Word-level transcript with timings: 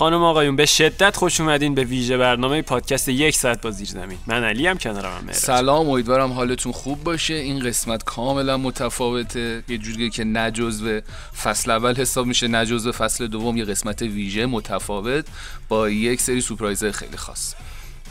خانم 0.00 0.22
آقایون 0.22 0.56
به 0.56 0.66
شدت 0.66 1.16
خوش 1.16 1.40
اومدین 1.40 1.74
به 1.74 1.84
ویژه 1.84 2.16
برنامه 2.16 2.62
پادکست 2.62 3.08
یک 3.08 3.36
ساعت 3.36 3.60
با 3.62 3.70
زیر 3.70 3.88
زمین. 3.88 4.18
من 4.26 4.44
علی 4.44 4.66
هم 4.66 4.78
کنارم 4.78 5.12
هم 5.12 5.32
سلام 5.32 5.90
امیدوارم 5.90 6.32
حالتون 6.32 6.72
خوب 6.72 7.04
باشه. 7.04 7.34
این 7.34 7.58
قسمت 7.58 8.04
کاملا 8.04 8.56
متفاوته. 8.56 9.62
یه 9.68 9.78
جوری 9.78 10.10
که 10.10 10.24
نجزو 10.24 11.00
فصل 11.42 11.70
اول 11.70 11.94
حساب 11.94 12.26
میشه 12.26 12.48
نجزو 12.48 12.92
فصل 12.92 13.26
دوم. 13.26 13.56
یه 13.56 13.64
قسمت 13.64 14.02
ویژه 14.02 14.46
متفاوت 14.46 15.26
با 15.68 15.90
یک 15.90 16.20
سری 16.20 16.40
سورپرایز 16.40 16.84
خیلی 16.84 17.16
خاص. 17.16 17.54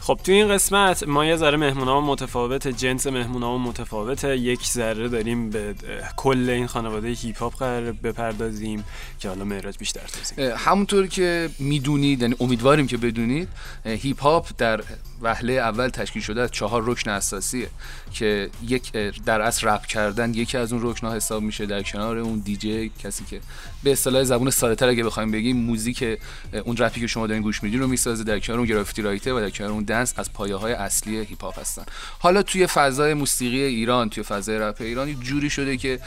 خب 0.10 0.20
تو 0.24 0.32
این 0.32 0.48
قسمت 0.48 1.04
ما 1.08 1.26
یه 1.26 1.36
ذره 1.36 1.58
مهمونامون 1.58 2.10
متفاوت 2.10 2.68
جنس 2.68 3.08
مهمونامون 3.08 3.62
متفاوته. 3.62 4.38
یک 4.38 4.66
ذره 4.66 5.08
داریم 5.08 5.50
به 5.50 5.76
کل 6.18 6.50
این 6.50 6.68
خانواده 6.68 7.08
هیپ 7.08 7.38
هاپ 7.38 7.56
قرار 7.56 7.92
بپردازیم 7.92 8.84
که 9.20 9.30
حالا 9.30 9.44
معراج 9.44 9.78
بیشتر 9.78 10.02
توضیح 10.02 10.70
همونطور 10.70 11.08
که 11.08 11.50
می‌دونید 11.60 12.22
یعنی 12.22 12.36
امیدواریم 12.40 12.88
که 12.88 12.98
بدونید 12.98 13.48
هیپ 13.86 14.22
هاپ 14.22 14.48
در 14.58 14.82
وهله 15.22 15.54
اول 15.54 15.90
تشکیل 15.90 16.22
شده 16.22 16.42
از 16.42 16.52
چهار 16.52 16.84
رکن 16.86 17.12
اساسیه 17.12 17.70
که 18.14 18.50
یک 18.68 18.92
در 19.26 19.42
اصل 19.42 19.68
رپ 19.68 19.86
کردن 19.86 20.34
یکی 20.34 20.58
از 20.58 20.74
اون 20.74 20.82
رکن 20.84 21.08
ها 21.08 21.16
حساب 21.16 21.44
میشه 21.44 21.66
در 21.66 21.84
کنار 21.84 22.18
اون 22.18 22.40
دیجی 22.40 22.92
کسی 23.04 23.24
که 23.26 23.40
به 23.84 23.92
اصطلاح 23.92 24.24
زبون 24.24 24.50
ساده 24.50 24.76
تر 24.76 24.88
اگه 24.88 25.04
بخوایم 25.04 25.32
بگیم 25.32 25.58
موزیک 25.58 26.20
اون 26.66 26.78
رپی 26.78 27.02
که 27.02 27.08
شما 27.08 27.28
دارین 27.28 27.44
گوش 27.44 27.64
میدین 27.64 27.80
رو 27.80 27.88
می‌سازه 27.88 28.24
در 28.24 28.40
کنار 28.40 28.60
اون 28.60 28.68
graffiti 28.68 29.02
writer 29.02 29.34
و 29.34 29.40
در 29.40 29.50
کنار 29.50 29.72
اون 29.72 29.84
dance 29.84 30.14
از 30.18 30.34
پایه 30.34 30.56
های 30.56 30.74
اصلی 30.74 31.18
هیپ 31.18 31.44
هاپ 31.44 31.60
هستن. 31.60 31.84
حالا 32.20 32.44
توی 32.44 32.68
فضای 32.68 33.14
موسیقی 33.14 33.62
ایران 33.62 34.10
توی 34.10 34.24
فضای 34.24 34.60
رپ 34.60 34.82
ایران 34.82 35.14
جوری 35.20 35.50
شده 35.50 35.78
که 35.78 36.00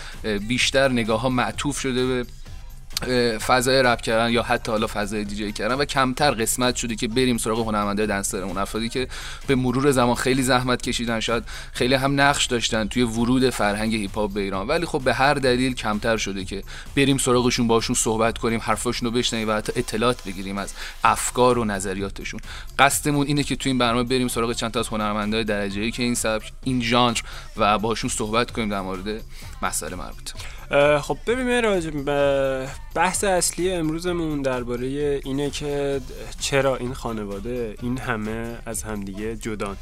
بیشتر 0.48 0.88
نگاه 0.88 1.20
ها 1.20 1.28
معطوف 1.28 1.78
شده 1.78 2.06
به 2.06 2.26
فضای 3.38 3.82
رپ 3.82 4.00
کردن 4.00 4.30
یا 4.30 4.42
حتی 4.42 4.72
حالا 4.72 4.86
فضای 4.86 5.24
دیجی 5.24 5.52
کردن 5.52 5.74
و 5.74 5.84
کمتر 5.84 6.30
قسمت 6.30 6.76
شده 6.76 6.96
که 6.96 7.08
بریم 7.08 7.38
سراغ 7.38 7.68
هنرمندای 7.68 8.06
دنسرمون 8.06 8.58
افرادی 8.58 8.88
که 8.88 9.08
به 9.46 9.54
مرور 9.54 9.90
زمان 9.90 10.14
خیلی 10.14 10.42
زحمت 10.42 10.82
کشیدن 10.82 11.20
شاید 11.20 11.44
خیلی 11.72 11.94
هم 11.94 12.20
نقش 12.20 12.46
داشتن 12.46 12.88
توی 12.88 13.02
ورود 13.02 13.50
فرهنگ 13.50 13.94
هیپ 13.94 14.14
هاپ 14.14 14.32
به 14.32 14.40
ایران. 14.40 14.68
ولی 14.68 14.86
خب 14.86 15.00
به 15.04 15.14
هر 15.14 15.34
دلیل 15.34 15.74
کمتر 15.74 16.16
شده 16.16 16.44
که 16.44 16.62
بریم 16.96 17.18
سراغشون 17.18 17.68
باشون 17.68 17.96
صحبت 17.96 18.38
کنیم 18.38 18.60
حرفاشون 18.62 19.08
رو 19.08 19.18
بشنویم 19.18 19.48
و 19.48 19.52
حتی 19.52 19.72
اطلاعات 19.76 20.24
بگیریم 20.24 20.58
از 20.58 20.72
افکار 21.04 21.58
و 21.58 21.64
نظریاتشون. 21.64 22.40
قصدمون 22.78 23.26
اینه 23.26 23.42
که 23.42 23.56
توی 23.56 23.70
این 23.70 23.78
برنامه 23.78 24.02
بریم 24.02 24.28
سراغ 24.28 24.52
چند 24.52 24.70
تا 24.70 24.80
از 24.80 24.88
هنرمندای 24.88 25.44
درجه‌ای 25.44 25.90
که 25.90 26.02
این 26.02 26.14
سبک 26.14 26.52
این 26.64 26.82
ژانر 26.82 27.18
و 27.56 27.78
باشون 27.78 28.10
صحبت 28.10 28.50
کنیم 28.50 28.68
در 28.68 28.80
مورد 28.80 29.22
مسائل 29.62 29.94
مربوطه 29.94 30.34
خب 31.02 31.18
ببینیم 31.26 31.64
راجع 31.64 31.90
بحث 32.94 33.24
اصلی 33.24 33.72
امروزمون 33.72 34.42
درباره 34.42 35.20
اینه 35.24 35.50
که 35.50 36.00
چرا 36.40 36.76
این 36.76 36.94
خانواده 36.94 37.74
این 37.82 37.98
همه 37.98 38.58
از 38.66 38.82
همدیگه 38.82 39.36
جدان. 39.36 39.76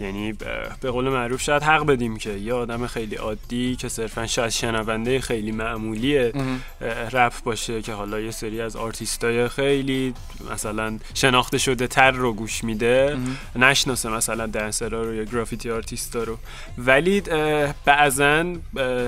یعنی 0.00 0.32
به 0.80 0.90
قول 0.90 1.08
معروف 1.08 1.42
شاید 1.42 1.62
حق 1.62 1.86
بدیم 1.86 2.16
که 2.16 2.30
یه 2.30 2.54
آدم 2.54 2.86
خیلی 2.86 3.16
عادی 3.16 3.76
که 3.76 3.88
صرفا 3.88 4.26
شاید 4.26 4.50
شنونده 4.50 5.20
خیلی 5.20 5.52
معمولی 5.52 6.32
رپ 7.12 7.32
باشه 7.44 7.82
که 7.82 7.92
حالا 7.92 8.20
یه 8.20 8.30
سری 8.30 8.60
از 8.60 8.76
آرتیستای 8.76 9.48
خیلی 9.48 10.14
مثلا 10.52 10.98
شناخته 11.14 11.58
شده 11.58 11.86
تر 11.86 12.10
رو 12.10 12.32
گوش 12.32 12.64
میده 12.64 13.16
نشناسه 13.56 14.08
مثلا 14.08 14.46
dancer 14.46 14.94
ا 14.94 15.02
رو 15.02 15.14
یا 15.14 15.24
graffiti 15.24 15.70
artist 15.70 16.15
ا 16.15 16.22
رو. 16.22 16.38
ولی 16.78 17.22
بعضا 17.84 18.44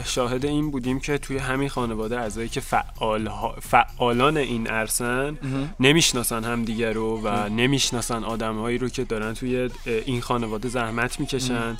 شاهد 0.04 0.44
این 0.44 0.70
بودیم 0.70 1.00
که 1.00 1.18
توی 1.18 1.38
همین 1.38 1.68
خانواده 1.68 2.20
اعضایی 2.20 2.48
که 2.48 2.60
فعال 2.60 3.30
فعالان 3.60 4.36
این 4.36 4.70
عرصن 4.70 5.38
نمی‌شناسن 5.80 6.44
همدیگه 6.44 6.92
رو 6.92 7.20
و 7.24 7.48
نمی‌شناسن 7.48 8.24
آدمهایی 8.24 8.78
رو 8.78 8.88
که 8.88 9.04
دارن 9.04 9.34
توی 9.34 9.70
این 9.86 10.20
خانواده 10.20 10.68
زحمت 10.80 11.20
می‌کشن 11.20 11.76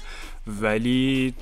ولی 0.47 1.34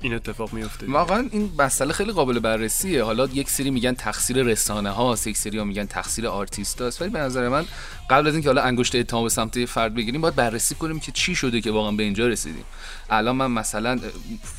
این 0.00 0.14
اتفاق 0.14 0.52
میفته 0.52 0.86
واقعا 0.90 1.28
این 1.32 1.52
مسئله 1.58 1.92
خیلی 1.92 2.12
قابل 2.12 2.38
بررسیه. 2.38 3.04
حالا 3.04 3.28
یک 3.34 3.50
سری 3.50 3.70
میگن 3.70 3.94
تقصیر 3.94 4.42
رسانه 4.42 4.90
هاست 4.90 5.26
یک 5.26 5.36
سری 5.36 5.58
ها 5.58 5.64
میگن 5.64 5.86
تقصیر 5.86 6.26
آرتیست 6.28 6.80
هاست. 6.80 7.02
ولی 7.02 7.10
به 7.10 7.18
نظر 7.18 7.48
من 7.48 7.64
قبل 8.10 8.26
از 8.26 8.34
اینکه 8.34 8.48
حالا 8.48 8.62
انگشت 8.62 8.94
اتهام 8.94 9.22
به 9.22 9.28
سمت 9.28 9.64
فرد 9.64 9.94
بگیریم 9.94 10.20
باید 10.20 10.34
بررسی 10.34 10.74
کنیم 10.74 11.00
که 11.00 11.12
چی 11.12 11.34
شده 11.34 11.60
که 11.60 11.70
واقعا 11.70 11.92
به 11.92 12.02
اینجا 12.02 12.26
رسیدیم. 12.26 12.64
الان 13.10 13.36
من 13.36 13.50
مثلا 13.50 13.98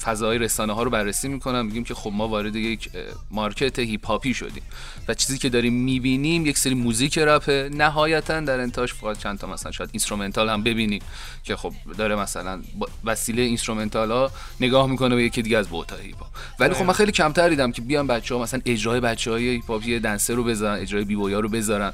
فضای 0.01 0.37
رسانه 0.37 0.73
ها 0.73 0.83
رو 0.83 0.89
بررسی 0.89 1.27
می‌کنم 1.27 1.65
میگیم 1.65 1.83
که 1.83 1.93
خب 1.93 2.11
ما 2.13 2.27
وارد 2.27 2.55
یک 2.55 2.89
مارکت 3.31 3.79
هیپ 3.79 4.05
هاپی 4.05 4.33
شدیم 4.33 4.63
و 5.07 5.13
چیزی 5.13 5.37
که 5.37 5.49
داریم 5.49 5.73
می‌بینیم 5.73 6.45
یک 6.45 6.57
سری 6.57 6.73
موزیک 6.73 7.17
رپ 7.17 7.49
نهایتا 7.49 8.39
در 8.39 8.59
انتاش 8.59 8.93
فقط 8.93 9.17
چند 9.17 9.39
تا 9.39 9.47
مثلا 9.47 9.71
شاید 9.71 9.89
اینسترومنتال 9.93 10.49
هم 10.49 10.63
ببینیم 10.63 11.01
که 11.43 11.55
خب 11.55 11.73
داره 11.97 12.15
مثلا 12.15 12.61
وسیله 13.03 13.41
اینسترومنتال 13.41 14.11
ها 14.11 14.31
نگاه 14.59 14.87
می‌کنه 14.87 15.15
به 15.15 15.23
یکی 15.23 15.41
دیگه 15.41 15.57
از 15.57 15.67
بوتا 15.67 15.95
هیپ 15.95 16.17
ولی 16.59 16.73
خب 16.73 16.85
من 16.85 16.93
خیلی 16.93 17.11
کمتر 17.11 17.49
دیدم 17.49 17.71
که 17.71 17.81
بیان 17.81 18.07
بچه 18.07 18.35
ها 18.35 18.41
مثلا 18.41 18.61
اجرای 18.65 18.99
بچه 18.99 19.31
های 19.31 19.47
هیپ 19.47 19.71
هاپی 19.71 19.99
دنسر 19.99 20.33
رو 20.33 20.43
بذارن 20.43 20.81
اجرای 20.81 21.03
بیبویا 21.03 21.39
رو 21.39 21.49
بذارن. 21.49 21.93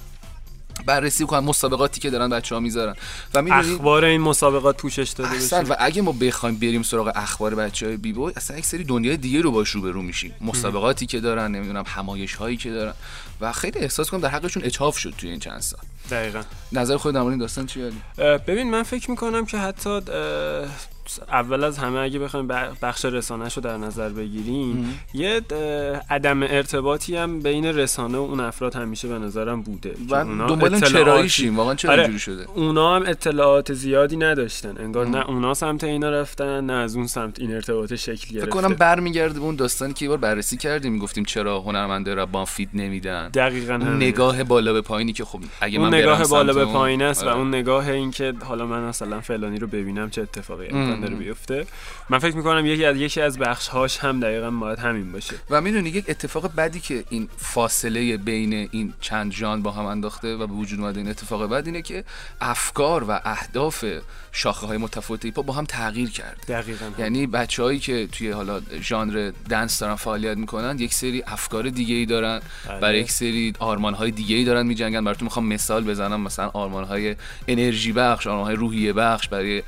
بررسی 0.85 1.25
کنن 1.25 1.39
مسابقاتی 1.39 2.01
که 2.01 2.09
دارن 2.09 2.29
بچه 2.29 2.55
ها 2.55 2.61
می‌ذارن. 2.61 2.95
و 3.33 3.43
اخبار 3.51 4.05
این 4.05 4.21
مسابقات 4.21 4.77
پوشش 4.77 5.09
داده 5.09 5.35
بشه. 5.35 5.59
و 5.59 5.75
اگه 5.79 6.01
ما 6.01 6.11
بخوایم 6.11 6.55
بریم 6.55 6.83
سراغ 6.83 7.11
اخبار 7.15 7.55
بچه 7.55 7.85
های 7.85 7.97
بی 7.97 8.13
بوی 8.13 8.33
اصلا 8.35 8.57
یک 8.57 8.65
سری 8.65 8.83
دنیای 8.83 9.17
دیگه 9.17 9.41
رو 9.41 9.51
باش 9.51 9.69
روبرو 9.69 10.01
میشیم. 10.01 10.33
مسابقاتی 10.41 11.05
که 11.05 11.19
دارن 11.19 11.51
نمی‌دونم 11.51 11.83
همایش 11.87 12.35
هایی 12.35 12.57
که 12.57 12.71
دارن. 12.71 12.93
و 13.41 13.51
خیلی 13.51 13.79
احساس 13.79 14.09
کنم 14.09 14.21
در 14.21 14.29
حقشون 14.29 14.63
اچاف 14.63 14.97
شد 14.97 15.13
توی 15.17 15.29
این 15.29 15.39
چند 15.39 15.61
سال. 15.61 15.79
دقیقا. 16.11 16.41
نظر 16.71 16.97
خود 16.97 17.13
در 17.13 17.29
داستان 17.29 17.65
چیه 17.65 17.91
ببین 18.17 18.71
من 18.71 18.83
فکر 18.83 19.11
می‌کنم 19.11 19.45
که 19.45 19.57
حتی 19.57 20.01
اول 21.29 21.63
از 21.63 21.77
همه 21.77 21.99
اگه 21.99 22.19
بخوایم 22.19 22.47
بخش 22.81 23.05
رسانه 23.05 23.49
رو 23.55 23.61
در 23.61 23.77
نظر 23.77 24.09
بگیریم 24.09 24.99
یه 25.13 25.41
عدم 26.09 26.43
ارتباطی 26.43 27.15
هم 27.15 27.39
بین 27.39 27.65
رسانه 27.65 28.17
و 28.17 28.21
اون 28.21 28.39
افراد 28.39 28.75
همیشه 28.75 29.07
به 29.07 29.19
نظرم 29.19 29.61
بوده. 29.61 29.95
و 30.09 30.23
دنبال 30.23 30.79
چراییشیم. 30.79 31.57
واقعا 31.57 31.75
چرا 31.75 31.91
آره 31.91 32.01
اینجوری 32.01 32.19
شده؟ 32.19 32.45
اونا 32.55 32.95
هم 32.95 33.03
اطلاعات 33.05 33.73
زیادی 33.73 34.17
نداشتن. 34.17 34.75
انگار 34.77 35.07
نه 35.07 35.29
اونا 35.29 35.53
سمت 35.53 35.83
اینا 35.83 36.09
رفتن 36.09 36.65
نه 36.65 36.73
از 36.73 36.95
اون 36.95 37.07
سمت 37.07 37.39
این 37.39 37.53
ارتباط 37.53 37.93
شکل 37.93 38.13
گرفته. 38.13 38.39
فکر 38.39 38.49
کنم 38.49 38.73
برمیگرده 38.73 39.39
به 39.39 39.45
اون 39.45 39.55
داستانی 39.55 39.93
که 39.93 40.05
یه 40.05 40.09
بار 40.09 40.17
بررسی 40.17 40.57
کردیم. 40.57 40.99
گفتیم 40.99 41.23
چرا 41.25 41.59
هنرمنده 41.59 42.13
را 42.13 42.25
با 42.25 42.45
فید 42.45 42.69
نمیدن؟ 42.73 43.29
دقیقاً 43.29 43.73
اون 43.73 43.95
نگاه 43.95 44.43
بالا 44.43 44.73
به 44.73 44.81
پایینی 44.81 45.13
که 45.13 45.25
خب 45.25 45.39
اگه 45.61 45.79
اون 45.79 45.89
من 45.89 45.97
نگاه 45.97 46.27
بالا 46.27 46.53
به 46.53 46.65
پایین 46.65 47.01
است 47.01 47.23
آره. 47.23 47.33
و 47.33 47.37
اون 47.37 47.47
نگاه 47.47 47.89
این 47.89 48.11
که 48.11 48.33
حالا 48.43 48.65
من 48.65 48.83
مثلا 48.83 49.21
فلانی 49.21 49.59
رو 49.59 49.67
ببینم 49.67 50.09
چه 50.09 50.21
اتفاقی 50.21 50.67
امکان 50.93 51.09
داره 51.09 51.23
بیفته. 51.23 51.65
من 52.09 52.19
فکر 52.19 52.35
می‌کنم 52.35 52.65
یکی 52.65 52.85
از 52.85 52.97
یکی 52.97 53.21
از 53.21 53.39
بخش 53.39 53.67
هاش 53.67 53.97
هم 53.97 54.19
دقیقا 54.19 54.51
باید 54.51 54.79
همین 54.79 55.11
باشه. 55.11 55.35
و 55.49 55.61
می‌دونی 55.61 55.89
یک 55.89 56.05
اتفاق 56.07 56.55
بدی 56.55 56.79
که 56.79 57.03
این 57.09 57.29
فاصله 57.37 58.17
بین 58.17 58.53
این 58.71 58.93
چند 59.01 59.31
جان 59.31 59.61
با 59.61 59.71
هم 59.71 59.85
انداخته 59.85 60.35
و 60.35 60.47
به 60.47 60.53
وجود 60.53 60.79
اومده 60.79 60.99
این 60.99 61.09
اتفاق 61.09 61.49
بد 61.49 61.65
اینه 61.65 61.81
که 61.81 62.03
افکار 62.41 63.03
و 63.03 63.19
اهداف 63.25 63.85
شاخه 64.31 64.67
های 64.67 64.77
متفاوتی 64.77 65.31
با 65.31 65.53
هم 65.53 65.65
تغییر 65.65 66.09
کرد 66.09 66.45
دقیقاً. 66.47 66.91
یعنی 66.97 67.27
بچههایی 67.27 67.79
که 67.79 68.07
توی 68.07 68.31
حالا 68.31 68.61
ژانر 68.81 69.31
دنس 69.49 69.79
دارن 69.79 69.95
فعالیت 69.95 70.37
می‌کنن 70.37 70.79
یک 70.79 70.93
سری 70.93 71.23
افکار 71.27 71.69
دیگه 71.69 71.95
ای 71.95 72.05
دارن. 72.05 72.41
بله. 72.67 72.79
برای 72.79 72.99
یک 72.99 73.11
سری 73.11 73.53
آرمان 73.59 73.93
های 73.93 74.11
دیگه 74.11 74.35
ای 74.35 74.43
دارن 74.43 74.65
میجنگن. 74.65 75.03
براتون 75.03 75.25
می‌خوام 75.25 75.45
مثال 75.45 75.83
بزنم 75.83 76.21
مثلا 76.21 76.51
آرمان 76.53 76.83
های 76.83 77.15
انرژی 77.47 77.91
بخش 77.91 78.27
آرمان 78.27 78.45
های 78.45 78.55
روحیه 78.55 78.93
بخش 78.93 79.27
برای 79.27 79.63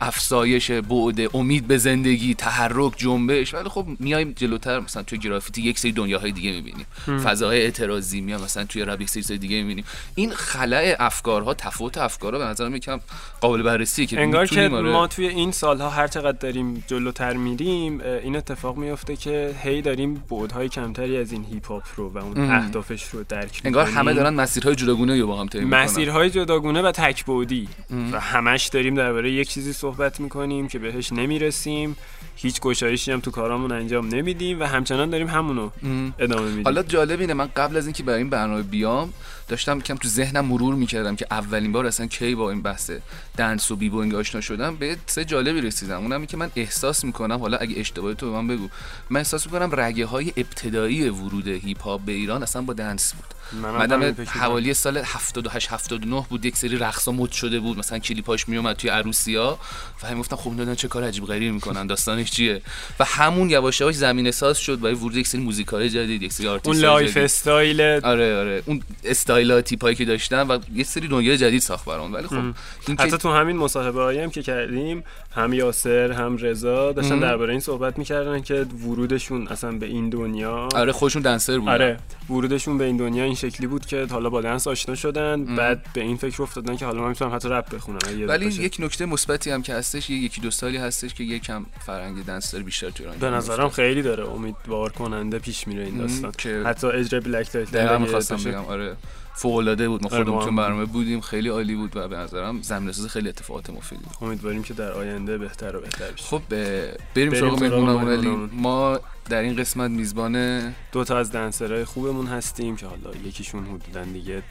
افزایش 0.00 0.61
جنبش 0.68 0.88
بعد 0.88 1.30
امید 1.34 1.66
به 1.66 1.78
زندگی 1.78 2.34
تحرک 2.34 2.92
جنبش 2.96 3.54
ولی 3.54 3.68
خب 3.68 3.86
میایم 3.98 4.32
جلوتر 4.36 4.80
مثلا 4.80 5.02
توی 5.02 5.18
گرافیتی 5.18 5.62
یک 5.62 5.78
سری 5.78 5.92
دنیاهای 5.92 6.32
دیگه 6.32 6.52
می‌بینیم 6.52 6.86
فضاهای 7.24 7.62
اعتراضی 7.62 8.20
میام 8.20 8.42
مثلا 8.42 8.64
توی 8.64 8.84
رپ 8.84 9.00
یک 9.00 9.10
سری 9.10 9.38
دیگه 9.38 9.56
می‌بینیم 9.56 9.84
این 10.14 10.30
خلع 10.30 10.96
افکارها 10.98 11.54
تفاوت 11.54 11.98
افکارها 11.98 12.38
به 12.38 12.44
نظر 12.44 12.76
یکم 12.76 13.00
قابل 13.40 13.62
بررسیه 13.62 14.06
که 14.06 14.20
انگار 14.20 14.46
که 14.46 14.68
آره. 14.68 14.92
ما 14.92 15.06
توی 15.06 15.26
این 15.26 15.52
سالها 15.52 15.90
هر 15.90 16.08
چقدر 16.08 16.38
داریم 16.38 16.84
جلوتر 16.86 17.32
میریم 17.32 18.00
این 18.00 18.36
اتفاق 18.36 18.76
میفته 18.76 19.16
که 19.16 19.54
هی 19.62 19.82
داریم 19.82 20.14
بعدهای 20.30 20.68
کمتری 20.68 21.16
از 21.16 21.32
این 21.32 21.44
هیپ 21.44 21.66
هاپ 21.66 21.82
رو 21.96 22.08
و 22.08 22.18
اون. 22.18 22.50
اهدافش 22.50 23.04
رو 23.04 23.24
درک 23.28 23.60
انگار. 23.64 23.86
همه 23.86 24.14
دارن 24.14 24.34
مسیرهای 24.34 24.74
جداگونه 24.74 25.20
رو 25.20 25.26
با 25.26 25.40
هم 25.40 25.46
طی 25.46 25.58
می‌کنن. 25.58 25.82
مسیرهای 25.82 26.30
جداگونه 26.30 26.82
و 26.82 26.92
تک 26.92 27.25
بعدی 27.25 27.68
و 28.12 28.20
همش 28.20 28.66
داریم 28.66 28.94
درباره 28.94 29.32
یک 29.32 29.48
چیزی 29.48 29.72
صحبت 29.72 30.20
می‌کنیم 30.20 30.51
که 30.68 30.78
بهش 30.78 31.12
نمی‌رسیم. 31.12 31.96
هیچ 32.36 32.60
گشایشی 32.60 33.12
هم 33.12 33.20
تو 33.20 33.30
کارامون 33.30 33.72
انجام 33.72 34.08
نمیدیم 34.08 34.60
و 34.60 34.64
همچنان 34.64 35.10
داریم 35.10 35.26
همونو 35.28 35.70
ام. 35.82 36.14
ادامه 36.18 36.48
میدیم. 36.48 36.64
حالا 36.64 36.82
جالب 36.82 37.20
اینه 37.20 37.34
من 37.34 37.48
قبل 37.56 37.76
از 37.76 37.86
اینکه 37.86 38.02
برای 38.02 38.18
این 38.18 38.30
برنامه 38.30 38.62
بیام 38.62 39.12
داشتم 39.48 39.80
کم 39.80 39.96
تو 39.96 40.08
ذهنم 40.08 40.44
مرور 40.44 40.74
می‌کردم 40.74 41.16
که 41.16 41.26
اولین 41.30 41.72
بار 41.72 41.86
اصلا 41.86 42.06
کی 42.06 42.34
با 42.34 42.50
این 42.50 42.62
بحث 42.62 42.90
dance 43.36 43.70
و 43.70 43.76
b-boying 43.76 44.14
آشنا 44.14 44.40
شدم. 44.40 44.76
به 44.76 44.96
سه 45.06 45.24
جالبی 45.24 45.60
رسیدم. 45.60 46.00
اونم 46.00 46.26
که 46.26 46.36
من 46.36 46.50
احساس 46.56 47.04
می‌کنم 47.04 47.38
حالا 47.38 47.56
اگه 47.56 47.80
اشتباهی 47.80 48.14
تو 48.14 48.26
به 48.26 48.32
من 48.32 48.46
بگو 48.46 48.68
من 49.10 49.20
احساس 49.20 49.46
می‌کنم 49.46 49.70
رگه 49.72 50.06
های 50.06 50.32
ابتدایی 50.36 51.08
ورود 51.08 51.48
هیپ 51.48 51.82
هاپ 51.82 52.00
به 52.00 52.12
ایران 52.12 52.42
اصلا 52.42 52.62
با 52.62 52.72
dance 52.72 53.14
بود. 53.14 53.34
مدام 53.54 54.02
همین. 54.02 54.14
حوالی 54.26 54.74
سال 54.74 54.98
78 54.98 55.72
79 55.72 56.26
بود 56.30 56.44
یک 56.44 56.56
سری 56.56 56.76
رقصا 56.76 57.12
مد 57.12 57.30
شده 57.30 57.60
بود. 57.60 57.78
مثلا 57.78 57.98
کلیپاش 57.98 58.48
میومد 58.48 58.76
توی 58.76 58.90
عروسیا 58.90 59.58
و 60.02 60.06
هم 60.06 60.18
گفتم 60.18 60.36
خب 60.36 60.50
اینا 60.50 60.74
چه 60.74 60.88
کار 60.88 61.04
عجیب 61.04 61.24
غریبی 61.24 61.50
می‌کنن 61.50 61.86
داستانش 61.86 62.30
چیه؟ 62.30 62.62
و 63.00 63.04
همون 63.04 63.50
یواش 63.50 63.80
یواش 63.80 63.94
زمینه 63.94 64.30
ساز 64.30 64.58
شد 64.58 64.80
برای 64.80 64.94
ورود 64.94 65.16
یک 65.16 65.26
سری 65.26 65.40
موزیکای 65.40 65.90
جدید 65.90 66.22
یک 66.22 66.32
سری 66.32 66.46
اون 66.46 66.54
artist 66.54 66.82
lifestyle. 66.82 67.80
آره 67.80 68.36
آره. 68.38 68.62
اون 68.66 68.82
استایل 69.04 69.60
تیپایی 69.60 69.96
که 69.96 70.04
داشتن 70.04 70.46
و 70.46 70.58
یه 70.74 70.84
سری 70.84 71.08
دنیای 71.08 71.38
جدید 71.38 71.60
ساخت 71.60 71.84
برام. 71.84 72.12
ولی 72.12 72.26
خب 72.26 72.42
که 72.86 73.02
حتی 73.02 73.18
تو 73.18 73.32
همین 73.32 73.56
مصاحبه 73.56 74.02
هایی 74.02 74.20
هم 74.20 74.30
که 74.30 74.42
کردیم 74.42 75.04
هم 75.34 75.52
یاسر 75.52 76.12
هم 76.12 76.36
رضا 76.36 76.92
داشتن. 76.92 77.18
درباره 77.18 77.50
این 77.50 77.60
صحبت 77.60 77.98
می‌کردن 77.98 78.42
که 78.42 78.54
ورودشون 78.54 79.48
اصلا 79.48 79.72
به 79.72 79.86
این 79.86 80.10
دنیا 80.10 80.68
آره 80.74 80.92
خودشون 80.92 81.22
dancer 81.22 81.58
بودن. 81.58 81.72
آره 81.72 81.98
ورودشون 82.30 82.78
به 82.78 82.84
این 82.84 82.96
دنیا 82.96 83.24
این 83.24 83.34
شکلی 83.42 83.66
بود 83.66 83.86
که 83.86 84.06
حالا 84.10 84.30
با 84.30 84.40
dance 84.40 84.66
آشنا 84.66 84.94
شدن 84.94 85.56
بعد 85.56 85.86
به 85.94 86.00
این 86.00 86.16
فکر 86.16 86.42
افتادن 86.42 86.76
که 86.76 86.86
حالا 86.86 87.02
من 87.02 87.08
می‌تونم 87.08 87.34
حتی 87.34 87.48
رپ 87.48 87.74
بخونم 87.74 87.98
ولی. 88.28 88.46
یک 88.46 88.76
نکته 88.80 89.06
مثبتی 89.06 89.50
هم 89.50 89.62
که 89.62 89.74
هستش 89.74 90.10
یکی 90.10 90.40
دو 90.40 90.50
سالی 90.50 90.76
هستش 90.76 91.14
که 91.14 91.24
یکم 91.24 91.66
فرهنگ 91.86 92.24
دنس 92.24 92.50
داره 92.50 92.64
بیشتر 92.64 92.90
تو 92.90 93.02
ایران 93.02 93.18
به 93.18 93.20
جا 93.20 93.36
نظرم. 93.36 93.68
خیلی 93.68 94.02
داره 94.02 94.28
امیدوار 94.28 94.92
کننده 94.92 95.38
پیش 95.38 95.68
میره 95.68 95.84
این 95.84 95.94
ام، 95.94 96.06
داستان 96.06 96.32
که 96.38 96.62
حتی 96.66 96.86
اجرای 96.86 97.20
بلک 97.20 97.56
لایت 97.56 98.00
می‌خواستم 98.00 98.36
بشه. 98.36 98.50
بگم 98.50 98.64
آره 98.64 98.96
فوق 99.34 99.56
العاده 99.56 99.88
بود 99.88 100.02
ما 100.02 100.08
آره، 100.08 100.24
خودمون 100.24 100.56
برنامه 100.56 100.84
بودیم 100.84 101.20
خیلی 101.20 101.48
عالی 101.48 101.74
بود 101.74 101.96
و 101.96 102.08
به 102.08 102.16
نظرم 102.16 102.62
زمین 102.62 102.92
ساز 102.92 103.06
خیلی 103.06 103.28
اتفاقات 103.28 103.70
مفیدی 103.70 104.02
بود. 104.04 104.16
امیدواریم 104.20 104.62
که 104.62 104.74
در 104.74 104.92
آینده 104.92 105.38
بهتر 105.38 105.76
و 105.76 105.80
بهتر 105.80 106.10
بشه 106.10 106.24
خب 106.24 106.42
بریم 106.50 106.90
بریم 107.14 107.34
سراغ 107.34 107.62
مهمونمون. 107.64 108.50
ما 108.52 109.00
در 109.28 109.40
این 109.40 109.56
قسمت 109.56 109.90
میزبان 109.90 110.60
دو 110.92 111.04
تا 111.04 111.18
از 111.18 111.32
دنسرهای 111.32 111.84
خوبمون 111.84 112.26
هستیم 112.26 112.76
که 112.76 112.86
حالا 112.86 113.10
یکیشون 113.24 113.64
حدودا 113.64 114.04
دیگه 114.04 114.42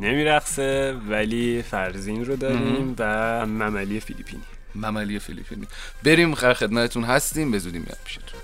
نمیرقصه 0.00 0.92
ولی 1.08 1.62
فرزین 1.62 2.24
رو 2.24 2.36
داریم 2.36 2.94
و 2.98 3.46
مملی 3.46 4.00
فیلیپینی. 4.00 4.42
مملی 4.74 5.18
فیلیپینی. 5.18 5.66
بریم 6.04 6.34
خر 6.34 6.52
خدمتتون 6.52 7.04
هستیم 7.04 7.50
به 7.50 7.58
زودی 7.58 7.78
میاد 7.78 7.98
پیشتون. 8.04 8.40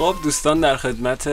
خب 0.00 0.16
دوستان 0.22 0.60
در 0.60 0.76
خدمت 0.76 1.26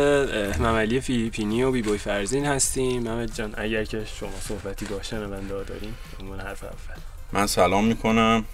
مملی 0.59 1.01
فیلیپینی 1.01 1.63
و 1.63 1.71
بیبوی 1.71 1.97
فرزین 1.97 2.45
هستیم. 2.45 3.03
محمد 3.03 3.35
جان 3.35 3.53
اگر 3.57 3.83
که 3.83 4.05
شما 4.19 4.39
صحبتی 4.39 4.85
با 4.85 5.01
شنونده 5.01 5.55
ها 5.55 5.63
داریم 5.63 5.95
عنوان 6.19 6.39
حرف 6.39 6.63
اول. 6.63 7.01
من 7.31 7.47
سلام 7.47 7.85
می‌کنم. 7.85 8.45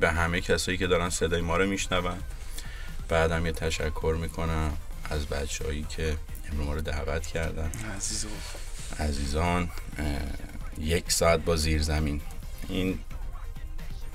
به 0.00 0.10
همه 0.10 0.40
کسایی 0.40 0.78
که 0.78 0.86
دارن 0.86 1.10
صدای 1.10 1.40
ما 1.40 1.56
رو 1.56 1.66
میشنون. 1.66 2.16
بعدم 3.08 3.46
یه 3.46 3.52
تشکر 3.52 4.16
می‌کنم 4.20 4.72
از 5.10 5.26
بچههایی 5.26 5.86
که 5.88 6.16
امروز 6.50 6.66
ما 6.66 6.74
رو 6.74 6.80
دعوت 6.80 7.26
کردن. 7.26 7.70
عزیز 7.96 8.26
عزیزان 8.98 9.70
اه، 9.98 10.06
یک 10.80 11.12
ساعت 11.12 11.40
با 11.40 11.56
زیر 11.56 11.82
زمین. 11.82 12.20
این 12.68 12.98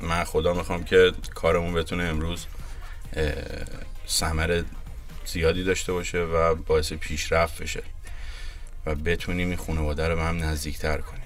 من 0.01 0.23
خدا 0.23 0.53
می‌خوام 0.53 0.83
که 0.83 1.11
کارمون 1.35 1.73
بتونه 1.73 2.03
امروز 2.03 2.45
ثمر 4.07 4.63
زیادی 5.31 5.63
داشته 5.63 5.93
باشه 5.93 6.17
و 6.17 6.55
باعث 6.55 6.93
پیشرفت 6.93 7.61
بشه 7.61 7.83
و 8.85 8.95
بتونیم 8.95 9.47
این 9.47 9.57
خانواده 9.57 10.07
رو 10.07 10.15
به 10.15 10.23
هم 10.23 10.43
نزدیکتر 10.43 10.97
کنیم. 10.97 11.21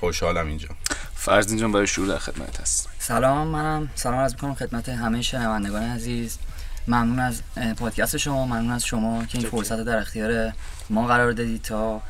خوشحالم 0.00 0.46
اینجا. 0.46 0.68
فرزین 1.14 1.58
جان 1.58 1.72
برای 1.72 1.86
شروع 1.86 2.08
در 2.08 2.18
خدمت 2.18 2.60
هست 2.60 2.88
سلام 2.98 3.46
منم 3.46 3.90
سلام 3.94 4.18
عرض 4.18 4.32
می‌کنم 4.32 4.54
خدمت 4.54 4.88
همه 4.88 5.22
شنوندگان 5.22 5.82
عزیز. 5.82 6.38
ممنون 6.88 7.18
از 7.18 7.42
پادکست 7.76 8.16
شما 8.16 8.46
ممنون 8.46 8.70
از 8.70 8.84
شما 8.84 9.24
که 9.24 9.38
این. 9.38 9.46
فرصت 9.48 9.72
رو 9.72 9.84
در 9.84 9.96
اختیار 9.98 10.52
ما 10.90 11.06
قرار 11.06 11.32
دادید 11.32 11.62
تا 11.62 12.02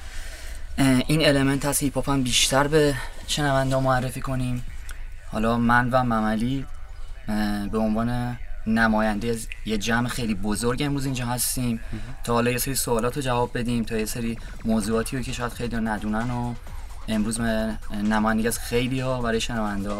این 0.78 1.26
المنت 1.26 1.64
از 1.64 1.78
هیپ 1.78 1.94
هاپ 1.94 2.08
هم 2.08 2.22
بیشتر 2.22 2.66
به 2.66 2.94
شنونده 3.26 3.76
معرفی 3.76 4.20
کنیم. 4.20 4.64
حالا 5.32 5.58
من 5.58 5.90
و 5.90 6.04
مملی 6.04 6.66
به 7.72 7.78
عنوان 7.78 8.38
نماینده 8.66 9.28
از 9.28 9.46
یه 9.66 9.78
جمع 9.78 10.08
خیلی 10.08 10.34
بزرگ 10.34 10.82
امروز 10.82 11.04
اینجا 11.04 11.26
هستیم. 11.26 11.80
تا 12.24 12.32
حالا 12.32 12.50
یه 12.50 12.58
سری 12.58 12.74
سوالات 12.74 13.16
رو 13.16 13.22
جواب 13.22 13.58
بدیم 13.58 13.84
تا 13.84 13.98
یه 13.98 14.04
سری 14.04 14.38
موضوعاتی 14.64 15.16
رو 15.16 15.22
که 15.22 15.32
شاید 15.32 15.52
خیلی 15.52 15.76
ندونن 15.76 16.30
و 16.30 16.54
امروز 17.08 17.38
به 17.38 17.78
نمایندگی 18.02 18.48
از 18.48 18.58
خیلی 18.58 19.00
ها 19.00 19.20
برای 19.22 19.40
شنونده 19.40 19.90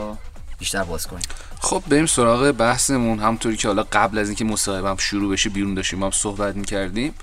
بیشتر 0.59 0.85
باز 0.85 1.07
کنیم. 1.07 1.23
خب 1.61 1.83
بریم 1.89 2.07
سراغ 2.07 2.51
بحثمون. 2.51 3.19
همونطوری 3.19 3.57
که 3.57 3.69
حالا 3.69 3.83
قبل 3.93 4.19
از 4.19 4.29
اینکه 4.29 4.45
مصاحبه 4.45 4.89
هم 4.89 4.97
شروع 4.97 5.33
بشه 5.33 5.51
بیرون 5.51 5.75
داشتیم 5.75 6.03
هم 6.03 6.11
صحبت 6.11 6.57
می‌کردیم. 6.57 7.15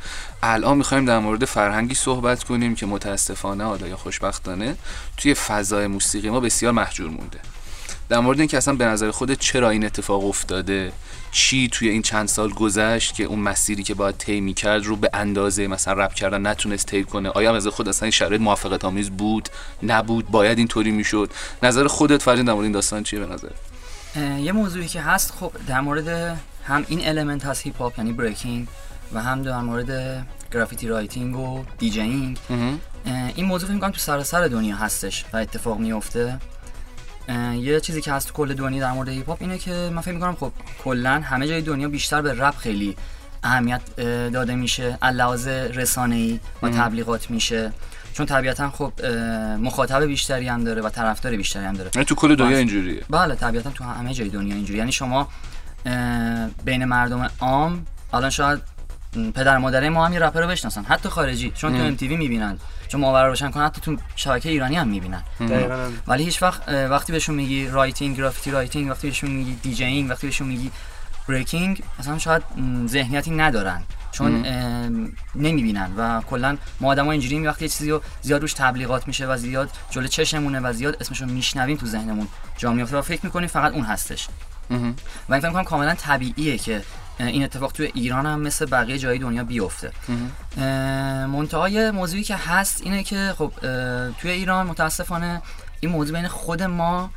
الان 0.44 0.78
می‌خوایم 0.78 1.06
در 1.06 1.20
مورد 1.20 1.46
فرهنگی 1.46 1.96
صحبت 1.96 2.44
کنیم 2.44 2.76
که 2.76 2.86
متاسفانه 2.86 3.64
حالا 3.64 3.88
یا 3.88 3.98
خوشبختانه 3.98 4.76
توی 5.18 5.34
فضای 5.34 5.88
موسیقی 5.88 6.30
ما 6.30 6.40
بسیار 6.40 6.72
محجور 6.72 7.10
مونده. 7.10 7.40
در 8.10 8.20
مورد 8.20 8.40
اینکه 8.40 8.58
اصلا 8.58 8.74
به 8.74 8.86
نظر 8.86 9.12
خودت 9.12 9.40
چرا 9.40 9.70
این 9.70 9.86
اتفاق 9.86 10.26
افتاده؟ 10.26 10.92
چی 11.38 11.70
توی 11.72 11.90
این 11.90 12.02
چند 12.02 12.28
سال 12.28 12.50
گذشت 12.50 13.16
که 13.16 13.24
اون 13.24 13.40
مسیری 13.40 13.84
که 13.84 13.94
باید 13.94 14.18
طی 14.18 14.42
می‌کرد 14.42 14.86
رو 14.86 14.96
به 14.96 15.10
اندازه 15.14 15.68
مثلا 15.68 15.94
رپ 15.94 16.14
کردن 16.14 16.48
نتونست 16.48 16.86
طی 16.86 17.04
کنه؟ 17.04 17.30
آیا 17.30 17.56
از 17.56 17.68
خود 17.68 17.90
اصلا 17.90 18.06
این 18.06 18.12
شرایط 18.12 18.42
موافقت 18.42 18.86
آمیز 18.86 19.10
بود؟ 19.10 19.50
نبود؟ 19.84 20.32
باید 20.32 20.58
اینطوری 20.58 20.92
می‌شد؟ 20.92 21.34
نظر 21.64 21.88
خودت 21.88 22.22
فرض 22.22 22.40
در 22.40 22.54
مورد 22.54 22.64
این 22.64 22.72
داستان 22.72 23.04
چیه 23.04 23.20
به 23.20 23.34
نظر؟ 23.34 23.50
یه 24.40 24.52
موضوعی 24.52 24.88
که 24.88 25.02
هست 25.02 25.32
خب 25.32 25.52
در 25.68 25.82
مورد 25.82 26.38
هم 26.68 26.86
این 26.88 27.08
element 27.08 27.46
هست 27.46 27.62
هیپ 27.62 27.78
هاپ 27.78 27.98
یعنی 27.98 28.14
breaking 28.14 28.68
و 29.14 29.22
هم 29.22 29.42
در 29.42 29.60
مورد 29.60 30.26
graffiti 30.54 30.88
writing 30.88 31.36
و 31.36 31.64
DJing 31.78 32.38
این 33.36 33.46
موضوع 33.46 33.68
فکر 33.68 33.76
می‌کنم 33.76 33.92
تو 33.92 34.00
سراسر 34.00 34.48
دنیا 34.48 34.76
هستش 34.76 35.26
و 35.34 35.38
اتفاق 35.38 35.80
میفته 35.80 36.40
یه 37.60 37.80
چیزی 37.80 38.02
که 38.02 38.14
هست 38.14 38.28
تو 38.28 38.34
کل 38.34 38.54
دنیا 38.54 38.82
در 38.82 38.92
مورد 38.92 39.10
هیپ 39.10 39.30
هاپ 39.30 39.38
اینه 39.42 39.58
که 39.58 39.90
من 39.94 40.02
فکر 40.02 40.14
می‌کنم 40.14 40.36
خب 40.36 40.52
کلا 40.84 41.12
همه 41.12 41.48
جای 41.48 41.62
دنیا 41.62 41.90
بیشتر 41.90 42.22
به 42.22 42.34
رپ 42.34 42.56
خیلی 42.56 42.96
اهمیت 43.44 43.82
اه، 43.98 44.30
داده 44.30 44.56
میشه. 44.56 44.98
لحاظ 45.12 45.48
رسانه‌ای 45.48 46.40
و 46.64 46.70
تبلیغات 46.70 47.30
میشه. 47.32 47.72
چون 48.14 48.26
طبیعتا 48.26 48.70
خب 48.70 49.06
مخاطب 49.62 50.04
بیشتری 50.04 50.48
هم 50.48 50.64
داره 50.64 50.82
و 50.82 50.90
طرفدار 50.90 51.36
بیشتری 51.36 51.66
هم 51.66 51.74
داره. 51.74 51.92
یعنی 51.96 52.06
تو 52.06 52.16
کل 52.16 52.36
دنیا. 52.36 52.58
اینجوریه. 52.58 53.04
بله 53.10 53.36
طبیعتا 53.36 53.70
تو 53.70 53.84
همه 53.84 54.14
جای 54.14 54.30
دنیا 54.30 54.56
اینجوری 54.56 54.80
یعنی 54.80 54.92
شما 54.92 55.28
بین 56.66 56.86
مردم 56.86 57.30
عام 57.40 57.86
الان 58.14 58.30
شاید 58.30 58.77
پدر 59.32 59.58
مادره 59.58 59.90
ما 59.90 60.06
هم 60.06 60.14
یه 60.14 60.20
رپر 60.20 60.42
رو 60.42 60.48
بشناسن. 60.48 60.84
حتی 60.84 61.10
خارجی. 61.10 61.52
چون 61.52 61.78
تو 61.78 61.84
ام 61.84 61.96
تی 61.96 62.08
وی 62.08 62.18
می‌بینن. 62.18 62.60
چون 62.88 63.02
ماهواره 63.02 63.28
روشن 63.28 63.52
کنن 63.52 63.62
حتی 63.62 63.82
تو 63.82 63.98
شبکه 64.16 64.50
ایرانی 64.50 64.76
هم 64.76 64.88
می‌بینن. 64.88 65.24
ولی 66.08 66.24
هیچ 66.24 66.44
وقت 66.44 66.70
وقتی 66.70 67.14
بهشون 67.14 67.36
میگی 67.36 67.68
writing 67.68 68.18
graffiti 68.18 68.52
writing 68.52 68.92
وقتی 68.92 69.08
بهشون 69.08 69.32
میگی 69.32 69.56
DJing 69.56 70.10
وقتی 70.10 70.28
بهشون 70.28 70.48
میگی 70.48 70.72
breaking 71.28 71.84
اصلا 72.00 72.18
شاید 72.18 72.44
ذهنیتی 72.88 73.32
ندارن. 73.32 73.84
چون 74.12 74.46
نمی‌بینن 75.36 75.92
و 75.98 76.22
کلا 76.22 76.58
ما 76.80 76.92
آدمای 76.92 77.18
اینجوری 77.18 77.48
وقتی 77.48 77.66
یه 77.66 77.70
چیزی 77.70 77.90
رو 77.92 78.02
زیاد 78.22 78.42
روش 78.42 78.54
تبلیغات 78.54 79.08
میشه 79.08 79.28
و 79.28 79.38
زیاد 79.38 79.70
جلو 79.90 80.08
چشمونه 80.08 80.60
و 80.60 80.74
زیاد 80.74 80.98
اسمش 81.02 81.22
رو 81.22 81.28
میشنویم 81.28 81.78
تو 81.78 81.86
ذهنمون 81.86 82.28
جا 82.58 82.72
میفته 82.72 82.98
و 82.98 83.02
فکر 83.02 83.22
می‌کنیم 83.24 83.48
فقط 83.48 83.74
اون 83.74 83.84
هستش. 83.84 84.28
و 85.30 85.34
این 85.34 85.40
فکر 85.40 85.64
کاملا 85.64 85.96
طبیعیه 85.96 86.58
که 86.58 86.84
این 87.20 87.44
اتفاق 87.44 87.72
توی 87.72 87.92
ایران 87.94 88.26
هم 88.26 88.42
مثل 88.42 88.66
بقیه 88.66 88.98
جای 88.98 89.18
دنیا 89.18 89.44
بیفته. 89.44 89.92
منتهای 91.28 91.92
موضوعی 91.92 92.24
که 92.24 92.36
هست 92.36 92.82
اینه 92.84 93.04
که 93.04 93.34
خب 93.38 93.52
توی 94.22 94.32
ایران 94.32 94.68
متاسفانه 94.68 95.42
این 95.80 95.92
موضوع 95.92 96.16
بین 96.16 96.28
خود 96.28 96.64
ما 96.64 97.10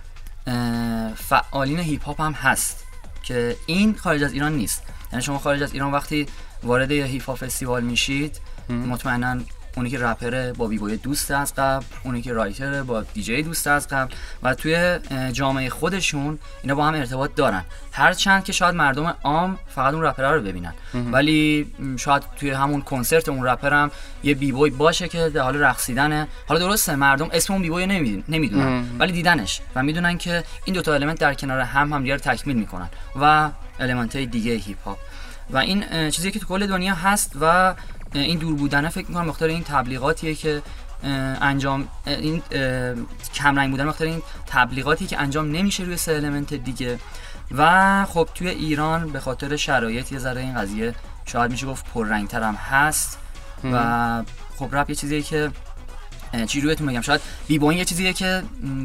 فعالین 1.16 1.78
هیپ 1.78 2.04
هاپ 2.04 2.21
هم 2.21 2.33
هست 2.33 2.85
که 3.23 3.57
این 3.66 3.95
خارج 3.95 4.23
از 4.23 4.33
ایران 4.33 4.52
نیست. 4.52 4.83
یعنی 5.12 5.23
شما 5.23 5.38
خارج 5.38 5.62
از 5.62 5.73
ایران 5.73 5.92
وقتی 5.92 6.26
وارد 6.62 6.90
یه 6.90 7.04
hip 7.04 7.26
hop 7.26 7.38
festival 7.38 7.82
میشید 7.83 8.40
مطمئنا 8.69 9.40
اونی 9.76 9.90
که 9.90 9.98
رپره 9.98 10.52
با 10.52 10.66
b-boy 10.66 10.96
دوست 10.96 11.30
از 11.30 11.54
قبل 11.54 11.84
اونی 12.04 12.22
که 12.22 12.32
writer 12.32 12.75
ه 12.75 12.82
با 12.82 13.02
دیجی 13.02 13.42
دوست 13.42 13.66
از 13.66 13.88
قبل 13.88 14.14
و 14.42 14.54
توی 14.54 14.98
جامعه 15.32 15.70
خودشون 15.70 16.38
اینا 16.62 16.74
با 16.74 16.86
هم 16.86 16.94
ارتباط 16.94 17.34
دارن. 17.34 17.64
هر 17.92 18.12
چند 18.12 18.44
که 18.44 18.52
شاید 18.52 18.74
مردم 18.74 19.14
عام 19.24 19.58
فقط 19.74 19.94
اون 19.94 20.02
رپره 20.02 20.30
رو 20.30 20.40
ببینن. 20.40 20.72
ولی 21.12 21.72
شاید 21.96 22.22
توی 22.36 22.50
همون 22.50 22.82
کنسرت 22.82 23.28
اون 23.28 23.46
رپر 23.46 23.72
هم 23.72 23.90
یه 24.22 24.34
b-boy 24.34 24.70
باشه 24.70 25.08
که 25.08 25.28
در 25.28 25.40
حال 25.40 25.56
رقصیدنه. 25.56 26.28
حالا 26.48 26.60
درسته 26.60 26.96
مردم 26.96 27.28
اسم 27.32 27.52
اون 27.52 27.62
b-boy 27.62 27.87
نمی‌دونن. 28.28 28.84
ولی 28.98 29.12
دیدنش 29.12 29.60
و 29.74 29.82
می‌دونن 29.82 30.18
که 30.18 30.44
این 30.64 30.74
دوتا 30.74 30.94
element 30.94 31.18
در 31.18 31.34
کنار 31.34 31.60
هم 31.60 31.92
هم 31.92 32.04
رو 32.04 32.16
تکمیل 32.16 32.56
می‌کنن 32.56 32.88
و 33.20 33.50
element 33.80 34.16
دیگه 34.16 34.54
هیپ 34.54 34.82
هاپ 34.84 34.98
و 35.50 35.58
این 35.58 36.10
چیزی 36.10 36.30
که 36.30 36.38
تو 36.38 36.46
کل 36.46 36.66
دنیا 36.66 36.94
هست 36.94 37.32
و 37.40 37.74
این 38.14 38.38
دور 38.38 38.54
بودنه 38.54 38.88
فکر 38.88 39.08
می‌کنم 39.08 39.26
به 39.26 39.34
خاطر 39.34 39.49
این 39.48 39.64
تبلیغاتیه 39.64 40.34
که 40.34 40.62
انجام 41.40 41.88
این 42.06 42.42
کم 43.34 43.58
رنگ 43.58 43.70
بودن 43.70 43.84
به 43.84 43.92
خاطر 43.92 44.06
این 44.06 44.22
تبلیغاتی 44.46 45.06
که 45.06 45.20
انجام 45.20 45.52
نمیشه 45.52 45.82
روی 45.82 45.96
سه 45.96 46.12
element 46.12 46.54
دیگه. 46.54 46.98
و 47.56 48.04
خب 48.04 48.28
توی 48.34 48.48
ایران 48.48 49.08
به 49.08 49.20
خاطر 49.20 49.56
شرایط 49.56 50.12
یه 50.12 50.18
ذره 50.18 50.40
این 50.40 50.54
قضیه 50.54 50.94
شاید 51.26 51.50
میشه 51.50 51.66
گفت 51.66 51.84
پررنگتر 51.94 52.42
هم 52.42 52.54
هست. 52.54 53.18
و 53.72 54.22
خب 54.58 54.74
رپ 54.76 54.90
یه 54.90 54.96
چیزیه 54.96 55.22
که 55.22 55.50
چی 56.46 56.60
رویتون 56.60 56.86
بگم 56.86 57.00
شاید 57.00 57.20
بی 57.48 57.74
یه 57.74 57.84
چیزیه 57.84 58.12
که 58.12 58.42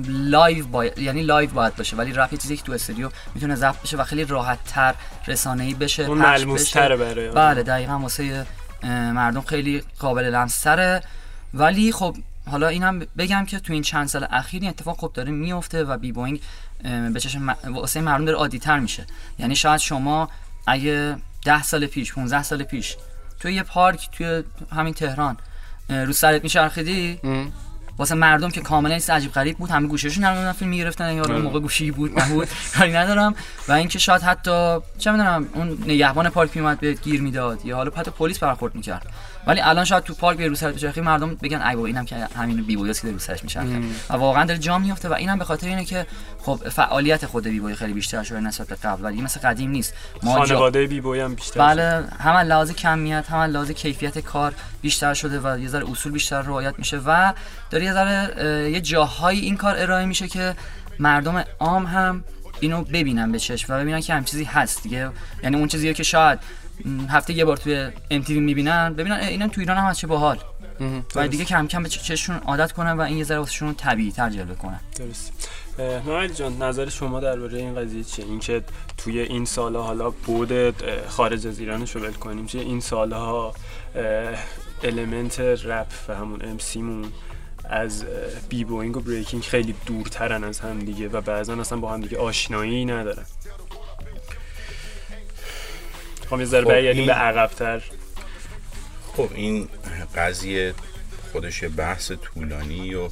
لایو 0.08 0.68
باید 0.68 0.98
یعنی 0.98 1.22
لایو 1.22 1.50
باید 1.50 1.76
باشه 1.76 1.98
ولی 1.98 2.14
رپ 2.14 2.34
یه 2.34 2.40
چیزی 2.40 2.58
که 2.58 2.64
تو 2.64 2.72
استودیو 2.72 3.10
می‌تونه 3.36 3.56
ضبط 3.56 3.82
بشه 3.82 3.98
و 3.98 4.04
خیلی 4.04 4.26
راحت 4.26 4.60
تر 4.64 4.96
رسانه‌ای 5.28 5.74
بشه 5.74 6.04
اون 6.04 6.22
تره 6.58 6.96
برای 6.96 7.30
بله 7.30 7.64
دقیقاً 7.64 8.00
واسه 8.00 8.46
مردم 8.90 9.42
خیلی 9.42 9.84
قابل 10.00 10.24
لمسره 10.24 11.02
ولی 11.54 11.92
خب 11.92 12.18
حالا 12.52 12.68
اینم 12.68 13.00
بگم 13.18 13.46
که 13.46 13.60
تو 13.60 13.74
این 13.74 13.82
چند 13.82 14.08
سال 14.08 14.28
اخیر 14.30 14.62
این 14.62 14.70
اتفاق 14.70 14.98
خوب 14.98 15.14
داره 15.14 15.32
میفته 15.32 15.84
و 15.84 15.98
b-boying 15.98 16.42
به 17.14 17.20
چشم 17.20 17.56
واسه 17.64 18.02
مردم 18.02 18.26
داره 18.26 18.38
عادی 18.38 18.60
تر 18.60 18.80
میشه. 18.80 19.06
یعنی 19.40 19.56
شاید 19.56 19.80
شما 19.80 20.30
اگه 20.68 21.18
ده 21.46 21.64
سال 21.64 21.86
پیش 21.88 22.14
15 22.14 22.44
سال 22.44 22.64
پیش 22.64 22.96
توی 23.40 23.54
یه 23.54 23.64
پارک 23.64 24.10
توی 24.12 24.44
همین 24.72 24.94
تهران 24.94 25.38
رو 25.90 26.14
سرت 26.14 26.44
میچرخیدی 26.44 27.20
واسه 27.98 28.16
مردم 28.16 28.50
که 28.50 28.62
کاملا 28.62 28.94
نیست 28.94 29.10
عجیب 29.10 29.32
غریب 29.32 29.58
بود. 29.58 29.70
همه 29.70 29.88
گوششون 29.88 30.26
نمی‌دونن 30.26 30.52
فیلم 30.52 30.70
می‌گرفتن 30.70 31.14
یا 31.14 31.24
اون 31.24 31.42
موقع 31.42 31.60
گوشی 31.60 31.92
بود 31.92 32.20
نبود. 32.20 32.48
کاری 32.78 32.94
ندارم. 32.94 33.36
و 33.68 33.72
اینکه 33.72 34.00
شاید 34.00 34.22
حتی 34.22 34.78
چه 34.98 35.12
می‌دونم 35.12 35.48
اون 35.54 35.78
نگهبان 35.86 36.30
پارک 36.30 36.58
میومد 36.58 36.80
به 36.80 36.94
گیر 36.94 37.22
می‌داد. 37.22 37.66
یا 37.66 37.76
حالا 37.76 37.92
حتی 37.96 38.12
پلیس 38.12 38.40
برخورد 38.40 38.76
می‌کرد. 38.76 39.08
ولی 39.48 39.62
الان 39.62 39.86
شاید 39.86 40.04
تو 40.04 40.14
پارک 40.14 40.38
به 40.38 40.48
رو 40.48 40.56
سرت 40.56 40.76
بچرخی 40.76 41.02
مردم 41.02 41.36
بگن 41.36 41.62
ای 41.62 41.76
بابا 41.76 41.88
اینم 41.88 42.06
که 42.06 42.16
همین 42.16 42.62
بی 42.62 42.76
بویاس 42.76 43.02
که 43.02 43.12
رو 43.12 43.20
سرش 43.20 43.44
میچرخه. 43.44 43.80
و 44.10 44.14
واقعا 44.14 44.46
داره 44.46 44.60
جام 44.60 44.82
میفته 44.82 45.10
و 45.10 45.14
اینم 45.14 45.40
به 45.40 45.46
خاطر 45.46 45.68
اینه 45.68 45.86
که 45.86 46.06
خب 46.40 46.70
فعالیت 46.70 47.26
خود 47.26 47.48
بی 47.48 47.60
بوی 47.60 47.76
خیلی 47.76 47.94
بیشتر 47.94 48.24
شده 48.24 48.40
نسبت 48.40 48.68
به 48.68 48.76
قبل 48.76 49.04
ولی 49.04 49.22
مثل 49.22 49.40
قدیم 49.40 49.70
نیست. 49.70 49.94
ما 50.24 50.34
خانواده 50.34 50.88
بی 50.88 51.02
بوی 51.02 51.20
هم 51.20 51.36
بیشتر 51.36 51.60
بله 51.60 52.04
هم 52.20 52.38
لحاظ 52.38 52.72
کمیت 52.72 53.26
هم 53.30 53.40
لحاظ 53.40 53.72
کیفیت 53.72 54.20
کار 54.20 54.54
بیشتر 54.82 55.14
شده 55.14 55.40
و 55.40 55.60
یه 55.60 55.68
ذره 55.68 55.92
اصول 55.92 56.12
بیشتر 56.12 56.42
رعایت 56.42 56.74
میشه 56.78 56.98
و 57.06 57.34
داره 57.70 57.86
یه 57.86 57.94
ذره 57.94 58.72
یه 58.72 58.82
جاهایی 58.82 59.40
این 59.40 59.58
کار 59.58 59.76
ارائه 59.78 60.06
میشه 60.06 60.28
که 60.28 60.56
مردم 61.00 61.44
عام 61.60 61.86
هم 61.86 62.24
اینو 62.60 62.84
ببینن 62.84 63.32
به 63.32 63.40
چشم 63.40 63.74
و 63.74 63.80
ببینن 63.80 64.02
که 64.02 64.14
هم 64.14 64.24
چیزی 64.24 64.44
هست 64.44 64.84
دیگه. 64.84 65.10
یعنی 65.44 65.56
اون 65.56 65.68
چیزیه 65.68 65.94
که 65.94 66.04
شاید 66.04 66.40
هفته 67.10 67.34
یه 67.34 67.46
بار 67.46 67.58
توی 67.58 67.92
ام 68.12 68.22
تی 68.22 68.40
می‌بینن. 68.40 68.94
ببینن 68.94 69.16
اینم 69.16 69.48
تو 69.48 69.62
ایران 69.62 69.78
هم 69.78 69.86
از 69.86 70.00
چه 70.00 70.08
باحال. 70.08 70.40
و 71.16 71.28
دیگه 71.28 71.46
کم 71.46 71.68
کم 71.68 71.84
به 71.84 71.90
چششون 71.90 72.36
عادت 72.36 72.72
کنن 72.72 72.92
و 72.92 73.02
این 73.02 73.18
یه 73.18 73.24
ذره 73.24 73.40
واسهشون 73.40 73.74
طبیعی 73.74 74.12
تر 74.12 74.30
جلوه 74.30 74.56
کنن. 74.56 74.80
درست. 74.98 75.50
محمد 75.80 76.36
جان 76.36 76.62
نظر 76.62 76.90
شما 76.90 77.20
درباره 77.20 77.58
این 77.58 77.76
قضیه 77.76 78.04
چیه؟ 78.04 78.26
اینکه 78.26 78.64
توی 78.98 79.20
این 79.20 79.46
سالها 79.46 79.84
حالا 79.84 80.10
بود 80.10 80.52
خارج 81.08 81.48
از 81.48 81.60
ایران 81.60 81.88
رو 81.94 82.02
ول 82.02 82.12
کنیم. 82.12 82.46
چه 82.46 82.60
این 82.60 82.80
سالها 82.80 83.54
element 84.84 85.40
رپ 85.40 85.88
و 86.08 86.16
همون 86.16 86.42
MC 86.46 86.58
مون 86.58 87.12
از 87.70 88.06
b-boying 88.50 88.98
و 88.98 89.00
breaking 89.00 89.44
خیلی 89.44 89.76
دورترن 89.86 90.44
از 90.44 90.60
هم 90.60 90.80
دیگه 90.80 91.10
و 91.10 91.22
بعضا 91.22 91.54
اصلا 91.54 91.78
با 91.78 91.94
هم 91.94 92.02
دیگه 92.02 92.18
آشنایی 92.18 92.86
ندارن. 92.86 93.26
خب 96.30 96.40
یه 96.40 96.46
ذره 96.46 96.66
برگردیم 96.66 97.06
به 97.06 97.14
عقبتر. 97.14 97.84
خب 99.14 99.30
این 99.36 99.70
قضیه 100.16 100.74
خودش 101.32 101.64
بحث 101.78 102.12
طولانی 102.12 102.94
و 102.94 103.10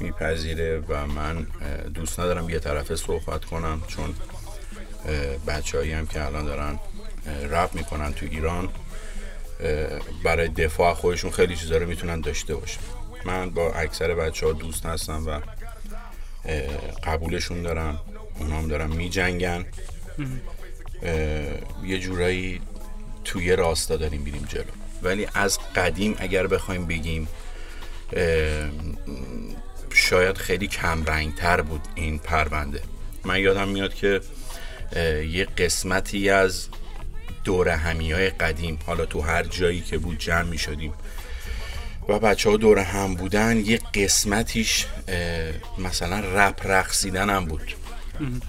میپذیره 0.00 0.82
و 0.88 1.06
من 1.06 1.46
دوست 1.94 2.20
ندارم 2.20 2.50
یه 2.50 2.58
طرفه 2.58 2.96
صحبت 2.96 3.44
کنم 3.44 3.82
چون 3.88 4.14
بچه 5.46 5.96
هم 5.96 6.06
که 6.06 6.24
الان 6.24 6.44
دارن 6.44 6.78
رپ 7.50 7.74
می‌کنن 7.74 8.12
تو 8.12 8.26
ایران 8.30 8.68
برای 10.24 10.48
دفاع 10.48 10.94
خودشون 10.94 11.30
خیلی 11.30 11.56
چیزا 11.56 11.76
رو 11.76 11.86
می‌تونن 11.86 12.20
داشته 12.20 12.54
باشن. 12.54 12.80
من 13.24 13.50
با 13.50 13.72
اکثر 13.72 14.14
بچه 14.14 14.46
ها 14.46 14.52
دوست 14.52 14.86
هستم 14.86 15.26
و 15.26 15.40
قبولشون 17.04 17.62
دارم. 17.62 18.00
اونام 18.38 18.68
دارن 18.68 18.86
میجنگن. 18.86 19.66
یه 21.84 21.98
جورایی 21.98 22.60
توی 23.24 23.56
راستا 23.56 23.96
داریم 23.96 24.24
بیریم 24.24 24.46
جلو. 24.48 24.64
ولی 25.02 25.28
از 25.34 25.58
قدیم 25.76 26.14
اگر 26.18 26.46
بخوایم 26.46 26.86
بگیم 26.86 27.28
شاید 29.94 30.36
خیلی 30.36 30.66
کم 30.66 31.04
رنگ 31.04 31.34
تر 31.34 31.60
بود 31.60 31.80
این 31.94 32.18
پرونده. 32.18 32.82
من 33.24 33.40
یادم 33.40 33.68
میاد 33.68 33.94
که 33.94 34.20
یه 35.30 35.44
قسمتی 35.58 36.30
از 36.30 36.68
دور 37.44 37.68
همی 37.68 38.12
های 38.12 38.30
قدیم 38.30 38.78
حالا 38.86 39.06
تو 39.06 39.20
هر 39.20 39.42
جایی 39.42 39.80
که 39.80 39.98
بود 39.98 40.18
جمع 40.18 40.42
می 40.42 40.58
شدیم 40.58 40.92
و 42.08 42.18
بچه 42.18 42.50
ها 42.50 42.56
دور 42.56 42.78
هم 42.78 43.14
بودن 43.14 43.56
یه 43.56 43.80
قسمتیش 43.94 44.86
مثلا 45.78 46.20
رپ 46.20 46.60
رقصیدن 46.64 47.30
هم 47.30 47.44
بود 47.44 47.74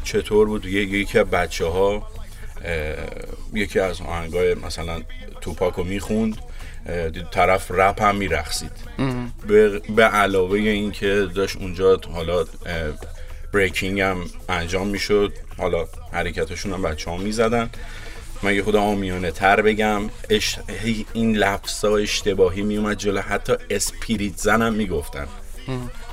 چطور 0.03 0.47
بود؟ 0.47 0.65
یکی 0.65 1.19
از 1.19 1.25
بچه 1.25 1.65
ها 1.65 2.11
یکی 3.53 3.79
از 3.79 4.01
آهنگای 4.01 4.53
مثلا 4.53 5.01
توپاکو 5.41 5.83
می‌خوند 5.83 6.37
طرف 7.31 7.71
رپ 7.71 8.01
هم 8.01 8.15
میرخصید 8.15 8.71
به 9.95 10.03
علاوه 10.03 10.59
اینکه 10.59 11.27
داشت 11.35 11.57
اونجا 11.57 11.99
حالا 12.13 12.45
بریکینگ 13.53 13.99
هم 13.99 14.25
انجام 14.49 14.87
می‌شد 14.87 15.33
حالا 15.57 15.87
حرکتشون 16.11 16.73
هم 16.73 16.81
بچه 16.81 17.11
ها 17.11 17.17
می‌زدن. 17.17 17.69
من 18.43 18.55
یه 18.55 18.63
خود 18.63 18.75
آمیانه 18.75 19.31
تر 19.31 19.61
بگم 19.61 20.01
اش... 20.29 20.57
این 21.13 21.37
لفظ 21.37 21.85
ها 21.85 21.97
اشتباهی 21.97 22.61
میومد 22.61 22.97
جلو 22.97 23.21
حتی 23.21 23.53
اسپیریت 23.69 24.37
زن 24.37 24.61
هم 24.61 24.73
می‌گفتن. 24.73 25.27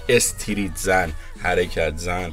استریت 0.09 0.76
زن 0.76 1.12
حرکت 1.43 1.97
زن. 1.97 2.33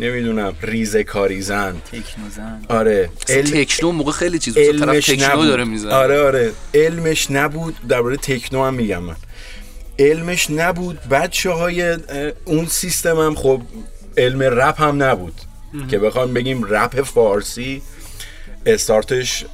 نمی‌دونم 0.00 0.54
ریزه 0.62 1.04
کاری 1.04 1.42
زن 1.42 1.76
تکنو 1.92 2.30
زن 2.36 2.62
آره 2.68 3.10
علم... 3.28 3.64
تکنو 3.64 3.92
موقع 3.92 4.12
خیلی 4.12 4.38
چیز 4.38 4.54
بود. 4.54 4.80
طرف 4.80 5.06
تکنو 5.06 5.32
نبود. 5.32 5.46
داره 5.46 5.64
می‌زنه. 5.64 5.94
آره 5.94 6.20
آره. 6.22 6.52
علمش 6.74 7.30
نبود. 7.30 7.76
درباره 7.88 8.16
تکنو 8.16 8.64
هم 8.64 8.74
میگم 8.74 9.02
من. 9.02 9.16
علمش 9.98 10.50
نبود. 10.50 11.00
بچه 11.00 11.50
های 11.50 11.96
اون 12.44 12.66
سیستم 12.66 13.16
هم 13.16 13.34
خب 13.34 13.62
علم 14.16 14.42
رپ 14.42 14.80
هم 14.80 15.02
نبود. 15.02 15.34
که 15.90 15.98
بخوام 15.98 16.34
بگیم 16.34 16.64
رپ 16.64 17.02
فارسی 17.02 17.82
استارتش 18.66 19.44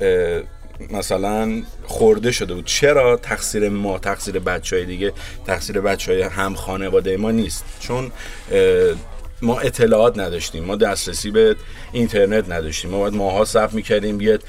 مثلا 0.90 1.62
خورده 1.84 2.32
شده 2.32 2.54
بود. 2.54 2.64
چرا؟ 2.64 3.16
تقصیر 3.16 3.68
ما 3.68 3.98
تقصیر 3.98 4.38
بچه 4.38 4.76
های 4.76 4.84
دیگه 4.84 5.12
تقصیر 5.46 5.80
بچه 5.80 6.12
های 6.12 6.22
هم 6.22 6.54
خانواده 6.54 7.16
ما 7.16 7.30
نیست. 7.30 7.64
چون 7.80 8.12
ما 9.42 9.60
اطلاعات 9.60 10.18
نداشتیم 10.18 10.64
ما 10.64 10.76
دسترسی 10.76 11.30
به 11.30 11.56
اینترنت 11.92 12.50
نداشتیم. 12.50 12.90
ما 12.90 12.98
باید 12.98 13.14
ماها 13.14 13.44
صف 13.44 13.72
می‌کردیم 13.72 14.18
بیاد 14.18 14.42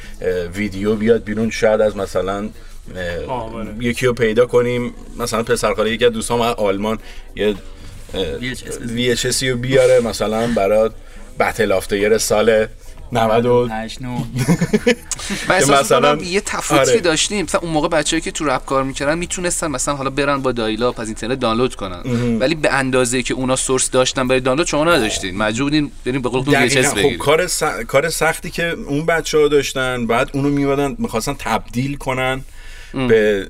ویدیو 0.56 0.96
بیاد 0.96 1.24
بیرون 1.24 1.50
شاید 1.50 1.82
از 1.82 1.98
مثلا 1.98 2.50
یکی 3.80 4.06
رو 4.06 4.14
پیدا 4.14 4.46
کنیم. 4.46 4.94
مثلا 5.20 5.44
پسرخاله 5.44 5.92
یکی 5.92 6.06
از 6.06 6.12
دوستان 6.12 6.42
آلمان 6.42 7.00
یه 7.36 7.56
VHS 8.96 9.44
رو 9.44 9.58
بیاره 9.58 10.00
مثلا 10.00 10.48
برای 10.48 10.90
بتل 11.40 11.72
آفتر 11.72 12.18
سال 12.18 12.68
90 13.14 13.46
و 13.46 13.70
احساس 15.50 15.70
مثلا- 15.70 15.80
مثلا 15.80 16.24
یه 16.24 16.42
تفاوتی 16.42 16.92
آره. 16.92 17.00
داشتیم. 17.00 17.44
مثلا 17.44 17.62
اون 17.62 17.72
موقع 17.72 17.88
بچه‌ای 17.88 18.22
که 18.22 18.32
تو 18.32 18.46
رپ 18.46 18.66
کار 18.66 18.84
می‌کردن 18.84 19.18
می‌تونستن 19.18 19.68
مثلا 19.68 19.96
حالا 19.96 20.10
برن 20.10 20.42
با 20.42 20.52
دایلاپ 20.52 21.00
از 21.00 21.08
اینترنت 21.08 21.40
دانلود 21.40 21.76
کنن. 21.76 22.02
ولی 22.40 22.56
به 22.56 22.74
اندازه 22.74 23.24
که 23.24 23.34
اونا 23.34 23.56
سورس 23.56 23.92
داشتن 23.92 24.28
برای 24.28 24.42
دانلود 24.42 24.68
شما 24.68 24.84
نداشتین. 24.84 25.38
مجبور 25.38 25.64
بودین 25.70 25.92
برین 26.06 26.22
به 26.22 26.30
قول 26.30 26.44
خب 26.44 27.18
کار. 27.18 27.48
کار 27.88 28.10
سختی 28.10 28.50
که 28.50 28.70
اون 28.70 29.06
بچه 29.06 29.38
ها 29.38 29.48
داشتن 29.48 30.08
بعد 30.08 30.30
اونو 30.34 30.50
میومدن 30.50 30.96
می‌خواستن 31.00 31.34
تبدیل 31.40 31.98
کنن 31.98 32.42
به 33.08 33.48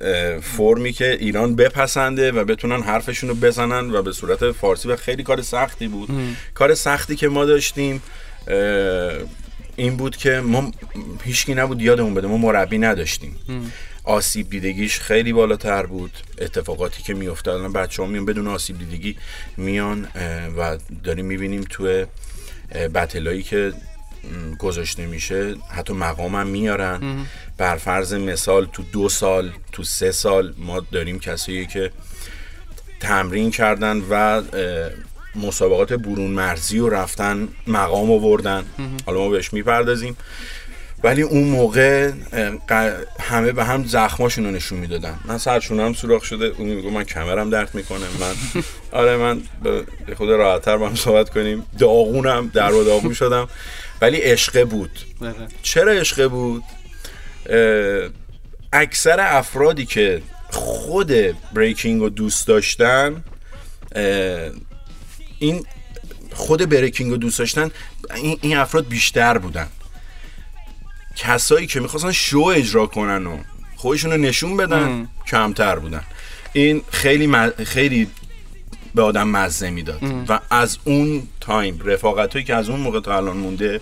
فرمی 0.57 0.93
که 0.93 1.17
ایران 1.19 1.55
بپسنده 1.55 2.31
و 2.31 2.43
بتونن 2.45 2.81
حرفشون 2.81 3.29
رو 3.29 3.35
بزنن 3.35 3.91
و 3.91 4.01
به 4.01 4.11
صورت 4.11 4.51
فارسی 4.51 4.87
و 4.89 4.95
خیلی 4.95 5.23
کار 5.23 5.41
سختی 5.41 5.87
بود. 5.87 6.09
کار 6.53 6.75
سختی 6.75 7.15
که 7.15 7.27
ما 7.27 7.45
داشتیم 7.45 8.01
این 9.75 9.97
بود 9.97 10.17
که 10.17 10.39
ما 10.39 10.71
هیچکی 11.23 11.55
نبود 11.55 11.81
یادمون 11.81 12.13
بده 12.13 12.27
ما 12.27 12.37
مربی 12.37 12.77
نداشتیم. 12.77 13.35
آسیب 14.03 14.49
دیدگیش 14.49 14.99
خیلی 14.99 15.33
بالاتر 15.33 15.85
بود 15.85 16.11
اتفاقاتی 16.37 17.03
که 17.03 17.13
میافتاد. 17.13 17.59
الان 17.59 17.73
بچه 17.73 18.01
ها 18.01 18.07
میان 18.07 18.25
بدون 18.25 18.47
آسیب 18.47 18.79
دیدگی 18.79 19.17
میان 19.57 20.07
و 20.57 20.77
داریم 21.03 21.25
می‌بینیم 21.25 21.65
توی 21.69 22.05
اه، 22.71 22.87
بتلایی 22.87 23.43
که 23.43 23.73
گذاشته 24.59 25.05
میشه 25.05 25.55
حتی 25.69 25.93
مقام 25.93 26.35
هم 26.35 26.47
میارن. 26.47 27.25
بر 27.57 27.77
فرض 27.77 28.13
مثال 28.13 28.65
تو 28.65 28.83
دو 28.83 29.09
سال 29.09 29.51
تو 29.71 29.83
سه 29.83 30.11
سال 30.11 30.53
ما 30.57 30.79
داریم 30.79 31.19
کسایی 31.19 31.65
که 31.65 31.91
تمرین 32.99 33.51
کردن 33.51 33.97
و 34.09 34.41
مسابقات 35.35 35.93
برون 35.93 36.31
مرزی 36.31 36.79
و 36.79 36.89
رفتن 36.89 37.47
مقام 37.67 38.11
آوردن. 38.11 38.65
حالا 39.05 39.19
ما 39.19 39.29
بهش 39.29 39.53
می‌پردازیم. 39.53 40.17
ولی 41.03 41.21
اون 41.21 41.43
موقع 41.43 42.11
همه 43.19 43.51
به 43.51 43.63
هم 43.63 43.83
زخماشون 43.85 44.45
رو 44.45 44.51
نشون 44.51 44.79
می‌دادن. 44.79 45.19
من 45.25 45.37
سرچونم 45.37 45.93
سوراخ 45.93 46.23
شده 46.23 46.45
اون 46.57 46.67
میگه 46.67 46.89
من 46.89 47.03
کمرم 47.03 47.49
درد 47.49 47.75
می‌کنه. 47.75 48.05
من 48.19 48.61
آره 48.99 49.17
من 49.17 49.41
به 50.07 50.15
خود 50.17 50.29
راحتتر 50.29 50.77
با 50.77 50.89
هم 50.89 50.95
صحبت 50.95 51.29
کنیم. 51.29 51.65
داغونم 51.79 52.51
در 52.53 52.73
و 52.73 52.83
داغون 52.83 53.13
شدم. 53.13 53.47
ولی 54.01 54.17
عشقه 54.17 54.65
بود. 54.65 54.99
بله. 55.21 55.33
چرا 55.61 55.91
عشقه 55.91 56.27
بود؟ 56.27 56.63
اکثر 58.73 59.19
افرادی 59.19 59.85
که 59.85 60.21
خود 60.49 61.13
بریکینگ 61.53 62.01
رو 62.01 62.09
دوست 62.09 62.47
داشتن 62.47 63.23
این 65.43 65.65
خود 66.33 66.69
بریکینگ 66.69 67.11
رو 67.11 67.17
دوست 67.17 67.39
داشتن 67.39 67.71
این, 68.15 68.37
این 68.41 68.57
افراد 68.57 68.87
بیشتر 68.87 69.37
بودن. 69.37 69.67
کسایی 71.15 71.67
که 71.67 71.79
می‌خواستن 71.79 72.11
شو 72.11 72.39
اجرا 72.39 72.85
کنن 72.85 73.27
و 73.27 73.37
خودشون 73.75 74.11
رو 74.11 74.17
نشون 74.17 74.57
بدن 74.57 75.07
کمتر 75.27 75.79
بودن. 75.79 76.03
این 76.53 76.81
خیلی 76.91 77.27
م- 77.27 77.49
خیلی 77.49 78.07
به 78.95 79.01
آدم 79.01 79.27
مزه 79.27 79.69
می‌داد. 79.69 80.03
و 80.29 80.39
از 80.49 80.77
اون 80.83 81.27
تایم 81.41 81.79
رفاقت 81.85 82.45
که 82.45 82.55
از 82.55 82.69
اون 82.69 82.79
موقع 82.79 82.99
تا 82.99 83.17
الان 83.17 83.37
مونده 83.37 83.81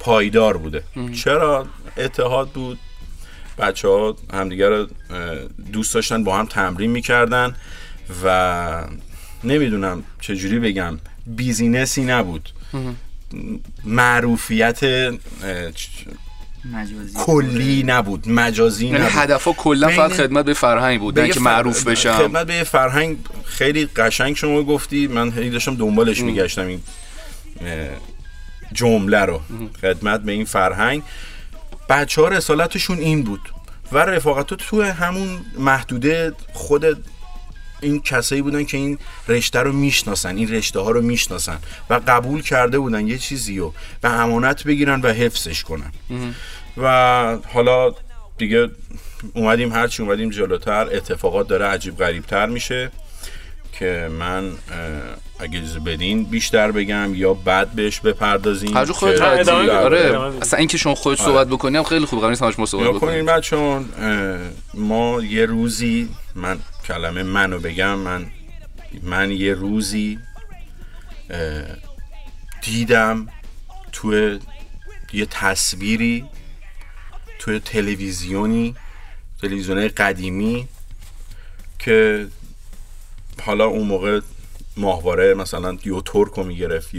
پایدار 0.00 0.56
بوده. 0.56 0.82
چرا؟ 1.12 1.66
اتحاد 1.96 2.48
بود. 2.50 2.78
بچه 3.58 3.88
ها 3.88 4.16
همدیگه 4.32 4.68
رو 4.68 4.86
دوست 5.72 5.94
داشتن 5.94 6.24
با 6.24 6.36
هم 6.36 6.46
تمرین 6.46 6.90
می‌کردن 6.90 7.56
و 8.24 8.84
نمی‌دونم 9.44 10.02
چجوری 10.20 10.58
بگم 10.58 10.98
بیزینسی 11.26 12.04
نبود. 12.04 12.48
معروفیت 13.84 14.84
مجازی. 16.64 17.14
کلی 17.14 17.82
نبود 17.82 18.28
مجازی 18.28 18.86
یعنی 18.86 18.98
نبود. 18.98 19.12
هدفها 19.14 19.52
کلا 19.52 19.86
بین- 19.86 19.96
فقط 19.96 20.12
خدمت 20.12 20.44
به 20.44 20.54
فرهنگ 20.54 21.00
بود 21.00 21.20
نه 21.20 21.26
که 21.28 21.32
فر- 21.32 21.40
معروف 21.40 21.86
بشم. 21.86 22.12
خدمت 22.18 22.46
به 22.46 22.64
فرهنگ 22.64 23.16
خیلی 23.44 23.86
قشنگ 23.86 24.36
شما 24.36 24.62
گفتی 24.62 25.06
من 25.06 25.32
هی 25.32 25.50
داشتم 25.50 25.74
دنبالش 25.76 26.20
میگشتم 26.20 26.66
این 26.66 26.80
جمله 28.72 29.18
رو. 29.20 29.40
خدمت 29.82 30.20
به 30.22 30.32
این 30.32 30.44
فرهنگ. 30.44 31.02
بچه 31.88 32.22
ها 32.22 32.28
رسالتشون 32.28 32.98
این 32.98 33.22
بود. 33.22 33.40
و 33.92 33.98
رفاقت 33.98 34.54
تو 34.54 34.82
همون 34.82 35.28
محدوده 35.58 36.32
خود 36.52 37.04
این 37.82 38.02
کسایی 38.02 38.42
بودن 38.42 38.64
که 38.64 38.76
این 38.76 38.98
رشته 39.28 39.58
رو 39.58 39.72
می‌شناسن 39.72 40.36
این 40.36 40.50
رشته 40.50 40.80
ها 40.80 40.90
رو 40.90 41.02
می‌شناسن 41.02 41.58
و 41.90 42.00
قبول 42.06 42.42
کرده 42.42 42.78
بودن 42.78 43.08
یه 43.08 43.18
چیزی 43.18 43.58
رو 43.58 43.74
به 44.00 44.10
امانت 44.10 44.64
بگیرن 44.64 45.00
و 45.00 45.08
حفظش 45.12 45.62
کنن. 45.62 45.92
و 46.76 47.38
حالا 47.54 47.94
دیگه 48.38 48.70
اومدیم 49.34 49.72
هرچی 49.72 50.02
اومدیم 50.02 50.30
جلوتر. 50.30 50.88
اتفاقات 50.92 51.48
داره 51.48 51.64
عجیب 51.66 51.96
غریبتر 51.96 52.46
میشه 52.46 52.90
که 53.72 54.08
من 54.18 54.50
اگه 55.40 55.58
اجازه 55.58 55.80
بدین 55.80 56.24
بیشتر 56.24 56.70
بگم 56.70 57.14
یا 57.14 57.34
بعد 57.34 57.72
بهش 57.72 58.00
بپردازیم 58.00 58.76
هر 58.76 58.84
جو 58.84 58.92
خودت 58.92 59.20
آره. 59.20 59.40
ادامه 59.40 59.88
بده. 59.88 60.18
اصلا 60.18 60.58
اینکه 60.58 60.78
شما 60.78 60.94
خودت 60.94 61.20
صحبت 61.20 61.46
بکنی 61.46 61.76
هم 61.76 61.82
خیلی 61.82 62.06
خوبه 62.06 62.20
قرار 62.20 62.30
نیست 62.30 62.42
همش 62.42 62.58
ما 62.58 62.66
صحبت 62.66 62.88
بکنیم. 62.88 63.26
ما 64.74 65.22
یه 65.22 65.46
روزی 65.46 66.08
من 66.34 66.58
کلمه 66.84 67.22
منو 67.22 67.58
بگم 67.58 67.98
من 67.98 68.26
من 69.02 69.30
یه 69.30 69.54
روزی 69.54 70.18
دیدم 72.62 73.28
توی 73.92 74.38
یه 75.12 75.26
تصویری 75.26 76.24
توی 77.38 77.60
تلویزیونی 77.60 78.76
تلویزیون 79.42 79.88
قدیمی 79.88 80.68
که 81.78 82.26
حالا 83.42 83.64
اون 83.64 83.86
موقع 83.86 84.20
ماهواره 84.76 85.34
مثلا 85.34 85.78
یو 85.84 86.00
ترکو 86.00 86.42
می‌گرفت 86.42 86.94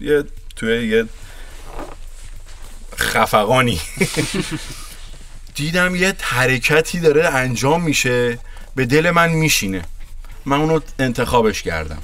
یه 0.00 0.24
توی 0.56 0.88
یه 0.88 1.04
خفقانی. 2.96 3.80
دیدم 5.54 5.94
یه 5.94 6.14
حرکتی 6.20 7.00
داره 7.00 7.28
انجام 7.28 7.82
میشه. 7.82 8.38
به 8.74 8.86
دل 8.86 9.10
من 9.10 9.28
میشینه. 9.28 9.82
من 10.46 10.60
اونو 10.60 10.80
انتخابش 10.98 11.62
کردم. 11.62 12.02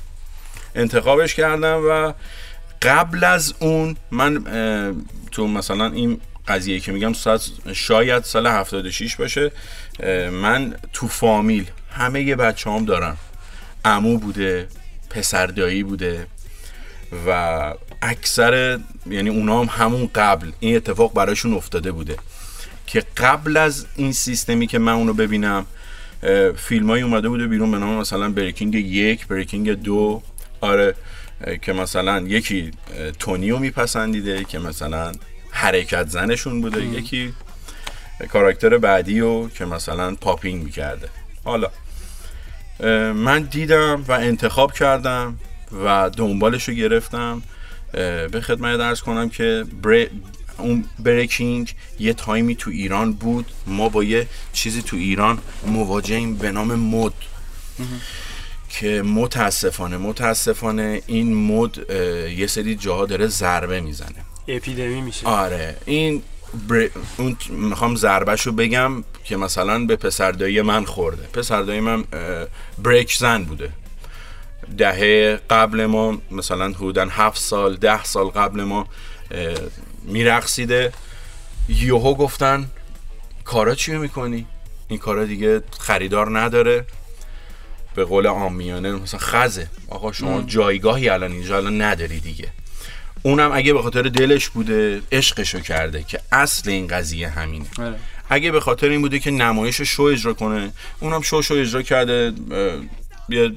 انتخابش 0.74 1.34
کردم 1.34 1.82
و 1.88 2.12
قبل 2.82 3.24
از 3.24 3.54
اون 3.58 3.96
من 4.10 4.44
تو 5.32 5.48
مثلا 5.48 5.86
این 5.86 6.20
قضیه 6.48 6.80
که 6.80 6.92
میگم 6.92 7.12
شاید 7.72 8.24
سال 8.24 8.46
76 8.46 9.16
باشه 9.16 9.52
من 10.30 10.74
تو 10.92 11.08
فامیل 11.08 11.66
همه 11.90 12.22
یه 12.22 12.36
بچه 12.36 12.70
هم 12.70 12.84
دارم 12.84 13.16
امو 13.84 14.18
بوده 14.18 14.68
پسردایی 15.10 15.82
بوده 15.82 16.26
و 17.26 17.74
اکثر 18.02 18.80
یعنی 19.10 19.30
اونا 19.30 19.60
هم 19.60 19.84
همون 19.84 20.10
قبل 20.14 20.52
این 20.60 20.76
اتفاق 20.76 21.14
براشون 21.14 21.54
افتاده 21.54 21.92
بوده 21.92 22.16
که 22.86 23.04
قبل 23.16 23.56
از 23.56 23.86
این 23.96 24.12
سیستمی 24.12 24.66
که 24.66 24.78
من 24.78 24.92
اونو 24.92 25.12
ببینم 25.12 25.66
فیلم 26.56 26.90
اومده 26.90 27.28
بوده 27.28 27.46
بیرون 27.46 27.70
به 27.70 27.78
نام 27.78 28.00
مثلا 28.00 28.28
Breaking 28.28 28.74
یک 28.74 29.26
Breaking 29.26 29.70
دو. 29.70 30.22
آره 30.60 30.94
که 31.62 31.72
مثلا 31.72 32.20
یکی 32.20 32.70
تونیو 33.18 33.58
میپسندیده 33.58 34.44
که 34.44 34.58
مثلا 34.58 35.12
حرکت 35.50 36.08
زنشون 36.08 36.60
بوده. 36.60 36.84
یکی 36.84 37.32
کاراکتر 38.32 38.78
بعدی 38.78 39.20
رو 39.20 39.48
که 39.54 39.64
مثلا 39.64 40.14
popping 40.14 40.64
می‌کرده. 40.64 41.08
حالا 41.44 41.70
من 43.14 43.42
دیدم 43.42 44.04
و 44.08 44.12
انتخاب 44.12 44.72
کردم 44.72 45.38
و 45.84 46.10
دنبالش 46.16 46.68
رو 46.68 46.74
گرفتم 46.74 47.42
به 48.32 48.40
خدمت 48.42 48.78
درس 48.78 49.00
کنم 49.00 49.28
که. 49.28 49.64
اون 50.60 50.84
بریکینگ 50.98 51.74
یه 51.98 52.12
تایمی 52.12 52.54
تو 52.54 52.70
ایران 52.70 53.12
بود. 53.12 53.52
ما 53.66 53.88
با 53.88 54.04
یه 54.04 54.26
چیزی 54.52 54.82
تو 54.82 54.96
ایران 54.96 55.38
مواجهیم 55.66 56.36
به 56.36 56.50
نام 56.52 56.74
مد. 56.74 57.12
که 58.68 59.02
متاسفانه 59.02 59.96
متاسفانه 59.96 61.02
این 61.06 61.34
مد 61.34 61.90
یه 62.30 62.46
سری 62.46 62.74
جاها 62.74 63.06
داره 63.06 63.26
ضربه 63.26 63.80
می‌زنه. 63.80 64.24
اپیدمی 64.48 65.00
میشه. 65.00 65.26
آره. 65.26 65.76
این 65.86 66.22
بر... 66.68 66.88
اون 67.16 67.36
می‌خوام 67.48 67.96
ضربش 67.96 68.46
رو 68.46 68.52
بگم 68.52 69.04
که 69.24 69.36
مثلا 69.36 69.84
به 69.84 69.96
پسردایی 69.96 70.62
من 70.62 70.84
خورده. 70.84 71.22
پسردایی 71.22 71.80
من 71.80 72.04
بریک 72.82 73.16
زن 73.16 73.44
بوده. 73.44 73.70
دهه 74.78 75.40
قبل 75.50 75.86
ما 75.86 76.18
مثلا 76.30 76.68
حدودا 76.68 77.08
هفت 77.10 77.40
سال 77.40 77.76
ده 77.76 78.04
سال 78.04 78.26
قبل 78.26 78.62
ما 78.62 78.86
میرقصیده. 80.02 80.92
یوهو 81.68 82.14
گفتن 82.14 82.68
کارا 83.44 83.74
چیه 83.74 83.98
می‌کنی؟ 83.98 84.46
این 84.88 84.98
کارا 84.98 85.24
دیگه 85.24 85.62
خریدار 85.78 86.38
نداره. 86.38 86.84
به 87.94 88.04
قول 88.04 88.26
آمیانه 88.26 88.92
مثلا 88.92 89.20
خزه. 89.20 89.66
آقا 89.88 90.12
شما 90.12 90.42
جایگاهی 90.42 91.08
الان 91.08 91.32
اینجا 91.32 91.56
الان 91.56 91.82
نداری 91.82 92.20
دیگه. 92.20 92.48
اونم 93.22 93.50
اگه 93.52 93.72
به 93.72 93.82
خاطر 93.82 94.02
دلش 94.02 94.48
بوده 94.48 95.02
عشقشو 95.12 95.60
کرده 95.60 96.02
که 96.02 96.20
اصل 96.32 96.70
این 96.70 96.86
قضیه 96.86 97.28
همینه. 97.28 97.66
آره. 97.78 97.94
اگه 98.28 98.50
به 98.50 98.60
خاطر 98.60 98.88
این 98.88 99.00
بوده 99.00 99.18
که 99.18 99.30
نمایش 99.30 99.80
شو 99.80 100.02
اجرا 100.02 100.34
کنه 100.34 100.72
اونم 101.00 101.20
شو 101.22 101.42
شو 101.42 101.54
اجرا 101.54 101.82
کرده 101.82 102.32
یه 103.28 103.52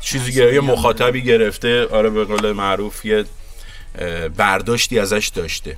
چیزی 0.00 0.32
گرفته 0.32 0.54
یه 0.54 0.60
مخاطبی 0.60 1.22
گرفته. 1.22 1.86
آره 1.86 2.10
به 2.10 2.24
قول 2.24 2.52
معروف 2.52 3.04
یه 3.04 3.24
برداشتی 4.36 4.98
ازش 4.98 5.30
داشته. 5.34 5.76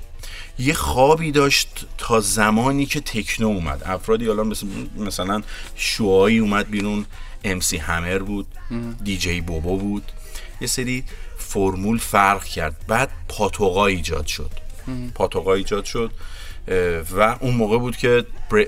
یه 0.59 0.73
خوابی 0.73 1.31
داشت 1.31 1.85
تا 1.97 2.19
زمانی 2.19 2.85
که 2.85 2.99
تکنو 2.99 3.47
اومد. 3.47 3.83
افرادی 3.85 4.27
حالا 4.27 4.43
مثل 4.43 4.67
مثلا 4.97 5.41
شوهایی 5.75 6.37
اومد 6.37 6.69
بیرون. 6.69 7.05
امسی 7.43 7.77
همر 7.77 8.19
بود. 8.19 8.47
دیجی 9.03 9.41
بوبو 9.41 9.77
بود. 9.77 10.11
یه 10.61 10.67
سری 10.67 11.03
فرمول 11.37 11.97
فرق 11.97 12.43
کرد. 12.43 12.75
بعد 12.87 13.09
پاتوقا 13.27 13.85
ایجاد 13.85 14.25
شد. 14.27 14.51
پاتوقا 15.15 15.53
ایجاد 15.53 15.85
شد. 15.85 16.11
و 17.17 17.37
اون 17.39 17.55
موقع 17.55 17.77
بود 17.77 17.97
که 17.97 18.25
بر- 18.49 18.67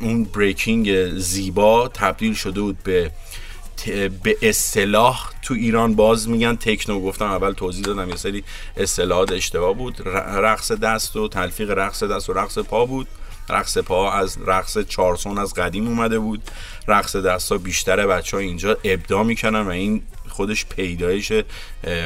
اون 0.00 0.24
بریکینگ 0.24 1.18
زیبا 1.18 1.88
تبدیل 1.88 2.34
شده 2.34 2.60
بود 2.60 2.82
به 2.82 3.10
به 4.22 4.36
اصطلاح 4.42 5.30
تو 5.42 5.54
ایران 5.54 5.94
باز 5.94 6.28
میگن 6.28 6.56
تکنو 6.56 7.00
گفتم 7.00 7.24
اول 7.24 7.52
توضیح 7.52 7.84
دادم 7.84 8.10
یه 8.10 8.16
سری 8.16 8.44
اصطلاحات 8.76 9.32
اشتباه 9.32 9.74
بود. 9.74 10.08
رقص 10.08 10.72
دست 10.72 11.16
و 11.16 11.28
تلفیق 11.28 11.70
رقص 11.70 12.02
دست 12.02 12.30
و 12.30 12.32
رقص 12.32 12.58
پا 12.58 12.86
بود. 12.86 13.06
رقص 13.48 13.78
پا 13.78 14.12
از 14.12 14.38
رقص 14.46 14.78
چارسون 14.78 15.38
از 15.38 15.54
قدیم 15.54 15.86
اومده 15.88 16.18
بود. 16.18 16.42
رقص 16.88 17.16
دست 17.16 17.52
ها 17.52 17.58
بیشتر 17.58 18.06
بچه 18.06 18.36
ها 18.36 18.40
اینجا 18.40 18.78
ابداع 18.84 19.22
می‌کنن 19.22 19.60
و 19.60 19.70
این 19.70 20.02
خودش 20.28 20.66
پیدایش 20.66 21.32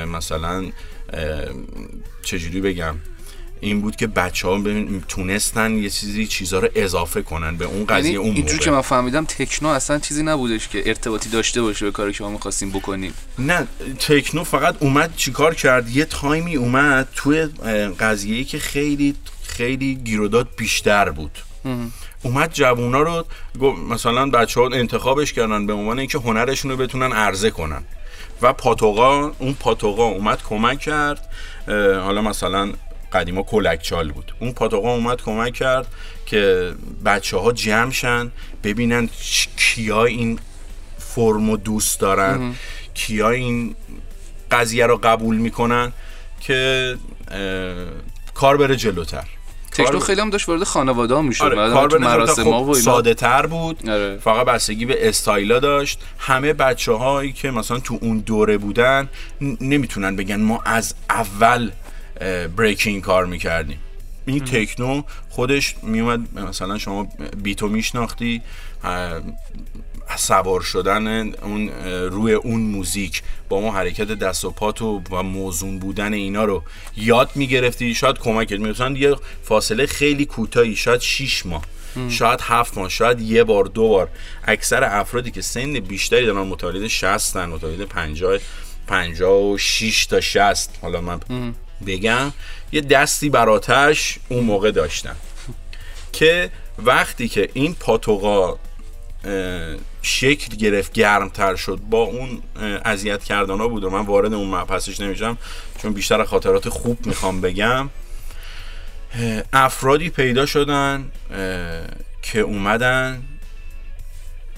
مثلا 0.06 0.72
چجوری 2.22 2.60
بگم؟ 2.60 2.96
این 3.60 3.80
بود 3.80 3.96
که 3.96 4.06
بچه 4.06 4.48
ها 4.48 4.62
تونستن 5.08 5.74
یه 5.74 5.90
چیزی 5.90 6.26
چیزها 6.26 6.58
رو 6.58 6.68
اضافه 6.74 7.22
کنن 7.22 7.56
به 7.56 7.64
اون 7.64 7.86
قضیه 7.86 8.12
یعنی 8.12 8.16
اون 8.16 8.34
اینجور 8.34 8.52
موقع. 8.52 8.64
که 8.64 8.70
من 8.70 8.80
فهمیدم 8.80 9.24
تکنو 9.24 9.68
اصلا 9.68 9.98
چیزی 9.98 10.22
نبودش 10.22 10.68
که 10.68 10.82
ارتباطی 10.86 11.30
داشته 11.30 11.62
باشه 11.62 11.84
به 11.84 11.92
کاری 11.92 12.12
که 12.12 12.24
ما 12.24 12.30
می‌خواستیم 12.30 12.70
بکنیم. 12.70 13.14
نه 13.38 13.66
تکنو 14.08 14.44
فقط 14.44 14.76
اومد 14.80 15.16
چیکار 15.16 15.54
کرد؟ 15.54 15.96
یه 15.96 16.04
تایمی 16.04 16.56
اومد 16.56 17.08
توی 17.14 17.46
قضیه 18.00 18.44
که 18.44 18.58
خیلی 18.58 19.14
خیلی 19.42 19.94
گیروداد 19.94 20.48
بیشتر 20.56 21.10
بود. 21.10 21.38
اومد 22.22 22.52
جوونا 22.52 23.02
رو 23.02 23.26
مثلا 23.90 24.26
بچه 24.30 24.60
ها 24.60 24.66
انتخابش 24.66 25.32
کردن 25.32 25.66
به 25.66 25.72
عنوان 25.72 25.98
اینکه 25.98 26.18
هنرشون 26.18 26.70
رو 26.70 26.76
بتونن 26.76 27.12
عرضه 27.12 27.50
کنن. 27.50 27.82
و 28.42 28.52
پاتوقا 28.52 29.32
اون 29.38 29.56
پاتوقا 29.60 30.04
اومد 30.04 30.42
کمک 30.48 30.80
کرد. 30.80 31.28
حالا 32.02 32.22
مثلا 32.22 32.72
قدیما 33.12 33.42
کلک 33.42 33.82
چال 33.82 34.12
بود. 34.12 34.34
اون 34.40 34.52
پاتوقا 34.52 34.94
اومد 34.94 35.22
کمک 35.22 35.52
کرد 35.52 35.86
که 36.26 36.72
بچه 37.04 37.36
ها 37.36 37.52
جمع 37.52 37.90
شن 37.90 38.30
ببینن 38.64 39.08
کیا 39.56 40.04
این 40.04 40.38
فرم 40.98 41.50
و 41.50 41.56
دوست 41.56 42.00
دارن 42.00 42.54
کیا 42.94 43.30
این 43.30 43.74
قضیه 44.50 44.86
رو 44.86 44.96
قبول 45.02 45.36
می‌کنن 45.36 45.92
که 46.40 46.96
اه، 47.30 47.74
کار 48.34 48.56
بره 48.56 48.76
جلوتر. 48.76 49.24
تکنو 49.72 49.86
کار- 49.86 50.00
خیلی 50.00 50.20
هم 50.20 50.30
داشت 50.30 50.48
وارد 50.48 50.64
خانواده 50.64 51.14
ها 51.14 51.22
می‌شد. 51.22 51.44
آره 51.44 51.56
کار 51.72 51.98
مراسم 51.98 52.42
ها 52.42 52.50
و 52.50 52.64
خب 52.64 52.70
اینا. 52.70 52.80
ساده 52.80 53.14
تر 53.14 53.46
بود. 53.46 53.90
آره. 53.90 54.16
فقط 54.16 54.46
بستگی 54.46 54.84
به 54.84 55.08
استایلا 55.08 55.58
داشت. 55.58 56.00
همه 56.18 56.52
بچه 56.52 56.92
هایی 56.92 57.32
که 57.32 57.50
مثلا 57.50 57.78
تو 57.80 57.98
اون 58.02 58.18
دوره 58.18 58.58
بودن 58.58 59.08
نمی‌تونن 59.60 60.16
بگن 60.16 60.40
ما 60.40 60.62
از 60.64 60.94
اول 61.10 61.70
بریکینگ 62.56 63.02
کار 63.02 63.26
می‌کردیم. 63.26 63.78
این 64.26 64.44
تکنو 64.44 65.02
خودش 65.28 65.74
میومد 65.82 66.38
مثلا 66.38 66.78
شما 66.78 67.08
بیتو 67.42 67.68
میشناختی 67.68 68.42
سوار 70.16 70.60
شدن 70.60 71.34
اون 71.34 71.68
روی 72.10 72.32
اون 72.32 72.60
موزیک 72.60 73.22
با 73.48 73.60
ما 73.60 73.72
حرکت 73.72 74.06
دست 74.06 74.44
و 74.44 74.50
پات 74.50 74.82
و 74.82 75.02
و 75.10 75.22
موزون 75.22 75.78
بودن 75.78 76.12
اینا 76.12 76.44
رو 76.44 76.62
یاد 76.96 77.30
می‌گرفتی. 77.34 77.94
شاید 77.94 78.18
کمکت 78.18 78.58
می‌رسن 78.58 78.96
یه 78.96 79.16
فاصله 79.42 79.86
خیلی 79.86 80.24
کوتاهی 80.26 80.76
شاید 80.76 81.00
6 81.00 81.46
ماه 81.46 81.64
شاید 82.08 82.40
هفت 82.42 82.78
ماه 82.78 82.88
شاید 82.88 83.20
یه 83.20 83.44
بار 83.44 83.64
دو 83.64 83.88
بار. 83.88 84.08
اکثر 84.44 84.84
افرادی 84.84 85.30
که 85.30 85.42
سن 85.42 85.72
بیشتری 85.72 86.26
دارن 86.26 86.38
متولد 86.38 86.86
60 86.86 87.34
تن 87.34 87.46
متولد 87.46 87.84
50 87.84 88.38
56 88.86 90.06
تا 90.06 90.20
60 90.20 90.78
حالا 90.82 91.00
من 91.00 91.20
بگم 91.86 92.32
یه 92.72 92.80
دستی 92.80 93.30
براتش 93.30 94.18
اون 94.28 94.44
موقع 94.44 94.70
داشتن 94.70 95.16
که 96.12 96.50
وقتی 96.78 97.28
که 97.28 97.48
این 97.54 97.74
پاتوقا 97.74 98.58
شکل 100.02 100.56
گرفت 100.56 100.92
گرمتر 100.92 101.56
شد 101.56 101.80
با 101.90 102.02
اون 102.02 102.42
اذیت 102.84 103.24
کردن 103.24 103.58
ها 103.58 103.68
بود 103.68 103.84
و 103.84 103.90
من 103.90 104.06
وارد 104.06 104.34
اون 104.34 104.48
مبحثش 104.54 105.00
نمیشم 105.00 105.38
چون 105.82 105.92
بیشتر 105.92 106.24
خاطرات 106.24 106.68
خوب 106.68 107.06
می‌خوام 107.06 107.40
بگم 107.40 107.90
افرادی 109.52 110.10
پیدا 110.10 110.46
شدن 110.46 111.10
که 112.22 112.40
اومدن 112.40 113.22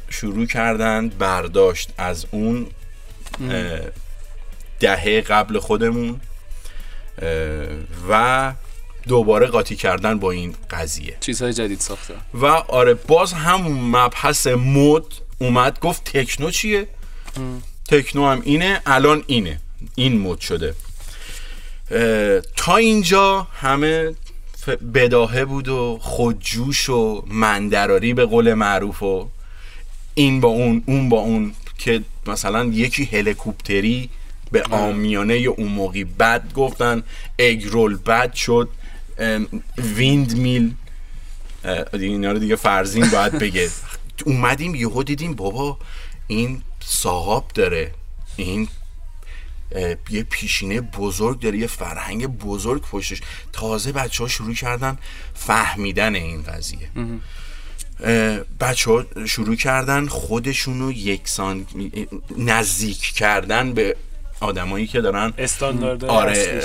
شروع 0.09 0.47
کردن 0.47 1.09
برداشت 1.09 1.91
از 1.99 2.27
اون 2.31 2.67
دهه 4.81 5.21
قبل 5.21 5.59
خودمون. 5.59 6.21
و 8.09 8.53
دوباره 9.09 9.47
قاطی 9.47 9.77
کردن 9.77 10.19
با 10.19 10.31
این 10.31 10.55
قضیه. 10.71 11.17
چیزهای 11.21 11.53
جدید 11.53 11.81
ساختن 11.81 12.15
و 12.35 12.47
آره 12.47 12.95
باز 12.95 13.33
همون 13.33 13.97
مبحث 13.97 14.47
مد 14.47 15.05
اومد 15.39 15.81
گفت 15.81 16.05
تکنو 16.05 16.51
چیه؟ 16.51 16.87
تکنو 17.89 18.27
هم 18.27 18.43
اینه 18.45 18.81
الان 18.87 19.25
اینه. 19.27 19.61
این 19.95 20.21
مد 20.21 20.41
شده. 20.41 20.75
تا 22.57 22.77
اینجا 22.77 23.47
همه 23.61 24.15
بداهه 24.95 25.45
بود 25.45 25.69
و 25.69 25.99
خودجوش 26.03 26.89
و 26.89 27.25
مندراری 27.27 28.15
به 28.15 28.27
قول 28.27 28.55
معروف 28.55 29.03
و 29.03 29.29
این 30.15 30.41
با 30.41 30.49
اون 30.49 30.83
اون 30.87 31.09
با 31.09 31.19
اون 31.19 31.55
که 31.79 32.03
مثلا 32.27 32.65
یکی 32.65 33.05
هلیکوپتری 33.05 34.11
به 34.53 34.63
آمیانه 34.71 35.35
اون 35.35 35.69
موقعی 35.69 36.05
بد 36.05 36.53
گفتن 36.53 37.03
اگرول 37.39 37.97
بد 37.97 38.35
شد 38.35 38.69
ویند 39.79 40.37
میل 40.37 40.75
اینا 41.93 42.33
رو 42.33 42.39
دیگه 42.39 42.57
فرزین 42.57 43.09
باید 43.11 43.39
بگه. 43.39 43.71
اومدیم 44.27 44.75
یهو 44.75 45.03
دیدیم 45.03 45.35
بابا 45.35 45.79
این 46.27 46.63
صاحب 46.81 47.49
داره 47.55 47.95
این 48.37 48.69
یه 50.11 50.23
پیشینه 50.23 50.81
بزرگ 50.81 51.41
داره 51.41 51.59
یه 51.59 51.67
فرهنگ 51.67 52.27
بزرگ 52.27 52.83
پشتش. 52.83 53.21
تازه 53.53 53.93
بچه 53.93 54.25
ها 54.25 54.29
شروع 54.29 54.55
کردن 54.55 54.99
فهمیدن 55.35 56.15
این 56.15 56.43
قضیه. 56.43 56.89
بچه 58.61 58.91
ها 58.91 59.05
شروع 59.27 59.57
کردن 59.57 60.07
خودشونو 60.07 60.93
یکسان 60.93 61.67
نزدیک 62.39 62.99
کردن 63.01 63.73
به 63.73 63.97
آدمایی 64.43 64.87
که 64.87 65.01
دارن 65.01 65.33
استاندارد 65.39 66.05
آره 66.05 66.61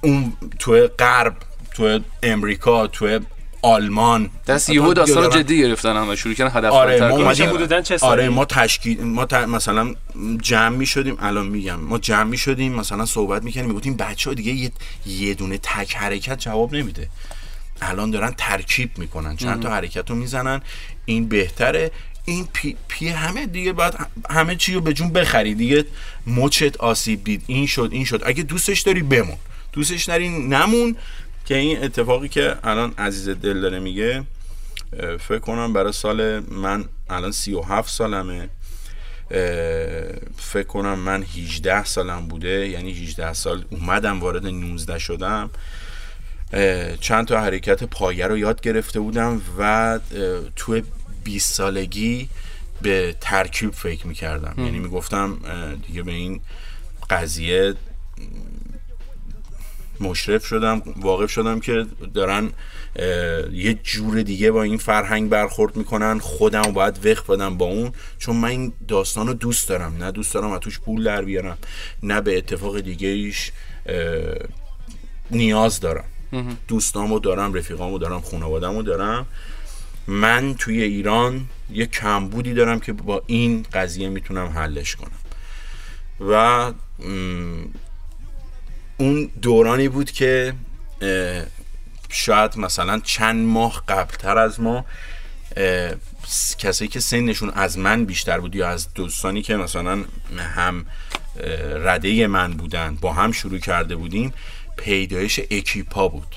اون 0.00 0.32
تو 0.58 0.88
غرب 0.98 1.36
تو 1.74 2.00
امریکا 2.22 2.86
تو 2.86 3.18
آلمان 3.62 4.30
دست 4.46 4.70
یهو 4.70 4.94
داستان 4.94 5.30
جدی 5.30 5.58
گرفتن 5.58 5.96
همه 5.96 6.16
شروع 6.16 6.34
کردن 6.34 6.58
هدف 6.58 6.72
آره 6.72 7.08
ما 7.08 7.30
حدوداً 7.30 7.80
چه 7.80 7.96
سالی؟ 7.96 8.12
آره 8.12 8.28
ما 8.28 8.44
تشکیل 8.44 9.04
ما 9.04 9.24
ت... 9.24 9.34
مثلا 9.34 9.94
جمع 10.42 10.76
می 10.76 10.86
شدیم 10.86 11.16
الان 11.20 11.46
میگم 11.46 11.80
ما 11.80 11.98
جمع 11.98 12.24
می 12.24 12.38
شدیم 12.38 12.74
مثلا 12.74 13.06
صحبت 13.06 13.42
می‌کنیم 13.42 13.66
می‌گفتیم 13.66 13.96
بچه 13.96 14.30
ها 14.30 14.34
دیگه 14.34 14.52
یه, 14.52 14.70
یه 15.06 15.34
دونه 15.34 15.58
تک 15.58 15.96
حرکت 15.96 16.38
جواب 16.38 16.74
نمیده. 16.74 17.08
الان 17.80 18.10
دارن 18.10 18.34
ترکیب 18.38 18.98
می‌کنن 18.98 19.36
چند 19.36 19.62
تا 19.62 19.70
حرکت 19.70 20.10
رو 20.10 20.16
می‌زنن. 20.16 20.62
این 21.04 21.28
بهتره. 21.28 21.90
این 22.28 22.48
پی, 22.52 22.76
پی 22.88 23.08
همه 23.08 23.46
دیگه 23.46 23.72
باید 23.72 23.94
همه 24.30 24.56
چی 24.56 24.74
رو 24.74 24.80
به 24.80 24.92
جون 24.92 25.12
بخری 25.12 25.54
دیگه. 25.54 25.84
مچت 26.26 26.76
آسیب 26.76 27.24
دید. 27.24 27.44
این 27.46 27.66
شد 27.66 27.88
این 27.92 28.04
شد. 28.04 28.22
اگه 28.26 28.42
دوستش 28.42 28.80
داری 28.80 29.02
بمون. 29.02 29.36
دوستش 29.72 30.04
داری 30.04 30.28
نمون 30.28 30.96
که 31.44 31.56
این 31.56 31.84
اتفاقی 31.84 32.28
که 32.28 32.56
الان 32.64 32.94
عزیز 32.98 33.28
دل 33.28 33.60
داره 33.60 33.78
میگه 33.78 34.24
فکر 35.28 35.38
کنم 35.38 35.72
برای 35.72 35.92
سال 35.92 36.40
من 36.40 36.84
الان 37.10 37.32
37 37.32 37.90
سالمه. 37.90 38.48
فکر 40.38 40.66
کنم 40.68 40.98
من 40.98 41.22
18 41.22 41.84
سالم 41.84 42.28
بوده. 42.28 42.68
یعنی 42.68 42.92
18 42.92 43.32
سال 43.32 43.64
اومدم 43.70 44.20
وارد 44.20 44.46
19 44.46 44.98
شدم. 44.98 45.50
چند 47.00 47.26
تا 47.26 47.40
حرکت 47.40 47.84
پایه 47.84 48.26
رو 48.26 48.38
یاد 48.38 48.60
گرفته 48.60 49.00
بودم 49.00 49.42
و 49.58 50.00
توی 50.56 50.82
20 51.28 51.54
سالگی 51.54 52.28
به 52.82 53.16
ترکیب 53.20 53.70
فکر 53.70 54.06
می‌کردم. 54.06 54.64
یعنی 54.64 54.78
می‌گفتم 54.78 55.38
دیگه 55.86 56.02
به 56.02 56.12
این 56.12 56.40
قضیه 57.10 57.74
مشرف 60.00 60.46
شدم 60.46 60.82
واقف 60.96 61.30
شدم 61.30 61.60
که 61.60 61.86
دارن 62.14 62.52
یه 63.52 63.74
جور 63.74 64.22
دیگه 64.22 64.50
با 64.50 64.62
این 64.62 64.78
فرهنگ 64.78 65.30
برخورد 65.30 65.76
می‌کنن 65.76 66.18
خودم 66.18 66.62
باید 66.62 67.06
وقت 67.06 67.26
بدم 67.26 67.56
با 67.56 67.66
اون. 67.66 67.92
چون 68.18 68.36
من 68.36 68.48
این 68.48 68.72
داستان 68.88 69.26
رو 69.26 69.34
دوست 69.34 69.68
دارم. 69.68 69.96
نه 69.96 70.10
دوست 70.10 70.34
دارم 70.34 70.52
از 70.52 70.60
توش 70.60 70.80
پول 70.80 71.04
در 71.04 71.22
بیارم 71.22 71.58
نه 72.02 72.20
به 72.20 72.38
اتفاق 72.38 72.80
دیگه 72.80 73.08
ایش 73.08 73.52
نیاز 75.30 75.80
دارم. 75.80 76.04
دوستامو 76.68 77.18
دارم 77.18 77.54
رفیقامو 77.54 77.98
دارم 77.98 78.20
خانوادمو 78.20 78.82
دارم. 78.82 79.26
من 80.08 80.54
توی 80.54 80.82
ایران 80.82 81.48
یه 81.70 81.86
کمبودی 81.86 82.54
دارم 82.54 82.80
که 82.80 82.92
با 82.92 83.22
این 83.26 83.66
قضیه 83.72 84.08
می‌تونم 84.08 84.46
حلش 84.46 84.96
کنم. 84.96 85.10
و 86.20 86.72
اون 88.96 89.30
دورانی 89.42 89.88
بود 89.88 90.10
که 90.10 90.54
شاید 92.08 92.58
مثلا 92.58 93.00
چند 93.04 93.46
ماه 93.46 93.82
قبلتر 93.88 94.38
از 94.38 94.60
ما 94.60 94.84
کسایی 96.58 96.88
که 96.88 97.00
سنشون 97.00 97.50
از 97.50 97.78
من 97.78 98.04
بیشتر 98.04 98.40
بود 98.40 98.56
یا 98.56 98.68
از 98.68 98.94
دوستانی 98.94 99.42
که 99.42 99.56
مثلا 99.56 100.04
هم 100.38 100.86
رده 101.84 102.26
من 102.26 102.52
بودن 102.52 102.98
با 103.00 103.12
هم 103.12 103.32
شروع 103.32 103.58
کرده 103.58 103.96
بودیم 103.96 104.32
پیدایش 104.78 105.40
اکیپا 105.50 106.08
بود. 106.08 106.36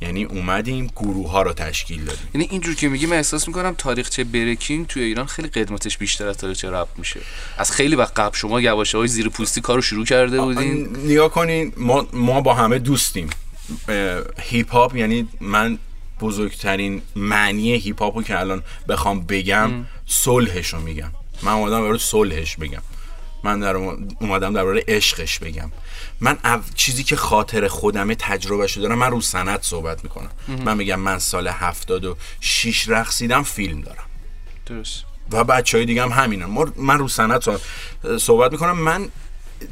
یعنی 0.00 0.24
اومدیم 0.24 0.86
گروه 0.96 1.30
ها 1.30 1.42
رو 1.42 1.52
تشکیل 1.52 2.04
دادیم. 2.04 2.28
یعنی 2.34 2.48
اینجور 2.50 2.74
که 2.74 2.88
میگی 2.88 3.06
من 3.06 3.16
احساس 3.16 3.48
می‌کنم 3.48 3.74
تاریخچه 3.78 4.24
breaking 4.24 4.86
توی 4.86 5.02
ایران 5.02 5.26
خیلی 5.26 5.48
قدمتش 5.48 5.98
بیشتر 5.98 6.28
از 6.28 6.36
تاریخچه 6.36 6.70
رپ 6.70 6.88
میشه. 6.98 7.20
از 7.58 7.70
خیلی 7.70 7.96
وقت 7.96 8.20
قبل 8.20 8.36
شما 8.36 8.60
یواشه 8.60 8.98
های 8.98 9.08
زیر 9.08 9.28
پوستی 9.28 9.60
کارو 9.60 9.82
شروع 9.82 10.04
کرده 10.04 10.40
بودین. 10.40 10.96
نگاه 11.04 11.30
کنین 11.30 11.72
ما, 11.76 12.06
ما 12.12 12.40
با 12.40 12.54
همه 12.54 12.78
دوستیم. 12.78 13.30
هیپ 14.40 14.70
هاپ 14.70 14.96
یعنی 14.96 15.28
من 15.40 15.78
بزرگترین 16.20 17.02
معنی 17.16 17.74
هیپ 17.74 18.02
هاپو 18.02 18.22
که 18.22 18.40
الان 18.40 18.62
بخوام 18.88 19.20
بگم 19.20 19.70
صلحش 20.06 20.74
رو 20.74 20.80
میگم. 20.80 21.10
من 21.42 21.52
اومدم 21.52 21.80
برای 21.82 21.98
صلحش 21.98 22.56
بگم. 22.56 22.82
من 23.44 23.60
در 23.60 23.76
اومدم 23.76 24.54
درباره 24.54 24.84
عشقش 24.88 25.38
بگم. 25.38 25.70
من 26.20 26.38
چیزی 26.74 27.04
که 27.04 27.16
خاطر 27.16 27.68
خودمه 27.68 28.14
تجربه 28.14 28.66
شده 28.66 28.82
دارم. 28.82 28.98
من 28.98 29.10
رو 29.10 29.20
سند 29.20 29.62
صحبت 29.62 30.04
می‌کنم. 30.04 30.30
من 30.48 30.76
میگم 30.76 31.00
من 31.00 31.18
سال 31.18 31.48
هفتاد 31.48 32.04
و 32.04 32.16
شیش 32.40 32.88
رقصیدم 32.88 33.42
فیلم 33.42 33.80
دارم. 33.80 34.04
درست. 34.66 35.04
و 35.32 35.44
بچه 35.44 35.78
های 35.78 35.86
دیگه 35.86 36.02
هم 36.02 36.08
همینم 36.08 36.72
من 36.76 36.98
رو 36.98 37.08
سند 37.08 37.42
صحبت 38.18 38.52
می‌کنم. 38.52 38.78
من 38.78 39.08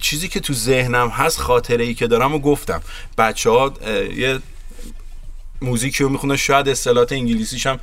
چیزی 0.00 0.28
که 0.28 0.40
تو 0.40 0.52
ذهنم 0.52 1.08
هست 1.08 1.38
خاطره 1.38 1.84
ای 1.84 1.94
که 1.94 2.06
دارم 2.06 2.34
و 2.34 2.38
گفتم. 2.38 2.82
بچه 3.18 3.50
ها 3.50 3.72
یه 4.16 4.38
موزیکی 5.62 6.04
رو 6.04 6.08
می‌خونه 6.10 6.36
شاید 6.36 6.68
اصطلاحات 6.68 7.12
انگلیسیش 7.12 7.66
هم 7.66 7.80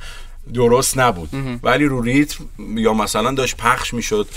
درست 0.54 0.98
نبود. 0.98 1.30
ولی 1.62 1.84
رو 1.84 2.02
ریتم 2.02 2.44
یا 2.76 2.94
مثلا 2.94 3.32
داشت 3.32 3.56
پخش 3.56 3.94
می‌شد 3.94 4.28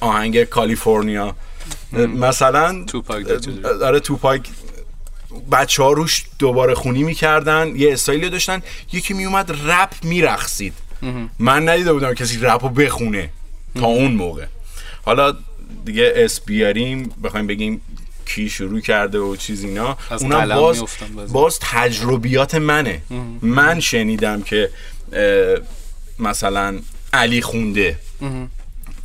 آهنگ 0.00 0.44
کالیفرنیا. 0.44 1.36
مثلا 1.96 2.84
توپاک 2.84 3.26
آره 3.82 4.00
توپاک. 4.00 4.48
بچه 5.52 5.82
ها 5.82 5.92
روش 5.92 6.24
دوباره 6.38 6.74
خونی 6.74 7.02
می‌کردن 7.02 7.72
یه 7.76 7.92
استایلی 7.92 8.30
داشتن. 8.30 8.62
یکی 8.92 9.14
میومد 9.14 9.50
رپ 9.66 9.90
می‌رقصید 10.02 10.74
من 11.38 11.68
ندیده 11.68 11.92
بودم 11.92 12.14
کسی 12.14 12.38
رپ 12.40 12.64
رو 12.64 12.68
بخونه 12.68 13.30
تا 13.74 13.86
اون 13.86 14.12
موقع. 14.12 14.46
حالا 15.04 15.36
دیگه 15.84 16.12
اسم 16.16 16.40
بیاریم 16.40 17.12
بخوایم 17.24 17.46
بگیم 17.46 17.80
کی 18.26 18.48
شروع 18.48 18.80
کرده 18.80 19.18
و 19.18 19.36
چیز 19.36 19.64
اینا. 19.64 19.96
اونم 20.20 20.48
باز 20.48 20.84
باز 21.32 21.58
تجربیات 21.60 22.54
منه. 22.54 23.02
من 23.42 23.80
شنیدم 23.80 24.42
که 24.42 24.70
مثلا 26.18 26.78
علی 27.12 27.42
خونده. 27.42 27.96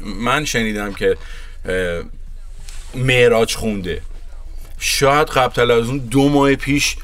من 0.02 0.46
شنیدم 0.46 0.94
که 0.94 1.18
معراج 2.96 3.56
خونده. 3.56 4.02
شاید 4.80 5.28
قبل 5.28 5.72
از 5.72 5.88
اون 5.88 5.98
دو 5.98 6.30
ماه 6.30 6.56
پیش 6.56 6.96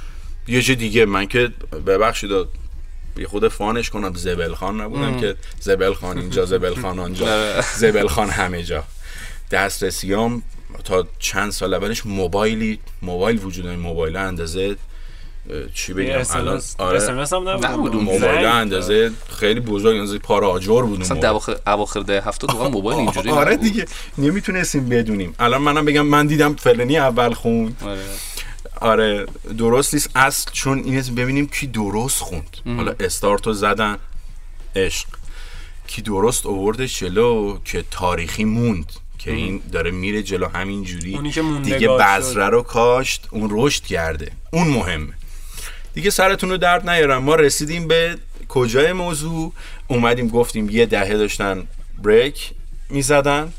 یه 0.48 0.62
چه 0.62 0.76
دیگه 0.76 1.06
من 1.06 1.28
که 1.28 1.52
ببخشید 1.88 2.32
یه 3.17 3.28
خود 3.28 3.48
فانش 3.48 3.89
کنم 3.89 4.13
زبل 4.13 4.54
خان 4.54 4.82
نبودم 4.82 5.19
که 5.19 5.36
زبل 5.60 5.93
خان 5.93 6.17
اینجا 6.17 6.45
زبل 6.45 6.76
خان 6.82 7.00
آنجا 7.00 7.62
زبل 7.62 8.08
خان 8.08 8.30
همه 8.30 8.63
جا. 8.63 8.84
دسترسیام 9.52 10.43
تا 10.84 11.08
چند 11.19 11.52
سال 11.52 11.74
اولش 11.74 12.06
موبایلی 12.06 12.80
موبایل 13.02 13.39
وجود 13.43 13.65
این 13.65 13.80
موبایل 13.80 14.15
اندازه 14.15 14.76
چی 15.73 15.93
بگم؟ 15.93 16.23
الان 16.29 16.62
آره. 16.77 17.12
نبود. 17.67 17.95
موبایل 17.95 18.45
اندازه 18.45 19.12
خیلی 19.29 19.60
بزرگ 19.60 19.95
اندازه 19.95 20.19
پارا 20.19 20.49
آجر 20.49 20.81
بود 20.81 20.99
مثلا 20.99 21.39
اواخر 21.67 21.99
ده 21.99 22.21
هفته 22.21 22.47
تو 22.47 22.69
موبایل 22.69 22.99
اینجوری 22.99 23.29
آره 23.29 23.58
دیگه. 23.58 23.86
نمی‌تونستیم 24.17 24.89
بدونیم. 24.89 25.36
الان 25.39 25.62
منم 25.62 25.86
بگم 25.86 26.05
من 26.05 26.27
دیدم 26.27 26.55
فلانی 26.55 26.97
اول 26.97 27.34
خون 27.34 27.75
آره. 27.81 27.99
آره 28.81 29.25
درست 29.58 29.93
نیست. 29.93 30.10
اصل 30.15 30.51
چون 30.51 30.84
این 30.84 31.15
ببینیم 31.15 31.47
کی 31.47 31.67
درست 31.67 32.21
خوند. 32.21 32.58
حالا 32.65 32.95
استارتو 32.99 33.53
زدن. 33.53 33.97
عشق. 34.75 35.08
کی 35.88 36.01
درست 36.01 36.45
اووردش 36.45 36.99
جلو 36.99 37.58
که 37.65 37.84
تاریخی 37.91 38.45
موند. 38.45 38.91
که 39.19 39.31
این 39.31 39.62
داره 39.71 39.91
میره 39.91 40.23
جلو 40.23 40.47
همین 40.47 40.84
جوری 40.84 41.31
دیگه 41.63 41.88
بذره 41.88 42.49
رو 42.49 42.62
کاشت 42.62 43.27
اون 43.31 43.47
رشد 43.51 43.84
کرده. 43.84 44.31
اون 44.51 44.67
مهمه. 44.67 45.13
دیگه 45.95 46.10
سرتون 46.10 46.49
رو 46.49 46.58
درد 46.58 46.89
نیارم. 46.89 47.23
ما 47.23 47.36
رسیدیم 47.36 47.88
به 47.88 48.17
کجای 48.49 48.93
موضوع؟ 48.93 49.53
اومدیم 49.88 50.27
گفتیم 50.27 50.69
یه 50.69 50.86
دهه 50.86 51.13
داشتن 51.13 51.67
بریک 52.03 52.51
می‌زدن. 52.89 53.53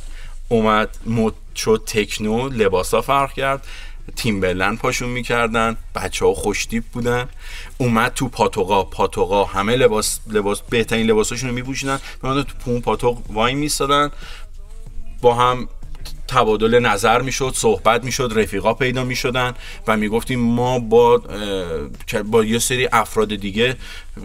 اومد 0.49 0.99
مد 1.07 1.33
شد 1.57 1.83
تکنو 1.87 2.49
لباسا 2.49 3.01
فرق 3.01 3.33
کرد. 3.33 3.67
تیم 4.17 4.41
بلن 4.41 4.77
پاشون 4.77 5.09
می‌کردن. 5.09 5.77
بچه 5.95 6.27
ها 6.27 6.35
خوشتیب 6.35 6.85
بودن. 6.93 7.29
اومد 7.79 8.13
تو 8.15 8.29
پاتوقا. 8.29 8.85
پاتوقا 8.85 9.45
همه 9.45 9.77
لباس 9.77 10.21
لباس 10.31 10.61
بهترین 10.61 11.07
لباساشون 11.07 11.49
رو 11.49 11.55
میپوشیدن 11.55 12.01
تو 12.23 12.43
پون 12.65 12.81
پاتوق 12.81 13.23
وای 13.31 13.55
میستادن 13.55 14.11
با 15.21 15.35
هم 15.35 15.69
تبادل 16.29 16.79
نظر 16.79 17.23
می‌شد 17.23 17.53
صحبت 17.57 18.05
می‌شد 18.05 18.33
رفیقا 18.37 18.75
پیدا 18.75 19.05
می‌شدن 19.05 19.55
و 19.87 19.97
می‌گفتیم 19.97 20.41
ما 20.41 20.79
با 20.79 21.23
با 22.25 22.45
یه 22.45 22.59
سری 22.59 22.89
افراد 22.93 23.35
دیگه 23.35 23.77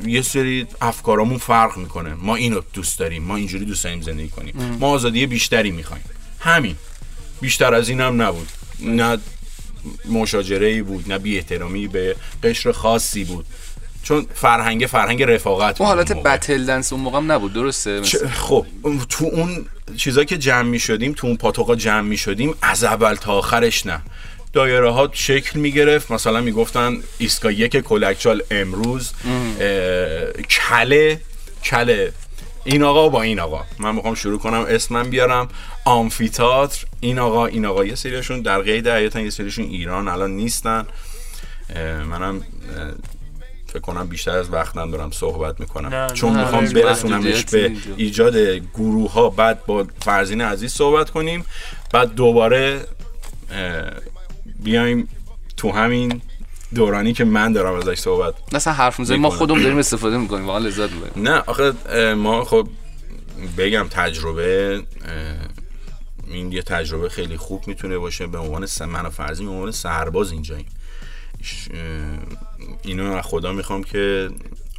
یه 0.05 0.21
سری 0.21 0.67
افکارامون 0.81 1.37
فرق 1.37 1.77
می‌کنه. 1.77 2.13
ما 2.13 2.35
اینو 2.35 2.61
دوست 2.73 2.99
داریم 2.99 3.23
ما 3.23 3.35
اینجوری 3.35 3.65
دوست 3.65 3.83
داریم 3.83 4.01
زندگی 4.01 4.29
کنیم. 4.29 4.77
ما 4.79 4.87
آزادی 4.87 5.25
بیشتری 5.25 5.71
می‌خوایم. 5.71 6.03
همین. 6.39 6.75
بیشتر 7.41 7.73
از 7.73 7.89
این 7.89 8.01
هم 8.01 8.21
نبود. 8.21 8.47
نه 8.79 9.17
مشاجره 10.09 10.67
ای 10.67 10.81
بود 10.81 11.11
نه 11.11 11.17
بی 11.17 11.37
احترامی 11.37 11.87
به 11.87 12.15
قشر 12.43 12.71
خاصی 12.71 13.23
بود. 13.23 13.45
چون 14.03 14.25
فرهنگ 14.33 14.85
فرهنگ 14.85 15.23
رفاقت 15.23 15.81
اون 15.81 15.89
حالت 15.89 16.11
بتل 16.11 16.65
دنس 16.65 16.93
اون 16.93 17.01
موقع 17.01 17.19
نبود 17.19 17.53
درسته؟ 17.53 18.01
خب 18.33 18.65
تو 19.09 19.25
اون 19.25 19.65
چیزا 19.97 20.23
که 20.23 20.37
جمع 20.37 20.69
می 20.69 20.79
شدیم 20.79 21.13
تو 21.13 21.27
اون 21.27 21.37
پاتوقا 21.37 21.75
جمع 21.75 22.01
می 22.01 22.17
شدیم 22.17 22.53
از 22.61 22.83
اول 22.83 23.15
تا 23.15 23.33
آخرش 23.33 23.85
نه. 23.85 24.01
دایره 24.53 24.91
ها 24.91 25.09
شکل 25.13 25.59
می 25.59 25.71
گرفت 25.71 26.11
مثلا 26.11 26.41
می 26.41 26.51
گفتن 26.51 26.97
ایسکا 27.17 27.51
یک 27.51 27.77
کلکچال 27.77 28.43
امروز 28.51 29.11
کله 30.49 31.21
کله. 31.63 32.13
این 32.63 32.83
آقا 32.83 33.09
با 33.09 33.21
این 33.21 33.39
آقا. 33.39 33.63
من 33.79 33.95
می‌خوام 33.95 34.15
شروع 34.15 34.39
کنم 34.39 34.65
اسمم 34.69 35.09
بیارم. 35.09 35.49
آمفیتاتر. 35.85 36.85
این 36.99 37.19
آقا 37.19 37.45
این 37.45 37.65
آقا 37.65 37.85
یه 37.85 37.95
سریشون 37.95 38.41
در 38.41 38.61
قید 38.61 38.87
حیاتن 38.87 39.23
یه 39.23 39.29
سریشون 39.29 39.65
ایران 39.65 40.07
الان 40.07 40.31
نیستن. 40.31 40.85
منم 42.09 42.41
فکر 43.71 43.79
کنم 43.79 44.07
بیشتر 44.07 44.37
از 44.37 44.53
وقتم 44.53 44.91
دارم 44.91 45.11
صحبت 45.11 45.59
می‌کنم. 45.59 46.07
چون 46.07 46.39
می‌خوام 46.39 46.65
برسونمش 46.65 47.45
به 47.45 47.71
ایجاد 47.97 48.37
گروه 48.73 49.11
ها 49.11 49.29
بعد 49.29 49.65
با 49.65 49.87
فرزین 50.01 50.41
عزیز 50.41 50.73
صحبت 50.73 51.09
کنیم 51.09 51.45
بعد 51.93 52.15
دوباره 52.15 52.85
بیایم 54.63 55.07
تو 55.57 55.71
همین 55.71 56.21
دورانی 56.75 57.13
که 57.13 57.23
من 57.23 57.53
دارم 57.53 57.73
ازش 57.73 57.99
صحبت 57.99 58.33
مثلا 58.53 58.73
حرف 58.73 58.99
می‌زنیم 58.99 59.21
ما 59.21 59.29
خودمون 59.29 59.61
داریم 59.61 59.77
استفاده 59.77 60.17
می‌کنیم 60.17 60.47
واقعا 60.47 60.59
لذت 60.59 60.91
می‌بریم. 60.91 61.29
نه 61.29 61.43
آخه 61.47 61.73
ما 62.13 62.43
خب 62.43 62.67
بگم 63.57 63.87
تجربه 63.89 64.81
این 66.27 66.51
یه 66.51 66.61
تجربه 66.61 67.09
خیلی 67.09 67.37
خوب 67.37 67.67
می‌تونه 67.67 67.97
باشه. 67.97 68.27
به 68.27 68.37
عنوان 68.37 68.67
من 68.87 69.05
و 69.05 69.09
فرزین 69.09 69.45
به 69.45 69.51
عنوان 69.51 69.71
سرباز 69.71 70.31
اینجاییم. 70.31 70.65
اینو 72.83 73.11
از 73.11 73.23
خدا 73.25 73.53
می‌خوام 73.53 73.83
که 73.83 74.29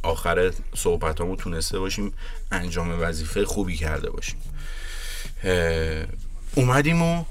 آخر 0.03 0.51
صحبت 0.75 1.15
تونسته 1.15 1.79
باشیم 1.79 2.13
انجام 2.51 3.01
وظیفه 3.01 3.45
خوبی 3.45 3.75
کرده 3.77 4.09
باشیم. 4.09 4.37
اومدیم 6.55 7.01
و 7.01 7.25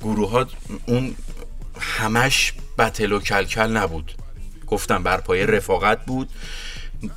گروه 0.00 0.30
ها 0.30 0.46
اون 0.86 1.14
همش 1.80 2.52
بتل 2.78 3.12
و 3.12 3.20
کلکل 3.20 3.76
نبود. 3.76 4.12
گفتم 4.66 5.02
بر 5.02 5.20
پایه 5.20 5.46
رفاقت 5.46 6.04
بود 6.04 6.28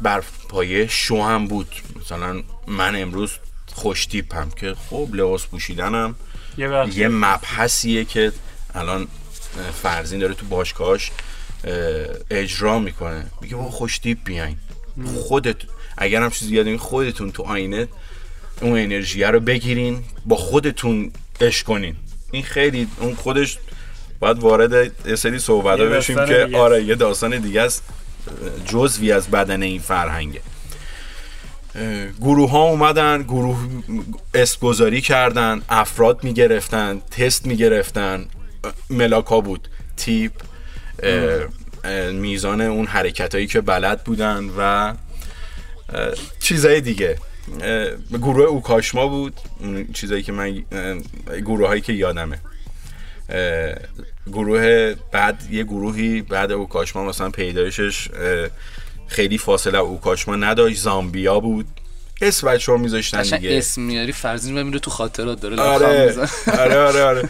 بر 0.02 0.24
پایه 0.50 0.88
شو 0.88 1.24
هم 1.24 1.48
بود. 1.48 1.76
مثلا 2.02 2.44
من 2.68 3.02
امروز 3.02 3.32
خوشتیپم 3.74 4.50
که 4.50 4.76
خب 4.90 5.10
لباس 5.14 5.46
پوشیدنم. 5.46 6.16
یه 6.58 6.98
یه 6.98 7.08
مبحثیه 7.08 8.06
که 8.06 8.32
الان 8.76 9.08
فرزین 9.84 10.20
داره 10.20 10.34
تو 10.34 10.46
باشگاهاش 10.46 11.12
اه، 11.12 11.16
اجرا 12.30 12.80
می‌کنه. 12.80 13.26
میگه 13.42 13.56
با 13.56 13.64
خوشتیپ 13.64 14.18
بیاین. 14.26 14.58
خودت 15.16 15.56
اگر 15.98 16.22
هم 16.22 16.30
چیزی 16.30 16.56
یاد 16.56 16.78
خودتون 16.78 17.32
تو 17.32 17.44
آینه 17.44 17.88
اون 18.62 18.80
انرژی 18.80 19.24
رو 19.24 19.40
بگیرین 19.40 20.04
با 20.26 20.36
خودتون 20.36 21.12
اش 21.42 21.64
کنین. 21.64 21.96
این 22.32 22.44
خیلی 22.44 22.88
اون 23.00 23.16
خودش 23.16 23.58
باید 24.20 24.40
وارد 24.40 24.92
یه 25.08 25.16
سری 25.16 25.40
صحبت 25.40 25.80
بشیم 25.80 26.26
که 26.26 26.44
دیگه 26.46 26.58
آره 26.58 26.84
یه 26.84 26.96
داستان 26.96 27.40
دیگه 27.40 27.62
است 27.62 27.84
جزوی 28.66 29.12
از 29.12 29.28
بدن 29.28 29.64
این 29.64 29.80
فرهنگه. 29.80 30.42
گروه 32.22 32.50
ها 32.50 32.64
اومدن 32.64 33.24
گروه 33.24 33.58
اسم 34.34 34.90
کردن 35.00 35.62
افراد 35.70 36.24
می‌گرفتن 36.24 37.02
تست 37.12 37.46
می‌گرفتن. 37.46 38.26
ملاک 38.90 39.26
ها 39.26 39.42
بود. 39.42 39.68
تیپ 39.98 40.32
میزان 42.14 42.62
اون 42.62 42.86
حرکت 42.86 43.36
هایی 43.36 43.48
که 43.48 43.62
بلد 43.62 44.04
بودن 44.04 44.50
و 44.58 44.62
اه، 44.62 44.96
چیزای 46.40 46.82
دیگه. 46.82 47.18
گروه 48.12 48.46
اوکاشما 48.46 49.08
بود 49.08 49.34
اون 49.60 49.88
چیزایی 49.94 50.24
که 50.24 50.32
من 50.32 50.64
گروه 51.46 51.68
هایی 51.68 51.82
که 51.82 51.94
یادمه. 51.94 52.40
گروه 54.28 54.94
بعد 55.12 55.44
یه 55.52 55.64
گروهی 55.64 56.22
بعد 56.22 56.52
اوکاشما 56.52 57.04
مثلا 57.04 57.30
پیدایشش 57.30 58.10
خیلی 59.08 59.38
فاصله 59.38 59.78
اوکاشما 59.78 60.36
نداشت. 60.36 60.80
زامبیا 60.80 61.40
بود. 61.40 61.68
اسم 62.22 62.48
بچه 62.48 62.72
ها 62.72 62.78
میذاشتن 62.78 63.22
دیگه. 63.22 63.58
اسم 63.58 63.82
میاری 63.82 64.12
فرزین 64.12 64.64
میره 64.64 64.80
تو 64.80 64.92
خاطرات 64.92 65.42
داره 65.42 65.60
آره. 65.60 66.06
می‌زنه. 66.06 66.60
آره 66.60 66.78
آره 66.78 67.04
آره. 67.04 67.30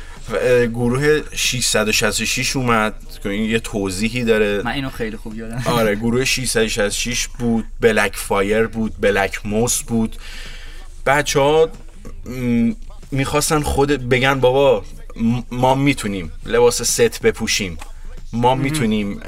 گروه 0.68 1.22
666 1.36 2.56
اومد 2.56 2.94
که 3.24 3.30
این 3.30 3.50
یه 3.50 3.60
توضیحی 3.60 4.24
داره. 4.24 4.62
من 4.66 4.72
اینو 4.72 4.90
خیلی 4.90 5.18
خوب 5.18 5.36
یادم. 5.36 5.64
آره 5.66 5.96
گروه 5.96 6.26
666 6.26 7.28
بود 7.28 7.66
بلک 7.82 8.16
فایر 8.16 8.68
بود 8.68 8.94
بلک 9.02 9.46
موس 9.46 9.82
بود. 9.82 10.16
بچه 11.06 11.40
ها 11.40 11.70
می‌خواستن 13.12 13.62
خود 13.62 14.10
بگن 14.10 14.40
بابا 14.40 14.86
ما 15.52 15.76
می‌تونیم 15.76 16.32
لباس 16.46 16.82
ست 16.82 17.22
بپوشیم. 17.22 17.78
ما 18.34 18.56
می‌تونیم 18.56 19.20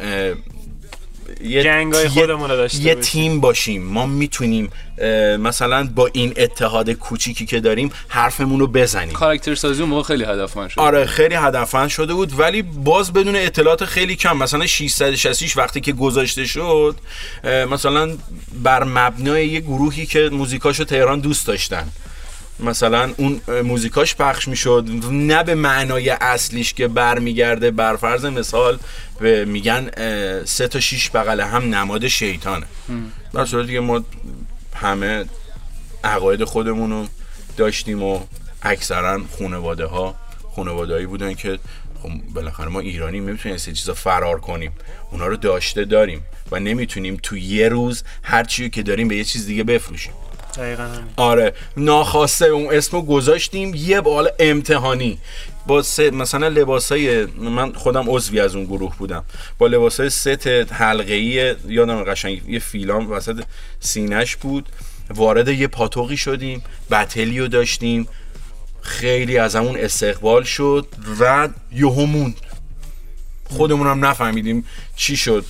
یه 1.44 1.64
گنگای 1.64 2.04
یه- 2.04 2.10
خودمون 2.10 2.50
رو 2.50 2.56
داشته 2.56 2.82
یه 2.82 2.96
باشیم. 2.96 3.02
تیم 3.12 3.40
باشیم. 3.42 3.84
ما 3.84 4.06
می‌تونیم 4.06 4.70
مثلا 5.40 5.90
با 5.96 6.10
این 6.14 6.34
اتحاد 6.38 6.90
کوچیکی 6.90 7.46
که 7.46 7.60
داریم 7.60 7.92
حرفمون 8.08 8.60
رو 8.60 8.68
بزنیم. 8.68 9.14
کاراکتر 9.14 9.56
سازی 9.56 9.82
اون 9.82 9.90
موقع 9.90 10.04
خیلی 10.04 10.24
هدفمند 10.24 10.70
شد. 10.70 10.80
آره 10.80 11.06
خیلی 11.06 11.36
هدفمند 11.36 11.90
شده 11.90 12.14
بود. 12.14 12.40
ولی 12.40 12.62
باز 12.62 13.14
بدون 13.14 13.36
اطلاعات 13.36 13.86
خیلی 13.86 14.16
کم. 14.16 14.38
مثلا 14.38 14.66
666 14.68 15.58
وقتی 15.58 15.82
که 15.82 15.94
گذاشته 15.94 16.46
شد 16.46 16.96
مثلا 17.72 18.18
بر 18.64 18.84
مبنای 18.84 19.48
یه 19.48 19.60
گروهی 19.60 20.06
که 20.06 20.30
موزیکاشو 20.32 20.84
تهران 20.84 21.20
دوست 21.20 21.48
داشتن. 21.48 21.88
مثلا 22.60 23.14
اون 23.18 23.42
موزیکاش 23.62 24.16
پخش 24.16 24.48
می‌شد. 24.48 24.86
نه 25.12 25.44
به 25.44 25.56
معنای 25.56 26.10
اصلیش 26.10 26.74
که 26.74 26.88
برمیگرده. 26.88 27.72
بر 27.72 27.96
فرض 27.96 28.26
مثال 28.26 28.80
به 29.20 29.46
میگن 29.46 29.90
سه 30.46 30.68
تا 30.68 30.80
شیش 30.80 31.10
بغل 31.10 31.42
هم 31.42 31.76
نماد 31.76 32.08
شیطانه. 32.08 32.66
در 33.34 33.46
صورتی 33.46 33.72
که 33.72 33.80
ما 33.80 34.04
همه 34.76 35.26
عقاید 36.04 36.44
خودمون 36.44 36.92
رو 36.92 37.08
داشتیم 37.58 38.04
و 38.04 38.20
اکثرا 38.62 39.22
خانواده 39.40 39.86
ها 39.86 40.16
خانواده 40.56 41.08
بودن 41.08 41.34
که 41.34 41.60
خب 42.04 42.10
بالاخره 42.34 42.68
ما 42.68 42.80
ایرانی 42.80 43.20
نمی‌تونیم 43.20 43.56
از 43.56 43.66
چیزا 43.66 43.94
فرار 43.94 44.40
کنیم. 44.40 44.72
اونا 45.12 45.28
رو 45.28 45.38
داشته 45.38 45.86
داریم 45.86 46.22
و 46.52 46.60
نمی‌تونیم 46.60 47.20
تو 47.24 47.38
یه 47.38 47.70
روز 47.70 48.04
هر 48.24 48.44
چی 48.44 48.70
که 48.70 48.84
داریم 48.84 49.08
به 49.08 49.16
یه 49.16 49.24
چیز 49.24 49.46
دیگه 49.46 49.64
بفروشیم. 49.64 50.14
دقیقا. 50.58 50.88
آره 51.18 51.54
ناخواسته 51.78 52.46
اون 52.46 52.74
اسمو 52.74 53.02
گذاشتیم 53.02 53.76
یه 53.76 54.02
بال 54.02 54.30
امتحانی. 54.40 55.20
با 55.68 55.82
سه 55.82 56.12
مثلا 56.12 56.48
لباسای 56.48 57.26
من 57.26 57.74
خودم 57.74 58.06
عضوی 58.08 58.40
از 58.40 58.56
اون 58.56 58.66
گروه 58.66 58.98
بودم. 58.98 59.24
با 59.58 59.68
لباسای 59.68 60.10
ست 60.10 60.48
حلقه‌ای 60.48 61.56
یادم 61.68 62.04
قشنگ 62.04 62.42
یه 62.50 62.60
فیلام 62.60 63.12
وسط 63.12 63.44
سینش 63.80 64.36
بود. 64.36 64.70
وارد 65.10 65.48
یه 65.48 65.68
پاتوقی 65.68 66.18
شدیم 66.18 66.64
بتلیو 66.92 67.48
داشتیم. 67.48 68.08
خیلی 68.82 69.38
از 69.38 69.56
همون 69.56 69.78
استقبال 69.78 70.44
شد 70.44 70.88
و 71.20 71.50
یهو 71.72 72.06
موند. 72.06 72.36
خودمون 73.50 73.88
هم 73.88 74.06
نفهمیدیم 74.06 74.66
چی 74.96 75.18
شد 75.18 75.46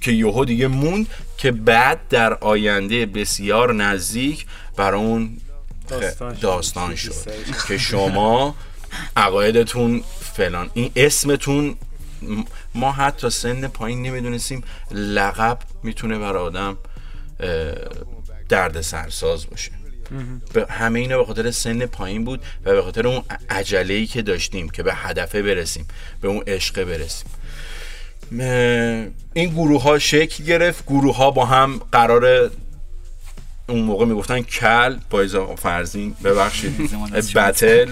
که 0.00 0.12
یهو 0.12 0.44
دیگه 0.44 0.66
موند. 0.66 1.06
که 1.42 1.52
بعد 1.52 2.08
در 2.08 2.34
آینده 2.34 3.06
بسیار 3.06 3.74
نزدیک 3.74 4.46
برای 4.76 5.00
اون 5.00 5.36
داستان 5.88 6.34
شد. 6.34 6.40
داستان 6.40 6.94
شد. 6.94 7.08
بیشتر. 7.08 7.68
که 7.68 7.78
شما 7.78 8.54
عقایدتون 9.16 10.02
فلان. 10.34 10.70
این 10.74 10.90
اسمتون 10.96 11.76
ما 12.74 12.92
حتی 12.92 13.30
سن 13.30 13.68
پایین 13.68 14.02
نمی‌دونستیم. 14.02 14.64
لقب 14.90 15.58
می‌تونه 15.82 16.18
برای 16.18 16.42
آدم 16.42 16.78
درد 18.48 18.80
سرساز 18.80 19.50
باشه. 19.50 19.72
به 20.52 20.66
همه 20.70 21.00
اینا 21.00 21.18
به 21.18 21.24
خاطر 21.24 21.50
سن 21.50 21.86
پایین 21.86 22.24
بود 22.24 22.42
و 22.64 22.72
به 22.72 22.82
خاطر 22.82 23.06
اون 23.06 23.22
عجله 23.50 23.94
ای 23.94 24.06
که 24.06 24.22
داشتیم 24.22 24.68
که 24.68 24.82
به 24.82 24.94
هدفه 24.94 25.42
برسیم 25.42 25.88
به 26.20 26.28
اون 26.28 26.42
عشقه 26.46 26.84
برسیم. 26.84 27.30
این 29.34 29.50
گروه 29.50 29.82
ها 29.82 29.98
شکل 29.98 30.44
گرفت 30.44 30.86
گروه 30.86 31.16
ها 31.16 31.30
با 31.30 31.44
هم 31.44 31.80
قرار 31.92 32.50
اون 33.68 33.80
موقع 33.80 34.04
می‌گفتن 34.04 34.42
کل 34.42 34.96
با 35.10 35.20
اضافه 35.20 35.54
فرزین 35.54 36.16
ببخشید. 36.24 36.90
بتل 37.34 37.90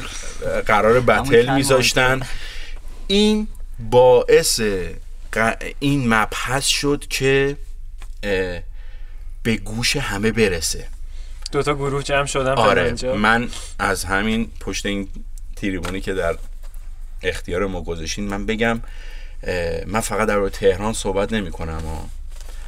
قرار 0.66 1.00
بتل 1.00 1.54
میذاشتن. 1.54 2.20
این 3.06 3.48
باعث 3.90 4.60
این 5.78 6.14
مبحث 6.14 6.66
شد 6.66 7.04
که 7.10 7.56
به 9.42 9.56
گوش 9.64 9.96
همه 9.96 10.32
برسه. 10.32 10.86
دو 11.52 11.62
تا 11.62 11.74
گروه 11.74 12.02
جمع 12.02 12.26
شدن 12.26 12.52
آره 12.52 12.84
اینجا. 12.84 13.14
من 13.14 13.48
از 13.78 14.04
همین 14.04 14.50
پشت 14.60 14.86
این 14.86 15.08
تریبونی 15.56 16.00
که 16.00 16.14
در 16.14 16.36
اختیار 17.22 17.66
ما 17.66 17.82
گذاشتین 17.82 18.28
من 18.28 18.46
بگم 18.46 18.80
من 19.86 20.00
فقط 20.00 20.28
در 20.28 20.48
تهران 20.48 20.92
صحبت 20.92 21.32
نمی 21.32 21.50
کنم. 21.50 21.82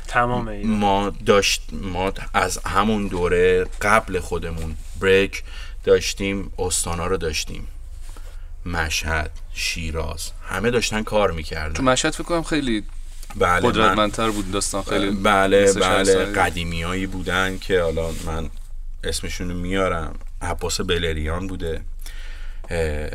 تمام 0.08 0.48
این 0.48 0.70
ما 0.70 1.12
داشت 1.26 1.62
ما 1.72 2.12
از 2.35 2.58
همون 2.58 3.06
دوره 3.06 3.64
قبل 3.80 4.20
خودمون 4.20 4.76
بریک 5.00 5.42
داشتیم 5.85 6.52
استانا 6.58 7.06
رو 7.06 7.16
داشتیم. 7.16 7.68
مشهد 8.66 9.30
شیراز 9.54 10.30
همه 10.48 10.70
داشتن 10.70 11.02
کار 11.02 11.28
تو 11.28 11.35
می‌کردن 11.35 11.85
مشهد 11.85 12.12
فکر 12.12 12.22
کنم 12.22 12.42
خیلی 12.42 12.85
بله 13.37 13.61
من- 13.62 13.70
قدرتمندتر 13.70 14.30
بود 14.30 14.50
داستان 14.50 14.82
خیلی 14.82 15.11
بله 15.11 15.72
بله. 15.72 16.24
قدیمیایی 16.24 17.06
بودن 17.06 17.58
که 17.58 17.82
حالا 17.82 18.11
من 18.26 18.50
اسمشون 19.04 19.48
رو 19.48 19.54
میارم. 19.56 20.14
عباس 20.42 20.80
بلریان 20.80 21.46
بوده. 21.46 21.80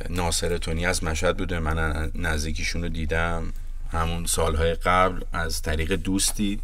ناصر 0.09 0.57
تونی 0.57 0.85
از 0.85 1.03
مشهد 1.03 1.37
بوده. 1.37 1.59
من 1.59 2.11
نزدیکیشون 2.15 2.81
رو 2.83 2.89
دیدم. 2.89 3.53
همون 3.91 4.25
سالهای 4.25 4.73
قبل 4.73 5.21
از 5.33 5.61
طریق 5.61 5.95
دوستی. 5.95 6.59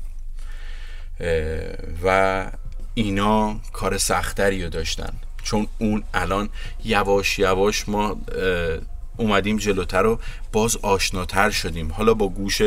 و 2.03 2.51
اینا 2.93 3.60
کار 3.73 3.97
سختری 3.97 4.63
رو 4.63 4.69
داشتن. 4.69 5.13
چون 5.43 5.67
اون 5.77 6.03
الان 6.13 6.49
یواش 6.84 7.39
یواش 7.39 7.89
ما 7.89 8.21
اومدیم 9.17 9.58
جلوتر 9.58 10.06
و 10.06 10.19
باز 10.52 10.77
آشناتر 10.77 11.50
شدیم. 11.50 11.91
حالا 11.91 12.13
با 12.13 12.29
گوش 12.29 12.62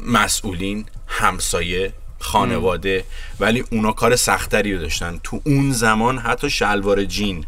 مسئولین 0.00 0.84
همسایه 1.06 1.92
خانواده. 2.18 3.04
ولی 3.40 3.64
اونا 3.70 3.92
کار 3.92 4.16
سختری 4.16 4.74
رو 4.74 4.80
داشتن. 4.80 5.20
تو 5.22 5.40
اون 5.44 5.72
زمان 5.72 6.18
حتی 6.18 6.50
شلوار 6.50 7.04
جین 7.04 7.46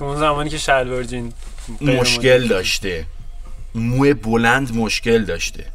تو 0.00 0.06
اون 0.06 0.16
زمانی 0.16 0.50
که 0.50 0.58
شلوار 0.58 1.04
جین 1.04 1.32
غیر 1.78 2.00
مشکل. 2.00 2.48
داشته. 2.48 3.06
موی 3.74 4.14
بلند 4.14 4.76
مشکل 4.76 5.24
داشته. 5.24 5.66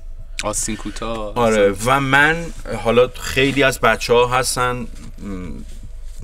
آستین 0.43 0.75
کوتاه. 0.75 1.35
آره 1.35 1.75
و 1.85 1.99
من 1.99 2.45
حالا 2.83 3.07
خیلی 3.07 3.63
از 3.63 3.79
بچه 3.79 4.13
ها 4.13 4.27
هستن. 4.27 4.87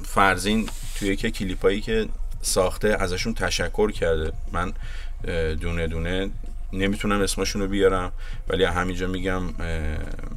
فرزین 0.05 0.69
توی 0.95 1.15
که 1.15 1.31
کلیپایی 1.31 1.81
که 1.81 2.07
ساخته 2.41 2.97
ازشون 2.99 3.33
تشکر 3.33 3.91
کرده. 3.91 4.33
من 4.51 4.73
دونه 5.55 5.87
دونه 5.87 6.29
نمی‌تونم 6.73 7.21
اسمشون 7.21 7.61
رو 7.61 7.67
بیارم 7.67 8.11
ولی 8.47 8.63
همینجا 8.63 9.07
میگم 9.07 9.43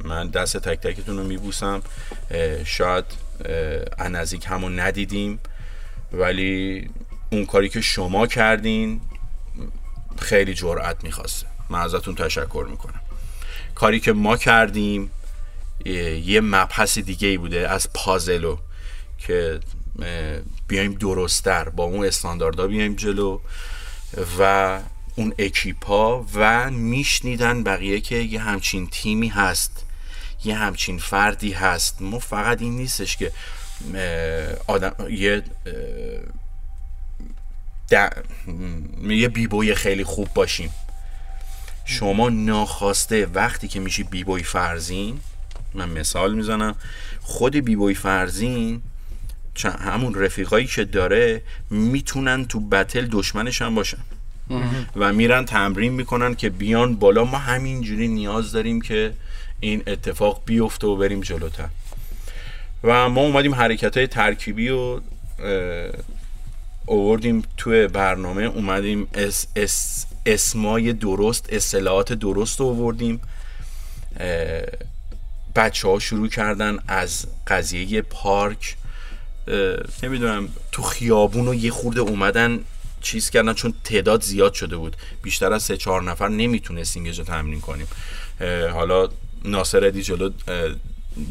من 0.03 0.27
دست 0.27 0.57
تک 0.57 0.79
تکتون 0.79 1.17
رو 1.17 1.23
میبوسم 1.23 1.81
شاید 2.65 3.05
نزدیک 4.09 4.45
همون 4.47 4.79
ندیدیم. 4.79 5.39
ولی 6.13 6.89
اون 7.35 7.45
کاری 7.45 7.69
که 7.69 7.81
شما 7.81 8.27
کردین 8.27 9.01
خیلی 10.19 10.53
جرأت 10.53 11.03
می‌خواسته. 11.03 11.47
من 11.69 11.79
ازتون 11.79 12.15
تشکر 12.15 12.67
می‌کنم. 12.69 13.01
کاری 13.75 13.99
که 13.99 14.13
ما 14.13 14.37
کردیم 14.37 15.11
یه 16.23 16.41
مبحث 16.41 16.97
دیگه 16.97 17.27
ای 17.27 17.37
بوده 17.37 17.69
از 17.69 17.93
پازلو 17.93 18.57
که 19.17 19.59
بیایم 20.67 20.93
درستتر 20.93 21.69
با 21.69 21.83
اون 21.83 22.05
استانداردها 22.05 22.67
بیایم 22.67 22.95
جلو 22.95 23.39
و 24.39 24.79
اون 25.15 25.33
اکیپا 25.39 26.25
و 26.33 26.71
میشنیدن 26.71 27.63
بقیه 27.63 28.01
که 28.01 28.15
یه 28.15 28.41
همچین 28.41 28.87
تیمی 28.87 29.27
هست 29.27 29.85
یه 30.45 30.55
همچین 30.55 30.99
فردی 30.99 31.51
هست. 31.51 32.01
ما 32.01 32.19
فقط 32.19 32.61
این 32.61 32.77
نیستش 32.77 33.17
که 33.17 33.31
آدم 34.67 34.95
یه 35.09 35.43
یه 39.09 39.27
بیبوی 39.27 39.75
خیلی 39.75 40.03
خوب 40.03 40.27
باشیم. 40.33 40.69
شما 41.85 42.29
ناخواسته 42.29 43.25
وقتی 43.25 43.67
که 43.67 43.79
میشی 43.79 44.03
b-boy 44.03 44.43
فرزین 44.43 45.19
من 45.73 45.89
مثال 45.89 46.33
می‌زنم 46.33 46.75
خود 47.21 47.55
b-boy 47.55 47.93
فرزین 47.93 48.81
همون 49.79 50.15
رفیقایی 50.15 50.67
که 50.67 50.85
داره 50.85 51.41
می‌تونن 51.69 52.45
تو 52.45 52.59
battle 52.59 53.07
دشمنش 53.11 53.61
هم 53.61 53.75
باشن. 53.75 53.97
و 54.95 55.13
میرن 55.13 55.45
تمرین 55.45 55.93
می‌کنن 55.93 56.35
که 56.35 56.49
بیان 56.49 56.95
بالا. 56.95 57.25
ما 57.25 57.37
همینجوری 57.37 58.07
نیاز 58.07 58.51
داریم 58.51 58.81
که 58.81 59.13
این 59.59 59.83
اتفاق 59.87 60.41
بیفته 60.45 60.87
و 60.87 60.95
بریم 60.97 61.21
جلوتر. 61.21 61.69
و 62.83 63.09
ما 63.09 63.21
اومدیم 63.21 63.55
حرکت 63.55 63.97
های 63.97 64.07
ترکیبی 64.07 64.69
و 64.69 64.99
اووردیم 66.85 67.43
توی 67.57 67.87
برنامه 67.87 68.43
اومدیم 68.43 69.07
اس 69.13 69.47
اس 69.55 70.05
اسمای 70.25 70.93
درست 70.93 71.45
اصطلاحات 71.49 72.13
درست 72.13 72.61
اووردیم. 72.61 73.21
بچه 75.55 75.87
ها 75.87 75.99
شروع 75.99 76.27
کردن 76.27 76.79
از 76.87 77.27
قضیه 77.47 78.01
پارک. 78.01 78.75
نمی‌دونم 80.03 80.49
تو 80.71 80.81
خیابون 80.81 81.45
رو 81.45 81.55
یه 81.55 81.71
خورده 81.71 81.99
اومدن 81.99 82.59
چیز 83.01 83.29
کردن 83.29 83.53
چون 83.53 83.73
تعداد 83.83 84.23
زیاد 84.23 84.53
شده 84.53 84.77
بود. 84.77 84.95
بیشتر 85.23 85.53
از 85.53 85.63
سه 85.63 85.77
چهار 85.77 86.03
نفر 86.03 86.27
نمی‌تونستیم 86.27 87.05
یه 87.05 87.13
جا 87.13 87.23
تمرین 87.23 87.61
کنیم. 87.61 87.87
حالا 88.73 89.09
ناصر 89.45 89.85
ادی 89.85 90.01
جلو 90.01 90.29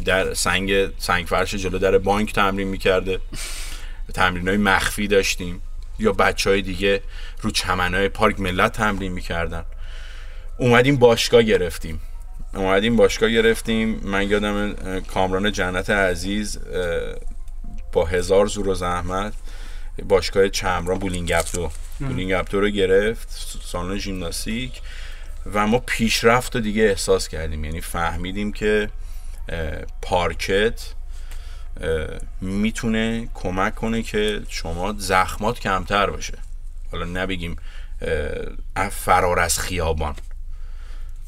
در 0.05 0.34
سنگ 0.34 0.98
سنگ 0.98 1.26
فرش 1.26 1.55
جلو 1.55 1.78
در 1.78 1.98
بانک 1.98 2.32
تمرین 2.32 2.68
می‌کرده. 2.68 3.20
تمرین 4.14 4.48
های 4.48 4.57
مخفی 4.57 5.09
داشتیم. 5.09 5.62
یا 5.98 6.12
بچه 6.12 6.50
های 6.50 6.62
دیگه 6.62 7.02
رو 7.40 7.50
چمن 7.50 7.94
های 7.94 8.09
پارک 8.09 8.40
ملت 8.40 8.72
تمرین 8.72 9.12
می‌کردن. 9.12 9.64
اومدیم 10.59 10.96
باشگاه 10.96 11.42
گرفتیم. 11.42 12.00
اومدیم 12.55 12.96
باشگاه 12.96 13.30
گرفتیم. 13.30 14.00
من 14.02 14.28
یادم 14.28 14.74
کامران 15.00 15.52
جنت 15.52 15.90
عزیز 15.90 16.59
با 17.92 18.05
هزار 18.05 18.46
زور 18.46 18.68
و 18.68 18.74
زحمت 18.74 19.32
باشگاه 20.02 20.48
چمران 20.48 20.98
بولینگ 20.98 21.32
عبدو 21.32 21.70
بولینگ 21.98 22.32
عبدو 22.32 22.61
رو 22.61 22.68
گرفت 22.68 23.28
سالن 23.64 23.98
ژیمناستیک. 23.98 24.80
و 25.52 25.66
ما 25.66 25.78
پیشرفت 25.78 26.55
رو 26.55 26.62
دیگه 26.62 26.82
احساس 26.82 27.28
کردیم. 27.28 27.64
یعنی 27.64 27.80
فهمیدیم 27.80 28.52
که 28.52 28.90
پارکت 30.02 30.80
می‌تونه 32.41 33.29
کمک 33.35 33.75
کنه 33.75 34.03
که 34.03 34.43
شما 34.49 34.95
زخمات 34.99 35.61
کمتر 35.61 36.11
باشه. 36.11 36.39
حالا 36.93 37.05
نه 37.05 37.22
بگیم 37.22 37.57
فرار 38.91 39.39
از 39.39 39.59
خیابان. 39.59 40.14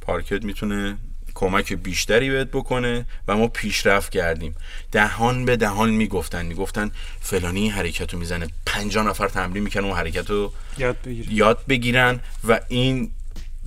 پارکت 0.01 0.45
می‌تونه 0.45 0.97
کمک 1.35 1.73
بیشتری 1.73 2.31
بهت 2.31 2.49
بکنه 2.49 3.07
و 3.29 3.37
ما 3.37 3.49
پیشرفت 3.49 4.13
کردیم. 4.13 4.55
دهان 4.93 5.45
به 5.45 5.57
دهان 5.57 5.91
می‌گفتن. 5.91 6.47
می‌گفتن 6.47 6.91
فلانی 7.21 7.69
حرکت 7.69 8.13
رو 8.13 8.19
می‌زنه. 8.19 8.49
پنجا 8.67 9.03
نفر 9.03 9.29
تمرین 9.29 9.63
می‌کنن 9.63 9.85
اون 9.85 9.97
حرکت 9.97 10.31
رو 10.31 10.53
یاد, 10.79 10.97
یاد 11.31 11.67
بگیرن 11.69 12.21
و 12.49 12.61
این 12.69 13.11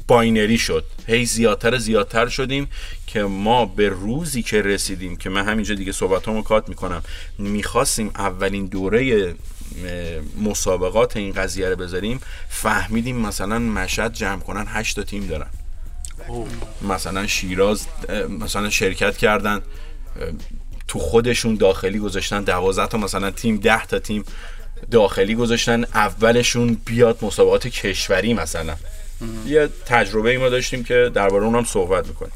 باینری 0.08 0.58
شد. 0.58 0.86
هی 1.08 1.26
زیادتر 1.26 1.78
زیادتر 1.78 2.28
شدیم 2.28 2.68
که 3.14 3.24
ما 3.24 3.66
به 3.66 3.90
روزی 3.90 4.44
که 4.44 4.62
رسیدیم 4.62 5.16
که 5.16 5.30
من 5.30 5.46
همینجا 5.46 5.76
دیگه 5.76 5.92
صحبت 5.92 6.28
رو 6.28 6.42
cut 6.42 6.70
می‌کنم 6.70 7.04
می‌خواستیم 7.38 8.12
اولین 8.16 8.66
دوره 8.66 9.36
مسابقات 10.42 11.18
این 11.18 11.34
قضیه 11.34 11.70
رو 11.70 11.76
بذاریم 11.76 12.20
فهمیدیم 12.50 13.18
مثلا 13.18 13.60
مشهد 13.60 14.14
جمع 14.14 14.40
کنن 14.40 14.66
هشت 14.68 14.96
تا 14.96 15.04
تیم 15.04 15.28
دارن. 15.28 15.48
مثلا 16.82 17.28
شیراز 17.28 17.88
مثلا 18.40 18.70
شرکت 18.70 19.18
کردن 19.18 19.62
تو 20.88 21.00
خودشون 21.00 21.56
داخلی 21.56 22.00
گذاشتن 22.00 22.44
دوازده 22.44 22.88
تا 22.88 22.98
مثلا 22.98 23.32
تیم 23.32 23.58
ده 23.58 23.86
تا 23.86 24.00
تیم 24.00 24.24
داخلی 24.92 25.36
گذاشتن 25.36 25.84
اولشون 25.84 26.78
بیاد 26.86 27.18
مسابقات 27.22 27.68
کشوری 27.68 28.34
مثلا. 28.34 28.76
یه 29.48 29.70
تجربه 29.86 30.30
ای 30.30 30.38
ما 30.38 30.50
داشتیم 30.50 30.84
که 30.84 31.12
درباره 31.14 31.46
اونم 31.46 31.64
صحبت 31.64 32.08
می‌کنیم. 32.08 32.32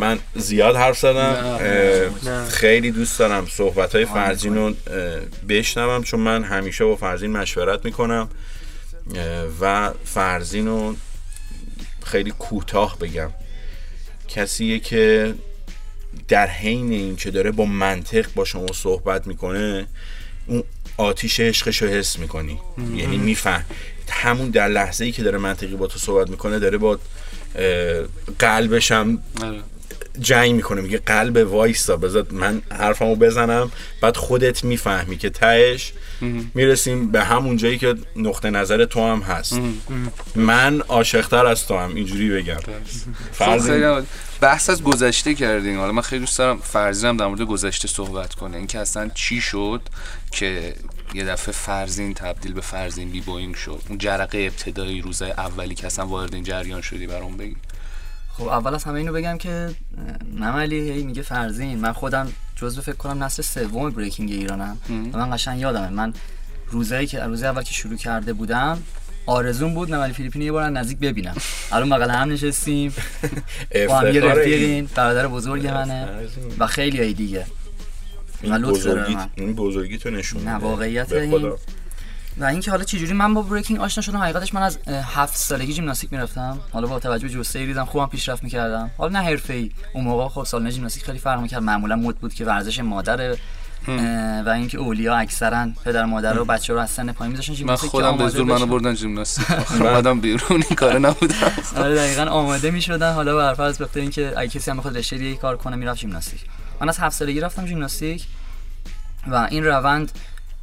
من 0.00 0.18
زیاد 0.34 0.76
حرف 0.76 0.98
زدم. 0.98 2.48
خیلی 2.48 2.90
دوست 2.90 3.18
دارم 3.18 3.46
صحبت 3.46 3.94
های 3.94 4.04
فرزین 4.04 4.54
رو 4.54 4.74
بشنوم 5.48 6.02
چون 6.02 6.20
من 6.20 6.44
همیشه 6.44 6.84
با 6.84 6.96
فرزین 6.96 7.30
مشورت 7.30 7.84
می‌کنم. 7.84 8.28
و 9.60 9.92
فرزین 10.04 10.66
رو 10.66 10.96
خیلی 12.04 12.30
کوتاه 12.30 12.98
بگم. 12.98 13.30
کسیه 14.28 14.78
که 14.78 15.34
در 16.28 16.46
حین 16.46 16.92
این 16.92 17.16
که 17.16 17.30
داره 17.30 17.50
با 17.50 17.64
منطق 17.64 18.26
با 18.34 18.44
شما 18.44 18.66
صحبت 18.74 19.26
می‌کنه 19.26 19.86
اون 20.46 20.62
آتیش 20.96 21.40
عشقش 21.40 21.82
رو 21.82 21.88
حس 21.88 22.18
می‌کنی. 22.18 22.60
یعنی 22.96 23.18
میفهم. 23.18 23.64
همون 24.10 24.50
در 24.50 24.68
لحظه 24.68 25.04
ای 25.04 25.12
که 25.12 25.22
داره 25.22 25.38
منطقی 25.38 25.76
با 25.76 25.86
تو 25.86 25.98
صحبت 25.98 26.30
می‌کنه 26.30 26.58
داره 26.58 26.78
با 26.78 26.98
قلبش 28.38 28.92
هم 28.92 29.22
آره. 29.42 29.60
جنگ 30.20 30.54
می‌کنه 30.54 30.80
میگه 30.80 30.98
قلب 30.98 31.52
وایسا 31.52 31.96
بذار 31.96 32.26
من 32.30 32.62
حرفمو 32.78 33.16
بزنم. 33.16 33.70
بعد 34.00 34.16
خودت 34.16 34.64
می‌فهمی 34.64 35.16
که 35.16 35.30
تهش 35.30 35.92
می‌رسیم 36.54 37.10
به 37.10 37.24
همون 37.24 37.56
جایی 37.56 37.78
که 37.78 37.94
نقطه 38.16 38.50
نظر 38.50 38.84
تو 38.84 39.00
هم 39.00 39.20
هست. 39.20 39.60
من 40.34 40.80
عاشقتر 40.80 41.46
از 41.46 41.66
تو 41.66 41.78
هم 41.78 41.94
اینجوری 41.94 42.30
بگم. 42.30 42.60
خب، 43.38 44.02
بحث 44.40 44.70
از 44.70 44.82
گذشته 44.82 45.34
کردیم. 45.34 45.78
حالا 45.78 45.92
من 45.92 46.02
خیلی 46.02 46.20
دوست 46.20 46.38
دارم 46.38 46.58
فرزینم 46.58 47.16
در 47.16 47.26
مورد 47.26 47.42
گذشته 47.42 47.88
صحبت 47.88 48.34
کنه 48.34 48.56
اینکه 48.56 48.78
اصلا 48.78 49.10
چی 49.14 49.40
شد 49.40 49.80
که 50.30 50.74
یه 51.14 51.24
دفعه 51.24 51.52
فرزین 51.52 52.14
تبدیل 52.14 52.52
به 52.52 52.60
فرزین 52.60 53.10
بی 53.10 53.20
بوینگ 53.20 53.54
شد. 53.54 53.82
اون 53.88 53.98
جرقه 53.98 54.38
ابتدایی 54.38 55.00
روزای 55.00 55.30
اولی 55.30 55.74
که 55.74 55.86
اصلا 55.86 56.06
وارد 56.06 56.34
این 56.34 56.44
جریان 56.44 56.80
شدی 56.80 57.06
برام 57.06 57.36
بگی. 57.36 57.56
خب 58.40 58.48
اول 58.48 58.74
از 58.74 58.84
همه 58.84 58.98
اینو 58.98 59.12
بگم 59.12 59.38
که 59.38 59.70
مملی 60.38 61.02
میگه 61.02 61.22
فرزین. 61.22 61.78
من 61.78 61.92
خودم 61.92 62.32
جزو 62.56 62.82
فکر 62.82 62.96
کنم 62.96 63.24
نسل 63.24 63.42
سوم 63.42 63.90
بریکینگ 63.90 64.30
ایرانم. 64.30 64.78
و 65.12 65.18
من 65.18 65.34
قشنگ 65.36 65.60
یادمه. 65.60 65.88
من 65.88 66.12
روزایی 66.68 67.06
که 67.06 67.20
روز 67.20 67.42
اول 67.42 67.62
که 67.62 67.72
شروع 67.72 67.96
کرده 67.96 68.32
بودم 68.32 68.82
آرزون 69.26 69.74
بود 69.74 69.94
نمالی 69.94 70.12
فیلیپینی 70.12 70.44
یه 70.44 70.52
بار 70.52 70.70
نزدیک 70.70 70.98
ببینم. 70.98 71.34
الان 71.72 71.90
بغل 71.90 72.10
هم 72.10 72.32
نشستیم. 72.32 72.94
با 73.88 73.98
هم 73.98 74.14
یه 74.14 74.20
رفیقین 74.20 74.88
برادر 74.94 75.28
بزرگ 75.28 75.66
منه. 75.66 76.08
و 76.58 76.66
خیلی 76.66 76.98
های 76.98 77.12
دیگه. 77.12 77.46
این 78.42 78.58
بزرگی, 78.62 79.16
این 79.34 79.54
بزرگی 79.54 79.98
تو 79.98 80.10
نشون 80.10 80.44
نه 80.44 80.54
واقعیت 80.54 81.12
این 81.12 81.52
و 82.40 82.44
اینکه 82.44 82.70
حالا 82.70 82.84
چجوری 82.84 83.12
من 83.12 83.34
با 83.34 83.42
بریکینگ 83.42 83.80
آشنا 83.80 84.02
شدم 84.02 84.18
حقیقتش 84.18 84.54
من 84.54 84.62
از 84.62 84.78
هفت 84.88 85.36
سالگی 85.36 85.72
ژیمناستیک 85.72 86.12
می‌رفتم. 86.12 86.58
حالا 86.72 86.86
با 86.86 86.98
توجه 86.98 87.26
به 87.26 87.32
جوسه 87.32 87.66
دیدم 87.66 87.84
خوبم 87.84 88.06
پیشرفت 88.06 88.44
می‌کردم. 88.44 88.90
حالا 88.98 89.20
نه 89.20 89.38
ای 89.48 89.70
اون 89.94 90.04
موقع 90.04 90.28
خب 90.28 90.44
سال 90.44 90.70
ژیمناستیک 90.70 91.04
خیلی 91.04 91.18
فرق 91.18 91.40
می‌کرد. 91.40 91.62
معمولا 91.62 91.96
مد 91.96 92.16
بود 92.16 92.34
که 92.34 92.44
ورزش 92.44 92.80
مادر 92.80 93.36
و 94.46 94.48
اینکه 94.48 94.78
اولیا 94.78 95.16
اکثرا 95.16 95.68
پدر 95.84 96.04
مادر 96.04 96.38
و 96.38 96.44
بچه 96.44 96.72
رو 96.72 96.78
از 96.78 96.90
سن 96.90 97.12
پایین 97.12 97.36
میذاشن 97.36 97.64
من 97.64 97.76
خودم 97.76 98.16
به 98.16 98.28
زور 98.28 98.46
منو 98.46 98.66
بردن 98.66 98.94
ژیمناستیک 98.94 99.46
اومدم 99.80 100.20
بیرون 100.20 100.62
این 100.68 100.76
کار 100.76 100.98
نبود 100.98 101.34
آره 101.76 101.94
دقیقاً 101.94 102.22
آماده 102.22 102.70
می‌شدن. 102.70 103.12
حالا 103.12 103.48
به 103.48 103.54
فرض 103.54 103.82
بخاطر 103.82 104.00
اینکه 104.00 104.32
اگه 104.36 104.48
کسی 104.48 104.70
هم 104.70 104.76
بخواد 104.76 104.98
رشته 104.98 105.34
کار 105.34 105.56
کنه 105.56 105.76
می‌رفت 105.76 106.00
ژیمناستیک 106.00 106.40
من 106.80 106.88
از 106.88 106.98
هفت 106.98 107.16
سالگی 107.16 107.40
رفتم 107.40 107.66
ژیمناستیک 107.66 108.26
و 109.26 109.48
این 109.50 109.64
روند 109.64 110.12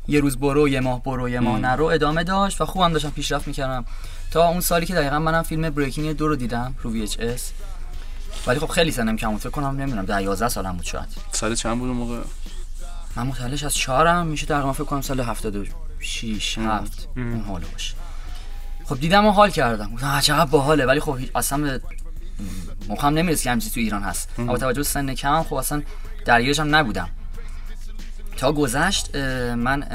یه 0.07 0.19
روز 0.19 0.37
برو 0.37 0.69
یه 0.69 0.79
ماه 0.79 1.03
برو 1.03 1.29
یه 1.29 1.39
ماه 1.39 1.59
نرو 1.59 1.85
ادامه 1.85 2.23
داشت 2.23 2.61
و 2.61 2.65
خوبم 2.65 2.93
داشتم 2.93 3.09
پیشرفت 3.09 3.47
می‌کردم. 3.47 3.85
تا 4.31 4.47
اون 4.47 4.59
سالی 4.59 4.85
که 4.85 4.95
دقیقا 4.95 5.19
منم 5.19 5.43
فیلم 5.43 5.69
بریکینگ 5.69 6.17
دو 6.17 6.27
رو 6.27 6.35
دیدم 6.35 6.75
رو 6.83 7.05
VHS 7.05 7.41
ولی 8.47 8.59
خب 8.59 8.67
خیلی 8.67 8.91
سنم 8.91 9.15
کم 9.15 9.31
بود. 9.31 9.39
فکر 9.39 9.49
کنم 9.49 9.81
نمی‌دونم 9.81 10.05
ده 10.05 10.23
11 10.23 10.49
سالم 10.49 10.75
بود 10.75 10.85
شاید. 10.85 11.07
سال 11.31 11.55
چند 11.55 11.79
بود 11.79 11.89
موقع؟ 11.89 12.19
من 13.15 13.27
متولدش 13.27 13.63
از 13.63 13.75
چهارم. 13.75 14.27
میشه 14.27 14.45
تقریبا 14.45 14.73
فکر 14.73 14.83
کنم 14.83 15.01
سال 15.01 15.19
76 15.19 16.57
7 16.57 17.07
اون 17.15 17.43
حالا 17.47 17.67
باشه. 17.73 17.93
خب 18.85 18.99
دیدم 18.99 19.25
و 19.25 19.31
حال 19.31 19.49
کردم. 19.49 19.93
گفتم 19.93 20.19
چقدر 20.19 20.51
باحاله. 20.51 20.85
ولی 20.85 20.99
خب 20.99 21.17
اصلا 21.35 21.79
مخم 22.89 23.07
نمی‌رسه 23.07 23.43
که 23.43 23.51
همچین 23.51 23.71
تو 23.71 23.79
ایران 23.79 24.03
هست. 24.03 24.29
با 24.37 24.57
توجه 24.57 24.83
سن 24.83 25.13
کمم 25.13 25.43
خب 25.43 25.53
اصلا 25.53 25.81
درگیرش 26.25 26.59
هم 26.59 26.75
نبودم. 26.75 27.09
تا 28.37 28.51
گذشت 28.51 29.15
من 29.55 29.87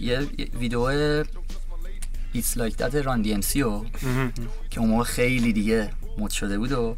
یه 0.00 0.18
ویدیو 0.58 0.80
ایتس 2.32 2.56
لایک 2.56 2.76
دت 2.76 2.94
ران 2.94 3.22
دی 3.22 3.34
ام 3.34 3.40
سی 3.40 3.62
رو 3.62 3.86
که 4.70 4.80
اون 4.80 4.88
موقع 4.88 5.04
خیلی 5.04 5.52
دیگه 5.52 5.90
مد 6.18 6.30
شده 6.30 6.58
بود 6.58 6.72
و 6.72 6.96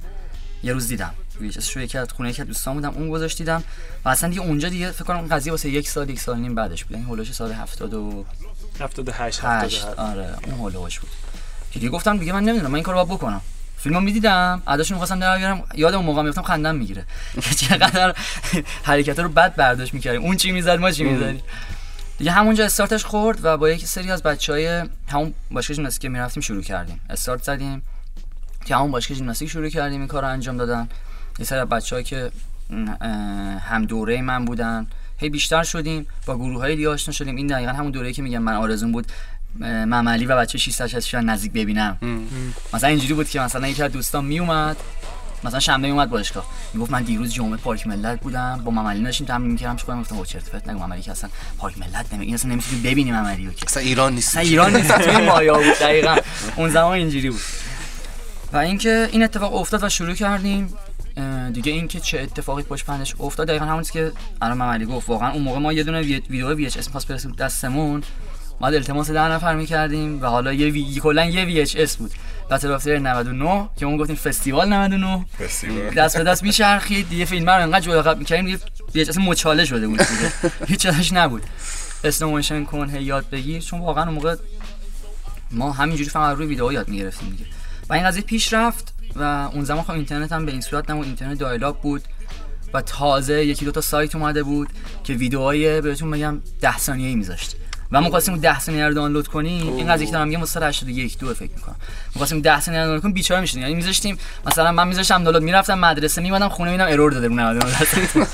یه 0.62 0.72
روز 0.72 0.88
دیدم. 0.88 1.14
VHS 1.40 1.70
رو 1.70 1.82
یکی 1.82 1.98
از 1.98 2.08
خونه 2.12 2.30
یکی 2.30 2.42
از 2.42 2.48
دوستان 2.48 2.74
بودم 2.74 2.90
اون 2.90 3.10
گذاشت 3.10 3.38
دیدم 3.38 3.64
و 4.04 4.08
اصلا 4.08 4.28
دیگه 4.30 4.42
اونجا 4.42 4.68
دیگه 4.68 4.90
فکر 4.90 5.04
کنم 5.04 5.26
قضیه 5.26 5.52
واسه 5.52 5.70
یک 5.70 5.88
سال 5.88 6.10
یک 6.10 6.20
سال 6.20 6.38
نیم 6.38 6.54
بعدش 6.54 6.84
بود. 6.84 6.92
یعنی 6.92 7.04
هولوش 7.04 7.32
سال 7.32 7.52
78 7.52 8.80
78 8.80 9.40
هشت 9.44 9.44
77 9.44 9.98
آره 9.98 10.36
اون 10.46 10.54
هولوش 10.54 11.00
بود. 11.00 11.10
که 11.70 11.78
دیگه 11.78 11.90
گفتم 11.90 12.18
دیگه 12.18 12.32
من 12.32 12.44
نمی‌دونم 12.44 12.70
من 12.70 12.74
این 12.74 12.84
کارو 12.84 13.04
باید 13.04 13.18
بکنم. 13.18 13.40
فیلمو 13.82 14.00
می‌دیدم 14.00 14.62
اداشون 14.66 14.94
می‌خواستم 14.94 15.18
در 15.18 15.38
بیارم 15.38 15.62
یادم 15.74 15.96
اون 15.96 16.06
موقع 16.06 16.22
میفتم 16.22 16.42
خندم 16.42 16.74
می‌گیره. 16.74 17.04
چقدر 17.68 18.14
حرکت 18.82 19.18
رو 19.18 19.28
بد 19.28 19.54
برداشت 19.54 19.94
می‌کردیم 19.94 20.22
اون 20.22 20.36
چی 20.36 20.52
می‌زد 20.52 20.78
ما 20.78 20.90
چی 20.90 21.04
می‌زدیم 21.04 21.42
دیگه 22.18 22.30
همونجا 22.30 22.64
استارتش 22.64 23.04
خورد 23.04 23.44
و 23.44 23.56
با 23.56 23.70
یک 23.70 23.86
سری 23.86 24.10
از 24.10 24.22
بچهای 24.22 24.82
همون 25.08 25.34
باشگاه 25.50 25.74
ژیمناستیک 25.74 26.02
که 26.02 26.08
می‌رفتیم 26.08 26.40
شروع 26.40 26.62
کردیم. 26.62 27.00
استارت 27.10 27.42
زدیم 27.42 27.82
که 28.64 28.76
همون 28.76 28.90
باشگاه 28.90 29.16
ژیمناستیک 29.16 29.50
شروع 29.50 29.68
کردیم 29.68 30.00
این 30.00 30.08
کار 30.08 30.22
رو 30.22 30.28
انجام 30.28 30.56
دادن. 30.56 30.88
یه 31.38 31.44
سری 31.44 31.58
از 31.58 31.68
بچه‌ها 31.68 32.02
که 32.02 32.30
هم 33.60 33.84
دوره 33.84 34.22
من 34.22 34.44
بودن 34.44 34.86
هی 35.18 35.28
بیشتر 35.28 35.62
شدیم 35.62 36.06
با 36.26 36.36
گروه 36.36 36.60
های 36.60 36.76
دیگه 36.76 36.88
آشنا 36.88 37.12
شدیم. 37.12 37.36
این 37.36 37.46
دقیقا 37.46 37.72
همون 37.72 37.90
دوره‌ای 37.90 38.12
که 38.12 38.22
میگم 38.22 38.42
من 38.42 38.54
آرزون 38.54 38.92
بود. 38.92 39.06
مملی 39.60 40.26
و 40.26 40.36
بچه 40.36 40.58
666 40.58 41.14
رو 41.14 41.20
نزدیک 41.20 41.52
ببینم. 41.52 41.98
مثلا 42.74 42.90
اینجوری 42.90 43.14
بود 43.14 43.28
که 43.28 43.40
مثلا 43.40 43.68
یکی 43.68 43.82
از 43.82 43.92
دوستان 43.92 44.24
میومد 44.24 44.76
مثلا 45.44 45.60
شنبه 45.60 45.88
میومد 45.88 46.10
باشگاه. 46.10 46.46
می‌گفت 46.74 46.90
من 46.90 47.02
دیروز 47.02 47.32
جمعه 47.34 47.56
پارک 47.56 47.86
ملت 47.86 48.20
بودم 48.20 48.60
با 48.64 48.70
مملی 48.70 49.04
داشتیم 49.04 49.26
تمرین 49.26 49.50
می‌کردم. 49.50 49.76
چیکار 49.76 49.96
گفتم 50.00 50.16
با 50.16 50.24
چرت 50.24 50.48
و 50.48 50.50
پرت 50.50 50.68
نگو 50.68 50.86
مملی 50.86 51.02
که 51.02 51.10
اصلا 51.10 51.30
پارک 51.58 51.78
ملت 51.78 52.12
نمی 52.12 52.24
این 52.24 52.34
اصلا 52.34 52.50
نمی‌تونی 52.50 52.80
ببینی 52.80 53.12
مملی 53.12 53.46
رو 53.46 53.52
که. 53.52 53.66
اصلا 53.66 53.82
ایران 53.82 54.14
نیست. 54.14 54.28
اصلا 54.28 54.42
ایران 54.42 54.76
نیست 54.76 54.92
توی 54.92 55.26
مایه‌ها 55.26 55.54
بود 55.54 55.78
دقیقا. 55.80 56.16
اون 56.56 56.70
زمان 56.70 56.92
اینجوری 56.92 57.30
بود. 57.30 57.40
و 58.52 58.56
اینکه 58.56 59.08
این 59.12 59.22
اتفاق 59.22 59.54
افتاد 59.54 59.84
و 59.84 59.88
شروع 59.88 60.14
کردیم. 60.14 60.74
دیگه 61.52 61.72
اینکه 61.72 62.00
چه 62.00 62.20
اتفاقی 62.20 62.62
پشت 62.62 62.84
پندش 62.86 63.14
افتاد 63.20 63.48
دقیقا 63.48 63.64
همون 63.64 63.82
که 63.82 64.12
الان 64.42 64.62
مملی 64.62 64.86
گفت. 64.86 65.08
واقعا 65.08 65.32
اون 65.32 65.42
موقع 65.42 65.58
ما 65.58 65.72
یه 65.72 65.82
دونه 65.82 66.00
وی- 66.00 66.22
ویدیو 66.30 66.54
VHS 66.54 66.88
پاس 66.90 67.06
دستمون. 67.38 68.02
ما 68.62 68.68
التماس 68.68 69.10
ده 69.10 69.20
نفر 69.20 69.54
می‌کردیم 69.54 70.22
و 70.22 70.26
حالا 70.26 70.52
یه 70.52 70.70
وی... 70.70 71.00
کلا 71.00 71.24
یه 71.24 71.44
VHS 71.44 71.96
بود. 71.96 72.10
Battle 72.50 72.72
of 72.72 72.86
99 72.86 73.68
که 73.76 73.86
اون 73.86 73.96
گفتیم 73.96 74.16
فستیوال 74.16 74.72
99 74.72 75.24
دست 75.96 76.16
به 76.18 76.24
دست 76.24 76.42
میچرخید. 76.42 77.08
دیگه 77.08 77.24
فیلم 77.24 77.50
رو 77.50 77.62
انقدر 77.62 77.80
جلو 77.80 77.98
عقب 77.98 78.18
می‌کردیم 78.18 78.44
دیگه 78.44 78.58
VHS 78.94 79.18
مچاله 79.18 79.64
شده 79.64 79.88
بود. 79.88 80.00
هیچ 80.66 80.80
چیزش 80.80 81.12
نبود. 81.12 81.42
slow 82.04 82.30
motion 82.30 82.64
کن 82.64 82.90
هی 82.90 83.02
یاد 83.02 83.30
بگیر. 83.30 83.62
چون 83.62 83.80
واقعا 83.80 84.04
اون 84.04 84.14
موقع 84.14 84.36
ما 85.50 85.72
همینجوری 85.72 86.10
فقط 86.10 86.36
روی 86.36 86.46
ویدیو 86.46 86.72
یاد 86.72 86.88
می‌گرفتیم 86.88 87.30
دیگه. 87.30 87.44
و 87.88 87.94
این 87.94 88.04
قضیه 88.04 88.22
پیش 88.22 88.52
رفت 88.52 88.94
و 89.16 89.22
اون 89.52 89.64
زمان 89.64 89.82
خب 89.82 89.90
اینترنت 89.90 90.32
هم 90.32 90.46
به 90.46 90.52
این 90.52 90.60
صورت 90.60 90.90
نبود. 90.90 91.06
اینترنت 91.06 91.38
dial-up 91.38 91.80
بود 91.80 92.02
و 92.74 92.82
تازه 92.82 93.44
یکی 93.44 93.64
دو 93.64 93.70
تا 93.70 93.80
سایت 93.80 94.14
اومده 94.14 94.42
بود 94.42 94.68
که 95.04 95.12
ویدیوهای 95.12 95.80
بهتون 95.80 96.10
بگم 96.10 96.40
10 96.60 96.78
ثانیه‌ای 96.78 97.14
میذاشت. 97.14 97.56
و 97.92 98.00
ما 98.00 98.10
خواستیم 98.10 98.34
اون 98.34 98.40
10 98.40 98.60
ثانیه 98.60 98.86
رو 98.86 98.94
دانلود 98.94 99.28
کنیم 99.28 99.76
این 99.76 99.92
قضیه 99.92 100.06
که 100.06 100.12
دارم 100.12 100.28
میگم 100.28 100.40
واسه 100.40 100.66
81 100.66 101.18
دو 101.18 101.34
فکر 101.34 101.50
می‌کنم. 101.56 101.76
ما 102.06 102.18
خواستیم 102.18 102.40
10 102.40 102.60
ثانیه 102.60 102.80
رو 102.80 102.86
دانلود 102.86 103.02
کنیم 103.02 103.14
بیچاره 103.14 103.40
می‌شدیم. 103.40 103.62
یعنی 103.62 103.74
میذاشتیم 103.74 104.18
مثلا 104.46 104.72
من 104.72 104.88
میذاشتم 104.88 105.24
دانلود 105.24 105.42
می‌رفتم 105.42 105.78
مدرسه 105.78 106.22
میمدم 106.22 106.48
خونه 106.48 106.70
می‌بینم 106.70 106.88
ارور 106.92 107.12
داده 107.12 107.28
رو 107.28 107.34
99 107.34 108.26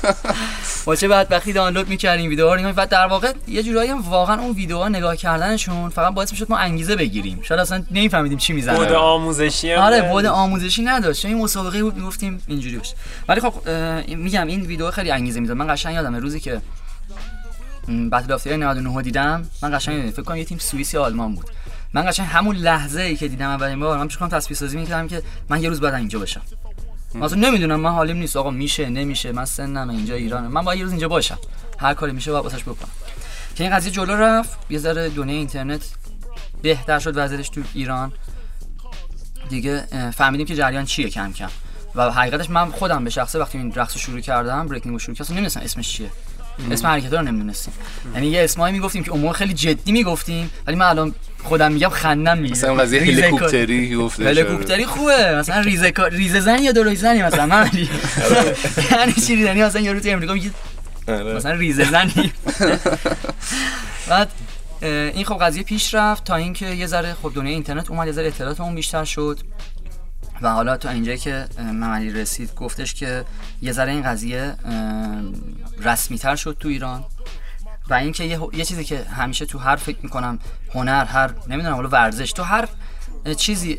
با 0.85 0.95
چه 0.95 1.07
بدبختی 1.07 1.53
دانلود 1.53 1.89
می‌کردیم 1.89 2.29
ویدیوها 2.29 2.55
رو 2.55 2.69
و 2.69 2.87
در 2.89 3.05
واقع 3.05 3.33
یه 3.47 3.63
جورایی 3.63 3.89
هم 3.89 4.01
واقعا 4.01 4.39
اون 4.41 4.51
ویدیوها 4.51 4.89
نگاه 4.89 5.15
کردنشون 5.15 5.89
فقط 5.89 6.13
باعث 6.13 6.31
می‌شد 6.31 6.45
ما 6.49 6.57
انگیزه 6.57 6.95
بگیریم. 6.95 7.41
شاید 7.41 7.61
اصلا 7.61 7.83
نمیفهمیدیم 7.91 8.37
چی 8.37 8.53
می‌زنن. 8.53 8.75
بود 8.75 8.91
آموزشی 8.91 9.73
آره 9.73 10.01
بود. 10.01 10.25
آموزشی 10.25 10.81
نداشت. 10.81 11.25
این 11.25 11.37
مسابقه 11.37 11.83
بود 11.83 11.95
می‌گفتیم 11.95 12.41
اینجوری 12.47 12.77
باشه. 12.77 12.95
ولی 13.27 13.41
خب 13.41 13.53
میگم 14.07 14.47
این 14.47 14.61
ویدیو 14.61 14.91
خیلی 14.91 15.11
انگیزه 15.11 15.39
می‌داد 15.39 15.57
من 15.57 15.73
قشنگ 15.73 15.95
یادمه 15.95 16.19
روزی 16.19 16.39
که 16.39 16.61
بتل 18.11 18.31
آف 18.31 18.47
99 18.47 18.93
رو 18.93 19.01
دیدم. 19.01 19.49
من 19.63 19.77
قشنگ 19.77 20.11
فکر 20.11 20.21
کنم 20.21 20.37
یه 20.37 20.45
تیم 20.45 20.57
سوئیس 20.57 20.93
یا 20.93 21.03
آلمان 21.03 21.35
بود. 21.35 21.49
من 21.93 22.09
قشنگ 22.09 22.27
همون 22.27 22.55
لحظه 22.55 23.01
ای 23.01 23.15
که 23.15 23.27
دیدم 23.27 23.49
اولین 23.49 23.79
بار 23.79 23.97
من 23.97 24.07
پیش 24.07 24.17
خودم 24.17 24.37
تصویر 24.37 24.57
سازی 24.57 24.77
می‌کردم 24.77 25.07
که 25.07 25.23
من 25.49 25.63
یه 25.63 25.69
روز 25.69 25.81
بعد 25.81 25.93
اینجا 25.93 26.19
باشم. 26.19 26.41
مثلا 27.15 27.39
نمی‌دونم 27.39 27.79
من 27.79 27.91
حالیم 27.91 28.17
نیست. 28.17 28.37
آقا 28.37 28.51
میشه 28.51 28.89
نمیشه 28.89 29.31
من 29.31 29.45
سنم 29.45 29.89
اینجا 29.89 30.15
ایرانه. 30.15 30.47
من 30.47 30.61
باید 30.61 30.77
یه 30.77 30.83
روز 30.83 30.91
اینجا 30.91 31.07
باشم. 31.07 31.37
هر 31.79 31.93
کاری 31.93 32.11
میشه 32.11 32.31
باید 32.31 32.43
واسش 32.43 32.61
بکنم. 32.61 32.89
که 33.55 33.63
این 33.63 33.75
قضیه 33.75 33.91
جلو 33.91 34.13
رفت. 34.13 34.57
یه 34.69 34.79
ذره 34.79 35.09
دنیای 35.09 35.37
اینترنت 35.37 35.81
بهتر 36.61 36.99
شد 36.99 37.13
وضعیتش 37.15 37.49
تو 37.49 37.61
ایران. 37.73 38.11
دیگه 39.49 39.85
فهمیدیم 40.11 40.47
که 40.47 40.55
جریان 40.55 40.85
چیه 40.85 41.09
کم 41.09 41.33
کم. 41.33 41.49
و 41.95 42.11
حقیقتش 42.11 42.49
من 42.49 42.71
خودم 42.71 43.03
به 43.03 43.09
شخصه 43.09 43.39
وقتی 43.39 43.57
این 43.57 43.73
رقص 43.73 43.93
رو 43.93 43.99
شروع 43.99 44.19
کردم 44.19 44.67
بریکینگ 44.67 44.93
رو 44.93 44.99
شروع 44.99 45.15
کردم 45.15 45.31
نمی‌دونستم 45.31 45.59
اسمش 45.59 45.93
چیه. 45.93 46.09
اسم 46.71 46.87
حرکت 46.87 47.13
رو 47.13 47.21
نمی‌دونستیم. 47.21 47.73
یعنی 48.13 48.27
یه 48.27 48.43
اسمایی 48.43 48.73
می‌گفتیم 48.73 49.03
که 49.03 49.11
اون 49.11 49.31
خیلی 49.31 49.53
جدی 49.53 49.91
می‌گفتیم 49.91 50.49
ولی 50.67 50.75
من 50.75 50.85
الان 50.85 51.15
خودم 51.43 51.71
میگم 51.71 51.89
خندم 51.89 52.37
می‌گیره 52.37 52.59
مثلا 52.59 52.75
قضیه 52.75 53.01
هلیکوپتری 53.01 53.95
گفته 53.95 54.25
هلیکوپتری 54.25 54.85
خوبه. 54.85 55.35
مثلا 55.35 55.61
ریزه 55.61 55.93
ریزه 56.11 56.39
زنی 56.39 56.61
یا 56.61 56.71
دروی 56.71 56.95
زنی 56.95 57.23
مثلا 57.23 57.45
من 57.45 57.69
یعنی 58.91 59.13
چی 59.13 59.35
ریزه 59.35 59.47
زنی؟ 59.53 59.63
مثلا 59.63 59.81
یارو 59.81 59.99
تو 59.99 60.09
امریکا 60.09 60.33
میگه 60.33 60.51
مثلا 61.07 61.51
ریزه 61.51 61.91
زنی. 61.91 62.31
بعد 64.09 64.31
این 64.81 65.25
خب 65.25 65.37
قضیه 65.41 65.63
پیش 65.63 65.93
رفت 65.93 66.23
تا 66.23 66.35
اینکه 66.35 66.65
یه 66.65 66.87
ذره 66.87 67.15
خب 67.21 67.31
دنیای 67.35 67.53
اینترنت 67.53 67.91
اومد 67.91 68.07
یه 68.07 68.13
ذره 68.13 68.27
اطلاعاتمون 68.27 68.75
بیشتر 68.75 69.03
شد. 69.05 69.39
و 70.41 70.51
حالا 70.51 70.77
تا 70.77 70.89
اینجایی 70.89 71.17
که 71.17 71.45
مملی 71.59 72.13
رسید 72.13 72.55
گفتش 72.55 72.93
که 72.93 73.25
یه 73.61 73.71
ذره 73.71 73.91
این 73.91 74.03
قضیه 74.03 74.55
رسمی 75.79 76.17
تر 76.17 76.35
شد 76.35 76.57
تو 76.59 76.69
ایران. 76.69 77.05
و 77.89 77.93
اینکه 77.93 78.23
یه, 78.23 78.39
یه 78.53 78.65
چیزی 78.65 78.83
که 78.83 79.03
همیشه 79.03 79.45
تو 79.45 79.59
هر 79.59 79.75
فکر 79.75 79.97
می‌کنم 80.03 80.39
هنر 80.73 81.05
هر 81.05 81.33
نمی‌دونم 81.47 81.75
حالا 81.75 81.89
ورزش 81.89 82.31
تو 82.31 82.43
هر 82.43 82.67
چیزی 83.37 83.75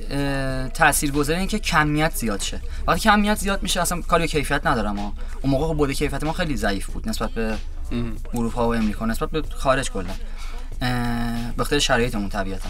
تاثیر 0.75 1.11
گذاره 1.11 1.39
این 1.39 1.49
که 1.49 1.59
کمیت 1.59 2.15
زیاد 2.15 2.41
شه. 2.41 2.61
وقتی 2.87 3.01
کمیت 3.01 3.35
زیاد 3.35 3.63
میشه 3.63 3.81
اصلا 3.81 4.01
کاری 4.01 4.29
کیفیت 4.29 4.67
ندارم 4.67 4.99
ها. 4.99 5.13
اون 5.43 5.53
موقع 5.53 5.67
خب 5.67 5.77
بوده 5.77 5.95
کیفیت 5.95 6.25
ما 6.25 6.33
خیلی 6.33 6.57
ضعیف 6.57 6.87
بود 6.87 7.09
نسبت 7.09 7.31
به 7.31 7.57
اروپا 8.35 8.69
و 8.69 8.75
امریکا 8.75 9.07
نسبت 9.07 9.31
به 9.31 9.43
خارج 9.43 9.91
کلا. 9.91 10.15
به 11.57 11.65
خاطر 11.65 11.79
شرایطمون 11.79 12.29
طبیعتا. 12.29 12.69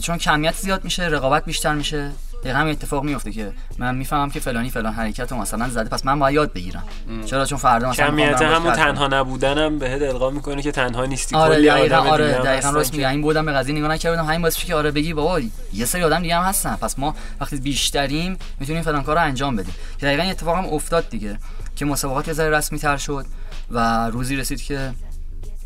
چون 0.00 0.18
کمیت 0.18 0.54
زیاد 0.54 0.84
میشه 0.84 1.02
رقابت 1.02 1.44
بیشتر 1.44 1.74
میشه. 1.74 2.10
دقیقا 2.42 2.58
همین 2.58 2.72
اتفاق 2.72 3.04
میفته 3.04 3.32
که 3.32 3.52
من 3.78 3.94
می‌فهمم 3.94 4.30
که 4.30 4.40
فلانی 4.40 4.70
فلان 4.70 4.92
حرکت 4.92 5.32
رو 5.32 5.38
مثلا 5.38 5.68
زده 5.68 5.88
پس 5.88 6.06
من 6.06 6.18
باید 6.18 6.34
یاد 6.34 6.52
بگیرم. 6.52 6.84
چرا؟ 7.26 7.44
چون 7.44 7.58
فردا 7.58 7.90
مثلا 7.90 8.06
کمیت 8.06 8.42
همون. 8.42 8.72
تنها 8.72 9.06
نبودنم 9.06 9.78
بهت 9.78 10.02
القا 10.02 10.30
می‌کنه 10.30 10.62
که 10.62 10.72
تنها 10.72 11.04
نیستی. 11.04 11.36
آره 11.36 11.54
کلی 11.54 11.68
دقیقا 11.68 11.96
آدم 11.96 12.06
آره 12.10 12.32
دقیقا 12.32 12.70
راست 12.70 12.92
میگه 12.92 13.08
این 13.08 13.22
بودم 13.22 13.46
به 13.46 13.52
قضیه 13.52 13.76
نگاه 13.76 13.90
نکردم. 13.90 14.24
همین 14.24 14.40
میشه 14.46 14.66
که 14.66 14.74
آره 14.74 14.90
بگی 14.90 15.14
بابا 15.14 15.40
یه 15.72 15.84
سری 15.84 16.02
آدم 16.02 16.22
دیگه 16.22 16.36
هم 16.36 16.42
هستن. 16.42 16.76
پس 16.76 16.98
ما 16.98 17.14
وقتی 17.40 17.56
بیشتریم 17.56 18.36
می‌تونیم 18.60 18.82
فلان 18.82 19.02
کار 19.02 19.16
رو 19.16 19.22
انجام 19.22 19.56
بدیم. 19.56 19.74
که 19.98 20.06
دقیقا 20.06 20.22
این 20.22 20.30
اتفاق 20.30 20.56
هم 20.56 20.66
افتاد 20.66 21.08
دیگه 21.08 21.38
که 21.76 21.84
مسابقات 21.84 22.28
یه 22.28 22.34
ذره 22.34 22.56
رسمی 22.56 22.78
تر 22.78 22.96
شد 22.96 23.26
و 23.70 24.10
روزی 24.10 24.36
رسید 24.36 24.62
که 24.62 24.92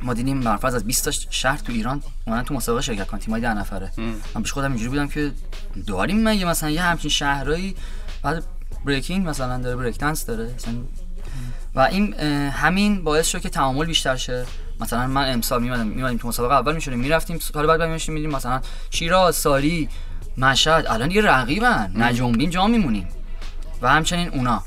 ما 0.05 0.15
دیدیم 0.15 0.39
مرفض 0.39 0.75
از 0.75 0.85
20 0.85 1.05
تا 1.05 1.11
شهر 1.31 1.59
تو 1.59 1.73
ایران 1.73 2.03
اومدن 2.27 2.43
تو 2.43 2.55
مسابقه 2.55 2.83
شرکت 2.83 3.07
کنن 3.07 3.21
تیمای 3.21 3.41
ده 3.41 3.55
نفره. 3.55 3.93
من 4.35 4.43
پیش 4.43 4.53
خودم 4.53 4.69
اینجوری 4.69 4.89
بودم 4.89 5.09
که 5.09 5.33
داریم 5.87 6.29
مگه 6.29 6.45
مثلا 6.45 6.71
یه 6.71 6.83
همچین 6.83 7.11
شهرایی 7.11 7.77
بعد 8.23 8.45
بریکینگ 8.85 9.29
مثلا 9.29 9.59
داره 9.59 9.77
بریک 9.77 9.99
دنس 9.99 10.27
داره؟ 10.27 10.55
مثلا 10.55 10.75
و 11.75 11.81
این 11.81 12.15
همین 12.51 13.05
باعث 13.05 13.27
شد 13.27 13.41
که 13.41 13.49
تعامل 13.49 13.87
بیشتر 13.87 14.17
شه. 14.17 14.47
مثلا 14.81 15.07
من 15.07 15.33
امسال 15.33 15.63
میمدم 15.63 15.87
میمدیم 15.87 16.19
تو 16.19 16.29
مسابقه 16.29 16.55
اول 16.55 16.75
می‌شدیم 16.75 16.99
می‌رفتیم 16.99 17.39
سال 17.39 17.67
بعد 17.67 17.83
میشیم 17.83 18.15
میدیم 18.15 18.31
مثلا 18.31 18.61
شیراز 18.91 19.37
ساری 19.37 19.89
مشهد 20.39 20.87
الان 20.87 21.09
دیگه 21.09 21.23
رقیبن. 21.23 21.93
نجومیم 21.97 22.51
جا 22.51 22.67
میمونیم. 22.67 23.09
و 23.83 23.89
همچنین 23.89 24.29
اونا. 24.29 24.63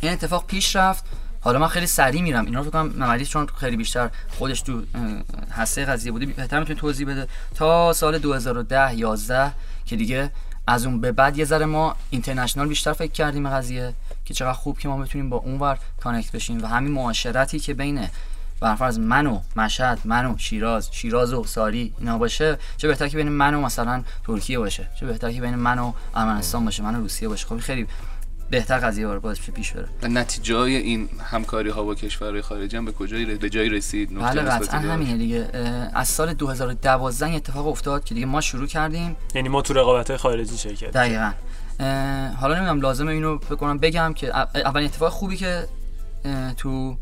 این 0.00 0.12
اتفاق 0.12 0.46
پیش 0.46 0.76
رفت. 0.76 1.04
حالا 1.46 1.58
من 1.58 1.68
خیلی 1.68 1.86
سریع 1.86 2.22
میرم. 2.22 2.44
اینا 2.44 2.58
رو 2.58 2.64
فکر 2.64 2.72
کنم 2.72 3.04
مملی 3.04 3.26
چون 3.26 3.46
خیلی 3.46 3.76
بیشتر 3.76 4.10
خودش 4.38 4.60
تو 4.60 4.82
هسته 5.52 5.84
قضیه 5.84 6.12
بوده 6.12 6.26
بهتر 6.26 6.58
می‌تونه 6.60 6.80
توضیح 6.80 7.06
بده. 7.06 7.28
تا 7.54 7.92
سال 7.92 8.18
2010 8.18 8.94
11 8.94 9.52
که 9.84 9.96
دیگه 9.96 10.30
از 10.66 10.86
اون 10.86 11.00
به 11.00 11.12
بعد 11.12 11.38
یه 11.38 11.44
ذره 11.44 11.66
ما 11.66 11.96
اینترنشنال 12.10 12.68
بیشتر 12.68 12.92
فکر 12.92 13.12
کردیم 13.12 13.48
قضیه 13.48 13.94
که 14.24 14.34
چقدر 14.34 14.52
خوب 14.52 14.78
که 14.78 14.88
ما 14.88 14.96
بتونیم 14.96 15.30
با 15.30 15.36
اونور 15.36 15.78
کانکت 16.00 16.32
بشیم 16.32 16.62
و 16.62 16.66
همین 16.66 16.92
معاشرتی 16.92 17.58
که 17.58 17.74
بین 17.74 18.08
برفرض 18.60 18.98
من 18.98 19.26
و 19.26 19.40
مشهد 19.56 19.98
من 20.04 20.26
و 20.26 20.38
شیراز 20.38 20.88
شیراز 20.92 21.32
و 21.32 21.44
ساری 21.44 21.94
اینا 21.98 22.18
باشه 22.18 22.58
چه 22.76 22.88
بهتر 22.88 23.08
که 23.08 23.16
بین 23.16 23.28
من 23.28 23.54
و 23.54 23.60
مثلا 23.60 24.04
ترکیه 24.26 24.58
باشه. 24.58 24.88
چه 25.00 25.06
بهتر 25.06 25.32
که 25.32 25.40
بین 25.40 25.54
من 25.54 25.78
و 25.78 25.92
ارمنستان 26.14 26.64
باشه 26.64 26.82
من 26.82 26.94
و 26.94 27.00
روسیه 27.00 27.28
باشه. 27.28 27.46
خب 27.46 27.58
خیلی 27.58 27.86
بهتر 28.50 28.78
قضیه 28.78 29.06
رو 29.06 29.20
باز 29.20 29.40
پیش 29.40 29.72
بره. 29.72 29.88
و 30.02 30.08
نتیجه 30.08 30.56
های 30.56 30.76
این 30.76 31.08
همکاری 31.30 31.70
ها 31.70 31.82
با 31.82 31.94
کشورهای 31.94 32.42
خارجی 32.42 32.76
هم 32.76 32.84
به 32.84 32.92
کجایی 32.92 33.24
ر- 33.24 33.36
به 33.36 33.50
جایی 33.50 33.68
رسید 33.68 34.18
بله 34.18 34.42
قطعا؟ 34.42 34.80
همینه 34.80 35.16
دیگه. 35.16 35.48
از 35.94 36.08
سال 36.08 36.34
2012 36.34 37.26
این 37.26 37.34
اتفاق 37.36 37.66
افتاد 37.66 38.04
که 38.04 38.14
دیگه 38.14 38.26
ما 38.26 38.40
شروع 38.40 38.66
کردیم. 38.66 39.16
یعنی 39.34 39.48
ما 39.48 39.62
تو 39.62 39.74
رقابت 39.74 40.16
خارجی 40.16 40.58
شرکت 40.58 40.90
دقیقا. 40.90 41.32
حالا 42.40 42.54
نمی‌دونم 42.54 42.80
لازمه 42.80 43.12
اینو 43.12 43.38
فکر 43.38 43.54
کنم 43.54 43.78
بگم 43.78 44.12
که 44.16 44.36
اولین 44.36 44.86
اتفاق 44.88 45.12
خوبی 45.12 45.36
که 45.36 45.66
تو 46.56 46.96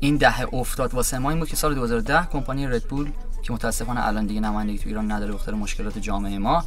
این 0.00 0.16
دهه 0.16 0.54
افتاد 0.54 0.94
واسه 0.94 1.18
ما 1.18 1.30
این 1.30 1.38
بود 1.38 1.48
که 1.48 1.56
سال 1.56 1.74
2010 1.74 2.26
کمپانی 2.32 2.66
ردبول 2.66 3.10
که 3.42 3.52
متاسفانه 3.52 4.06
الان 4.06 4.26
دیگه 4.26 4.40
نمایندگی 4.40 4.78
تو 4.78 4.88
ایران 4.88 5.12
نداره 5.12 5.32
به 5.32 5.38
خاطر 5.38 5.52
مشکلات 5.52 5.98
جامعه 5.98 6.38
ما 6.38 6.64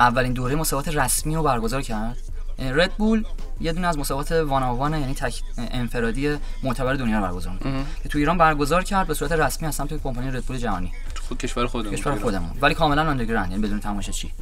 اولین 0.00 0.32
دوره 0.32 0.54
مسابقات 0.54 0.96
رسمی 0.96 1.34
رو 1.34 1.42
برگزار 1.42 1.82
کرد. 1.82 2.16
ردبول 2.58 3.24
یه 3.60 3.72
دونه 3.72 3.86
از 3.86 3.98
مسابقات 3.98 4.32
وان 4.32 4.62
آوان 4.62 5.00
یعنی 5.00 5.14
تک 5.14 5.42
انفرادی 5.58 6.36
معتبر 6.62 6.94
دنیا 6.94 7.18
رو 7.18 7.24
برگزار 7.26 7.52
می‌کنه. 7.52 7.84
که 8.02 8.08
تو 8.08 8.18
ایران 8.18 8.38
برگزار 8.38 8.84
کرد 8.84 9.06
به 9.06 9.14
صورت 9.14 9.32
رسمی 9.32 9.68
از 9.68 9.74
سمت 9.74 10.02
کمپانی 10.02 10.30
ردبول 10.30 10.56
جهانی. 10.56 10.92
تو 11.14 11.22
خود 11.22 11.38
کشور 11.38 11.66
خودمون. 11.66 11.96
کشور. 11.96 12.18
خودمون. 12.18 12.50
ولی 12.60 12.74
کاملا 12.74 13.10
آندرگراند 13.10 13.50
یعنی 13.50 13.62
بدون 13.62 13.80
تماشاچی. 13.80 14.32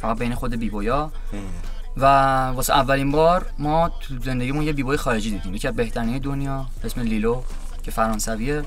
فقط 0.00 0.18
بین 0.18 0.34
خود 0.34 0.54
بیبویا. 0.54 1.12
و 1.96 2.04
واسه 2.48 2.72
اولین 2.72 3.12
بار 3.12 3.46
ما 3.58 3.88
تو 3.88 4.14
زندگیمون 4.24 4.62
یه 4.62 4.72
بیبوی 4.72 4.96
خارجی 4.96 5.30
دیدیم. 5.30 5.54
یکی 5.54 5.68
از 5.68 5.76
بهترین 5.76 6.18
دنیا 6.18 6.66
اسم 6.84 7.00
لیلو 7.00 7.42
که 7.82 7.90
فرانسویه 7.90 8.62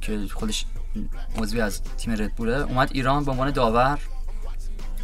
که 0.00 0.20
خودش 0.34 0.66
عضوی 1.38 1.60
از 1.60 1.82
تیم 1.98 2.12
ردبوله 2.12 2.56
اومد 2.56 2.90
ایران 2.92 3.24
به 3.24 3.30
عنوان 3.30 3.50
داور. 3.50 3.98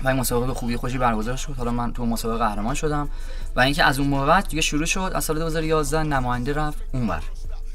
و 0.04 0.08
این 0.08 0.16
مسابقه 0.16 0.46
به 0.46 0.54
خوبی 0.54 0.76
خوشی 0.76 0.98
برگزار 0.98 1.36
شد. 1.36 1.54
حالا 1.58 1.70
من 1.70 1.92
تو 1.92 2.06
مسابقه 2.06 2.38
قهرمان 2.38 2.74
شدم 2.74 3.08
و 3.56 3.60
اینکه 3.60 3.84
از 3.84 3.98
اون 3.98 4.08
موقع 4.08 4.26
بعد 4.26 4.48
دیگه 4.48 4.62
شروع 4.62 4.86
شد 4.86 5.12
از 5.14 5.24
سال 5.24 5.38
2011 5.38 6.02
نماینده 6.02 6.52
رفت 6.52 6.78
اونور. 6.92 7.22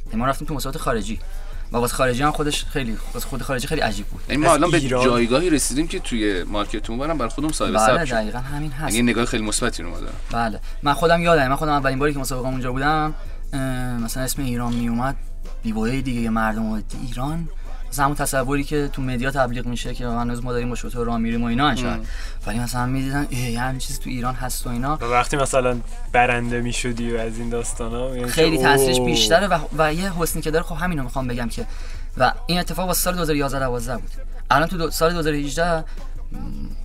یعنی 0.08 0.20
ما 0.20 0.26
رفتیم 0.28 0.48
تو 0.48 0.54
مسابقات 0.54 0.82
خارجی. 0.82 1.20
و 1.72 1.78
واسه 1.78 1.96
خارجی 1.96 2.24
هم 2.24 2.32
خودش 2.32 2.66
خیلی 2.66 2.98
واسه 3.14 3.28
خود 3.28 3.42
خارجی 3.42 3.68
خیلی 3.68 3.82
عجیب 3.82 4.06
بود. 4.06 4.22
یعنی 4.30 4.42
ما 4.46 4.54
الان 4.54 4.72
به 4.72 4.78
ایران- 4.78 5.06
جایگاهی 5.06 5.50
رسیدیم 5.50 5.88
که 5.88 6.00
توی 6.00 6.44
مارکتمون 6.44 7.00
برام 7.00 7.18
برای 7.18 7.30
خودمون 7.30 7.54
صاحب 7.54 7.74
بله. 7.78 8.06
دقیقا 8.06 8.40
همین 8.40 8.72
هست. 8.72 8.96
یعنی 8.96 9.12
نگاه 9.12 9.26
خیلی 9.26 9.44
مثبتی 9.44 9.84
رو 9.84 9.90
ما 9.90 10.00
دارم. 10.00 10.14
بله. 10.32 10.60
من 10.84 10.94
خودم 10.94 11.22
یادم 11.22 11.48
من 11.48 11.56
خودم 11.56 11.72
اولین 11.72 12.00
باری 12.00 12.14
که 12.14 12.20
مسابقه 12.20 12.48
اونجا 12.48 12.72
بودم 12.72 13.14
مثلا 14.04 14.24
اسم 14.24 14.42
ایران 14.42 14.74
می 14.74 14.88
اومد 14.88 15.16
دیگه 15.64 16.30
مردم 16.30 16.84
ایران. 17.08 17.48
مثلا 17.94 18.06
همون 18.06 18.16
تصوری 18.18 18.64
که 18.64 18.90
تو 18.94 19.02
مدیا 19.02 19.32
تبلیغ 19.32 19.66
میشه 19.66 19.94
که 19.94 20.08
هنوز 20.08 20.44
ما 20.44 20.52
داریم 20.52 20.70
با 20.70 20.76
شطور 20.76 21.06
راه 21.08 21.18
میریم 21.18 21.44
و 21.44 21.46
اینا 21.46 21.76
شاید 21.76 22.08
ولی 22.48 22.60
مثلا 22.60 22.86
می‌دیدن 22.86 23.28
یه 23.32 23.60
همین 23.62 23.80
چیز 23.80 24.00
تو 24.00 24.10
ایران 24.10 24.36
هست 24.36 24.68
و 24.68 24.70
اینا. 24.70 24.98
و 25.02 25.04
وقتی 25.06 25.38
مثلا 25.38 25.78
برنده 26.12 26.62
می‌شدی 26.62 27.12
و 27.12 27.18
از 27.18 27.38
این 27.38 27.50
داستانا 27.50 28.16
یعنی 28.18 28.30
خیلی 28.32 28.58
تاثیرش. 28.58 29.00
بیشتره 29.00 29.48
و, 29.48 29.60
و 29.78 29.94
یه 29.94 30.14
حسنی 30.14 30.42
که 30.42 30.52
داره 30.52 30.64
خب 30.66 30.76
همینو 30.76 31.04
می‌خوام 31.04 31.28
بگم 31.28 31.50
که 31.50 31.66
و 32.18 32.34
این 32.48 32.60
اتفاق 32.60 32.88
واسه 32.88 33.02
سال 33.02 33.16
2011 33.16 33.60
12 33.66 33.98
بود. 33.98 34.12
الان 34.52 34.68
تو 34.68 34.78
دو 34.78 34.92
سال 34.92 35.14
2018 35.14 35.78
م، 35.80 35.84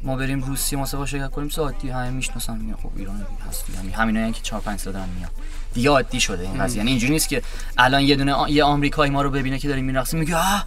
ما 0.02 0.16
بریم 0.16 0.42
روسیه 0.42 0.78
مسابقه 0.78 1.06
شرکت 1.06 1.30
کنیم 1.30 1.48
سه 1.48 1.62
عادی 1.62 1.90
همه 1.90 2.10
می‌شناسن 2.10 2.56
میگن 2.58 2.74
خب 2.82 2.90
ایران 2.96 3.26
هست 3.48 3.64
یعنی 3.74 3.90
همینا 3.90 4.30
که 4.30 4.42
4 4.42 4.60
5 4.60 4.78
سال 4.80 4.92
دارن 4.92 5.08
میان. 5.18 5.30
دیگه 5.74 5.90
عادی 5.90 6.20
شده 6.20 6.42
این 6.42 6.64
قضیه. 6.64 6.78
یعنی 6.78 6.90
اینجوری 6.90 7.12
نیست 7.12 7.28
که 7.28 7.42
الان 7.78 8.02
یه 8.02 8.16
دونه 8.16 8.32
آ- 8.32 8.48
یه 8.48 8.64
آمریکایی 8.64 9.10
ما 9.10 9.22
رو 9.22 9.30
ببینه 9.30 9.58
که 9.58 9.68
داریم 9.68 9.84
میرقصیم 9.84 10.20
میگه 10.20 10.36
آه 10.36 10.64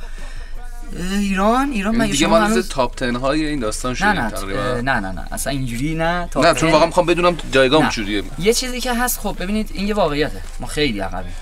ایران 0.96 1.72
ایران 1.72 1.94
یعنی 1.94 1.98
مگه 1.98 2.12
دیگه 2.12 2.28
ما 2.28 2.40
هنوز 2.40 2.70
تاپ 2.70 2.98
10 2.98 3.18
های 3.18 3.46
این 3.46 3.60
داستان 3.60 3.92
نه 3.92 3.96
شدیم 3.98 4.10
نه 4.10 4.32
تقریبا. 4.32 4.62
اه، 4.62 4.82
نه 4.82 5.00
نه 5.00 5.12
نه. 5.12 5.28
اصلا 5.32 5.54
اینجوری 5.54 5.96
نه 5.96 6.30
نه 6.36 6.54
چون 6.54 6.72
واقعا 6.72 6.86
می‌خوام 6.86 7.06
بدونم 7.06 7.38
جایگاهمون 7.52 7.86
نه. 7.86 7.92
چجوریه. 7.92 8.24
یه 8.40 8.54
چیزی 8.54 8.82
که 8.82 8.94
هست 8.94 9.20
خب 9.20 9.36
ببینید 9.40 9.72
این 9.74 9.88
یه 9.88 9.94
واقعیته. 9.94 10.42
ما 10.60 10.68
خیلی 10.68 11.00
عقبیم. 11.00 11.34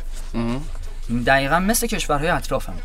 دقیقا 1.26 1.60
مثل 1.60 1.88
کشورهای 1.88 2.30
اطرافمون 2.30 2.80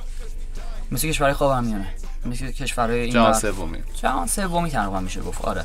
مثل 0.93 1.09
کشورهای 1.09 1.35
خاورمیانه. 1.35 1.87
مثل 2.27 2.51
کشورهای 2.51 3.01
این 3.01 3.12
جهان 3.12 3.33
سومی. 3.33 3.79
جهان 4.03 4.27
سومی 4.27 4.71
تقریبا 4.71 5.01
میشه 5.01 5.21
گفت. 5.21 5.45
آره. 5.45 5.65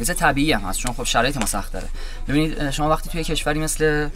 یه 0.00 0.06
طبیعی 0.06 0.52
هم 0.52 0.60
هست 0.60 0.78
چون 0.78 0.94
خب 0.94 1.04
شرایط 1.04 1.36
ما 1.36 1.46
سخت 1.46 1.72
داره. 1.72 1.88
ببینید 2.28 2.70
شما 2.70 2.90
وقتی 2.90 3.10
توی 3.10 3.24
کشوری 3.24 3.58
مثل 3.58 4.08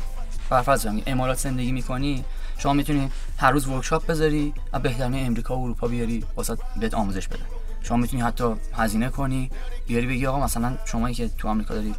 برفرض 0.51 0.87
امارات 1.07 1.39
زندگی 1.39 1.73
می‌کنی 1.73 2.25
شما 2.59 2.73
می‌تونی 2.73 3.11
هر 3.41 3.51
روز 3.51 3.67
ورکشاپ 3.67 4.07
بذاری 4.07 4.55
از 4.73 4.83
بهترین 4.83 5.27
امریکا 5.27 5.57
و 5.57 5.65
اروپا 5.65 5.89
بیاری 5.89 6.25
واسه 6.37 6.57
بهت 6.77 6.95
آموزش 6.95 7.29
بده. 7.29 7.43
شما 7.83 7.97
می‌تونی 7.97 8.23
حتی 8.23 8.55
هزینه 8.75 9.09
کنی 9.09 9.51
بیاری 9.87 10.07
بگی 10.07 10.27
آقا 10.27 10.41
مثلا 10.45 10.77
شمایی 10.85 11.15
که 11.15 11.29
تو 11.29 11.49
آمریکا 11.49 11.75
داری 11.75 11.95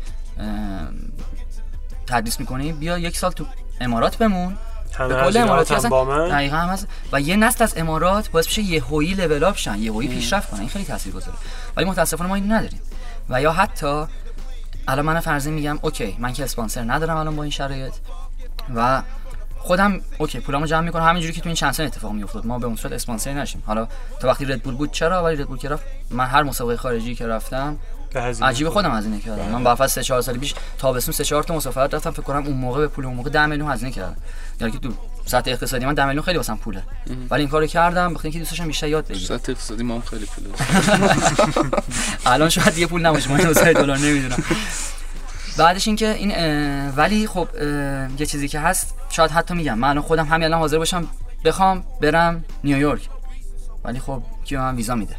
تدریس 2.08 2.40
می‌کنی 2.40 2.72
بیا 2.74 2.98
یک 2.98 3.18
سال 3.18 3.32
تو 3.32 3.46
امارات 3.82 4.18
بمون. 4.18 4.58
به 4.98 5.08
کل 5.08 5.38
هم 5.38 5.50
هستن 5.50 5.90
با 5.90 6.06
من؟ 6.06 6.30
دقیقا 6.30 6.58
هم 6.58 6.70
هست. 6.70 6.88
و 7.12 7.22
یه 7.22 7.36
نسل 7.36 7.64
از 7.64 7.78
امارات 7.78 8.32
باعث 8.32 8.46
میشه 8.46 8.62
یهویی 8.62 9.14
لول 9.14 9.44
اپ 9.44 9.58
شن 9.58 9.80
یهویی 9.80 10.10
پیشرفت 10.10 10.50
کنن. 10.50 10.60
این 10.60 10.70
خیلی 10.70 10.86
تاثیرگذاره 10.86 11.38
ولی 11.78 11.86
متاسفانه 11.86 12.30
ما 12.30 12.36
اینو 12.36 12.54
نداریم. 12.54 12.82
و 13.30 13.42
یا 13.42 13.52
حتی 13.52 14.06
الان 14.88 15.06
من 15.06 15.20
فرضی 15.20 15.52
میگم 15.52 15.80
okay 15.82 16.16
من 16.20 16.34
که 16.34 16.44
اسپانسر 16.44 16.84
ندارم 16.84 17.18
الان 17.18 17.36
با 17.36 17.44
این 17.44 17.52
شرایط. 17.52 17.94
و 18.76 19.02
خودم 19.62 20.02
okay 20.18 20.40
پولامو 20.40 20.66
جمع 20.66 20.82
می‌کنم. 20.82 21.04
همینجوری 21.04 21.34
که 21.34 21.42
تو 21.42 21.50
این 21.50 21.56
چند 21.56 21.72
سال 21.72 21.86
اتفاق 21.86 22.12
میافتاد. 22.12 22.46
ما 22.46 22.60
به 22.60 22.66
اون 22.66 22.76
صورت 22.76 22.94
اسپانسر 22.94 23.34
نشیم. 23.34 23.64
حالا 23.66 23.88
تا 24.20 24.28
وقتی 24.28 24.46
ردبول 24.46 24.76
بود 24.76 24.92
چرا؟ 24.92 25.24
ولی 25.24 25.36
ردبول 25.36 25.58
که 25.58 25.70
رفت. 25.70 25.84
من 26.10 26.26
هر 26.26 26.44
مسابقه 26.44 26.78
خارجی 26.78 27.16
که 27.16 27.28
رفتم 27.28 27.78
از 28.42 28.49
جیب 28.49 28.70
خودم 28.70 28.96
هزینه 28.96 29.20
کردم. 29.20 29.46
من 29.46 29.64
با 29.64 29.88
3 29.88 30.04
4 30.04 30.22
سال 30.22 30.38
پیش 30.38 30.54
تابستون 30.78 31.14
3 31.14 31.24
4 31.24 31.44
تا 31.44 31.56
مسافرت 31.56 31.94
رفتم 31.94 32.12
فکر 32.12 32.22
کنم 32.22 32.46
اون 32.46 32.58
موقع 32.58 32.80
به 32.80 32.88
پول 32.88 33.06
اون 33.06 33.16
موقع 33.16 33.30
10 33.30 33.46
میلیون 33.46 33.72
هزینه 33.72 33.92
کردم. 33.92 34.16
یعنی 34.62 34.74
که 34.74 34.80
تو 34.80 34.90
سطح 35.26 35.52
اقتصادی 35.52 35.86
من 35.86 35.94
10 35.94 36.06
میلیون 36.06 36.24
خیلی 36.26 36.38
واسم 36.38 36.58
پوله. 36.58 36.84
ولی 37.30 37.42
این 37.42 37.50
کارو 37.50 37.68
کردم 37.68 38.14
بخاطر 38.14 38.26
اینکه 38.26 38.40
دوست 38.40 38.52
داشتم 38.52 38.68
بیشتر 38.68 38.88
یاد 38.88 39.08
بگیرم 39.08 39.38
سطح 39.38 39.52
اقتصادی 39.52 39.84
ما 39.84 39.94
هم 39.94 40.02
خیلی 40.02 40.26
پوله. 40.26 40.50
الان 42.26 42.50
شاید 42.50 42.74
دیگه 42.74 42.88
پول 42.88 43.02
نباشه 43.02 43.32
من 43.32 43.38
2000 43.38 43.74
دلار 43.74 43.98
نمی‌دونم. 43.98 44.44
بعدش 45.58 45.88
اینکه 45.88 46.14
این 46.14 46.32
ولی 46.90 47.28
خب 47.28 47.48
یه 48.20 48.26
چیزی 48.26 48.48
که 48.48 48.60
هست 48.60 48.94
شاید 49.10 49.32
حتی 49.32 49.54
میگم 49.54 49.78
من 49.78 49.90
الان 49.90 50.04
خودم 50.04 50.26
همین 50.26 50.44
الان 50.44 50.60
حاضر 50.60 50.78
باشم 50.78 51.08
بخوام 51.46 51.84
برم 52.02 52.44
نیویورک 52.64 53.10
ولی 53.84 54.00
خب 54.00 54.24
کی 54.46 54.56
به 54.56 54.62
من 54.62 54.76
ویزا 54.76 54.96
میده 54.96 55.16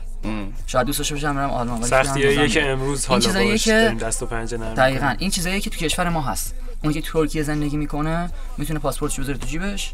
شاید 0.66 0.86
دوست 0.86 0.98
داشته 0.98 1.14
باشم 1.14 1.34
برم 1.34 1.50
آلمان 1.50 1.80
ولی 1.80 1.84
کی 1.84 1.90
به 1.90 1.96
من 1.96 2.02
سختی 2.04 2.26
ویزا 2.26 2.46
که؟ 2.46 2.66
امروز 2.66 3.06
حالا 3.06 3.20
چیزاییه 3.20 3.50
باش 3.50 3.64
که- 3.64 3.96
دست 4.00 4.22
و 4.22 4.26
پنجه 4.26 4.56
نرم 4.56 4.74
دقیقا. 4.74 5.14
این 5.18 5.30
چیزایی 5.30 5.60
که 5.60 5.70
تو 5.70 5.76
کشور 5.76 6.08
ما 6.08 6.22
هست 6.22 6.54
اون 6.84 6.92
که 6.92 7.02
ترکیه 7.02 7.42
زندگی 7.42 7.76
می‌کنه 7.76 8.30
می‌تونه 8.58 8.78
پاسپورتش 8.80 9.20
بذاره 9.20 9.38
تو 9.38 9.46
جیبش 9.46 9.92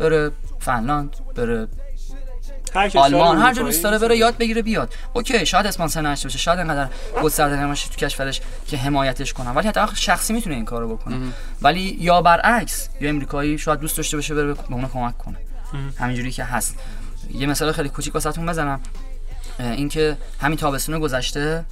بره 0.00 0.30
فنلاند 0.60 1.16
بره 1.36 1.68
آلمان. 2.94 3.38
هر 3.38 3.54
جا 3.54 3.62
دوست 3.62 3.82
داره 3.82 3.98
بره 3.98 4.16
یاد 4.16 4.36
بگیره 4.36 4.62
بیاد. 4.62 4.94
اوکی 5.12 5.46
شاید 5.46 5.66
اسپانسر 5.66 6.02
نشه 6.02 6.24
باشه 6.24 6.38
شاید 6.38 6.58
انقدر 6.58 6.90
گسترده 7.22 7.56
نباشه 7.56 7.88
تو 7.88 7.96
کشورش 7.96 8.40
که 8.66 8.76
حمایتش 8.76 9.32
کنن. 9.32 9.50
ولی 9.50 9.68
حتی 9.68 9.80
شخصی 9.94 10.32
می‌تونه 10.32 10.54
این 10.56 10.64
کارو 10.64 10.96
بکنه. 10.96 11.16
ولی 11.62 11.96
یا 12.00 12.22
برعکس 12.22 12.88
یا 13.00 13.08
امریکایی 13.08 13.58
شاید 13.58 13.80
دوست 13.80 13.96
داشته 13.96 14.16
باشه 14.16 14.34
بره 14.34 14.54
به 14.54 14.72
اون 14.72 14.88
کمک 14.88 15.18
کنه. 15.18 15.36
همینجوری 15.98 16.30
که 16.30 16.44
هست. 16.44 16.76
یه 17.34 17.46
مثال 17.46 17.72
خیلی 17.72 17.88
کوچیک 17.88 18.14
واسهتون 18.14 18.46
بزنم. 18.46 18.80
اینکه 19.58 20.16
همین 20.40 20.58
تابستون 20.58 20.98
گذشته 20.98 21.64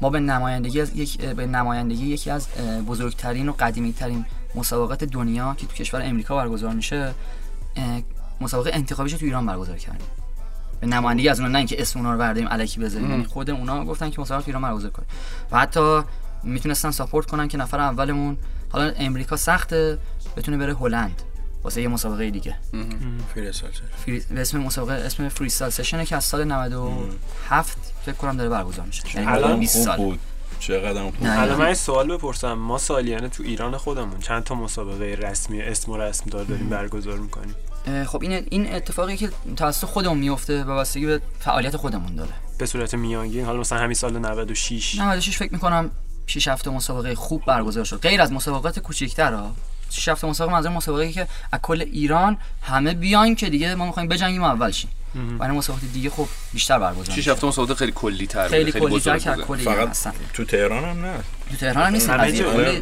ما 0.00 0.10
به 0.10 0.20
نمایندگی 0.20 0.80
از 0.80 0.96
یک 0.96 1.20
به 1.20 1.46
نمایندگی 1.46 2.06
یکی 2.06 2.30
از 2.30 2.48
بزرگترین 2.88 3.48
و 3.48 3.52
قدیمی 3.52 3.92
ترین 3.92 4.26
مسابقات 4.54 5.04
دنیا 5.04 5.54
که 5.58 5.66
تو 5.66 5.74
کشور 5.74 6.02
امریکا 6.02 6.36
برگزار 6.36 6.72
میشه 6.72 7.14
مسابقه 8.40 8.70
انتخابیش 8.72 9.12
تو 9.12 9.24
ایران 9.24 9.46
برگزار 9.46 9.76
کردیم. 9.76 10.06
نمایندگی 10.82 11.28
از 11.28 11.40
اونها 11.40 11.52
نه 11.52 11.58
اینکه 11.58 11.80
اسم 11.82 11.98
اونا 11.98 12.12
رو 12.12 12.18
برداریم 12.18 12.48
الکی 12.50 12.80
بذاریم. 12.80 13.10
یعنی 13.10 13.24
خود 13.24 13.50
اونا 13.50 13.84
گفتن 13.84 14.10
که 14.10 14.20
مسابقه 14.20 14.44
تو 14.44 14.48
ایران 14.48 14.62
برگزار 14.62 14.90
کنیم 14.90 15.08
و 15.50 15.58
حتی 15.58 16.00
می‌تونستن 16.42 16.90
ساپورت 16.90 17.26
کنن 17.26 17.48
که 17.48 17.58
نفر 17.58 17.80
اولمون 17.80 18.36
حالا 18.70 18.92
امریکا 18.96 19.36
سخته 19.36 19.98
بتونه 20.36 20.56
بره 20.56 20.74
هلند. 20.74 21.22
واسه 21.62 21.82
یه 21.82 21.88
مسابقه 21.88 22.30
دیگه. 22.30 22.56
فری... 24.04 24.22
به 24.30 24.40
اسم 24.40 24.58
مسابقه 24.58 24.92
اسم 24.92 25.28
فریستایل 25.28 25.70
سشنه 25.70 26.06
که 26.06 26.16
از 26.16 26.24
سال 26.24 26.44
97 26.44 27.78
فکر 28.06 28.14
کنم 28.14 28.36
داره 28.36 28.50
برگزار 28.50 28.86
میشه. 28.86 29.16
یعنی 29.16 29.26
الان 29.26 29.50
حدود 29.50 29.60
20 29.60 29.76
خوب 29.76 29.84
سال. 29.84 29.96
بود. 29.96 30.18
چقدر 30.58 31.02
خوب. 31.02 31.14
الان 31.22 31.58
من 31.58 31.74
سوال 31.74 32.16
بپرسم. 32.16 32.52
ما 32.52 32.78
سالیانه 32.78 33.28
تو 33.28 33.42
ایران 33.42 33.76
خودمون 33.76 34.20
چند 34.20 34.44
تا 34.44 34.54
مسابقه 34.54 35.04
رسمی 35.04 35.60
اسم 35.60 35.92
و 35.92 35.96
رسم 35.96 36.30
دار 36.30 36.44
داریم 36.44 36.68
برگزار 36.68 37.18
می‌کنیم؟ 37.18 37.54
خب 38.06 38.22
این 38.22 38.46
این 38.50 38.74
اتفاقی 38.74 39.16
که 39.16 39.30
توسط 39.56 39.86
خودمون 39.86 40.18
میفته 40.18 40.64
و 40.64 40.70
واسطگی 40.70 41.06
به 41.06 41.20
فعالیت 41.38 41.76
خودمون 41.76 42.14
داره. 42.14 42.32
به 42.58 42.66
صورت 42.66 42.94
میانگین 42.94 43.44
حالا 43.44 43.60
مثلا 43.60 43.78
همین 43.78 43.94
سال 43.94 44.18
96 44.18 44.98
96 44.98 45.36
فکر 45.36 45.52
می‌کنم 45.52 45.90
6 46.26 46.48
هفته 46.48 46.70
مسابقه 46.70 47.14
خوب 47.14 47.44
برگزار 47.46 47.84
شد. 47.84 48.00
غیر 48.00 48.22
از 48.22 48.32
مسابقات 48.32 48.78
کوچیک‌تر 48.78 49.32
ها 49.32 49.54
6 49.90 50.08
هفته 50.08 50.26
مسابقه 50.26 50.54
منظور 50.54 50.72
مسابقه 50.72 51.12
که 51.12 51.26
از 51.52 51.60
کل 51.62 51.80
ایران 51.80 52.38
همه 52.62 52.94
بیاین 52.94 53.34
که 53.36 53.50
دیگه 53.50 53.74
ما 53.74 53.86
می‌خوایم 53.86 54.08
بجنگیم 54.08 54.42
اول 54.42 54.70
شیم. 54.70 54.90
و 55.38 55.42
این 55.42 55.52
مسابقات 55.52 55.84
دیگه 55.92 56.10
خب 56.10 56.26
بیشتر 56.52 56.78
برگزار 56.78 57.16
میشه. 57.16 57.32
هفته 57.32 57.46
مسابقه 57.46 57.74
خیلی 57.74 57.92
کلی 57.94 58.26
تر 58.26 58.48
خیلی 58.48 58.72
کلی 58.72 58.80
بزرگ 58.86 59.18
تر 59.18 59.18
که 59.18 59.30
بوده. 59.30 59.42
کل 59.46 59.58
ایران 59.58 59.74
فقط 59.76 59.88
هستن. 59.88 60.12
تو 60.34 60.44
تهران 60.44 60.84
هم 60.84 61.06
نه؟ 61.06 61.14
تو 61.50 61.56
تهران 61.56 61.86
هم 61.86 61.92
نیست 61.92 62.10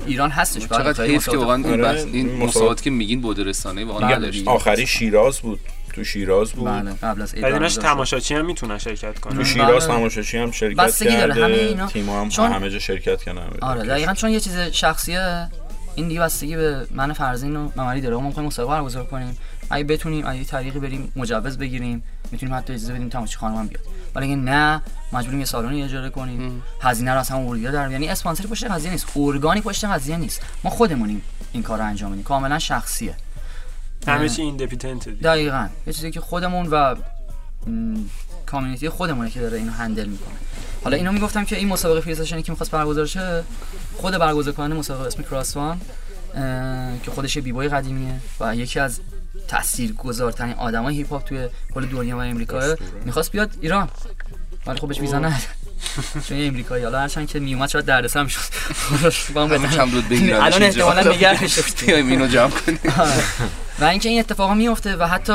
ایران 0.06 0.30
هستش. 0.30 0.66
خیلی 0.96 1.12
حیف 1.12 1.28
که 1.28 1.36
واقعا 1.36 1.56
این, 1.56 1.66
آره، 1.66 1.82
بحث- 1.82 2.06
این 2.14 2.36
مسابقات- 2.36 2.82
که 2.82 2.90
میگین 2.90 3.20
بود 3.20 3.40
رسانه 3.48 3.84
واقعا. 3.84 4.30
آخری 4.46 4.86
شیراز 4.86 5.38
بود. 5.40 5.60
تو 5.94 6.04
شیراز 6.04 6.52
بود. 6.52 6.68
بله 6.68 6.92
قبل 6.92 7.22
از 7.22 7.34
شد. 7.74 7.80
تماشاچی 7.80 8.34
هم 8.34 8.46
می‌تونن 8.46 8.78
شرکت 8.78 9.18
کنن 9.18 9.36
تو 9.36 9.44
شیراز 9.44 9.86
بله. 9.88 9.96
تماشاچی 9.96 10.38
هم 10.38 10.50
شرکت 10.50 10.80
بستگی 10.80 11.08
داره، 11.16 11.34
کرده 11.34 11.44
همه 11.44 11.54
اینا. 11.54 11.86
تیم 11.86 12.10
هم 12.10 12.28
چون- 12.28 12.52
همه 12.52 12.70
جا 12.70 12.78
شرکت 12.78 13.22
کردن 13.22 13.48
جا. 13.60 13.66
آره 13.66 13.82
دقیقا 13.82 14.14
چون 14.14 14.30
یه 14.30 14.40
چیز 14.40 14.58
شخصیه 14.58 15.48
این 15.94 16.08
دیگه 16.08 16.20
بستگی 16.20 16.56
به 16.56 16.86
من 16.90 17.12
فرزین 17.12 17.56
و 17.56 17.68
ممری 17.76 18.00
داره. 18.00 18.16
ما 18.16 18.20
می‌خوایم 18.20 18.46
مسابقه 18.46 18.72
برگزار 18.72 19.04
کنیم. 19.04 19.38
اگه 19.70 19.84
بتونیم 19.84 20.26
از 20.26 20.44
طریقی 20.44 20.78
بریم 20.78 21.12
مجوز 21.16 21.58
بگیریم. 21.58 22.02
می‌تونیم 22.32 22.54
حتی 22.54 22.72
اجازه 22.72 22.92
بدیم 22.92 23.08
تماشاچی 23.08 23.38
خانم 23.38 23.56
هم 23.56 23.66
بیاد. 23.66 23.84
ولی 24.14 24.26
اگه 24.26 24.36
نه 24.36 24.82
مجبوریم 25.12 25.40
یه 25.40 25.46
سالونی 25.46 25.82
اجاره 25.82 26.10
کنیم. 26.10 26.62
هزینه 26.80 27.14
رو 27.14 27.20
همون 27.20 27.46
ورودی 27.46 27.62
در 27.62 27.90
یعنی 27.90 28.08
اسپانسری 28.08 28.48
پشت 28.48 28.64
قضیه 28.64 28.90
نیست. 28.90 29.06
ارگانی 29.16 29.60
پشت 29.60 29.84
قضیه 29.84 30.16
نیست. 30.16 30.40
ما 30.64 30.70
خودمونیم 30.70 31.22
این 31.52 31.62
کار 31.62 31.78
رو 31.78 31.84
انجام 31.84 32.10
میدیم. 32.10 32.24
کاملا 32.24 32.58
شخصیه. 32.58 33.14
همه 34.06 34.28
چی 34.28 34.42
independent 34.42 35.08
دقیقا. 35.08 35.68
یه 35.86 35.92
چیزی 35.92 36.10
که 36.10 36.20
خودمون 36.20 36.66
و 36.66 36.94
community 38.46 38.88
خودمونه 38.88 39.30
که 39.30 39.40
داره 39.40 39.58
اینو 39.58 39.72
handle 39.72 40.06
می‌کنه. 40.06 40.34
حالا 40.84 40.96
اینو 40.96 41.12
می‌گفتم 41.12 41.44
که 41.44 41.56
این 41.56 41.68
مسابقه 41.68 42.00
Freestyle 42.00 42.22
Session 42.22 42.40
ی 42.40 42.42
که 42.42 42.52
می‌خواست 42.52 42.70
برگزار 42.70 43.06
شه 43.06 43.44
خود 43.96 44.18
برگزار 44.18 44.52
کننده 44.52 44.74
مسابقه 44.74 45.06
اسم 45.06 45.22
Cros 45.22 45.55
One 45.55 45.80
که 47.02 47.10
خودش 47.10 47.36
یه 47.36 47.42
بیبوی 47.42 47.68
قدیمیه 47.68 48.20
و 48.40 48.56
یکی 48.56 48.80
از 48.80 49.00
تاثیرگذارترین 49.48 50.54
آدمای 50.54 50.96
هیپ 50.96 51.10
هاپ 51.10 51.24
توی 51.24 51.48
کل 51.74 51.86
دنیا 51.86 52.16
و 52.16 52.20
امریکا. 52.20 52.74
می‌خواست 53.04 53.32
بیاد 53.32 53.50
ایران. 53.60 53.88
ولی 54.66 54.78
خب 54.78 54.88
بهش 54.88 55.00
ویزا 55.00 55.18
نداد. 55.18 55.40
چون 56.28 56.46
امریکایی. 56.46 56.84
حالا 56.84 57.00
هرچند 57.00 57.28
که 57.28 57.40
میومد 57.40 57.68
شاید 57.68 57.84
دردسر 57.84 58.22
می‌شد 58.22 58.40
با 59.34 59.46
هم. 59.46 59.68
کم 59.70 59.90
دود 59.90 60.08
بگیرن 60.08 60.40
الان 60.40 60.62
احتمالاً 60.62 61.12
نگرش 61.12 61.58
بیایم 61.86 62.08
اینو 62.08 62.26
جمع 62.26 62.50
کنیم. 62.50 62.78
آره. 62.98 63.24
و 63.80 63.84
اینکه 63.84 64.08
این 64.08 64.20
اتفاقا 64.20 64.54
میفته 64.54 64.96
و 64.96 65.06
حتی 65.06 65.32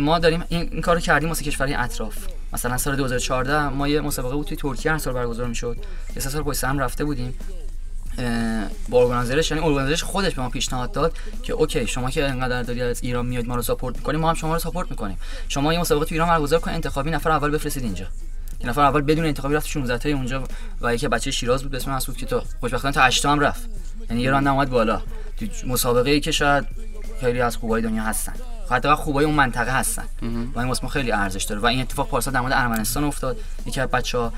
ما 0.00 0.18
داریم 0.18 0.44
این, 0.48 0.80
کارو 0.80 1.00
کردیم 1.00 1.28
واسه 1.28 1.44
کشورهای 1.44 1.74
اطراف. 1.74 2.16
مثلا 2.52 2.78
سال 2.78 2.96
2014 2.96 3.68
ما 3.68 3.88
یه 3.88 4.00
مسابقه 4.00 4.34
بود 4.34 4.46
توی 4.46 4.56
ترکیه 4.56 4.92
هر 4.92 4.98
سال 4.98 5.14
برگزار 5.14 5.46
می‌شد. 5.46 5.76
یه 6.16 6.22
سال 6.22 6.42
پشت 6.42 6.64
هم 6.64 6.78
رفته 6.78 7.04
بودیم. 7.04 7.34
با 8.88 9.00
organizer 9.02 9.41
ش 9.41 9.50
یعنی 9.50 9.64
organizer 9.64 9.95
ش 9.95 10.02
خودش 10.02 10.34
به 10.34 10.42
ما 10.42 10.48
پیشنهاد 10.48 10.92
داد 10.92 11.16
که 11.42 11.52
okay 11.52 11.86
شما 11.86 12.10
که 12.10 12.28
انقدر 12.28 12.62
داری 12.62 12.82
از 12.82 13.02
ایران 13.02 13.26
میاد 13.26 13.46
ما 13.46 13.56
رو 13.56 13.62
support 13.62 13.96
می‌کنیم 13.96 14.20
ما 14.20 14.28
هم 14.28 14.34
شما 14.34 14.52
رو 14.52 14.58
support 14.58 14.90
می‌کنیم. 14.90 15.18
شما 15.48 15.72
یه 15.72 15.80
مسابقه 15.80 16.04
تو 16.04 16.14
ایران 16.14 16.28
برگزار 16.28 16.60
کن 16.60 16.70
انتخابی 16.70 17.10
نفر 17.10 17.30
اول 17.30 17.50
بفرستید 17.50 17.82
اینجا. 17.82 18.06
که 18.60 18.68
نفر 18.68 18.80
اول 18.80 19.00
بدون 19.00 19.24
انتخابی 19.24 19.54
رفت 19.54 19.66
16 19.68 19.98
تای 19.98 20.12
اونجا 20.12 20.44
و 20.80 20.94
یکی 20.94 21.08
بچه 21.08 21.30
شیراز 21.30 21.62
بود 21.62 21.70
به 21.70 21.76
اسم 21.76 21.92
مسعود 21.92 22.16
که 22.16 22.26
تا 22.26 22.42
خوشبختانه 22.60 22.94
تا 22.94 23.02
8 23.02 23.26
هم 23.26 23.40
رفت. 23.40 23.68
یعنی 24.10 24.22
یه 24.22 24.30
راند 24.30 24.46
اومد 24.46 24.70
بالا. 24.70 25.02
تو 25.36 25.46
مسابقه 25.66 26.10
ای 26.10 26.20
که 26.20 26.32
شاید 26.32 26.66
خیلی 27.20 27.40
از 27.40 27.56
خوبای 27.56 27.82
دنیا 27.82 28.02
هستن. 28.02 28.32
حتی 28.70 28.94
خوبای 28.94 29.24
اون 29.24 29.34
منطقه 29.34 29.78
هستن. 29.78 30.04
و 30.54 30.58
این 30.58 30.68
واسه 30.68 30.88
خیلی 30.88 31.12
ارزش 31.12 31.44
داره. 31.44 31.60
و 31.60 31.66
این 31.66 31.80
اتفاق 31.80 32.08
پارسال 32.08 32.34
در 32.34 32.40
مورد 32.40 32.52
ارمنستان 32.52 33.04
افتاد. 33.04 33.36
یکی 33.66 33.80
از 33.80 33.88
بچه‌ها 33.88 34.32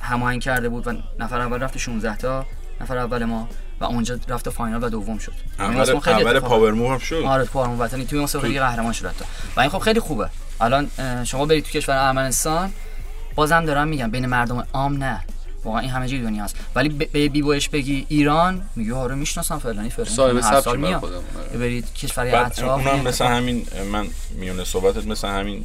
هماهنگ 0.00 0.40
کرده 0.40 0.68
بود 0.68 0.86
و 0.86 0.92
نفر 1.18 1.40
اول 1.40 1.58
رفت 1.58 1.78
16 1.78 2.16
تا. 2.16 2.46
نفر 2.80 2.98
اول 2.98 3.24
ما 3.24 3.48
و 3.80 3.84
اونجا 3.84 4.18
رفت 4.28 4.50
final 4.50 4.84
و 4.84 4.88
دوم 4.88 5.18
شد. 5.18 5.32
اول 5.58 5.92
ما 5.92 6.00
خیلی 6.00 6.22
اول 6.22 6.40
power 6.40 6.72
move 6.72 6.92
هم 6.92 6.98
شد. 6.98 7.14
آره 7.26 7.44
تو 7.44 7.58
آرمان 7.58 7.78
وطنی 7.78 8.04
توی 8.04 8.20
مسابقه 8.20 8.48
لیگ 8.48 8.58
قهرمان 8.60 8.92
شد 8.92 9.06
حتی. 9.06 9.24
و 9.56 9.60
این 9.60 9.70
خب 9.70 9.78
خیلی 9.78 10.00
خوبه. 10.00 10.28
الان 10.60 10.90
شما 11.24 11.46
برید 11.46 11.64
تو 11.64 11.70
کشور 11.70 11.96
ارمنستان 11.96 12.72
بازم 13.34 13.64
دارم 13.64 13.88
میگم 13.88 14.10
بین 14.10 14.26
مردم 14.26 14.66
عام 14.72 14.96
نه. 15.04 15.20
واقعا 15.64 15.80
این 15.80 15.90
همه 15.90 16.08
جای 16.08 16.22
دنیا 16.22 16.44
هست. 16.44 16.56
ولی 16.74 16.88
به 16.88 17.28
b-boy 17.28 17.42
ش 17.42 17.68
بگی 17.68 18.06
ایران 18.08 18.62
میگه 18.76 18.94
آره 18.94 19.14
می‌شناسم 19.14 19.58
فلانی 19.58 19.90
فلانی. 19.90 20.10
صاحب 20.10 20.36
هر 20.36 20.42
سبکی 20.42 20.60
سال 20.62 20.76
بر 20.76 20.86
میاد 20.88 21.00
خودم 21.00 21.14
آره. 21.16 21.58
برید 21.58 21.94
کشور 21.94 22.26
اطراف 22.26 22.78
اونم 22.80 22.94
این 22.94 23.08
مثل 23.08 23.24
اتفاق- 23.24 23.30
همین 23.30 23.66
من 23.92 24.06
میونه 24.30 24.64
صحبتت 24.64 25.06
مثل 25.06 25.28
همین 25.28 25.64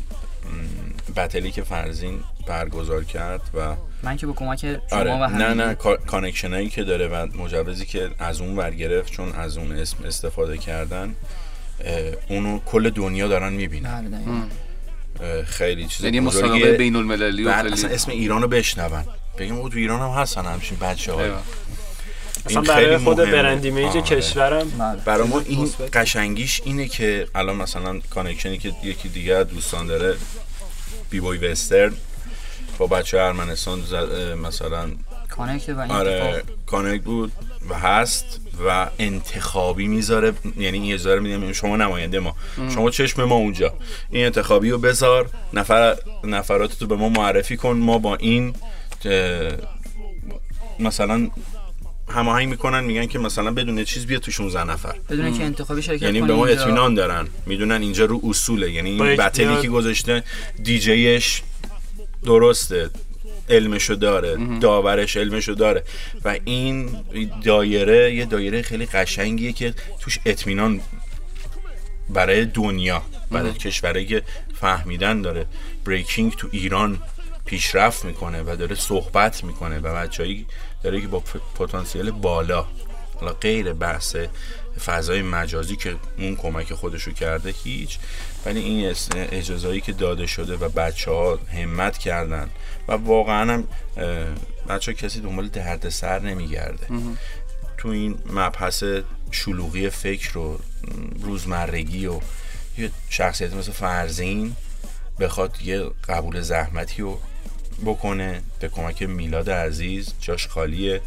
battle 1.16 1.47
ی 1.47 1.52
که 1.52 1.64
فرزین 1.64 2.20
برگزار 2.48 3.04
کرد 3.04 3.42
و 3.54 3.76
من 4.04 4.18
که 4.18 4.28
به 4.28 4.34
کمک 4.34 4.60
شما 4.62 4.80
آره 5.00 5.14
و 5.14 5.28
نه 5.28 5.54
نه 5.54 5.76
کا- 5.76 5.98
connection 6.08 6.54
هایی 6.54 6.70
که 6.70 6.84
داره 6.84 7.08
و 7.08 7.28
مجوزی 7.38 7.86
که 7.86 8.10
از 8.20 8.42
اون 8.42 8.56
ور 8.58 8.72
گرفت 8.72 9.12
چون 9.12 9.32
از 9.32 9.58
اون 9.58 9.72
اسم 9.72 9.98
استفاده 10.06 10.58
کردن 10.58 11.16
اونو 12.30 12.60
کل 12.66 12.90
دنیا 12.90 13.28
دارن 13.28 13.54
می‌بینن 13.54 14.06
دقیقاً. 14.06 15.44
خیلی 15.46 15.86
چیز 15.86 16.04
یعنی 16.06 16.20
مسابقه. 16.20 16.72
بین 16.78 16.96
المللی 16.96 17.44
و 17.44 17.54
خیلی 17.62 17.74
اصلا 17.74 17.90
اسم 17.90 18.12
ایرانو 18.12 18.48
بشنون 18.48 19.04
بگیم 19.38 19.56
او 19.58 19.70
تو 19.70 19.78
ایران 19.78 20.00
هم 20.02 20.22
هستن 20.22 20.46
همچین 20.46 20.78
بچه 20.78 21.14
های. 21.14 21.30
اصلا 22.46 22.62
این 22.62 22.62
برای 22.62 22.86
خیلی 22.86 22.98
خود. 22.98 23.18
brand 23.18 23.66
image 23.66 23.86
آره. 23.88 24.02
کشورم 24.02 24.70
بله. 24.70 25.02
برای 25.06 25.28
ما 25.28 25.40
این. 25.40 25.70
قشنگیش 25.94 26.62
اینه 26.66 26.88
که 26.88 27.28
الان 27.36 27.56
مثلا 27.56 28.00
connection 28.10 28.53
ی 28.53 28.58
که 28.58 28.72
یکی 28.84 29.10
دیگه 29.10 29.44
دوستان 29.44 29.88
داره 29.88 30.16
b-boy 31.10 31.38
وسترن 31.38 31.94
با 32.80 32.88
بچه 32.88 33.20
ارمنستان 33.20 33.82
زد- 33.82 34.38
مثلا 34.44 34.92
connect 35.30 35.70
و 35.70 35.80
این 35.80 35.92
آره 35.92 36.44
connect 36.66 37.04
بود 37.04 37.32
و 37.70 37.74
هست 37.74 38.40
و 38.68 38.88
انتخابی 39.00 39.88
می‌ذاره 39.88 40.34
یعنی 40.58 40.80
این 40.80 40.94
اجازه 40.94 41.20
میدیم 41.20 41.52
شما 41.52 41.78
نماینده 41.78 42.20
ما. 42.20 42.36
شما 42.74 42.90
چشم 42.90 43.24
ما 43.24 43.36
اونجا. 43.36 43.74
این 44.10 44.26
انتخابی 44.26 44.70
رو 44.70 44.78
بذار 44.78 45.30
نفر 45.54 45.96
نفرات 46.24 46.80
تو 46.80 46.88
به 46.88 46.96
ما 46.96 47.10
معرفی 47.10 47.58
کن. 47.58 47.72
ما 47.78 47.98
با 47.98 48.16
این 48.16 48.54
مثلا 50.80 51.30
هماهنگ 52.10 52.50
می‌کنن 52.50 52.84
میگن 52.84 53.06
که 53.06 53.20
مثلا 53.20 53.52
بدون 53.52 53.84
چیز 53.84 54.06
بیا 54.06 54.20
تو 54.20 54.32
16 54.32 54.64
نفر. 54.64 54.96
بدون 55.10 55.38
که 55.38 55.44
انتخابی 55.44 55.82
شرکت 55.82 56.04
یعنی 56.04 56.22
به 56.22 56.34
ما. 56.34 56.46
اطمینان 56.46 56.94
دارن. 56.94 57.28
می‌دونن 57.46 57.82
اینجا 57.82 58.06
رو 58.06 58.22
اصوله. 58.24 58.72
یعنی 58.72 58.90
این 58.90 59.16
بتلی 59.16 59.62
که 59.62 59.68
گذاشته 59.68 60.24
دیجیش 60.64 61.42
درسته. 62.24 62.90
علمشو 63.50 63.94
داره. 63.96 64.38
داورش 64.60 65.18
علمشو 65.18 65.54
داره. 65.54 65.84
و 66.26 66.38
این 66.46 66.90
دایره 67.44 68.16
یه 68.16 68.26
دایره 68.26 68.62
خیلی 68.62 68.86
قشنگیه 68.86 69.54
که 69.54 69.74
توش 70.00 70.20
اطمینان 70.26 70.82
برای 72.10 72.46
دنیا 72.46 73.02
برای 73.32 73.54
کشورهایی 73.54 74.06
که 74.06 74.24
فهمیدن 74.54 75.22
داره. 75.22 75.46
بریکینگ 75.86 76.36
تو 76.36 76.48
ایران 76.52 77.02
پیشرفت 77.46 78.06
می‌کنه 78.06 78.42
و 78.42 78.56
داره 78.56 78.76
صحبت 78.76 79.44
می‌کنه 79.44 79.80
و 79.80 79.96
بچهایی 79.96 80.46
داره 80.84 81.02
که 81.02 81.08
با 81.08 81.20
پتانسیل 81.60 82.12
بالا 82.12 82.66
حالا 83.16 83.34
غیر 83.34 83.74
بحث 83.74 84.16
فضای 84.86 85.22
مجازی 85.22 85.76
که 85.76 85.96
اون 86.18 86.36
کمک 86.36 86.74
خودشو 86.74 87.12
کرده 87.12 87.54
هیچ 87.64 87.98
ولی 88.46 88.60
این 88.60 88.96
اجازهایی 89.14 89.82
که 89.82 89.94
داده 89.94 90.26
شده 90.28 90.56
و 90.56 90.70
بچه 90.70 91.12
ها 91.12 91.40
همت 91.54 91.98
کردن 91.98 92.50
و 92.88 92.92
واقعا 92.94 93.54
هم 93.54 93.68
بچه 94.70 94.92
ها 94.92 94.98
کسی 94.98 95.20
دنبال 95.20 95.48
درد 95.48 95.90
سر 95.90 96.20
نمیگرده. 96.20 96.88
تو 97.78 97.90
این 97.90 98.18
مبحث 98.34 98.84
شلوغی 99.32 99.90
فکر 99.90 100.38
و 100.38 100.60
روزمرگی 101.22 102.06
و 102.06 102.20
یه 102.78 102.92
شخصیت 103.10 103.54
مثل 103.54 103.72
فرزین 103.72 104.56
بخواد 105.20 105.62
یه 105.62 105.86
قبول 106.10 106.42
زحمتی 106.42 107.02
رو 107.02 107.20
بکنه 107.86 108.42
به 108.60 108.70
کمک 108.70 109.02
میلاد 109.04 109.50
عزیز 109.50 110.14
جاش 110.22 110.48
خالیه. 110.48 111.02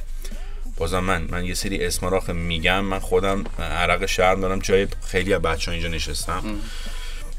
بازم 0.76 0.98
من 0.98 1.26
من 1.30 1.44
یه 1.44 1.54
سری 1.54 1.88
آخه 2.02 2.32
میگم 2.32 2.80
من 2.80 2.98
خودم 2.98 3.44
عرق 3.58 4.06
شهر 4.06 4.34
دارم 4.34 4.58
جای 4.58 4.86
خیلی 5.06 5.34
از 5.34 5.42
بچه 5.42 5.70
ها 5.70 5.72
اینجا 5.72 5.88
نشستم. 5.88 6.42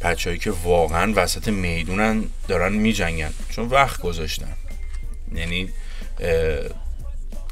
بچههایی 0.04 0.40
که 0.40 0.52
واقعا 0.52 1.14
وسط 1.16 1.48
می‌دونن 1.48 2.24
دارن 2.48 2.74
میجنگن. 2.74 3.34
چون 3.50 3.68
وقت 3.68 4.02
گذاشتن. 4.02 4.54
یعنی 5.36 5.70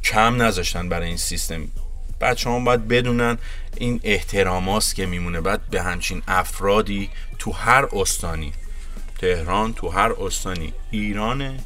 کم 0.04 0.42
نذاشتن 0.42 0.90
برای 0.90 1.08
این 1.08 1.18
سیستم. 1.18 1.68
بچه 2.22 2.50
هم 2.50 2.64
باید 2.64 2.88
بدونن 2.88 3.38
این 3.78 4.00
احتراماست 4.04 4.96
که 4.96 5.06
میمونه. 5.06 5.42
بعد 5.42 5.70
به 5.70 5.82
همچین 5.82 6.22
افرادی 6.28 7.10
تو 7.40 7.52
هر 7.52 7.88
استانی. 7.94 8.54
تهران 9.20 9.74
تو 9.74 9.90
هر 9.90 10.12
استانی. 10.12 10.74
ایرانه. 10.92 11.60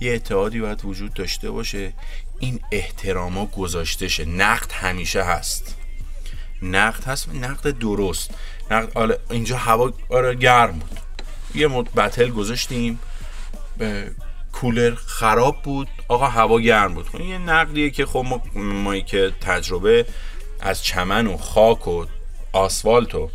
یه 0.00 0.12
اتحادی 0.12 0.60
باید 0.60 0.84
وجود 0.84 1.14
داشته 1.14 1.50
باشه. 1.50 1.92
این 2.38 2.60
احتراما 2.72 3.46
گذاشته 3.46 4.08
شه 4.08 4.24
نقد 4.24 4.72
همیشه 4.72 5.22
هست. 5.22 5.74
نقد 6.62 7.04
هست 7.04 7.28
نقد 7.28 7.78
درست. 7.78 8.30
آره 8.94 9.18
اینجا 9.30 9.56
هوا 9.56 9.92
آره 10.08 10.34
گرم 10.34 10.72
بود. 10.78 11.00
یه 11.54 11.66
مد 11.66 11.94
بتل 11.94 12.28
گذاشتیم. 12.30 12.98
به 13.78 14.10
کولر 14.52 14.94
خراب 14.94 15.62
بود. 15.62 15.88
آقا 16.08 16.28
هوا 16.28 16.60
گرم 16.60 16.94
بود. 16.94 17.08
خب 17.08 17.16
این 17.16 17.28
یه 17.28 17.38
نقدیه 17.38 17.90
که 17.90 18.06
خب 18.06 18.24
ما 18.28 18.42
مایی 18.54 19.02
که 19.02 19.32
تجربه 19.40 20.06
از 20.60 20.82
چمن 20.82 21.26
و 21.26 21.36
خاک 21.36 21.88
و 21.88 22.04
آسفالت 22.52 23.14
و 23.14 23.30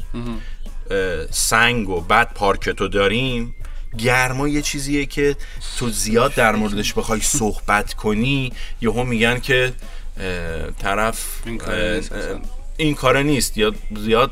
سنگ 1.31 1.89
و 1.89 2.01
بعد 2.01 2.33
پارکتو 2.33 2.87
داریم. 2.87 3.55
گرما 3.97 4.47
یه 4.47 4.61
چیزیه 4.61 5.05
که 5.05 5.35
تو 5.77 5.89
زیاد 5.89 6.33
در 6.33 6.55
موردش 6.55 6.93
بخوای 6.93 7.21
صحبت 7.21 7.93
کنی. 7.93 8.53
یهو 8.81 9.03
میگن 9.03 9.39
که 9.39 9.73
طرف 10.79 11.25
این 12.77 12.95
کاره 12.95 13.19
اه، 13.19 13.25
نیست. 13.25 13.57
یا 13.57 13.73
زیاد 13.97 14.31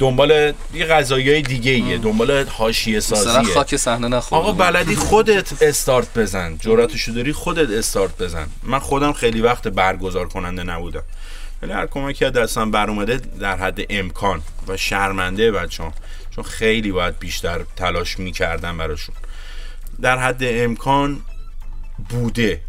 دنبال 0.00 0.52
یه 0.74 0.86
غذایی 0.86 1.42
دیگه 1.42 1.70
ایه 1.70 1.98
دنبال 1.98 2.44
حاشیه 2.48 2.96
مثلا 2.96 3.18
سازیه. 3.18 3.54
خاک 3.54 3.76
صحنه 3.76 4.08
نخور. 4.08 4.38
آقا 4.38 4.52
بلدی 4.52 4.96
خودت 4.96 5.62
استارت 5.62 6.18
بزن. 6.18 6.56
جرأتشو 6.60 7.12
داری 7.12 7.32
خودت 7.32 7.70
استارت 7.70 8.18
بزن. 8.22 8.46
من 8.62 8.78
خودم 8.78 9.12
خیلی 9.12 9.40
وقت 9.40 9.68
برگزار 9.68 10.28
کننده 10.28 10.62
نبودم. 10.62 11.02
ولی 11.62 11.72
هر 11.72 11.86
کمکی 11.86 12.24
از 12.24 12.32
دستم 12.32 12.70
بر 12.70 12.90
اومده 12.90 13.16
در 13.40 13.56
حد 13.56 13.80
امکان 13.90 14.42
و 14.68 14.76
شرمنده 14.76 15.52
بچه 15.52 15.92
چون 16.30 16.44
خیلی 16.44 16.92
باید 16.92 17.18
بیشتر 17.18 17.60
تلاش 17.76 18.18
می‌کردم 18.18 18.78
براشون. 18.78 19.14
در 20.02 20.18
حد 20.18 20.40
امکان 20.40 21.20
بوده. 22.08 22.60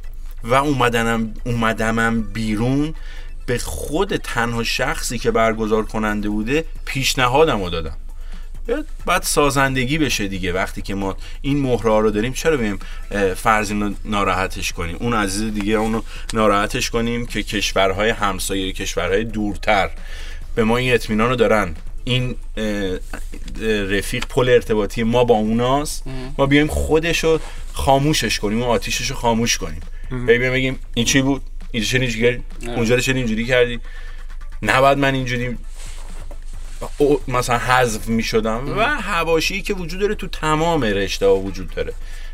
و 0.43 0.53
اومدنم 0.53 1.33
اومدمم 1.45 2.21
بیرون 2.21 2.93
به 3.47 3.57
خود 3.57 4.15
تنها 4.15 4.63
شخصی 4.63 5.17
که 5.17 5.31
برگزار 5.31 5.85
کننده 5.85 6.29
بوده 6.29 6.65
پیشنهادم 6.85 7.63
رو 7.63 7.69
دادم. 7.69 7.97
بعد 9.05 9.23
سازندگی 9.23 9.97
بشه 9.97 10.27
دیگه 10.27 10.53
وقتی 10.53 10.81
که 10.81 10.95
ما 10.95 11.17
این 11.41 11.59
مهره 11.59 11.99
رو 11.99 12.11
داریم 12.11 12.33
چرا 12.33 12.57
بیم 12.57 12.79
فرزین 13.35 13.81
رو 13.81 13.93
ناراحتش 14.05 14.73
کنیم؟ 14.73 14.97
اون 14.99 15.13
عزیز 15.13 15.53
دیگه 15.53 15.73
اونو 15.73 16.01
ناراحتش 16.33 16.89
کنیم 16.89 17.25
که 17.25 17.43
کشورهای 17.43 18.09
همسایه 18.09 18.71
کشورهای 18.71 19.23
دورتر 19.23 19.89
به 20.55 20.63
ما 20.63 20.77
این 20.77 20.93
اطمینان 20.93 21.29
رو 21.29 21.35
دارن. 21.35 21.75
این 22.03 22.35
رفیق 23.89 24.25
پل 24.29 24.49
ارتباطی 24.49 25.03
ما 25.03 25.23
با 25.23 25.35
اوناست. 25.35 26.03
ما 26.37 26.45
بیایم 26.45 26.67
خودش 26.67 27.23
رو 27.23 27.39
خاموشش 27.73 28.39
کنیم 28.39 28.61
و 28.61 28.65
آتیشش 28.65 29.09
رو 29.09 29.15
خاموش 29.15 29.57
کنیم. 29.57 29.81
بگیم 30.27 30.79
این 30.93 31.05
چی 31.05 31.21
بود؟ 31.21 31.41
اینجا 31.71 31.89
چه 31.89 31.99
اینجوری 31.99 32.21
کردی؟ 32.21 32.43
اونجا 32.67 32.95
رو 32.95 33.01
چه 33.01 33.15
اینجوری 33.15 33.45
کردی؟ 33.45 33.79
نباید 34.61 34.97
من 34.97 35.13
اینجوری 35.13 35.57
مثلا 37.27 37.57
حذف 37.57 38.07
می 38.07 38.23
شدم 38.23 38.77
و 38.77 38.81
هواشی 38.83 39.61
که 39.61 39.73
وجود 39.73 39.99
داره 39.99 40.15
تو 40.15 40.27
تمام 40.27 40.81
رشته 40.81 41.25
ها 41.25 41.35
وجود 41.35 41.75
داره. 41.75 41.93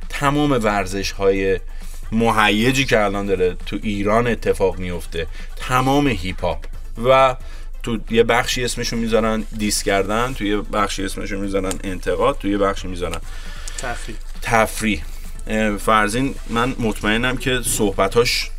تمام 0.10 0.52
ورزش 0.52 1.12
های 1.12 1.60
مهیجی 2.12 2.86
که 2.86 3.04
الان 3.04 3.26
داره 3.26 3.58
تو 3.66 3.80
ایران 3.84 4.28
اتفاق 4.28 4.78
میفته 4.78 5.28
تمام 5.56 6.08
هیپ 6.08 6.42
هاپ 6.42 6.66
و 7.06 7.36
تو 7.84 8.00
یه 8.10 8.24
بخشی 8.24 8.64
اسمشون 8.64 9.00
می‌ذارن 9.00 9.44
دیس 9.58 9.84
کردن 9.84 10.34
تو 10.34 10.44
یه 10.44 10.58
بخشی 10.58 11.04
اسمشون 11.04 11.40
می‌ذارن 11.40 11.74
انتقاد 11.84 12.38
تو 12.38 12.48
یه 12.48 12.58
بخشی 12.58 12.88
می‌ذارن 12.88 13.22
تفریح. 13.78 14.18
تفریح. 14.42 15.04
فرزین 15.78 16.36
من 16.50 16.76
مطمئنم 16.80 17.38
که 17.38 17.62
صحبتاش 17.66 18.50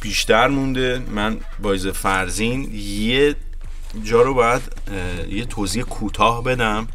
بیشتر 0.00 0.48
مونده. 0.48 0.98
من 0.98 1.40
بایز 1.62 1.86
فرزین 1.86 2.74
یه 2.74 3.34
جا 4.04 4.22
رو 4.22 4.34
باید 4.34 4.62
یه 5.28 5.44
توضیح 5.44 5.82
کوتاه 5.82 6.44
بدم 6.44 6.88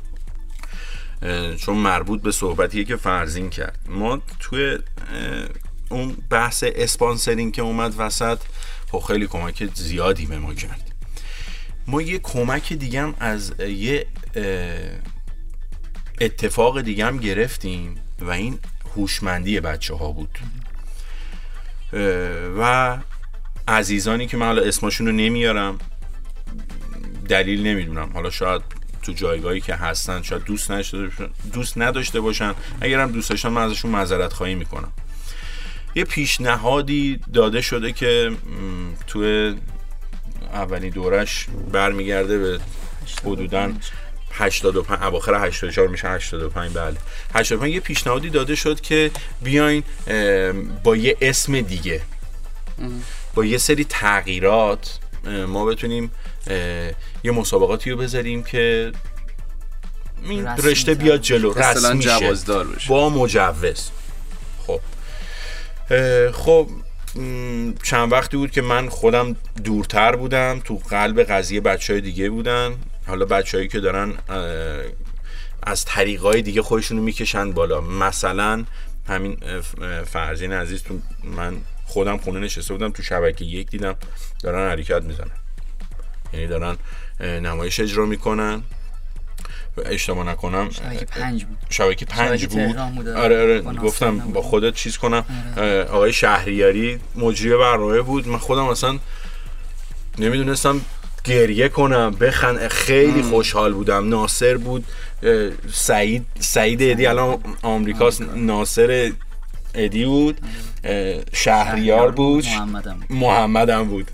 چون 1.58 1.78
مربوط 1.78 2.22
به 2.22 2.32
صحبتیه 2.32 2.84
که 2.84 2.96
فرزین 2.96 3.50
کرد. 3.50 3.80
ما 3.90 4.22
توی 4.40 4.78
اون 5.90 6.18
بحث 6.30 6.64
اسپانسرینگ 6.68 7.54
که 7.54 7.62
اومد 7.62 7.94
وسط 7.98 8.40
خب 8.92 9.00
خیلی 9.00 9.28
کمک 9.28 9.70
زیادی 9.76 10.26
به 10.26 10.40
ما 10.40 10.54
کرد. 10.54 10.92
ما 11.88 12.02
یه 12.02 12.20
کمک 12.20 12.74
دیگه 12.74 13.02
هم 13.02 13.16
از 13.20 13.54
یه 13.60 14.08
اتفاق 16.22 16.82
دیگه 16.82 17.06
هم 17.06 17.18
گرفتیم 17.18 17.96
و 18.20 18.32
این 18.32 18.60
هوشمندی 18.96 19.60
بچه 19.60 19.96
ها 19.96 20.12
بود. 20.12 20.40
و 22.60 22.98
عزیزانی 23.68 24.28
که 24.28 24.38
من 24.38 24.46
حالا 24.46 24.62
اسمشون 24.62 25.08
رو 25.08 25.14
نمیارم 25.14 25.80
دلیل 27.30 27.68
نمی‌دونم. 27.68 28.10
حالا 28.14 28.30
شاید 28.30 28.62
تو 29.02 29.14
جایگاهی 29.14 29.62
که 29.62 29.76
هستن 29.76 30.22
شاید 30.22 30.44
دوست 30.44 30.72
نداشته 30.72 30.98
باشن 30.98 31.30
دوست 31.54 31.78
نداشته 31.78 32.20
باشن. 32.20 32.54
اگرم 32.82 33.12
دوست 33.12 33.30
داشتن 33.30 33.50
من 33.50 33.62
ازشون 33.62 33.92
معذرت 33.92 34.34
خواهی 34.34 34.56
می‌کنم. 34.56 34.92
یه 35.96 36.04
پیشنهادی 36.04 37.20
داده 37.34 37.62
شده 37.62 37.92
که 37.92 38.32
تو 39.08 39.54
اولین 40.54 40.90
دورش 40.90 41.48
برمیگرده 41.72 42.38
به 42.38 42.60
حدوداً 43.26 43.72
85 44.38 45.00
اواخر 45.02 45.46
84 45.46 45.88
میشه 45.88 46.10
85 46.10 46.74
بله. 46.74 46.98
85 47.36 47.74
یه 47.74 47.80
پیشنهادی 47.80 48.30
داده 48.30 48.56
شد 48.56 48.82
که 48.82 49.12
بیاین 49.42 49.84
با 50.84 50.96
یه 50.96 51.18
اسم 51.22 51.62
دیگه. 51.62 52.02
با 53.36 53.46
یه 53.46 53.58
سری 53.58 53.84
تغییرات 53.84 55.00
ما 55.48 55.66
بتونیم 55.66 56.12
یه 57.24 57.32
مسابقاتی 57.32 57.92
رو 57.92 57.98
بذاریم 57.98 58.44
که 58.44 58.92
این 60.24 60.48
رشته 60.48 60.94
بیاد 60.94 61.22
جلو. 61.22 61.54
رسمی. 61.54 62.00
جوازدار 62.00 62.68
بشه. 62.68 62.90
با 62.90 63.10
مجوز. 63.10 63.90
خب. 64.68 64.80
خب 66.32 66.70
چند 67.84 68.12
وقتی 68.12 68.38
بود 68.38 68.52
که 68.52 68.62
من 68.62 68.90
خودم 68.90 69.36
دورتر 69.64 70.16
بودم 70.16 70.60
تو 70.60 70.82
قلب 70.90 71.24
قضیه 71.24 71.62
بچه 71.62 71.94
های 71.94 72.02
دیگه 72.02 72.30
بودن. 72.30 72.76
حالا 73.08 73.26
بچههایی 73.26 73.68
که 73.68 73.80
دارن 73.80 74.14
از 75.64 75.86
طریقای 75.86 76.42
دیگه 76.42 76.62
خودشونو 76.62 77.02
می‌کشن 77.02 77.52
بالا. 77.52 77.82
مثلا 77.82 78.66
همین 79.08 79.38
فرزین 80.06 80.54
عزیز 80.54 80.84
تو 80.84 81.00
من 81.24 81.58
خودم 81.86 82.18
خونه 82.18 82.40
نشسته 82.40 82.74
بودم 82.74 82.90
تو 82.90 83.04
شبکه 83.04 83.46
یک 83.46 83.70
دیدم 83.70 83.96
دارن 84.44 84.70
حرکت 84.70 85.04
می‌زنن. 85.04 85.32
یعنی 86.34 86.48
دارن 86.48 86.78
نمایش 87.20 87.80
اجرا 87.80 88.06
می‌کنن. 88.06 88.64
اشتباه 89.86 90.26
نکنم 90.26 90.70
شبکه 90.70 91.06
پنج 91.06 91.46
بود. 91.46 91.58
شبکه 91.70 92.06
پنج 92.06 92.46
بود. 92.46 92.78
آره 93.08 93.42
آره. 93.42 93.62
گفتم. 93.62 94.20
با 94.20 94.42
خودت 94.42 94.74
چیز 94.74 94.98
کنم. 94.98 95.26
اه، 95.58 95.82
آقای 95.82 96.14
شهریاری 96.14 97.00
مجری 97.16 97.58
برنامه 97.58 98.02
بود. 98.02 98.28
من 98.28 98.38
خودم 98.38 98.66
اصلا 98.66 99.00
نمی‌دونستم 100.20 100.82
گریه 101.28 101.70
کنم 101.70 102.12
بخن. 102.12 102.68
خیلی 102.68 103.22
خوشحال 103.22 103.74
بودم. 103.74 104.10
ناصر 104.10 104.58
بود 104.58 104.86
سعید 105.72 106.26
سعید 106.40 106.84
ادی. 106.84 107.06
الان 107.06 107.38
آمریکاست. 107.62 108.22
ناصر 108.22 109.12
ادی 109.74 110.06
بود. 110.06 110.42
شهریار 111.34 112.12
بود. 112.12 112.46
محمدم 113.10 113.84
بود. 113.84 114.12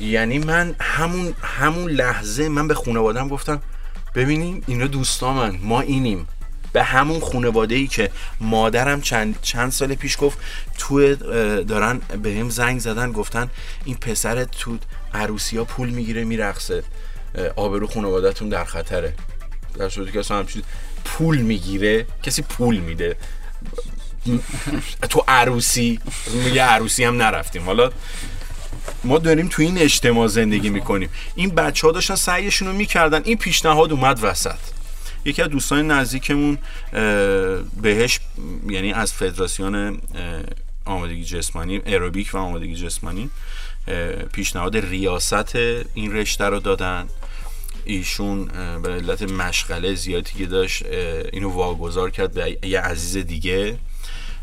یعنی 0.00 0.38
من 0.38 0.74
همون 0.80 1.34
همون 1.42 1.90
لحظه 1.90 2.48
من 2.48 2.68
به 2.68 2.74
خانوادم 2.74 3.28
گفتم 3.28 3.62
ببینیم 4.14 4.62
اینا 4.66 4.86
دوستامن. 4.86 5.58
ما 5.62 5.80
اینیم. 5.80 6.26
به 6.72 6.82
همون 6.82 7.20
خانواده 7.20 7.74
ای 7.74 7.86
که 7.86 8.10
مادرم 8.40 9.00
چند, 9.00 9.38
چند 9.42 9.72
سال 9.72 9.94
پیش 9.94 10.16
گفت 10.20 10.38
تو 10.78 11.14
دارن 11.62 12.00
به 12.22 12.34
هم 12.34 12.50
زنگ 12.50 12.80
زدن 12.80 13.12
گفتن 13.12 13.50
این 13.84 13.96
پسر 13.96 14.44
تو 14.44 14.78
عروسی 15.14 15.56
ها 15.56 15.64
پول 15.64 15.88
می‌گیره 15.88 16.24
میرقصه. 16.24 16.82
آبرو 17.56 17.86
خانوادهتون 17.86 18.48
در 18.48 18.64
خطره. 18.64 19.14
در 19.78 19.88
صورتی 19.88 20.12
که 20.12 20.18
اصلا 20.18 20.38
همچین 20.38 20.62
پول 21.04 21.38
می‌گیره 21.38 22.06
کسی 22.22 22.42
پول 22.42 22.76
میده. 22.76 23.16
تو 25.10 25.24
عروسی 25.28 26.00
میگه 26.44 26.62
عروسی 26.62 27.04
هم 27.04 27.22
نرفتیم. 27.22 27.62
حالا 27.62 27.92
ما 29.04 29.18
داریم 29.18 29.48
تو 29.48 29.62
این 29.62 29.78
اجتماع 29.78 30.26
زندگی 30.26 30.70
می‌کنیم. 30.70 31.10
این 31.34 31.50
بچه 31.50 31.86
ها 31.86 31.92
داشتن 31.92 32.14
سعیشون 32.14 32.68
رو 32.68 32.74
می‌کردن. 32.74 33.22
این 33.24 33.36
پیشنهاد 33.36 33.92
اومد 33.92 34.18
وسط. 34.22 34.58
یکی 35.24 35.42
از 35.42 35.48
دوستان 35.48 35.90
نزدیکمون 35.90 36.58
بهش 37.82 38.20
یعنی 38.68 38.92
از 38.92 39.12
فدراسیون 39.12 40.00
آمادگی 40.84 41.24
جسمانی 41.24 41.82
اروبیک 41.86 42.30
و 42.32 42.38
آمادگی 42.38 42.74
جسمانی 42.74 43.30
پیشنهاد 44.32 44.76
ریاست 44.76 45.56
این 45.94 46.12
رشته 46.12 46.44
رو 46.44 46.60
دادن. 46.60 47.08
ایشون 47.84 48.44
به 48.82 48.88
علت 48.88 49.22
مشغله 49.22 49.94
زیادی 49.94 50.32
که 50.38 50.46
داشت 50.46 50.84
اینو 51.32 51.50
واگذار 51.50 52.10
کرد 52.10 52.34
به 52.34 52.58
یه 52.62 52.80
عزیز 52.80 53.26
دیگه. 53.26 53.78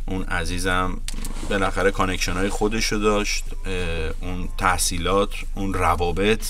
اون 0.08 0.24
عزیزم 0.24 1.02
بالاخره 1.50 1.92
connection 1.92 2.34
های 2.34 2.50
خودشو 2.50 2.96
داشت. 2.96 3.44
اه، 3.66 3.74
اون 4.22 4.50
تحصیلات 4.58 5.30
اون 5.56 5.74
روابط 5.74 6.46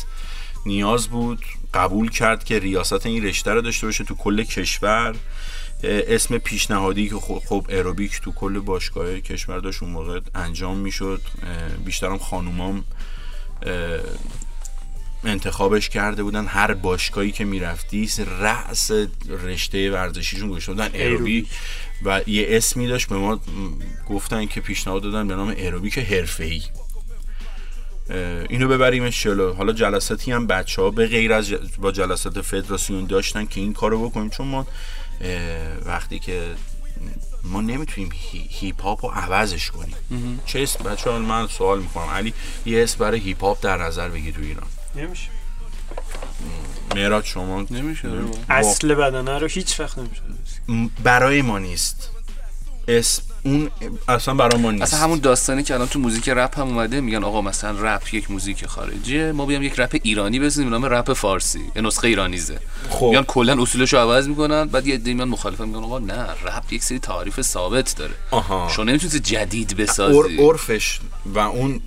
نیاز 0.66 1.08
بود 1.08 1.46
قبول 1.74 2.10
کرد 2.10 2.44
که 2.44 2.60
ریاست 2.60 3.06
این 3.06 3.24
رشته 3.24 3.52
رو 3.52 3.62
داشته 3.62 3.88
باشه 3.88 4.04
تو 4.04 4.16
کل 4.16 4.44
کشور. 4.44 5.16
اسم 5.84 6.38
پیشنهادی 6.38 7.10
که 7.10 7.16
خب 7.16 7.42
خب 7.46 7.66
اروبیک 7.70 8.22
تو 8.22 8.32
کل 8.32 8.60
باشگاه 8.60 9.20
کشور 9.20 9.60
داشت 9.60 9.84
اون 9.84 9.92
موقع 9.92 10.20
انجام 10.36 10.78
می‌شد. 10.78 11.22
بیشترم 11.86 12.18
خانومام 12.18 12.84
انتخابش 15.24 15.90
کرده 15.90 16.24
بودن. 16.24 16.46
هر 16.46 16.74
باشگاهی 16.74 17.32
که 17.32 17.46
می‌رفتی 17.46 18.10
رأس 18.40 18.92
رشته 19.30 19.92
ورزشیشون 19.92 20.50
گذاشته 20.50 20.72
بودن 20.72 20.90
اروبیک 20.94 21.48
و 22.06 22.22
یه 22.28 22.46
اسمی 22.50 22.88
داشت 22.88 23.08
به 23.08 23.16
ما 23.16 23.40
گفتن 24.10 24.46
که 24.46 24.62
پیشنهاد 24.62 25.02
دادن 25.02 25.28
به 25.28 25.36
نام 25.36 25.54
اروبیک 25.58 25.98
حرفه‌ای. 25.98 26.62
اینو 28.50 28.68
ببریمش 28.68 29.24
جلو. 29.24 29.54
حالا 29.54 29.74
جلساتی 29.74 30.32
هم 30.32 30.48
بچه 30.48 30.82
ها 30.82 30.92
به 30.92 31.08
غیر 31.08 31.34
از 31.34 31.54
با 31.78 31.92
جلسات 31.92 32.42
فدراسیون 32.42 33.06
داشتن 33.06 33.46
که 33.46 33.62
این 33.62 33.74
کارو 33.74 34.10
بکنیم. 34.10 34.30
چون 34.30 34.48
ما 34.48 34.68
وقتی 35.86 36.20
که 36.20 36.56
ما 37.44 37.62
نمی‌تونیم 37.62 38.10
هی- 38.14 38.48
هیپ 38.50 38.82
هاپ 38.82 39.06
رو 39.06 39.12
عوضش 39.12 39.72
کنیم. 39.72 39.96
چه 40.46 40.60
اسم 40.60 40.84
بچه 40.84 41.10
ها 41.10 41.20
من 41.20 41.48
سوال 41.48 41.80
می‌کنم. 41.80 42.04
علی 42.10 42.34
یه 42.66 42.84
اسم 42.84 43.00
برای 43.00 43.20
هیپ 43.20 43.44
هاپ 43.44 43.62
در 43.62 43.78
نظر 43.78 44.10
بگیر 44.10 44.32
تو 44.32 44.42
ایران. 44.42 44.68
نمیشه. 44.96 45.30
مهراد 46.96 47.24
شما؟ 47.24 47.66
نمیشه. 47.72 48.10
اصل 48.50 48.96
بدنه 48.96 49.38
رو 49.40 49.48
هیچ 49.48 49.80
وقت 49.80 49.98
نمیشه 49.98 50.22
برای 51.04 51.42
ما 51.42 51.60
نیست. 51.60 52.10
اسم 52.88 53.24
اون 53.46 53.70
اصلا 54.08 54.34
برای 54.34 54.62
ما 54.62 54.72
نیست 54.72 54.84
اصلا 54.84 55.00
همون 55.00 55.20
داستانی 55.20 55.64
که 55.64 55.74
الان 55.74 55.88
تو 55.88 56.00
موزیک 56.00 56.30
رپ 56.30 56.60
هم 56.60 56.68
اومده 56.68 57.02
میگن 57.02 57.24
آقا 57.24 57.42
مثلا 57.42 57.72
رپ 57.82 58.14
یک 58.14 58.32
موزیک 58.32 58.66
خارجیه 58.66 59.32
ما 59.32 59.46
بیام 59.46 59.64
یک 59.64 59.80
رپ 59.80 60.00
ایرانی 60.04 60.40
بزنیم 60.40 60.70
به 60.70 60.78
نام 60.78 60.86
رپ 60.86 61.14
فارسی 61.14 61.72
یه 61.76 61.82
نسخه 61.82 62.08
ایرانیزه 62.08 62.60
خب. 62.90 63.06
میگن 63.06 63.24
کلا 63.24 63.62
اصولش 63.62 63.94
رو 63.94 64.00
عوض 64.00 64.28
می‌کنن 64.28 64.66
بعد 64.66 64.88
یه 64.88 64.96
عده 64.96 65.14
میان 65.14 65.30
مخالفن 65.30 65.66
میگن 65.66 65.84
آقا 65.84 66.00
نه 66.00 66.22
رپ 66.22 66.74
یک 66.74 66.84
سری 66.84 67.00
تعریف 67.00 67.42
ثابت 67.42 67.96
داره 67.98 68.14
آها. 68.32 68.70
شما 68.76 68.86
نمی‌تونید 68.86 69.24
جدید 69.24 69.78
بسازی 69.78 70.38
عرفش 70.38 71.00
و 71.26 71.40
اون 71.40 71.82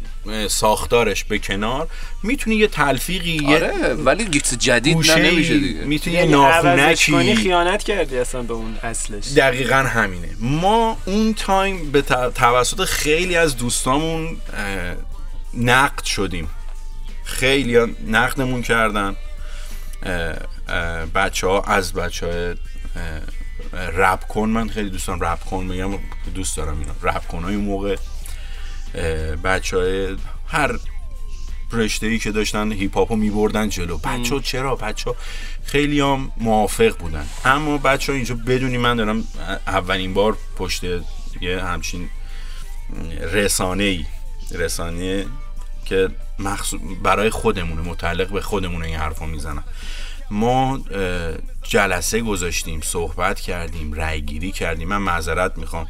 ساختارش 0.49 1.25
به 1.25 1.39
کنار 1.39 1.89
می‌تونی 2.23 2.57
یه 2.57 2.67
تلفیقی 2.67 3.31
یه 3.31 3.57
آره 3.57 3.95
ولی 3.95 4.41
چیز 4.41 4.59
جدید 4.59 5.11
نه 5.11 5.17
نمیشه 5.17 5.59
دیگه. 5.59 5.81
می‌تونی 5.81 6.17
یه 6.17 6.23
یعنی 6.23 6.33
ناخونکی 6.33 7.35
خیانت 7.35 7.83
کردی 7.83 8.19
اصلا 8.19 8.43
به 8.43 8.55
اون 8.55 8.79
اصلش. 8.83 9.25
دقیقا 9.37 9.77
همینه. 9.77 10.29
ما 10.41 10.97
اون 11.05 11.35
تایم 11.35 11.91
به 11.91 12.03
توسط 12.35 12.85
خیلی 12.85 13.37
از 13.37 13.57
دوستامون 13.57 14.37
نقد 15.55 16.05
شدیم. 16.05 16.49
خیلی 17.25 17.79
نقدمون 18.07 18.63
کردن. 18.63 19.17
بچه 21.15 21.47
ها 21.47 21.63
از 21.63 21.93
بچه 21.93 22.27
های 22.27 22.55
رپ 23.97 24.27
کن 24.27 24.49
من 24.49 24.69
خیلی 24.69 24.91
دوستان 24.91 25.21
رپ 25.21 25.45
کن 25.45 25.65
میگم 25.65 25.99
دوست 26.35 26.57
دارم 26.57 26.79
اینا 26.81 26.93
رپ 27.03 27.27
کن 27.27 27.45
های 27.45 27.55
اون 27.55 27.65
موقع. 27.65 27.97
بچه 29.45 29.77
های 29.77 30.17
هر 30.49 30.79
رشته 31.73 32.07
ای 32.07 32.19
که 32.19 32.33
داشتن 32.33 32.73
هیپ 32.73 32.97
هاپو 32.97 33.17
میبردن 33.17 33.69
جلو. 33.69 33.99
بچه 33.99 34.35
ها 34.35 34.41
چرا؟ 34.41 34.77
بچه 34.77 35.11
ها 35.11 35.17
خیلی 35.65 36.01
هم 36.01 36.33
موافق 36.37 36.97
بودن. 36.99 37.27
اما 37.45 37.79
بچه 37.79 38.13
ها 38.13 38.17
اینجا 38.17 38.35
بدونی 38.35 38.79
من 38.79 38.97
دارم 38.97 39.25
اولین 39.67 40.15
بار 40.15 40.37
پشت 40.57 40.85
یه 41.41 41.63
همچین 41.63 42.09
رسانه 43.33 43.85
ای 43.85 44.05
رسانه 44.51 45.27
که 45.85 46.09
مخصوص 46.39 46.81
برای 47.03 47.31
خودمونه 47.31 47.81
متعلق 47.81 48.33
به 48.33 48.41
خودمونه 48.41 48.87
این 48.87 48.97
حرفا 48.97 49.27
می‌زنم. 49.27 49.65
ما 50.31 50.81
جلسه 51.63 52.21
گذاشتیم 52.21 52.81
صحبت 52.81 53.41
کردیم 53.41 53.93
رأی 53.93 54.21
گیری 54.21 54.53
کردیم. 54.53 54.89
من 54.89 54.97
معذرت 54.97 55.59
می‌خوام. 55.59 55.87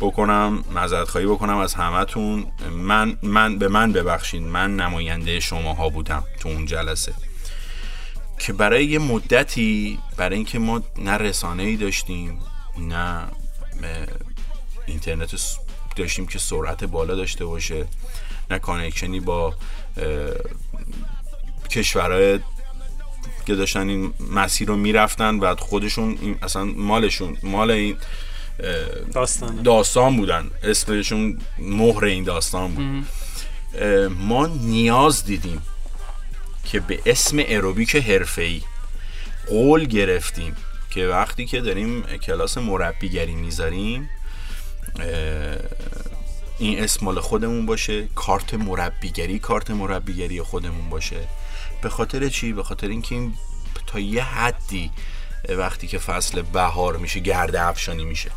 بکنم 0.00 0.64
معذرت 0.74 1.08
خواهی 1.08 1.26
بکنم 1.26 1.56
از 1.56 1.74
همتون 1.74 2.46
من 2.72 3.18
من 3.22 3.58
به 3.58 3.68
من 3.68 3.92
ببخشید 3.92 4.42
من 4.42 4.76
نماینده 4.76 5.40
شماها 5.40 5.88
بودم 5.88 6.24
تو 6.40 6.48
اون 6.48 6.66
جلسه. 6.66 7.14
که 8.38 8.52
برای 8.52 8.86
یه 8.86 8.98
مدتی 8.98 9.98
برای 10.16 10.36
اینکه 10.36 10.58
ما 10.58 10.82
نه 10.98 11.12
رسانه 11.12 11.62
ای 11.62 11.76
داشتیم 11.76 12.38
نه 12.78 13.24
اینترنت 14.86 15.30
داشتیم 15.96 16.26
که 16.26 16.38
سرعت 16.38 16.84
بالا 16.84 17.14
داشته 17.14 17.44
باشه 17.44 17.86
نه 18.50 18.58
کانکشنی 18.58 19.20
با 19.20 19.54
کشورهای 21.70 22.40
که 23.46 23.54
داشتن 23.54 23.88
این 23.88 24.14
مسیر 24.32 24.68
رو 24.68 24.76
می‌رفتن 24.76 25.40
بعد 25.40 25.60
خودشون 25.60 26.36
اصلا 26.42 26.64
مالشون 26.64 27.36
مال 27.42 27.70
این 27.70 27.96
داستان 29.14 29.62
داستان 29.62 30.16
بودن. 30.16 30.50
اسمشون 30.62 31.38
مهر 31.58 32.04
این 32.04 32.24
داستان 32.24 32.74
بود. 32.74 33.06
ما 34.10 34.46
نیاز 34.46 35.24
دیدیم 35.24 35.62
که 36.64 36.80
به 36.80 37.00
اسم 37.06 37.36
اروبیک 37.48 37.96
حرفه‌ای 37.96 38.62
قول 39.48 39.84
گرفتیم 39.84 40.56
که 40.90 41.06
وقتی 41.06 41.46
که 41.46 41.60
داریم 41.60 42.02
کلاس 42.02 42.58
مربیگری 42.58 43.34
می‌ذاریم 43.34 44.10
این 46.58 46.82
اسم 46.82 47.04
مال 47.04 47.20
خودمون 47.20 47.66
باشه 47.66 48.06
کارت 48.14 48.54
مربیگری 48.54 49.38
کارت 49.38 49.70
مربیگری 49.70 50.42
خودمون 50.42 50.90
باشه. 50.90 51.28
به 51.82 51.88
خاطر 51.88 52.28
چی؟ 52.28 52.52
به 52.52 52.62
خاطر 52.62 52.88
اینکه 52.88 53.14
این 53.14 53.34
تا 53.86 53.98
یه 53.98 54.24
حدی 54.24 54.90
وقتی 55.48 55.86
که 55.86 55.98
فصل 55.98 56.42
بهار 56.42 56.96
میشه 56.96 57.20
گرد 57.20 57.56
افشانی 57.56 58.04
میشه. 58.04 58.30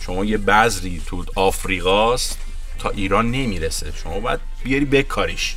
شما 0.00 0.24
یه 0.24 0.38
بذری 0.38 1.02
تو 1.06 1.24
آفریقاست 1.34 2.38
تا 2.78 2.90
ایران 2.90 3.30
نمی‌رسه. 3.30 3.92
شما 4.02 4.20
باید 4.20 4.40
بیاری 4.64 4.84
بکاریش. 4.84 5.56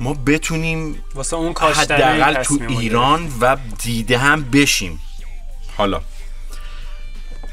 ما 0.00 0.14
بتونیم 0.14 1.04
واسه 1.14 1.36
اون 1.36 1.54
حداقل 1.56 2.42
تو 2.42 2.58
ایران 2.68 3.32
و 3.40 3.56
دیده 3.82 4.18
هم 4.18 4.42
بشیم. 4.50 5.00
حالا 5.76 6.00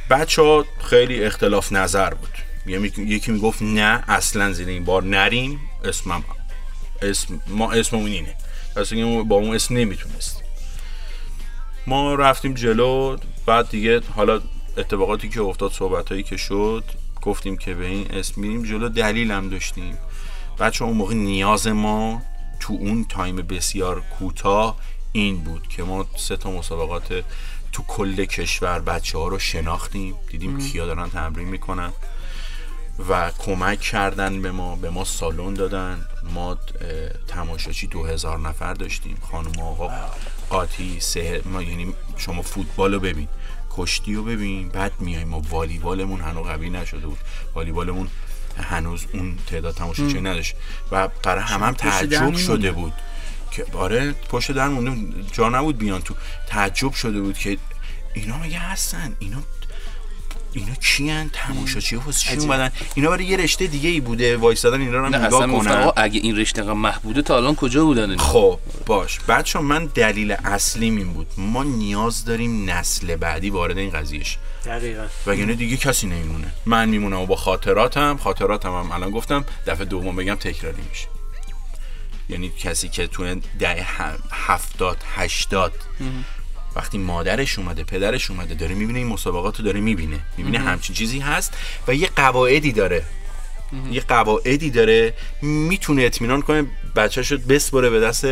بچه 0.09 0.41
ها 0.41 0.65
خیلی 0.83 1.23
اختلاف 1.23 1.71
نظر 1.71 2.13
بود. 2.13 2.29
یکی 2.65 3.01
یکی 3.01 3.31
می‌گفت 3.31 3.61
نه 3.61 4.03
اصلا 4.07 4.53
زیر 4.53 4.67
این 4.67 4.85
بار 4.85 5.03
نریم. 5.03 5.59
اسمم 5.85 6.23
اسم 7.01 7.41
ما 7.47 7.71
اسممون 7.71 8.11
اینه. 8.11 8.35
ما 9.05 9.23
با 9.23 9.35
اون 9.35 9.55
اسم 9.55 9.77
نمی‌تونست. 9.77 10.43
ما 11.87 12.15
رفتیم 12.15 12.53
جلو 12.53 13.17
بعد 13.45 13.69
دیگه 13.69 14.01
حالا 14.15 14.41
اتفاقاتی 14.79 15.29
که 15.29 15.41
افتاد 15.41 15.71
صحبت 15.71 16.25
که 16.25 16.37
شد 16.37 16.83
گفتیم 17.21 17.57
که 17.57 17.73
به 17.73 17.85
این 17.85 18.11
اسم 18.11 18.41
میریم. 18.41 18.63
جلو 18.63 18.89
دلیل 18.89 19.31
هم 19.31 19.49
داشتیم. 19.49 19.97
بچه 20.59 20.85
اون 20.85 20.97
موقع 20.97 21.13
نیاز 21.13 21.67
ما 21.67 22.21
تو 22.59 22.73
اون 22.73 23.05
تایم 23.05 23.35
بسیار 23.35 24.01
کوتاه 24.01 24.77
این 25.11 25.43
بود 25.43 25.67
که 25.67 25.83
ما 25.83 26.05
سه 26.17 26.37
تا 26.37 26.51
مسابقات 26.51 27.23
تو 27.71 27.83
کل 27.87 28.25
کشور 28.25 28.79
بچه 28.79 29.17
ها 29.17 29.27
رو 29.27 29.39
شناختیم. 29.39 30.15
دیدیم 30.29 30.57
کیا 30.57 30.85
دارن 30.85 31.09
تمرین 31.09 31.47
می‌کنن 31.47 31.91
و 33.09 33.31
کمک 33.39 33.79
کردن 33.79 34.41
به 34.41 34.51
ما. 34.51 34.75
به 34.75 34.89
ما 34.89 35.03
سالن 35.03 35.53
دادن. 35.53 36.05
ما 36.33 36.57
تماشاچی 37.27 37.87
دو 37.87 38.03
هزار 38.05 38.39
نفر 38.39 38.73
داشتیم. 38.73 39.17
خانم 39.31 39.59
آقا 39.61 39.89
قاطی 40.49 40.99
سه 40.99 41.41
ما 41.45 41.61
یعنی 41.61 41.93
شما 42.17 42.41
فوتبال 42.41 42.93
رو 42.93 42.99
ببین. 42.99 43.27
کشتی 43.69 44.13
رو 44.13 44.23
ببین. 44.23 44.69
بعد 44.69 44.91
میایم 44.99 45.27
ما 45.27 45.41
والیبالمون 45.49 46.21
هنوز 46.21 46.47
قوی 46.47 46.69
نشده 46.69 47.07
بود. 47.07 47.19
والیبالمون 47.55 48.07
هنوز 48.57 49.05
اون 49.13 49.37
تعداد 49.47 49.75
تماشاچی 49.75 50.21
نداشت. 50.21 50.55
و 50.91 51.07
برای 51.23 51.43
هم 51.43 51.63
هم 51.63 51.73
تعجب. 51.73 52.35
شده 52.35 52.71
بود 52.71 52.93
که 53.51 53.65
آره 53.73 54.11
پشت 54.11 54.51
در 54.51 54.67
مونده 54.67 55.23
جا 55.31 55.49
نبود 55.49 55.77
بیان 55.77 56.01
تو. 56.01 56.15
تعجب 56.47 56.93
شده 56.93 57.21
بود 57.21 57.37
که 57.37 57.57
اینا 58.13 58.37
مگه 58.37 58.59
هستن؟ 58.59 59.15
اینا 59.19 59.43
اینا 60.53 60.75
کیان؟ 60.75 61.29
تماشاچی 61.33 61.95
واسه 61.95 62.19
چی 62.19 62.37
اومدن؟ 62.37 62.71
اینا 62.95 63.09
برای 63.09 63.25
یه 63.25 63.37
رشته 63.37 63.67
دیگه 63.67 63.89
ای 63.89 63.99
بوده 63.99 64.37
وایسادن 64.37 64.81
اینا 64.81 64.97
رو 64.97 65.09
نگاه 65.09 65.47
کنن. 65.47 65.91
اگه 65.95 66.19
این 66.19 66.37
رشته 66.37 66.61
انقدر 66.61 66.73
محبوده 66.73 67.21
تا 67.21 67.37
الان 67.37 67.55
کجا 67.55 67.85
بودن؟ 67.85 68.17
خب 68.17 68.59
باش. 68.85 69.19
بچه 69.19 69.59
من 69.59 69.85
دلیل 69.85 70.31
اصلیم 70.31 70.97
این 70.97 71.13
بود. 71.13 71.27
ما 71.37 71.63
نیاز 71.63 72.25
داریم 72.25 72.69
نسل 72.69 73.15
بعدی 73.15 73.49
وارد 73.49 73.77
این 73.77 73.89
قضیهش. 73.89 74.37
دقیقا. 74.65 75.05
وگرنه 75.27 75.53
دیگه 75.53 75.77
کسی 75.77 76.07
نمیمونه. 76.07 76.47
من 76.65 76.89
میمونم 76.89 77.19
و 77.19 77.25
با 77.25 77.35
خاطراتم 77.35 78.17
خاطراتم 78.17 78.69
هم 78.69 78.91
الان 78.91 79.11
گفتم 79.11 79.45
دفعه 79.67 79.85
دوم 79.85 80.15
بگم 80.15 80.35
تکراری 80.35 80.81
میشه. 80.89 81.07
یعنی 82.29 82.51
کسی 82.59 82.89
که 82.89 83.07
تو 83.07 83.35
ده 83.59 83.85
هفتاد 84.31 84.97
هشتاد 85.15 85.73
وقتی 86.79 86.97
مادرش 86.97 87.59
اومده 87.59 87.83
پدرش 87.83 88.31
اومده 88.31 88.53
داره 88.53 88.75
می‌بینه 88.75 88.99
این 88.99 89.07
مسابقات 89.07 89.57
رو 89.57 89.65
داره 89.65 89.79
می‌بینه. 89.79 90.19
می‌بینه 90.37 90.59
همچین 90.59 90.95
چیزی 90.95 91.19
هست 91.19 91.53
و 91.87 91.93
یه 91.93 92.07
قواعدی 92.15 92.71
داره. 92.71 93.03
یه 93.91 94.01
قواعدی 94.01 94.69
داره. 94.69 95.13
می‌تونه 95.41 96.01
اطمینان 96.03 96.41
کنه 96.41 96.65
بچه 96.95 97.23
شد 97.23 97.47
بسپره 97.47 97.89
به 97.89 97.99
دست 97.99 98.25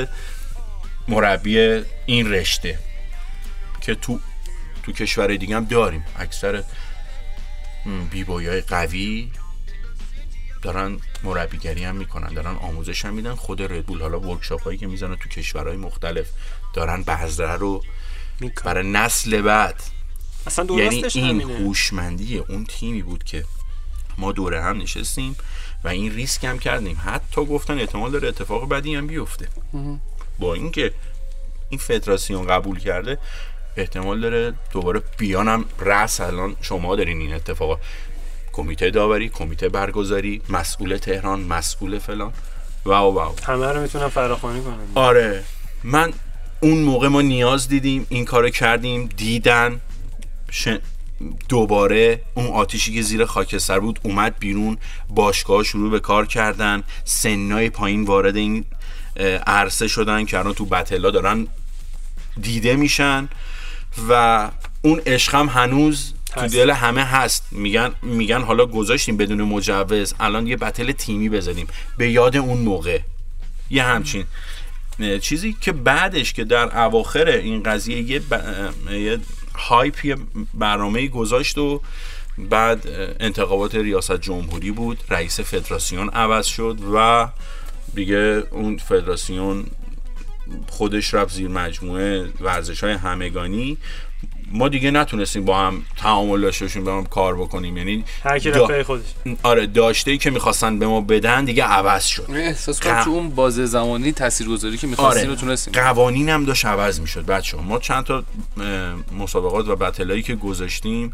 مربی 1.08 1.84
این 2.06 2.32
رشته 2.32 2.80
که 3.82 3.96
تو 3.96 4.20
تو 4.84 4.92
کشور 4.92 5.36
دیگه 5.36 5.56
هم 5.56 5.66
داریم. 5.66 6.06
اکثر 6.20 6.64
بیبایی 8.12 8.48
های 8.48 8.62
قوی 8.62 9.32
دارن 10.62 11.00
مربیگری 11.24 11.84
هم 11.84 11.96
می‌کنن 11.96 12.34
دارن 12.34 12.56
آموزش 12.56 13.06
هم 13.06 13.14
میدن. 13.14 13.36
خود 13.36 13.62
ردبول 13.62 14.02
حالا 14.02 14.20
ورکشاپ 14.20 14.62
هایی 14.64 14.78
که 14.78 14.88
می‌زنن 14.88 15.16
تو 15.16 15.30
کشورهای 15.30 15.78
مختلف 15.78 16.28
دارن 16.74 17.04
بذره 17.04 17.56
رو 17.56 17.84
برای 18.64 18.92
نسل 18.92 19.42
بعد. 19.42 19.84
اصلا 20.48 20.66
یعنی 20.76 21.04
این 21.14 21.42
هوشمندی 21.42 22.38
اون 22.38 22.66
تیمی 22.66 23.02
بود 23.02 23.24
که 23.24 23.46
ما 24.18 24.32
دوره 24.32 24.64
هم 24.64 24.78
نشستیم 24.78 25.36
و 25.84 25.88
این 25.88 26.14
ریسک 26.14 26.44
هم 26.44 26.60
کردیم. 26.60 27.02
حتی 27.06 27.46
گفتن 27.46 27.80
احتمال 27.80 28.12
داره 28.12 28.28
اتفاق 28.28 28.70
بدی 28.70 28.96
هم 28.96 29.08
بیفته. 29.08 29.48
با 30.40 30.54
اینکه 30.54 30.94
این 31.70 31.80
فدراسیون 31.80 32.48
قبول 32.48 32.80
کرده 32.80 33.18
احتمال 33.78 34.20
داره 34.22 34.54
دوباره 34.72 35.02
بیانم 35.18 35.66
رأس 35.80 36.22
الان 36.22 36.56
شما 36.62 36.96
دارین 36.96 37.22
این 37.22 37.34
اتفاق 37.34 37.80
کمیته 38.54 38.90
داوری 38.90 39.30
کمیته 39.30 39.70
برگزاری 39.70 40.42
مسئول 40.50 40.98
تهران 40.98 41.40
مسئول 41.40 42.00
فلان. 42.00 42.34
واو 42.86 43.16
واو. 43.16 43.36
همه 43.44 43.66
رو 43.66 43.82
می‌تونم 43.82 44.10
فراخوانی 44.10 44.62
کنم 44.62 44.88
آره. 44.96 45.44
من 45.84 46.14
اون 46.62 46.78
موقع 46.78 47.08
ما 47.08 47.22
نیاز 47.22 47.68
دیدیم 47.68 48.06
این 48.10 48.26
کارو 48.26 48.50
کردیم 48.50 49.10
دیدن 49.18 49.82
ش... 50.52 50.68
دوباره 51.50 52.22
اون 52.34 52.48
آتیشی 52.48 52.94
که 52.94 53.02
زیر 53.02 53.26
خاکستر 53.26 53.80
بود 53.80 54.00
اومد 54.04 54.36
بیرون 54.40 54.78
باشگاه 55.10 55.64
شروع 55.64 55.92
به 55.92 56.00
کار 56.00 56.26
کردن 56.26 56.84
سنای 57.04 57.70
پایین 57.70 58.04
وارد 58.04 58.36
این 58.36 58.66
عرصه 59.48 59.88
شدن 59.88 60.26
که 60.26 60.40
الان 60.40 60.54
تو 60.54 60.66
بتلا 60.66 61.12
دارن 61.12 61.48
دیده 62.42 62.76
میشن 62.76 63.30
و 64.10 64.52
اون 64.82 65.02
عشق 65.06 65.36
هم 65.36 65.50
هنوز 65.50 66.14
تو. 66.36 66.48
دل 66.48 66.70
همه 66.70 67.04
هست. 67.04 67.44
میگن 67.52 67.92
میگن 68.02 68.42
حالا 68.42 68.66
گذاشتیم 68.66 69.18
بدون 69.18 69.42
مجوز 69.42 70.14
الان 70.20 70.48
یه 70.48 70.58
بتل 70.58 70.92
تیمی 70.92 71.30
بزنیم. 71.30 71.68
به 71.98 72.12
یاد 72.12 72.38
اون 72.38 72.58
موقع. 72.58 73.00
یه 73.70 73.84
همچین. 73.84 74.26
چیزی 75.22 75.58
که 75.62 75.72
بعدش 75.72 76.34
که 76.34 76.44
در 76.44 76.86
اواخر 76.86 77.28
این 77.28 77.64
قضیه 77.64 78.02
یه, 78.02 78.20
ب... 78.20 78.34
یه 78.92 79.20
هایپ 79.56 80.06
یه 80.06 80.16
برنامه 80.54 81.08
گذاشت 81.08 81.58
و 81.58 81.82
بعد 82.38 82.88
انتخابات 83.20 83.76
ریاست 83.76 84.22
جمهوری 84.22 84.72
بود 84.72 85.00
رئیس 85.10 85.40
فدراسیون 85.40 86.10
عوض 86.10 86.46
شد 86.46 86.78
و 86.94 87.28
دیگه 87.94 88.44
اون 88.52 88.78
فدراسیون 88.78 89.66
خودش 90.70 91.14
رفت 91.14 91.34
زیر 91.34 91.48
مجموعه 91.48 92.30
ورزش 92.42 92.84
های 92.84 92.94
همگانی 92.94 93.78
ما 94.52 94.68
دیگه 94.70 94.92
نتونستیم 94.92 95.46
با 95.46 95.60
هم 95.60 95.86
تعامل 95.98 96.42
داشته 96.42 96.66
باشیم 96.66 96.84
با 96.84 96.98
هم 96.98 97.06
کار 97.06 97.36
بکنیم. 97.36 97.78
یعنی 97.78 98.04
هر 98.24 98.40
کی 98.40 98.52
دا- 98.52 98.84
خودش. 98.84 99.04
آره 99.44 99.68
داشته 99.68 100.12
ای 100.12 100.18
که 100.18 100.30
می‌خواستن 100.30 100.80
به 100.80 100.88
ما 100.88 101.02
بدن 101.02 101.46
دیگه 101.46 101.64
عوض 101.64 102.06
شد. 102.06 102.26
من 102.30 102.38
احساس 102.38 102.80
کنم 102.80 103.02
ق- 103.02 103.04
تو 103.04 103.10
اون 103.10 103.30
بازه 103.30 103.66
زمانی 103.66 104.12
تاثیرگذاری 104.12 104.78
که 104.78 104.88
می‌خواستیم 104.88 105.30
رو 105.30 105.36
تونستیم 105.36 105.74
قوانین 105.74 106.30
هم 106.30 106.46
داشت 106.46 106.66
عوض 106.66 107.00
می‌شد 107.00 107.26
بچه 107.26 107.58
ما 107.58 107.80
چند 107.80 108.04
تا 108.04 108.24
مسابقات 109.20 109.68
و 109.68 109.76
بتلایی 109.76 110.22
که 110.22 110.36
گذاشتیم 110.36 111.14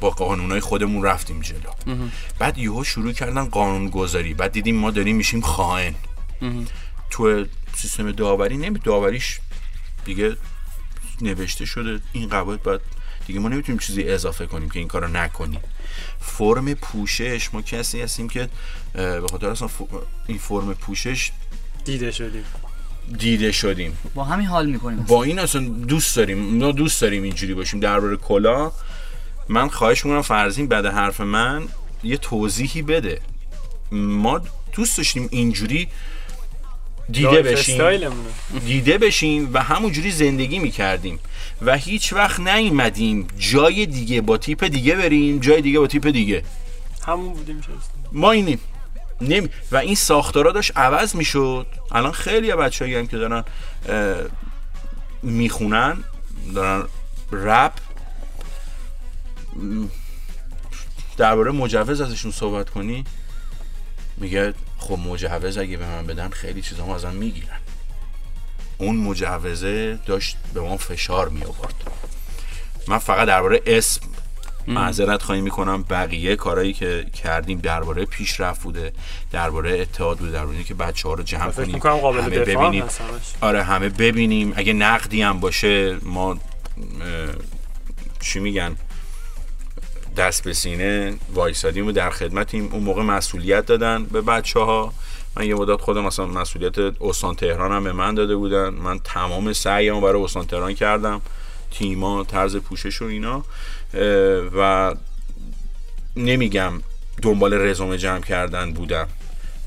با 0.00 0.10
قانونای 0.10 0.60
خودمون 0.60 1.02
رفتیم 1.02 1.40
جلو. 1.40 1.96
بعد 2.38 2.58
یهو 2.58 2.84
شروع 2.84 3.12
کردن 3.12 3.44
قانون 3.44 3.88
گذاری 3.90 4.34
بعد 4.34 4.52
دیدیم 4.52 4.76
ما 4.76 4.90
داریم 4.90 5.16
میشیم 5.16 5.40
خائن. 5.40 5.94
تو 7.10 7.44
سیستم 7.76 8.12
داوری 8.12 8.56
نمی 8.56 8.78
داوریش 8.78 9.40
دیگه 10.04 10.36
نوشته 11.22 11.64
شده 11.64 12.00
این 12.12 12.28
قواعد 12.28 12.62
باید 12.62 12.80
دیگه 13.26 13.40
ما 13.40 13.48
نمی‌تونیم 13.48 13.78
چیزی 13.78 14.02
اضافه 14.02 14.46
کنیم 14.46 14.70
که 14.70 14.78
این 14.78 14.88
کارو 14.88 15.08
نکنیم. 15.08 15.60
فرم 16.20 16.74
پوشش 16.74 17.54
ما 17.54 17.62
کسی 17.62 18.02
هستیم 18.02 18.28
که 18.28 18.48
به 18.92 19.26
خاطر 19.30 19.46
اصلا 19.46 19.68
این 20.26 20.38
فرم 20.38 20.74
پوشش 20.74 21.32
دیده 21.84 22.10
شدیم. 22.10 22.44
دیده 23.18 23.52
شدیم. 23.52 23.98
با 24.14 24.24
همین 24.24 24.46
حال 24.46 24.66
می‌کنیم 24.66 24.98
با 24.98 25.22
این 25.22 25.38
اصلا 25.38 25.60
دوست 25.64 26.16
داریم 26.16 26.38
ما 26.38 26.72
دوست 26.72 27.00
داریم 27.00 27.22
اینجوری 27.22 27.54
باشیم. 27.54 27.80
درباره 27.80 28.16
کلا 28.16 28.72
من 29.48 29.68
خواهش 29.68 30.04
می‌کنم 30.04 30.22
فرزین 30.22 30.66
بعد 30.66 30.86
حرف 30.86 31.20
من 31.20 31.68
یه 32.02 32.16
توضیحی 32.16 32.82
بده. 32.82 33.20
ما 33.92 34.40
دوست 34.72 34.96
داشتیم 34.96 35.28
اینجوری 35.30 35.88
دیده 37.10 37.42
بشیم 37.42 38.12
دیده 38.66 38.98
بشیم 38.98 39.50
و 39.52 39.62
همونجوری 39.62 40.10
زندگی 40.10 40.58
می‌کردیم. 40.58 41.18
و 41.62 41.76
هیچ 41.76 42.12
وقت 42.12 42.40
نیومدیم 42.40 43.26
جای 43.38 43.86
دیگه 43.86 44.20
با 44.20 44.38
تیپ 44.38 44.64
دیگه 44.64 44.94
بریم 44.94 45.38
جای 45.38 45.60
دیگه 45.60 45.78
با 45.78 45.86
تیپ 45.86 46.06
دیگه. 46.06 46.42
همون 47.06 47.32
بودیم 47.32 47.60
ما 48.12 48.32
اینیم 48.32 48.60
نمی... 49.20 49.48
و 49.72 49.76
این 49.76 49.94
ساختارا 49.94 50.52
داشت 50.52 50.72
عوض 50.76 51.14
می‌شد. 51.16 51.66
الان 51.92 52.12
خیلی 52.12 52.52
بچه‌ای 52.52 52.94
هم 52.94 53.06
که 53.06 53.16
دارن 53.16 53.44
می‌خونن 55.22 56.04
دارن 56.54 56.86
رپ. 57.32 57.72
درباره 61.16 61.52
مجوز 61.52 62.00
ازشون 62.00 62.30
صحبت 62.30 62.70
کنی 62.70 63.04
میگه 64.16 64.54
خب 64.84 64.98
مجوز 64.98 65.58
اگه 65.58 65.76
به 65.76 65.86
من 65.86 66.06
بدن 66.06 66.28
خیلی 66.28 66.62
چیزا 66.62 66.94
ازم 66.94 67.14
می‌گیرن. 67.14 67.58
اون 68.78 68.96
مجوزه 68.96 69.98
داشت 70.06 70.36
به 70.54 70.60
ما 70.60 70.76
فشار 70.76 71.28
می 71.28 71.44
آورد 71.44 71.74
من 72.88 72.98
فقط 72.98 73.28
درباره 73.28 73.62
اسم 73.66 74.00
معذرت 74.66 75.22
خواهی 75.22 75.40
می‌کنم. 75.40 75.82
بقیه 75.82 76.36
کارهایی 76.36 76.72
که 76.72 77.06
کردیم 77.22 77.58
درباره 77.58 78.04
پیشرفت 78.04 78.62
بوده 78.62 78.92
درباره 79.32 79.80
اتحاد 79.80 80.18
بوده 80.18 80.32
درباره 80.32 80.56
اینکه 80.56 80.74
بچه 80.74 81.08
ها 81.08 81.14
رو 81.14 81.22
جمع 81.22 81.50
کنیم 81.50 81.78
قابل 81.78 82.20
همه 82.20 82.38
ببینیم. 82.38 82.84
آره 83.40 83.62
همه 83.62 83.88
ببینیم. 83.88 84.52
اگه 84.56 84.72
نقدی 84.72 85.22
هم 85.22 85.40
باشه 85.40 85.98
ما 86.02 86.38
چی 88.20 88.38
میگن؟ 88.40 88.76
دست 90.16 90.44
به 90.44 90.52
سینه 90.52 91.14
وایسادیم 91.34 91.86
و 91.86 91.92
در 91.92 92.10
خدمتیم. 92.10 92.68
اون 92.72 92.82
موقع 92.82 93.02
مسئولیت 93.02 93.66
دادن 93.66 94.04
به 94.04 94.20
بچه 94.20 94.60
ها 94.60 94.92
من 95.36 95.46
یه 95.46 95.54
مدت 95.54 95.80
خودم 95.80 96.04
مثلا 96.04 96.26
مسئولیت 96.26 96.78
استان 96.78 97.34
تهران 97.34 97.72
هم 97.72 97.84
به 97.84 97.92
من 97.92 98.14
داده 98.14 98.36
بودن. 98.36 98.68
من 98.68 98.98
تمام 98.98 99.52
سعیم 99.52 100.00
برای 100.00 100.22
استان 100.22 100.46
تهران 100.46 100.74
کردم. 100.74 101.22
تیما 101.70 102.24
طرز 102.24 102.56
پوشش 102.56 103.02
و 103.02 103.04
اینا. 103.04 103.44
و 104.56 104.94
نمیگم 106.16 106.72
دنبال 107.22 107.54
رزومه 107.54 107.98
جمع 107.98 108.20
کردن 108.20 108.72
بودم. 108.72 109.08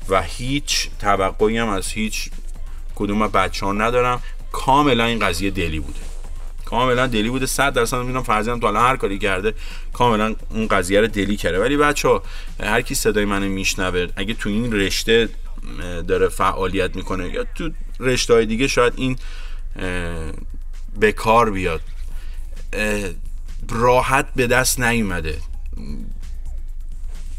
و 0.08 0.22
هیچ 0.22 0.88
توقعی 0.98 1.58
هم 1.58 1.68
از 1.68 1.88
هیچ 1.88 2.30
کدوم 2.94 3.28
بچه 3.28 3.66
ها 3.66 3.72
ندارم. 3.72 4.22
کاملا 4.52 5.04
این 5.04 5.18
قضیه 5.18 5.50
دلی 5.50 5.80
بوده. 5.80 6.07
کاملا 6.70 7.06
دلی 7.06 7.30
بوده. 7.30 7.46
100 7.46 7.72
درصد 7.72 7.96
می‌دونم 7.96 8.22
فرضیم 8.22 8.60
تا 8.60 8.68
الان 8.68 8.82
هر 8.90 8.96
کاری 8.96 9.18
کرده 9.18 9.54
کاملا 9.92 10.34
اون 10.50 10.68
قضیه 10.68 11.00
رو 11.00 11.06
دلی 11.06 11.36
کرده. 11.36 11.60
ولی 11.60 11.76
بچه 11.76 12.08
ها 12.08 12.22
هر 12.60 12.82
کی 12.82 12.94
صدای 12.94 13.24
منو 13.24 13.48
میشنوه 13.48 14.06
اگه 14.16 14.34
تو 14.34 14.48
این 14.48 14.72
رشته 14.72 15.28
داره 16.08 16.28
فعالیت 16.28 16.96
می‌کنه 16.96 17.28
یا 17.28 17.44
تو 17.54 17.70
رشته 18.00 18.34
های 18.34 18.46
دیگه 18.46 18.68
شاید 18.68 18.92
این 18.96 19.18
به 20.98 21.12
کار 21.12 21.50
بیاد. 21.50 21.80
راحت 23.68 24.34
به 24.36 24.46
دست 24.46 24.80
نیومده. 24.80 25.38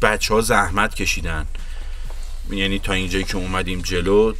بچه 0.01 0.33
ها 0.33 0.41
زحمت 0.41 0.95
کشیدن. 0.95 1.45
یعنی 2.51 2.79
تا 2.79 2.93
اینجایی 2.93 3.23
که 3.23 3.37
اومدیم 3.37 3.81
جلو 3.81 4.33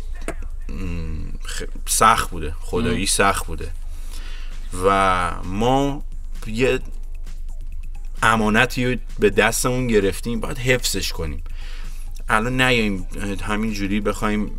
سخت 1.86 2.30
بوده. 2.30 2.56
خدایی 2.60 3.06
سخت 3.06 3.45
بوده. 3.45 3.72
و 4.86 5.32
ما 5.44 6.04
یه 6.48 6.80
امانتی 8.24 8.86
رو 8.86 9.00
به 9.20 9.30
دستمون 9.30 9.88
گرفتیم 9.88 10.40
باید 10.40 10.58
حفظش 10.58 11.12
کنیم 11.12 11.44
الان 12.30 12.62
نیاییم 12.62 13.08
اه، 13.22 13.48
همینجوری 13.48 14.02
بخوایم 14.02 14.52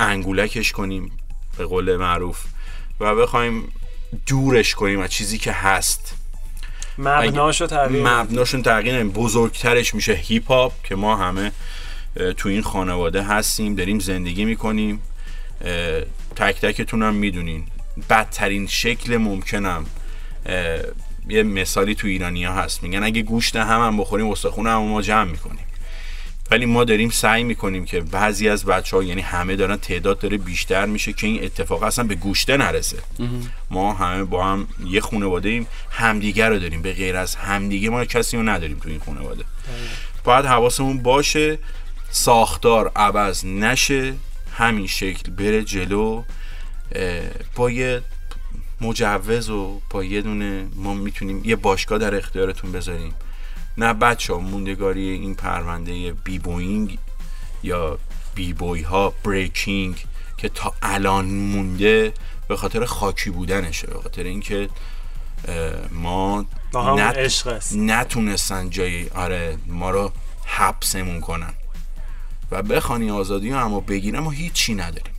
انگولکش 0.00 0.72
کنیم 0.72 1.12
به 1.58 1.66
قول 1.66 1.96
معروف 1.96 2.44
و 3.00 3.14
بخوایم 3.14 3.72
دورش 4.26 4.74
کنیم 4.74 5.00
از 5.00 5.10
چیزی 5.10 5.38
که 5.38 5.52
هست 5.52 6.14
مبناشو 6.98 7.66
تغییر. 7.66 8.08
مبناشون 8.08 8.62
تغییر 8.62 8.94
نمیم. 8.94 9.12
بزرگترش 9.12 9.94
میشه 9.94 10.12
هیپ 10.12 10.48
هاپ 10.48 10.72
که 10.84 10.96
ما 10.96 11.16
همه 11.16 11.52
تو 12.36 12.48
این 12.48 12.62
خانواده 12.62 13.22
هستیم 13.22 13.74
داریم 13.74 13.98
زندگی 13.98 14.44
می‌کنیم 14.44 15.02
تک 16.36 16.60
تکتون 16.60 17.02
هم 17.02 17.14
می‌دونین 17.14 17.66
بدترین 18.10 18.66
شکل 18.66 19.16
ممکنم. 19.16 19.86
یه 21.28 21.42
مثالی 21.42 21.94
تو 21.94 22.06
ایرانی 22.06 22.44
ها 22.44 22.54
هست. 22.54 22.82
میگن 22.82 23.02
اگه 23.02 23.22
گوشت 23.22 23.56
هم 23.56 23.86
هم 23.86 23.96
بخوریم 23.96 24.30
استخون 24.30 24.66
هم 24.66 24.78
ما 24.78 25.02
جمع 25.02 25.30
می‌کنیم. 25.30 25.64
ولی 26.50 26.66
ما 26.66 26.84
داریم 26.84 27.10
سعی 27.10 27.44
می‌کنیم 27.44 27.84
که 27.84 28.00
بعضی 28.00 28.48
از 28.48 28.64
بچه 28.64 28.96
ها 28.96 29.02
یعنی 29.02 29.20
همه 29.20 29.56
دارن 29.56 29.76
تعداد 29.76 30.18
داره 30.18 30.38
بیشتر 30.38 30.86
میشه 30.86 31.12
که 31.12 31.26
این 31.26 31.44
اتفاق 31.44 31.82
اصلا 31.82 32.04
به 32.04 32.14
گوشته 32.14 32.56
نرسه. 32.56 32.98
ما 33.70 33.94
همه 33.94 34.24
با 34.24 34.44
هم 34.44 34.68
یه 34.86 35.00
خانواده 35.00 35.48
ایم. 35.48 35.66
همدیگه 35.90 36.48
رو 36.48 36.58
داریم. 36.58 36.82
به 36.82 36.92
غیر 36.92 37.16
از 37.16 37.34
همدیگه 37.34 37.90
ما 37.90 38.04
کسی 38.04 38.36
رو 38.36 38.42
نداریم 38.42 38.78
تو 38.78 38.88
این 38.88 39.00
خانواده. 39.06 39.44
باید 40.24 40.44
حواسمون 40.44 40.98
باشه 40.98 41.58
ساختار 42.10 42.92
عوض 42.96 43.46
نشه 43.46 44.14
همین 44.52 44.86
شکل 44.86 45.30
بره 45.32 45.64
جلو. 45.64 46.22
با 47.54 47.70
یه 47.70 48.02
مجوز 48.80 49.50
و 49.50 49.80
با 49.90 50.04
یه 50.04 50.22
دونه 50.22 50.66
ما 50.74 50.94
می‌تونیم 50.94 51.42
یه 51.44 51.56
باشگاه 51.56 51.98
در 51.98 52.14
اختیارتون 52.14 52.72
بذاریم. 52.72 53.14
نه 53.78 53.94
بچه 53.94 54.32
ها 54.32 54.38
موندگاری 54.38 55.08
این 55.08 55.34
پرونده 55.34 56.12
بی 56.12 56.38
بوینگ 56.38 56.98
یا 57.62 57.98
بی 58.34 58.52
بوی 58.52 58.82
ها 58.82 59.14
بریکینگ 59.24 60.04
که 60.36 60.48
تا 60.48 60.74
الان 60.82 61.24
مونده 61.26 62.12
به 62.48 62.56
خاطر 62.56 62.84
خاکی 62.84 63.30
بودنشه 63.30 63.86
به 63.86 64.00
خاطر 64.00 64.22
اینکه 64.22 64.68
ما 65.92 66.46
نت-. 66.72 67.72
نتونستن 67.72 68.70
جایی 68.70 69.08
آره 69.08 69.58
ما 69.66 69.90
رو 69.90 70.12
حبسمون 70.46 71.20
کنن. 71.20 71.54
و 72.50 72.62
بخوانی 72.62 73.10
آزادی 73.10 73.52
اما 73.52 73.80
بگیرن 73.80 74.18
ما 74.18 74.30
هیچی 74.30 74.74
نداریم. 74.74 75.14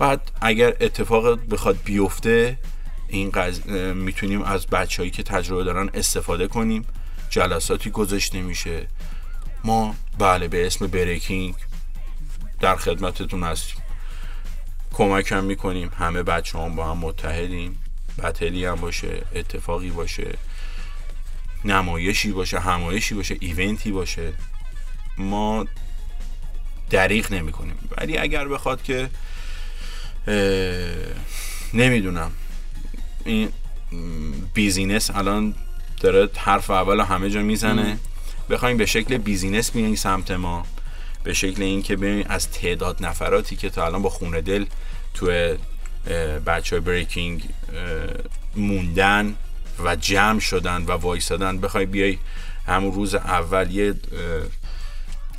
بعد 0.00 0.30
اگر 0.40 0.76
اتفاق 0.80 1.48
بخواد 1.50 1.78
بیفته 1.84 2.58
این. 3.08 3.32
اه، 3.34 3.48
می‌تونیم 3.92 4.42
از 4.42 4.66
بچههایی 4.66 5.10
که 5.10 5.22
تجربه 5.22 5.64
دارن 5.64 5.90
استفاده 5.94 6.48
کنیم. 6.48 6.84
جلساتی 7.30 7.90
گذاشته 7.90 8.40
میشه. 8.42 8.86
ما 9.64 9.94
بله 10.18 10.48
به 10.48 10.66
اسم 10.66 10.86
بریکینگ 10.86 11.54
در 12.60 12.76
خدمتتون 12.76 13.42
هستیم. 13.42 13.82
کمک 14.92 15.32
هم 15.32 15.44
می‌کنیم. 15.44 15.90
همه 15.98 16.22
بچه 16.22 16.58
هم 16.58 16.76
با 16.76 16.90
هم 16.90 16.98
متحدیم. 16.98 17.78
battle 18.18 18.57
ی 18.57 18.64
هم 18.64 18.74
باشه 18.74 19.22
اتفاقی 19.34 19.90
باشه 19.90 20.38
نمایشی 21.64 22.32
باشه 22.32 22.60
همایشی 22.60 23.14
باشه 23.14 23.36
event 23.40 23.83
ی 23.83 23.92
باشه. 23.92 24.32
ما 25.18 25.66
دریغ 26.90 27.32
نمی 27.32 27.52
کنیم 27.52 27.88
ولی 27.96 28.18
اگر 28.18 28.48
بخواد 28.48 28.82
که 28.82 29.10
نمی‌دونم. 31.74 32.30
این 33.24 33.48
business 34.54 35.10
الان 35.10 35.54
داره 36.00 36.28
حرف 36.36 36.70
اول 36.70 37.00
همه 37.00 37.30
جا 37.30 37.42
می‌زنه. 37.42 37.98
بخوایم 38.50 38.76
به 38.76 38.86
شکل 38.86 39.18
business 39.18 39.70
بیاین 39.70 39.96
سمت 39.96 40.30
ما. 40.30 40.66
به 41.24 41.34
شکل 41.34 41.62
اینکه 41.62 41.96
ببینیم 41.96 42.26
از 42.28 42.50
تعداد 42.50 43.04
نفراتی 43.06 43.56
که 43.56 43.70
تا 43.70 43.86
الان 43.86 44.02
با 44.02 44.10
خونه 44.10 44.40
دل 44.40 44.64
تو 45.14 45.26
بچه 46.46 46.76
های 46.76 46.80
بریکینگ 46.80 47.48
موندن 48.56 49.34
و 49.84 49.96
جمع 49.96 50.40
شدن 50.40 50.82
و 50.82 50.92
وایسادن 50.92 51.58
بخوای 51.58 51.86
بیای 51.86 52.18
همون 52.66 52.92
روز 52.92 53.14
اول 53.14 53.70
یه 53.70 53.94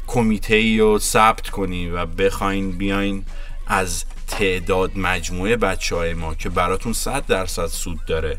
کمیته 0.08 0.78
رو 0.78 1.00
ثبت 1.00 1.50
کنی 1.50 1.90
و 1.90 2.06
بخواین 2.06 2.72
بیاین 2.72 3.26
از 3.68 4.06
تعداد 4.32 4.92
مجموعه 4.96 5.56
بچه 5.56 5.96
های 5.96 6.14
ما 6.14 6.36
که 6.36 6.50
براتون 6.50 6.94
100 6.94 7.26
درصد 7.26 7.68
سود 7.68 8.06
داره. 8.06 8.38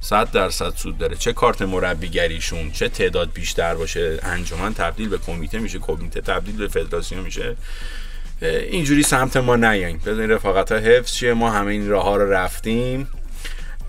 100 0.00 0.30
درصد 0.30 0.74
سود 0.76 0.98
داره. 0.98 1.16
چه 1.16 1.32
کارت 1.32 1.62
مربیگریشون 1.62 2.70
چه 2.70 2.88
تعداد 2.88 3.32
بیشتر 3.32 3.74
باشه. 3.74 4.18
انجمن 4.22 4.74
تبدیل 4.74 5.08
به 5.08 5.18
کمیته 5.18 5.58
میشه 5.58 5.78
کمیته 5.78 6.20
تبدیل 6.20 6.56
به 6.56 6.68
فدراسیون 6.68 7.20
میشه. 7.20 7.56
اینجوری 8.42 9.02
سمت 9.02 9.36
ما 9.36 9.56
نیاین. 9.56 9.98
بذارین 9.98 10.30
رفاقت 10.30 10.72
ها 10.72 10.78
حفظ 10.78 11.12
شه 11.12 11.34
ما 11.34 11.50
همه 11.50 11.72
این 11.72 11.88
راه 11.88 12.04
ها 12.04 12.16
رو 12.16 12.32
رفتیم 12.32 13.08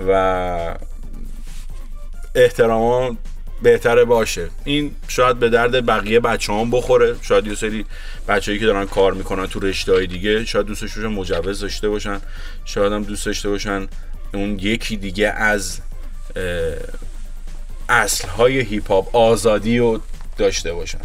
و 0.07 0.77
احتراما 2.35 3.17
بهتره 3.61 4.05
باشه. 4.05 4.49
این 4.63 4.95
شاید 5.07 5.39
به 5.39 5.49
درد 5.49 5.85
بقیه 5.85 6.19
بچه 6.19 6.53
هم 6.53 6.71
بخوره. 6.71 7.15
شاید 7.21 7.47
یه 7.47 7.55
سری 7.55 7.85
بچه‌ای 8.27 8.59
که 8.59 8.65
دارن 8.65 8.85
کار 8.85 9.13
می‌کنن 9.13 9.47
تو 9.47 9.59
رشته 9.59 10.05
دیگه 10.05 10.45
شاید 10.45 10.65
دوستش 10.65 10.95
باشن 10.95 11.07
مجوز 11.07 11.59
داشته 11.59 11.89
باشن. 11.89 12.21
شاید 12.65 12.93
هم 12.93 13.03
دوست 13.03 13.25
داشته 13.25 13.49
باشن 13.49 13.87
اون 14.33 14.59
یکی 14.59 14.97
دیگه 14.97 15.27
از 15.27 15.79
اصل 17.89 18.27
های 18.27 18.59
هیپ 18.59 18.91
هاپ 18.91 19.15
آزادی 19.15 19.77
رو 19.77 20.01
داشته 20.37 20.73
باشن. 20.73 21.01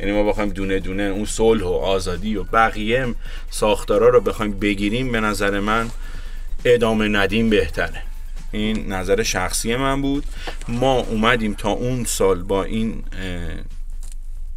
یعنی 0.00 0.12
ما 0.12 0.22
بخوایم 0.22 0.50
دونه 0.50 0.78
دونه 0.78 1.02
اون 1.02 1.24
صلح 1.24 1.62
و 1.62 1.72
آزادی 1.72 2.36
و 2.36 2.42
بقیه 2.42 3.14
ساختارا 3.50 4.08
رو 4.08 4.20
بخوایم 4.20 4.58
بگیریم 4.58 5.12
به 5.12 5.20
نظر 5.20 5.60
من 5.60 5.90
ادامه 6.64 7.08
ندیم 7.08 7.50
بهتره. 7.50 8.02
این 8.52 8.92
نظر 8.92 9.22
شخصی 9.22 9.76
من 9.76 10.02
بود. 10.02 10.24
ما 10.68 11.00
اومدیم 11.00 11.54
تا 11.54 11.70
اون 11.70 12.04
سال 12.04 12.42
با 12.42 12.64
این 12.64 13.04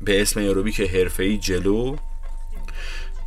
به 0.02 0.22
اسم 0.22 0.40
ایروبیک 0.40 0.82
حرفه‌ای 0.82 1.38
جلو 1.38 1.95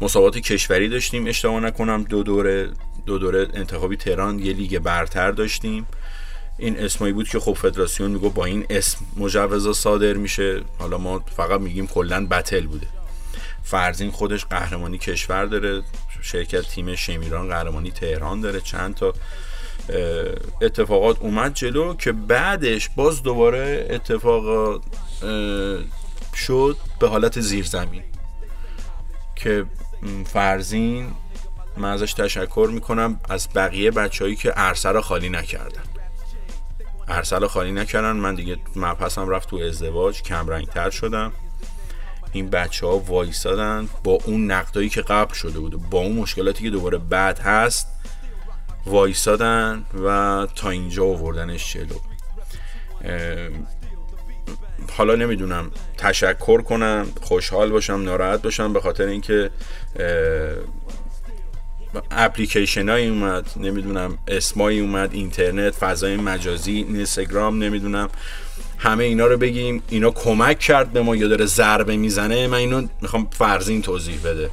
مسابقات 0.00 0.38
کشوری 0.38 0.88
داشتیم 0.88 1.26
اشتباه 1.26 1.60
نکنم 1.60 2.02
دو 2.02 2.22
دوره 2.22 2.70
دو 3.06 3.18
دوره 3.18 3.48
انتخابی 3.54 3.96
تهران 3.96 4.38
یه 4.38 4.52
لیگ 4.52 4.78
برتر 4.78 5.30
داشتیم. 5.30 5.86
این 6.58 6.78
اسمایی 6.78 7.12
بود 7.12 7.28
که 7.28 7.40
خب 7.40 7.52
فدراسیون 7.52 8.10
میگو 8.10 8.30
با 8.30 8.44
این 8.44 8.66
اسم 8.70 8.98
مجوزا 9.16 9.72
صادر 9.72 10.12
میشه. 10.12 10.60
حالا 10.78 10.98
ما 10.98 11.18
فقط 11.18 11.60
میگیم 11.60 11.86
کلا 11.86 12.26
بتل 12.26 12.66
بوده. 12.66 12.86
فرزین 13.64 14.10
خودش 14.10 14.44
قهرمانی 14.44 14.98
کشور 14.98 15.44
داره 15.44 15.82
شرکت 16.22 16.68
تیم 16.68 16.94
شمیران 16.94 17.48
قهرمانی 17.48 17.90
تهران 17.90 18.40
داره 18.40 18.60
چند 18.60 18.94
تا 18.94 19.14
اتفاقات 20.62 21.20
اومد 21.20 21.54
جلو 21.54 21.94
که 21.94 22.12
بعدش 22.12 22.88
باز 22.96 23.22
دوباره 23.22 23.86
اتفاقات 23.90 24.82
اه، 25.22 25.78
شد 26.34 26.76
به 27.00 27.08
حالت 27.08 27.40
زیرزمین. 27.40 28.02
که 29.36 29.64
م، 30.02 30.24
فرزین 30.24 31.10
من 31.76 31.92
ازش 31.92 32.12
تشکر 32.12 32.70
می‌کنم 32.72 33.20
از 33.28 33.48
بقیه 33.54 33.90
بچههایی 33.90 34.36
که 34.36 34.50
عرصه 34.50 34.88
رو 34.88 35.00
خالی 35.00 35.28
نکردن. 35.28 35.82
عرصه 37.08 37.36
رو 37.36 37.48
خالی 37.48 37.72
نکردن. 37.72 38.12
من 38.12 38.34
دیگه 38.34 38.56
مبحثم 38.76 39.28
رفت 39.28 39.50
تو 39.50 39.56
ازدواج 39.56 40.22
کمرنگ 40.22 40.66
تر 40.66 40.90
شدم. 40.90 41.32
این 42.32 42.50
بچه 42.50 42.86
ها 42.86 42.98
وایسادن 42.98 43.88
با 44.04 44.18
اون 44.24 44.50
نقدایی 44.50 44.88
که 44.88 45.02
قبل 45.02 45.34
شده 45.34 45.58
بود 45.58 45.90
با 45.90 45.98
اون 45.98 46.12
مشکلاتی 46.12 46.64
که 46.64 46.70
دوباره 46.70 46.98
بعد 46.98 47.38
هست 47.38 47.88
وایسادن 48.86 49.84
و 50.04 50.46
تا 50.54 50.70
اینجا 50.70 51.04
آوردنش 51.04 51.72
جلو. 51.72 51.98
حالا 54.96 55.14
نمی‌دونم 55.14 55.70
تشکر 55.98 56.62
کنم 56.62 57.06
خوشحال 57.22 57.70
باشم 57.70 58.02
ناراحت 58.02 58.42
باشم 58.42 58.72
به 58.72 58.80
خاطر 58.80 59.06
اینکه 59.06 59.50
اپلیکیشن 62.10 62.88
هایی 62.88 63.08
اومد 63.08 63.50
نمی‌دونم 63.56 64.18
اسمایی 64.28 64.80
اومد 64.80 65.12
اینترنت 65.12 65.74
فضای 65.74 66.16
مجازی 66.16 66.72
اینستاگرام 66.72 67.62
نمی‌دونم 67.62 68.08
همه 68.78 69.04
اینا 69.04 69.26
رو 69.26 69.36
بگیم 69.36 69.82
اینا 69.88 70.10
کمک 70.10 70.58
کرد 70.58 70.92
به 70.92 71.02
ما 71.02 71.16
یا 71.16 71.28
داره 71.28 71.46
ضربه 71.46 71.96
می‌زنه 71.96 72.46
من 72.46 72.58
اینو 72.58 72.86
می‌خوام 73.00 73.28
فرضین 73.30 73.82
توضیح 73.82 74.20
بده. 74.24 74.50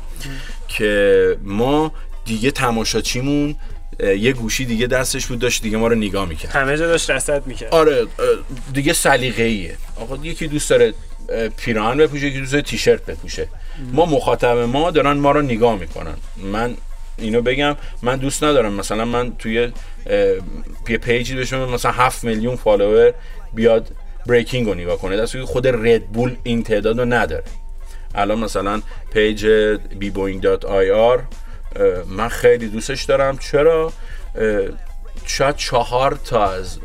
که 0.67 1.37
ما 1.43 1.91
دیگه 2.25 2.51
تماشاچیمون 2.51 3.55
یه 3.99 4.33
گوشی 4.33 4.65
دیگه 4.65 4.87
دستش 4.87 5.25
بود 5.25 5.39
داشت 5.39 5.63
دیگه 5.63 5.77
ما 5.77 5.87
رو 5.87 5.95
نگاه 5.95 6.29
می‌کرد. 6.29 6.51
همه 6.51 6.77
جا 6.77 6.87
داشت 6.87 7.09
رصد 7.09 7.47
می‌کرد. 7.47 7.73
آره 7.73 8.07
دیگه 8.73 8.93
سلیقه‌ایه. 8.93 9.77
آقا 9.95 10.25
یکی 10.25 10.47
دوست 10.47 10.69
داره 10.69 10.93
اه، 11.29 11.49
پیراهن 11.49 11.97
بپوشه 11.97 12.27
یکی 12.27 12.39
دوست 12.39 12.51
داره 12.51 12.63
تیشرت 12.63 13.05
بپوشه. 13.05 13.47
ما 13.93 14.05
مخاطب 14.05 14.57
ما 14.57 14.91
دارن 14.91 15.11
ما 15.11 15.31
رو 15.31 15.41
نگاه 15.41 15.79
می‌کنن. 15.79 16.15
من 16.37 16.73
اینو 17.17 17.41
بگم 17.41 17.75
من 18.01 18.17
دوست 18.17 18.43
ندارم. 18.43 18.73
مثلا 18.73 19.05
من 19.05 19.35
توی 19.35 19.71
یه 20.89 20.97
page 20.97 21.28
ی 21.28 21.35
بشم 21.35 21.69
مثلا 21.69 21.91
7 21.91 22.23
میلیون 22.23 22.55
follower 22.55 23.13
بیاد 23.53 23.91
breaking 24.25 24.67
رو 24.67 24.73
نگاه 24.73 24.97
کنه. 24.97 25.17
دستی 25.17 25.39
که 25.39 25.45
خود 25.45 25.67
ردبول 25.67 26.35
این 26.43 26.63
تعداد 26.63 26.99
رو 26.99 27.05
نداره. 27.05 27.43
الان 28.15 28.39
مثلا 28.39 28.81
page 29.13 29.47
bboying.ir 30.01 31.19
من 32.07 32.29
خیلی 32.29 32.67
دوستش 32.67 33.03
دارم. 33.03 33.37
چرا؟ 33.37 33.93
شاید 35.25 35.55
چهار 35.55 36.19
تا 36.25 36.51
از 36.51 36.79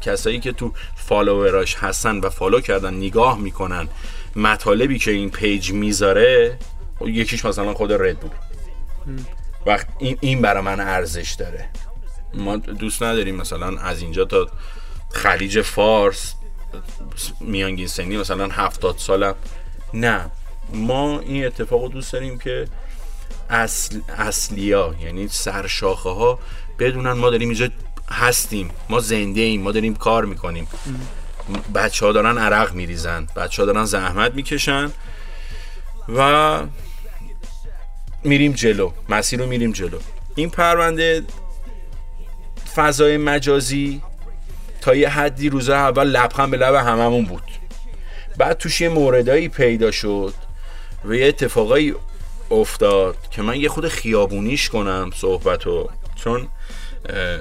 کسایی 0.00 0.40
که 0.40 0.52
تو 0.52 0.72
follower 0.96 1.60
اش 1.60 1.76
هستن 1.76 2.18
و 2.18 2.30
follow 2.30 2.60
کردن 2.60 2.94
نگاه 2.94 3.38
می‌کنن 3.38 3.88
مطالبی 4.36 4.98
که 4.98 5.10
این 5.10 5.30
پیج 5.30 5.72
می‌ذاره 5.72 6.58
خب 6.98 7.08
یکیش 7.08 7.44
مثلا 7.44 7.74
خود 7.74 7.92
ردبول 7.92 8.30
وقت 9.66 9.86
این 9.98 10.18
این 10.20 10.42
برای 10.42 10.62
من 10.62 10.80
ارزش 10.80 11.32
داره. 11.38 11.68
ما 12.34 12.56
دوست 12.56 13.02
نداریم 13.02 13.36
مثلا 13.36 13.78
از 13.80 14.02
اینجا 14.02 14.24
تا 14.24 14.46
خلیج 15.10 15.60
فارس 15.60 16.34
میانگین 17.40 17.86
سنی 17.86 18.16
مثلا 18.16 18.48
هفتاد 18.48 18.98
سالم. 18.98 19.34
نه 19.94 20.30
ما 20.72 21.20
این 21.20 21.46
اتفاق 21.46 21.92
دوست 21.92 22.12
داریم 22.12 22.38
که 22.38 22.68
اصل 23.50 24.00
اصلیا 24.18 24.94
یعنی 25.04 25.28
سرشاخه 25.28 26.10
ها 26.10 26.38
بدونن 26.78 27.12
ما 27.12 27.30
داریم 27.30 27.48
اینجا 27.48 27.68
هستیم 28.10 28.70
ما 28.88 29.00
زنده 29.00 29.40
ایم 29.40 29.62
ما 29.62 29.72
داریم 29.72 29.94
کار 29.94 30.24
می‌کنیم. 30.24 30.68
بچه 31.74 32.06
ها 32.06 32.12
دارن 32.12 32.38
عرق 32.38 32.74
میریزن 32.74 33.26
بچه 33.36 33.62
ها 33.62 33.66
دارن 33.66 33.84
زحمت 33.84 34.34
می‌کشن 34.34 34.92
و 36.16 36.62
میریم 38.24 38.52
جلو 38.52 38.92
مسیر 39.08 39.40
رو 39.40 39.46
میریم 39.46 39.72
جلو. 39.72 39.98
این 40.34 40.50
پرونده 40.50 41.24
فضای 42.74 43.16
مجازی 43.16 44.02
تا 44.80 44.94
یه 44.94 45.08
حدی 45.08 45.48
روزه 45.48 45.74
اول 45.74 46.06
لبخند 46.06 46.50
به 46.50 46.56
لب 46.56 46.74
هممون 46.74 47.24
بود. 47.24 47.42
بعد 48.36 48.58
توش 48.58 48.80
یه 48.80 48.88
موردایی 48.88 49.48
پیدا 49.48 49.90
شد 49.90 50.34
و 51.04 51.14
یه 51.14 51.26
اتفاقایی 51.26 51.94
افتاد 52.50 53.16
که 53.30 53.42
من 53.42 53.60
یه 53.60 53.68
خود 53.68 53.88
خیابونیش 53.88 54.68
کنم 54.68 55.10
صحبتو. 55.14 55.88
چون 56.14 56.48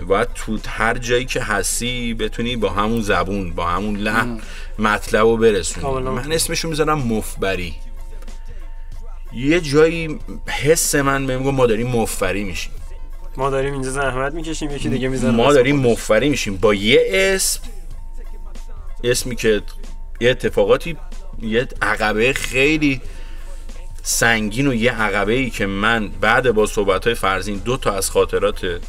باید 0.07 0.27
تو 0.35 0.59
هر 0.67 0.97
جایی 0.97 1.25
که 1.25 1.41
هستی 1.41 2.13
بتونی 2.13 2.55
با 2.55 2.69
همون 2.69 3.01
زبون 3.01 3.53
با 3.53 3.65
همون 3.65 3.95
لحن 3.95 4.41
مطلب 4.79 5.25
رو 5.25 5.37
برسونی. 5.37 5.99
من 5.99 6.31
اسمشو 6.31 6.69
می‌ذارم 6.69 6.99
مفبری. 6.99 7.75
یه 9.33 9.61
جایی 9.61 10.19
حس 10.47 10.95
من 10.95 11.27
بهم 11.27 11.43
گفت 11.43 11.53
ما 11.53 11.65
داریم 11.65 11.87
مفبری 11.87 12.43
میشیم. 12.43 12.71
ما 13.37 13.49
داریم 13.49 13.73
اینجا 13.73 13.89
زحمت 13.89 14.33
می‌کشیم 14.33 14.71
یکی 14.71 14.89
دیگه 14.89 15.07
می‌زنه 15.07 15.31
ما 15.31 15.53
داریم 15.53 15.75
مفری 15.75 16.29
میشیم. 16.29 16.57
با 16.57 16.73
یه 16.73 17.07
اسم 17.11 17.59
اسمی 19.03 19.35
که 19.35 19.61
یه 20.21 20.29
اتفاقاتی 20.29 20.97
یه 21.41 21.67
عقبه 21.81 22.33
خیلی 22.33 23.01
سنگین 24.09 24.67
و 24.67 24.73
یه 24.73 24.91
عقبه 24.91 25.33
ای 25.33 25.49
که 25.49 25.65
من 25.65 26.07
بعد 26.07 26.51
با 26.51 26.65
صحبت 26.65 27.05
های 27.05 27.15
فرزین 27.15 27.57
دو 27.57 27.77
تا 27.77 27.91
از 27.91 28.09
خاطرات 28.09 28.81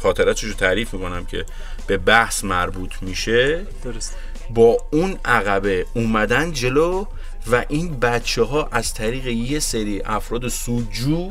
خاطراتش 0.00 0.44
رو 0.44 0.52
تعریف 0.52 0.94
می‌کنم 0.94 1.24
که 1.24 1.44
به 1.86 1.98
بحث 1.98 2.44
مربوط 2.44 2.94
میشه. 3.02 3.66
درست. 3.84 4.16
با 4.50 4.76
اون 4.90 5.18
عقبه 5.24 5.86
اومدن 5.94 6.52
جلو 6.52 7.06
و 7.52 7.64
این 7.68 8.00
بچه 8.00 8.42
ها 8.42 8.68
از 8.72 8.94
طریق 8.94 9.26
یه 9.26 9.58
سری 9.58 10.02
افراد 10.04 10.48
سودجو 10.48 11.30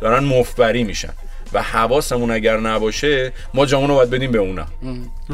دارن 0.00 0.24
مفبری 0.24 0.84
میشن 0.84 1.12
و 1.52 1.62
حواسمون 1.62 2.30
اگر 2.30 2.56
نباشه 2.56 3.32
ما 3.54 3.66
جامون 3.66 3.88
رو 3.88 3.94
باید 3.94 4.10
بدیم 4.10 4.32
به 4.32 4.38
اونا. 4.38 4.66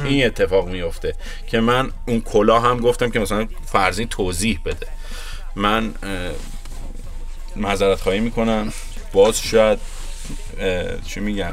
این 0.04 0.26
اتفاق 0.26 0.68
میفته 0.68 1.14
که 1.46 1.60
من 1.60 1.90
اون 2.06 2.20
کلا 2.20 2.60
هم 2.60 2.80
گفتم 2.80 3.10
که 3.10 3.20
مثلا 3.20 3.48
فرزین 3.66 4.08
توضیح 4.08 4.60
بده. 4.64 4.86
من 5.56 5.94
معذرت 7.56 8.00
خواهی 8.00 8.20
می‌کنم. 8.20 8.72
باز 9.12 9.42
شاید 9.42 9.78
چی 11.06 11.20
میگم. 11.20 11.52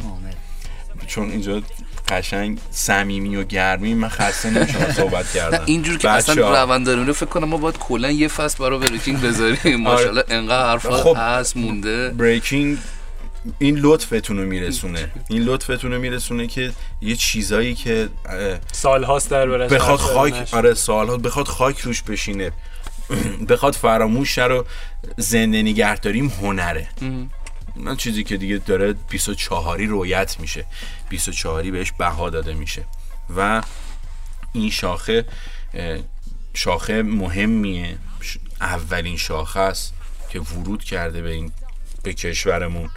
چون 1.07 1.31
اینجا 1.31 1.61
قشنگ 2.09 2.59
صمیمی 2.71 3.35
و 3.35 3.43
گرمی 3.43 3.93
من 3.93 4.09
خسته 4.09 4.49
نمیشم 4.49 4.91
صحبت 4.91 5.31
کردم 5.31 5.63
اینجور 5.65 5.97
که 5.97 6.09
اصلا. 6.09 6.63
روند 6.63 6.89
میره 6.89 7.13
فکر 7.13 7.25
کنم 7.25 7.47
ما 7.47 7.57
باید 7.57 7.77
کلا 7.77 8.11
یه 8.11 8.27
فصل 8.27 8.63
برای 8.63 8.79
بریکینگ 8.79 9.21
بذاریم. 9.21 9.81
ماشاءالله 9.81 10.23
انقدر 10.27 10.65
حرفا 10.65 10.97
خب. 10.97 11.17
هست 11.19 11.57
مونده. 11.57 12.09
بریکینگ 12.09 12.77
این 13.59 13.75
لطفتون 13.75 14.37
رو 14.37 14.45
میرسونه. 14.45 15.11
این 15.29 15.43
لطفتون 15.43 15.93
رو 15.93 15.99
میرسونه 15.99 16.47
که 16.47 16.71
یه 17.01 17.15
چیزایی 17.15 17.75
که 17.75 18.09
سال 18.71 19.03
هاست 19.03 19.29
در 19.29 19.47
برش 19.47 19.71
بخواد 19.71 19.99
خاک 19.99 20.49
آره 20.51 20.73
سالها 20.73 21.17
بخواد 21.17 21.47
خاک 21.47 21.79
روش 21.79 22.01
بشینه. 22.01 22.51
بخواد 23.49 23.73
فراموش 23.73 24.37
رو 24.37 24.65
زنده 25.17 25.61
نگه 25.61 25.99
داریم 25.99 26.27
هنره 26.27 26.87
من 27.75 27.95
چیزی 27.95 28.23
که 28.23 28.37
دیگه 28.37 28.57
داره 28.57 28.93
24 28.93 29.81
رویت 29.81 30.39
میشه. 30.39 30.65
24 31.09 31.71
بهش 31.71 31.91
بها 31.91 32.29
داده 32.29 32.53
میشه. 32.53 32.83
و 33.37 33.61
این 34.53 34.69
شاخه 34.69 35.25
شاخه 36.53 37.03
مهمیه. 37.03 37.97
اولین 38.61 39.17
شاخه 39.17 39.59
است 39.59 39.93
که 40.29 40.39
ورود 40.39 40.83
کرده 40.83 41.21
به 41.21 41.31
این 41.31 41.51
به 42.03 42.13
کشورمون. 42.13 42.89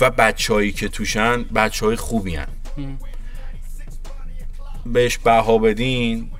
و 0.00 0.10
بچههایی 0.10 0.72
که 0.72 0.88
توشن 0.88 1.42
بچه 1.42 1.86
های 1.86 1.96
خوبی 1.96 2.36
هن. 2.36 2.48
بهش 4.86 5.18
بها 5.18 5.58
بدین 5.58 6.30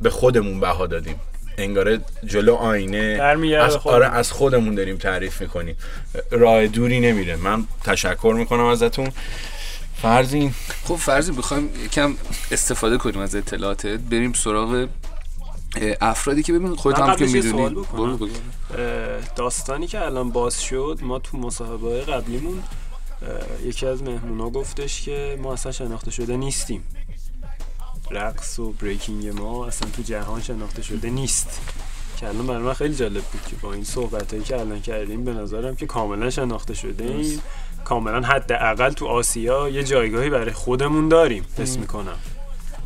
به 0.00 0.10
خودمون 0.10 0.60
بها 0.60 0.86
دادیم. 0.86 1.20
انگاره 1.58 2.00
جلو 2.24 2.54
آینه 2.54 3.18
از. 3.60 3.76
آره 3.76 4.06
از 4.06 4.32
خودمون 4.32 4.74
داریم 4.74 4.96
تعریف 4.96 5.40
می‌کنیم. 5.40 5.76
راه 6.30 6.66
دوری 6.66 7.00
نمیره 7.00 7.36
من 7.36 7.64
تشکر 7.84 8.34
می‌کنم 8.38 8.64
ازتون. 8.64 9.10
فرزین 10.02 10.54
خب 10.84 10.96
فرضی 10.96 11.32
بخوایم 11.32 11.70
یکم 11.84 12.14
استفاده 12.50 12.98
کنیم 12.98 13.18
از 13.18 13.34
اطلاعاتت. 13.34 13.98
بریم 13.98 14.32
سراغ 14.32 14.88
افرادی 16.00 16.42
که 16.42 16.52
ببین 16.52 16.76
خودت 16.76 16.98
هم 16.98 17.16
که 17.16 17.26
می‌دونی. 17.26 17.76
داستانی 19.36 19.86
که 19.86 20.04
الان 20.04 20.30
باز 20.30 20.62
شد 20.62 20.98
ما 21.02 21.18
تو 21.18 21.38
مصاحبه 21.38 22.00
قبلیمون 22.00 22.62
یکی 23.64 23.86
از 23.86 24.02
مهمونا 24.02 24.50
گفتش 24.50 25.02
که 25.02 25.38
ما 25.42 25.52
اصلا 25.52 25.72
شناخته 25.72 26.10
شده 26.10 26.36
نیستیم. 26.36 26.84
رقص 28.10 28.58
و 28.58 28.72
بریکینگ 28.72 29.28
ما 29.28 29.66
اصلا 29.66 29.90
تو 29.90 30.02
جهان 30.02 30.42
شناخته 30.42 30.82
شده 30.82 31.10
نیست. 31.10 31.60
که 32.16 32.28
الان 32.28 32.46
برای 32.46 32.62
من 32.62 32.74
خیلی 32.74 32.94
جالب 32.94 33.22
بود 33.22 33.42
که 33.46 33.56
با 33.56 33.72
این 33.72 33.84
صحبت 33.84 34.32
هایی 34.32 34.44
که 34.44 34.60
الان 34.60 34.80
کردیم 34.80 35.24
به 35.24 35.32
نظرم 35.34 35.76
که 35.76 35.86
کاملا 35.86 36.30
شناخته 36.30 36.74
شده 36.74 37.04
ایم. 37.04 37.42
کاملا 37.84 38.20
حداقل 38.20 38.90
تو 38.90 39.06
آسیا 39.06 39.68
یه 39.68 39.84
جایگاهی 39.84 40.30
برای 40.30 40.52
خودمون 40.52 41.08
داریم 41.08 41.44
حس 41.58 41.76
می‌کنم. 41.76 42.16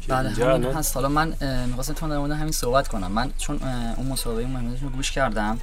بله 0.09 0.31
همین 0.31 0.65
هست. 0.65 0.95
حالا 0.95 1.09
من 1.09 1.35
می‌خواستم 1.67 1.95
تو 1.95 2.09
در 2.09 2.19
مورد 2.19 2.31
همین 2.31 2.53
صحبت 2.53 2.89
کنم. 2.89 3.13
من 3.13 3.33
چون 3.39 3.61
اون 3.97 4.07
مسابقه 4.07 4.47
مهمتون 4.47 4.89
رو 4.89 4.89
گوش 4.89 5.11
کردم 5.11 5.59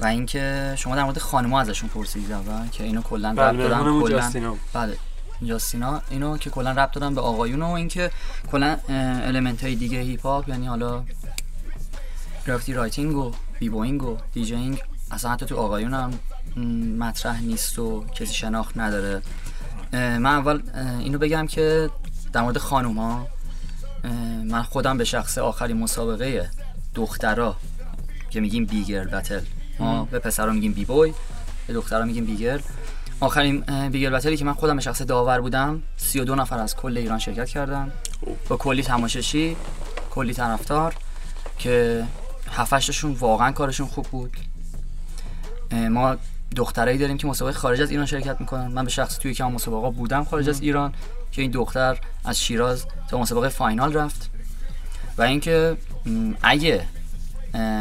و 0.00 0.06
اینکه 0.06 0.74
شما 0.76 0.96
در 0.96 1.04
مورد 1.04 1.18
خانم‌ها 1.18 1.60
ازشون 1.60 1.88
پرسیدید 1.88 2.32
اول 2.32 2.68
که 2.68 2.84
اینو 2.84 3.02
کلا 3.02 3.34
بله 3.34 3.68
مهمونمون 3.68 4.02
کلا. 4.02 4.30
بله. 4.72 4.96
جاستینا 5.42 6.02
اینو 6.10 6.36
که 6.36 6.50
کلا 6.50 6.70
ربط 6.70 6.92
دادن 6.92 7.14
به 7.14 7.20
آقایون 7.20 7.62
و 7.62 7.70
اینکه 7.70 8.10
کلا 8.50 8.76
element 8.88 9.64
های 9.64 9.74
دیگه 9.74 10.00
هیپ 10.00 10.22
هاپ 10.26 10.48
یعنی 10.48 10.66
حالا 10.66 11.04
graffiti 12.46 12.72
writing 12.72 13.16
و 13.16 13.32
b-boying 13.58 14.02
و 14.02 14.16
DJing 14.32 14.82
اصلا 15.10 15.30
حتی 15.30 15.46
تو 15.46 15.56
آقایون 15.56 15.94
هم 15.94 16.10
مطرح 16.98 17.40
نیست 17.40 17.78
و 17.78 18.04
کسی 18.04 18.34
شناخت 18.34 18.78
نداره. 18.78 19.22
من 19.92 20.26
اول 20.26 20.62
اینو 21.00 21.18
بگم 21.18 21.46
که 21.46 21.90
در 22.32 22.40
مورد 22.40 22.58
خانوم 22.58 22.98
ها 22.98 23.26
من 24.44 24.62
خودم 24.62 24.98
به 24.98 25.04
شخص 25.04 25.38
آخرین 25.38 25.76
مسابقه 25.76 26.50
دخترا 26.94 27.56
که 28.30 28.40
میگیم 28.40 28.64
بیگر 28.66 29.04
بتل. 29.04 29.40
ما 29.78 30.04
به 30.04 30.18
پسرا 30.18 30.52
میگیم 30.52 30.72
بی 30.72 30.84
بوی 30.84 31.14
به 31.66 31.72
دخترا 31.72 32.04
میگیم 32.04 32.24
بیگر 32.24 32.60
آخرین 33.24 33.64
اه، 33.68 33.88
بیگر 33.88 34.10
بتلی 34.10 34.36
که 34.36 34.44
من 34.44 34.52
خودم 34.52 34.76
به 34.76 34.82
شخص 34.82 35.02
داور 35.02 35.40
بودم 35.40 35.82
32 35.96 36.34
نفر 36.34 36.58
از 36.58 36.76
کل 36.76 36.98
ایران 36.98 37.18
شرکت 37.18 37.48
کردن. 37.48 37.92
با 38.48 38.56
کلی 38.56 38.82
تماشاشی 38.82 39.56
کلی 40.10 40.34
طرفدار 40.34 40.94
که 41.58 42.04
هفتشتاشون 42.50 43.12
واقعا 43.12 43.52
کارشون 43.52 43.86
خوب 43.86 44.06
بود. 44.06 44.36
ما 45.72 46.16
دخترایی 46.56 46.98
داریم 46.98 47.18
که 47.18 47.26
مسابقه 47.26 47.58
خارج 47.58 47.80
از 47.80 47.90
ایران 47.90 48.06
شرکت 48.06 48.40
می‌کنن. 48.40 48.66
من 48.66 48.84
به 48.84 48.90
شخص 48.90 49.18
توی 49.18 49.30
یکی 49.30 49.42
از 49.42 49.52
مسابقه 49.52 49.90
بودم 49.90 50.24
خارج 50.24 50.48
از 50.48 50.60
ایران 50.60 50.94
که 51.32 51.42
این 51.42 51.50
دختر 51.50 51.98
از 52.24 52.40
شیراز 52.40 52.86
تا 53.08 53.18
مسابقه 53.18 53.48
final 53.48 53.92
رفت. 53.92 54.30
و 55.18 55.22
اینکه 55.22 55.76
اگه 56.42 56.86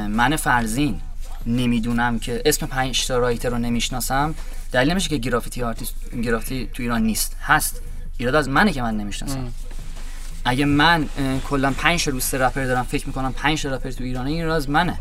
من 0.09 0.35
فرزین 0.35 1.01
نمی‌دونم 1.45 2.19
که 2.19 2.41
اسم 2.45 2.65
پنج 2.65 3.07
تا 3.07 3.17
writer 3.17 3.49
رو 3.49 3.57
نمی‌شناسم 3.57 4.35
دلیل 4.73 4.91
نمیشه 4.91 5.09
که 5.09 5.17
گرافیتی 5.17 5.63
آرتیست 5.63 5.95
گرافیتی 6.23 6.69
تو 6.73 6.83
ایران 6.83 7.01
نیست. 7.01 7.35
هست. 7.41 7.81
ایراد 8.17 8.35
از 8.35 8.49
منه 8.49 8.71
که 8.71 8.81
من 8.81 8.97
نمی‌شناسم. 8.97 9.53
اگه 10.45 10.65
من 10.65 11.09
کلا 11.49 11.71
5 11.77 12.05
تا 12.05 12.11
دوست 12.11 12.35
رپر 12.35 12.65
دارم 12.65 12.83
فکر 12.83 13.07
می‌کنم 13.07 13.33
5 13.33 13.63
تا 13.63 13.75
رپر 13.75 13.91
تو 13.91 14.03
ایرانه 14.03 14.29
این 14.29 14.49
از 14.49 14.69
منه. 14.69 14.99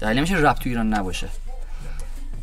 دلیل 0.00 0.18
نمیشه 0.18 0.36
رپ 0.36 0.58
تو 0.58 0.68
ایران 0.68 0.94
نباشه. 0.94 1.28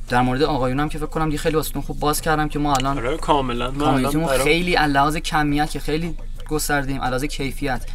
در 0.10 0.22
مورد 0.22 0.42
آقایونم 0.44 0.90
که 0.90 0.98
فکر 0.98 1.08
کنم 1.08 1.26
دیگه 1.26 1.38
خیلی 1.38 1.56
واسهتون 1.56 1.82
خوب 1.82 2.00
باز 2.00 2.22
کردم 2.22 2.48
که 2.50 2.60
ما 2.60 2.76
الان 2.76 2.98
آره 2.98 3.18
کاملا. 3.18 3.72
برام- 3.72 4.28
خیلی 4.44 4.74
علاوه 4.76 5.20
کمیت 5.20 5.70
که 5.70 5.80
خیلی 5.80 6.16
گستردیم 6.50 7.02
علاوه 7.02 7.28
کیفیت. 7.28 7.86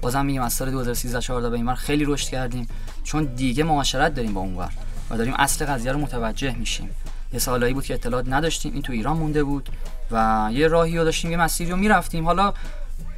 بازم 0.00 0.26
میگم 0.26 0.42
از 0.42 0.52
سال 0.52 0.70
2013 0.70 1.20
14 1.20 1.50
به 1.50 1.56
این 1.56 1.66
ور 1.66 1.74
خیلی 1.74 2.04
رشد 2.04 2.28
کردیم. 2.28 2.68
چون 3.04 3.24
دیگه 3.24 3.64
معاشرت 3.64 4.14
داریم 4.14 4.34
با 4.34 4.40
اونور 4.40 4.72
و 5.10 5.16
داریم 5.16 5.34
اصل 5.38 5.64
قضیه 5.66 5.92
رو 5.92 5.98
متوجه 5.98 6.54
میشیم. 6.54 6.90
یه 7.32 7.38
سالایی 7.38 7.74
بود 7.74 7.84
که 7.84 7.94
اطلاعات 7.94 8.28
نداشتیم. 8.28 8.72
این 8.72 8.82
تو 8.82 8.92
ایران 8.92 9.16
مونده 9.16 9.44
بود 9.44 9.68
و 10.10 10.48
یه 10.52 10.68
راهی 10.68 10.98
رو 10.98 11.04
داشتیم 11.04 11.30
یه 11.30 11.36
مسیری 11.36 11.70
رو 11.70 11.76
می‌رفتیم. 11.76 12.24
حالا 12.24 12.52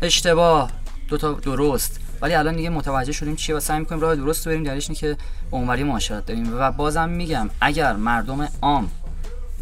اشتباه 0.02 0.70
دو 1.09 1.18
تا 1.18 1.32
درست. 1.32 2.01
ولی 2.22 2.34
الان 2.34 2.56
دیگه 2.56 2.70
متوجه 2.70 3.12
شدیم 3.12 3.36
چیه 3.36 3.55
و 3.55 3.60
سعی 3.60 3.78
می‌کنیم 3.78 4.01
راه 4.01 4.16
درست 4.16 4.48
بریم. 4.48 4.64
دلیلش 4.64 4.90
اینه 4.90 5.01
که 5.01 5.16
اونوری 5.51 5.84
معاشرت 5.84 6.26
داریم. 6.26 6.59
و 6.59 6.72
بازم 6.72 7.09
میگم 7.09 7.51
اگر 7.60 7.93
مردم 7.93 8.48
عام 8.62 8.90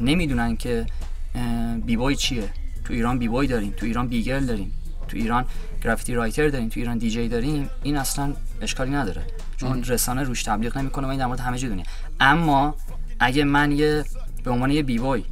نمی‌دونن 0.00 0.56
که 0.56 0.86
اه، 1.34 1.76
b-boy 1.76 2.16
چیه 2.16 2.48
تو 2.84 2.92
ایران 2.92 3.18
b-boy 3.18 3.46
داریم 3.46 3.74
تو 3.76 3.86
ایران 3.86 4.08
b-girl 4.08 4.46
داریم 4.46 4.72
تو 5.08 5.16
ایران 5.16 5.44
graffiti 5.84 6.14
writer 6.14 6.48
داریم 6.48 6.68
تو 6.68 6.80
ایران 6.80 6.98
دیجی 6.98 7.28
داریم 7.28 7.70
این 7.82 7.96
اصلا 7.96 8.34
اشکالی 8.60 8.90
نداره. 8.90 9.22
چون 9.56 9.84
رسانه 9.84 10.22
روش 10.22 10.42
تبلیغ 10.42 10.78
نمی‌کنه 10.78 11.06
و 11.06 11.10
این 11.10 11.18
در 11.18 11.26
مورد 11.26 11.40
همه 11.40 11.58
جا 11.58 11.68
دنیا. 11.68 11.84
اما 12.20 12.74
اگه 13.20 13.44
من 13.44 13.72
یه 13.72 14.04
به 14.44 14.50
عنوان 14.50 14.70
یه 14.70 14.82
b-boy. 14.82 15.24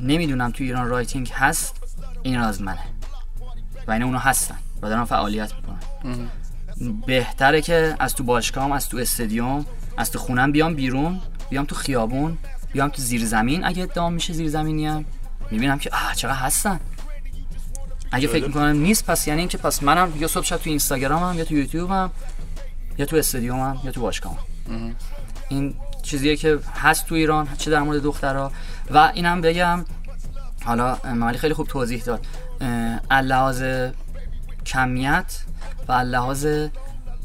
نمی‌دونم 0.00 0.50
تو 0.50 0.64
ایران 0.64 0.88
writing 0.88 1.30
هست 1.34 1.74
این 2.22 2.38
از 2.38 2.62
منه. 2.62 2.84
و 3.86 3.92
این 3.92 4.02
اونو 4.02 4.18
هستن 4.18 4.58
و 4.82 4.88
دارن 4.88 5.04
فعالیت 5.04 5.52
می‌کنن. 5.54 6.30
بهتره 7.06 7.60
که 7.60 7.96
از 7.98 8.14
تو 8.14 8.24
باشگاهم 8.24 8.72
از 8.72 8.88
تو 8.88 8.96
استادیوم 8.96 9.66
از 9.96 10.10
تو 10.10 10.18
خونم 10.18 10.52
بیام 10.52 10.74
بیرون 10.74 11.20
بیام 11.50 11.64
تو 11.64 11.74
خیابون 11.74 12.38
بیام 12.72 12.88
تو 12.88 13.02
زیر 13.02 13.24
زمین. 13.24 13.64
اگه 13.64 13.82
ادعا 13.82 14.10
میشه 14.10 14.32
زیر 14.32 14.48
زمینی 14.48 14.86
هم 14.86 15.04
می‌بینم 15.50 15.78
که 15.78 15.90
آه 15.92 16.14
چقدر 16.14 16.34
هستن. 16.34 16.80
اگه 18.12 18.28
فکر 18.28 18.46
می‌کنم 18.46 18.76
نیست 18.76 19.06
پس 19.06 19.28
یعنی 19.28 19.40
اینکه 19.40 19.58
پس 19.58 19.82
منم 19.82 20.12
یا 20.18 20.28
صبح 20.28 20.44
شب 20.44 20.56
تو 20.56 20.70
اینستاگرامم 20.70 21.38
یا 21.38 21.44
تو 21.44 21.54
یوتیوبم 21.54 22.10
یا 22.98 23.06
تو 23.06 23.16
استادیومم 23.16 23.80
یا 23.84 23.92
تو 23.92 24.00
باشگاهم. 24.00 24.38
این 25.48 25.74
چیزیه 26.06 26.36
که 26.36 26.58
هست 26.74 27.06
تو 27.06 27.14
ایران 27.14 27.48
چه 27.58 27.70
در 27.70 27.80
مورد 27.80 28.02
دخترها. 28.02 28.52
و 28.90 29.12
اینم 29.14 29.40
بگم 29.40 29.84
حالا 30.64 30.98
مالی 31.14 31.38
خیلی 31.38 31.54
خوب 31.54 31.66
توضیح 31.66 32.02
داد. 32.02 32.26
اه، 32.60 33.00
اللحاظ 33.10 33.62
کمیت 34.66 35.40
و 35.88 35.92
اللحاظ 35.92 36.46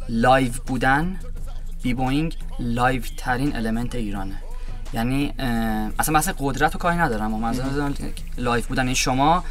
live 0.09 0.51
بودن 0.67 1.19
b-boying 1.83 2.37
live 2.59 3.01
ترین 3.17 3.55
element 3.55 3.95
ایرانه. 3.95 4.35
یعنی 4.93 5.33
اصلا 5.99 6.15
بحث 6.15 6.29
قدرت 6.39 6.75
و 6.75 6.77
کاری 6.77 6.97
ندارم. 6.97 7.33
اما 7.33 7.37
منظورم 7.37 7.95
live 8.37 8.63
بودن 8.69 8.85
این 8.85 8.95
شما 8.95 9.43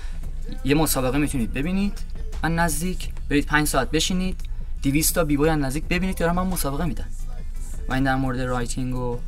یه 0.65 0.75
مسابقه 0.75 1.19
می‌تونید 1.19 1.53
ببینید 1.53 1.99
من 2.43 2.55
نزدیک 2.55 3.09
برید 3.31 3.47
پنج 3.47 3.67
ساعت 3.67 3.91
بشینید 3.91 4.41
200 4.83 5.15
تا 5.15 5.25
b-boy 5.25 5.49
از 5.49 5.59
نزدیک 5.59 5.85
ببینید 5.85 6.17
دارم 6.19 6.35
من 6.35 6.47
مسابقه 6.47 6.85
میدن. 6.85 7.05
و 7.91 7.95
این 7.95 8.05
در 8.05 8.17
مورد 8.17 8.41
writing 8.41 8.95
و 8.97 9.19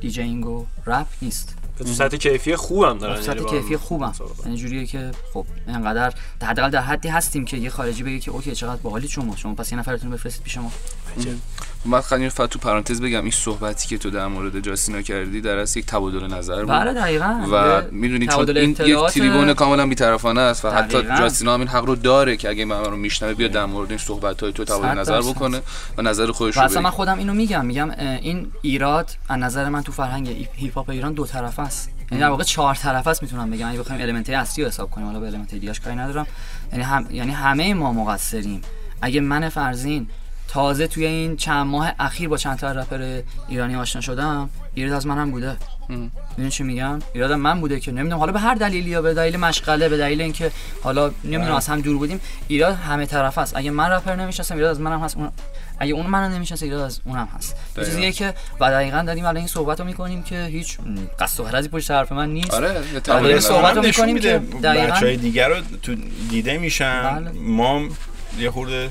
DJing 0.00 0.46
و 0.46 0.66
رپ 0.86 1.06
نیست. 1.22 1.54
تو 1.78 1.84
سطح 1.84 2.16
کیفی 2.16 2.56
خوبم 2.56 2.98
دارن 2.98 3.20
سطح 3.20 3.28
یعنی 3.28 3.40
با 3.40 3.50
کیفی 3.50 3.76
خوبم. 3.76 4.12
یعنی 4.44 4.56
جوریه 4.56 4.86
که 4.86 5.10
خب 5.32 5.46
اینقدر 5.68 6.12
در 6.40 6.46
حداقل 6.46 6.70
در 6.70 6.80
حدی 6.80 7.08
هستیم 7.08 7.44
که 7.44 7.56
یه 7.56 7.70
خارجی 7.70 8.02
بگه 8.02 8.18
که 8.18 8.30
okay 8.30 8.54
چقدر 8.54 8.80
باحالی 8.82 9.08
شما. 9.08 9.36
شما 9.36 9.54
پس 9.54 9.72
یه 9.72 9.78
نفرتون 9.78 10.10
بفرستید 10.10 10.42
پیش 10.42 10.58
ما. 10.58 10.72
من 11.86 12.00
خیلی 12.00 12.28
فقط 12.28 12.48
تو 12.48 12.58
پرانتز 12.58 13.00
بگم 13.00 13.22
این 13.22 13.30
صحبتی 13.30 13.88
که 13.88 13.98
تو 13.98 14.10
در 14.10 14.26
مورد 14.26 14.60
جاستینا 14.60 15.02
کردی 15.02 15.40
در 15.40 15.58
اصل 15.58 15.78
یک 15.78 15.86
تبادل 15.86 16.26
نظر 16.26 16.60
بود. 16.60 16.70
بله 16.70 16.92
دقیقاً. 16.92 17.46
و 17.52 17.82
می‌دونی 17.90 18.26
چون 18.26 18.56
این 18.56 18.70
یک 18.70 18.98
تریبون 18.98 19.54
کاملا 19.54 19.86
بی‌طرفانه 19.86 20.40
است 20.40 20.64
و 20.64 20.70
حتی 20.70 20.98
دقیقاً. 20.98 21.18
جاستینا 21.18 21.54
هم 21.54 21.60
این 21.60 21.68
حق 21.68 21.84
رو 21.84 21.94
داره 21.94 22.36
که 22.36 22.48
اگه 22.48 22.64
من 22.64 22.84
رو 22.84 22.96
میشنوه 22.96 23.34
بیاد 23.34 23.50
در 23.50 23.64
مورد 23.64 23.88
این 23.88 23.98
صحبت 23.98 24.42
های 24.42 24.52
تو 24.52 24.64
تبادل 24.64 24.98
نظر. 24.98 25.20
بکنه 25.20 25.62
و 25.98 26.02
نظر 26.02 26.32
خودش 26.32 26.56
رو 26.56 26.62
اصلا 26.62 26.80
من. 26.80 26.90
خودم 26.90 27.18
اینو 27.18 27.34
میگم 27.34 27.66
میگم 27.66 27.90
این 28.00 28.52
ایراد 28.62 29.10
از 29.28 29.38
نظر 29.38 29.68
من 29.68 29.82
تو 29.82 29.92
فرهنگ 29.92 30.48
hip 30.52 30.74
hop 30.74 30.90
ایران 30.90 31.12
دو 31.12 31.26
طرفه 31.26 31.62
است. 31.62 31.90
یعنی 32.10 32.20
در 32.20 32.28
واقع 32.28 32.44
چهار 32.44 32.74
طرفه 32.74 33.10
است 33.10 33.22
می‌تونم 33.22 33.50
بگم. 33.50 33.68
اگه 33.68 33.78
بخوایم 33.78 34.02
element 34.02 34.30
اصلی 34.30 34.64
رو 34.64 34.70
حساب 34.70 34.90
کنیم 34.90 35.06
حالا 35.06 35.20
به 35.20 35.26
element 35.26 35.54
دیگه‌اش 35.54 35.80
کاری 35.80 35.96
ندارم. 35.96 36.26
یعنی 36.72 36.84
هم 36.84 37.06
یعنی 37.10 37.32
همه 37.32 37.74
ما 37.74 37.92
مقصریم. 37.92 38.62
اگه 39.02 39.20
من 39.20 39.48
فرزین 39.48 40.06
تازه 40.54 40.86
توی 40.86 41.06
این 41.06 41.36
چند 41.36 41.66
ماه 41.66 41.92
اخیر 41.98 42.28
با 42.28 42.36
چند 42.36 42.58
تا 42.58 42.72
رپر 42.72 43.20
ایرانی 43.48 43.76
آشنا 43.76 44.00
شدم. 44.00 44.50
ایراد 44.74 44.92
از 44.92 45.06
منم 45.06 45.30
بوده. 45.30 45.56
می‌دونی 45.88 46.50
چی 46.50 46.62
میگم؟ 46.62 46.98
ایرادم 47.12 47.40
من 47.40 47.60
بوده 47.60 47.80
که 47.80 47.92
نمی‌دونم. 47.92 48.18
حالا 48.18 48.32
به 48.32 48.40
هر 48.40 48.54
دلیلی 48.54 48.90
یا 48.90 49.02
به 49.02 49.14
دلیل 49.14 49.36
مشغله 49.36 49.88
به 49.88 49.96
دلیل 49.96 50.20
اینکه 50.20 50.50
حالا 50.82 51.10
نمی‌دونم 51.24 51.54
از 51.54 51.66
هم 51.66 51.80
دور 51.80 51.98
بودیم 51.98 52.20
ایراد 52.48 52.74
همه 52.74 53.06
طرف 53.06 53.38
است 53.38 53.56
اگه 53.56 53.70
من 53.70 53.90
رپر 53.90 54.16
نمی‌شناسم 54.16 54.54
ایراد 54.54 54.70
از 54.70 54.80
منم 54.80 55.00
هست. 55.00 55.16
اون 55.16 55.30
اگه 55.78 55.94
اون 55.94 56.06
منو 56.06 56.34
نمی‌شناسه 56.34 56.66
ایراد 56.66 56.80
از 56.80 57.00
اونم 57.04 57.28
هست. 57.36 57.56
یه 57.76 57.84
چیزیه 57.84 58.12
که 58.12 58.34
و 58.60 58.70
دقیقاً 58.70 59.02
داریم 59.06 59.24
الان 59.24 59.36
این 59.36 59.46
صحبت 59.46 59.80
رو 59.80 59.86
می‌کنیم 59.86 60.22
که 60.22 60.44
هیچ 60.44 60.78
قصد 61.20 61.40
و 61.40 61.44
غرضی 61.44 61.68
پشت 61.68 61.90
حرف 61.90 62.12
من 62.12 62.30
نیست. 62.30 62.54
آره 62.54 62.82
نظر. 63.08 63.40
صحبت 63.40 63.76
رو 63.76 63.82
می‌کنیم 63.82 64.18
که 64.18 64.40
دقیقاً- 64.62 64.92
بچه 64.92 65.06
های 65.06 65.16
دیگر 65.16 65.48
رو 65.48 65.56
تو 65.82 65.94
دیده 66.30 66.58
میشن. 66.58 67.02
بله. 67.02 67.30
ما 67.30 67.82
یه 68.38 68.50
خورده 68.50 68.90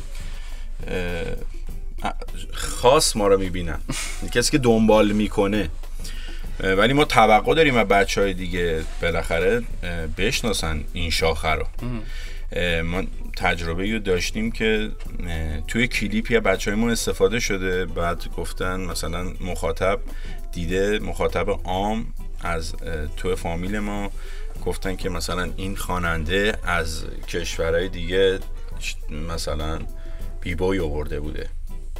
خاص 2.54 3.16
ما 3.16 3.28
رو 3.28 3.38
می‌بینن. 3.38 3.80
کسی 4.32 4.52
که 4.52 4.58
دنبال 4.58 5.12
می‌کنه. 5.12 5.70
ولی 6.60 6.94
ما 6.94 7.06
توقع 7.06 7.56
داریم 7.56 7.78
از 7.78 7.88
بچه 7.88 8.22
های 8.22 8.34
دیگه 8.34 8.84
بالاخره 9.02 9.62
بشناسن 10.18 10.84
این 10.94 11.10
شاخه 11.10 11.50
رو. 11.50 11.66
ما 12.84 13.04
تجربه 13.38 13.92
رو 13.92 14.00
داشتیم 14.00 14.52
که 14.52 14.92
توی 15.68 15.88
کلیپی 15.88 16.36
از 16.36 16.44
بچه 16.44 16.72
های 16.72 16.80
ما 16.80 16.92
استفاده 16.92 17.40
شده. 17.40 17.86
بعد 17.86 18.24
گفتن 18.38 18.80
مثلا 18.80 19.34
مخاطب 19.42 20.00
دیده 20.52 21.00
مخاطب 21.00 21.50
عام 21.64 22.14
از 22.42 22.74
تو 23.18 23.36
فامیل 23.36 23.80
ما. 23.80 24.12
گفتن 24.66 24.96
که 24.96 25.10
مثلا 25.10 25.52
این 25.58 25.76
خواننده 25.76 26.58
از 26.64 27.06
کشورهای 27.28 27.90
دیگه 27.90 28.40
مثلا 29.30 29.80
بیبوی 30.42 30.80
آورده 30.80 31.20
بوده. 31.20 31.50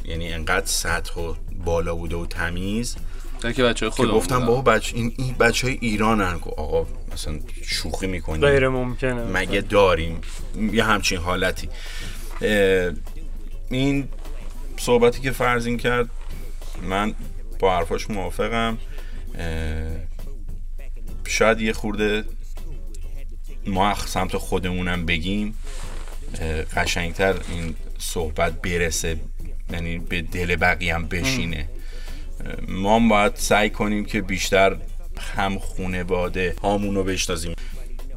یعنی 0.04 0.32
انقدر 0.32 0.66
سطح 0.66 1.20
و 1.20 1.34
بالا 1.64 1.94
بوده 1.94 2.16
و 2.16 2.26
تمیز 2.26 2.96
تا 3.40 3.52
که 3.52 3.62
بچه 3.62 3.90
که 3.90 4.06
گفتم. 4.06 4.46
بابا 4.46 4.62
بچه 4.62 4.96
این, 4.96 5.14
این 5.18 5.34
بچه 5.34 5.66
های 5.66 5.78
ایرانن 5.80 6.38
که 6.38 6.50
آقا 6.50 6.86
مثلا 7.12 7.38
شوخی 7.62 8.06
می‌کنیم 8.06 8.40
غیر 8.40 8.68
ممکنه. 8.68 9.24
مگه 9.24 9.60
داریم؟ 9.60 10.20
یه 10.72 10.84
همچین 10.84 11.18
حالتی. 11.18 11.68
این 13.70 14.08
صحبتی 14.76 15.20
که 15.20 15.30
فرزین 15.30 15.76
کرد 15.76 16.10
من 16.82 17.14
با 17.58 17.76
حرفاش 17.76 18.10
موافقم. 18.10 18.78
شاید 21.26 21.60
یه 21.60 21.72
خورده 21.72 22.24
ما 23.66 23.94
سمت 23.94 24.36
خودمونم 24.36 25.06
بگیم. 25.06 25.58
قشنگتر 26.76 27.34
این 27.48 27.74
صحبت 27.98 28.62
برسه 28.62 29.16
یعنی 29.72 29.98
به 29.98 30.22
دل 30.22 30.56
بقیه 30.56 30.94
هم 30.94 31.06
بشینه. 31.06 31.68
ما 32.68 32.96
هم 32.96 33.08
باید 33.08 33.32
سعی 33.36 33.70
کنیم 33.70 34.04
که 34.04 34.22
بیشتر 34.22 34.76
هم 35.36 35.58
خونواده 35.58 36.56
هامون 36.62 36.94
رو 36.94 37.04
بشناسیم. 37.04 37.54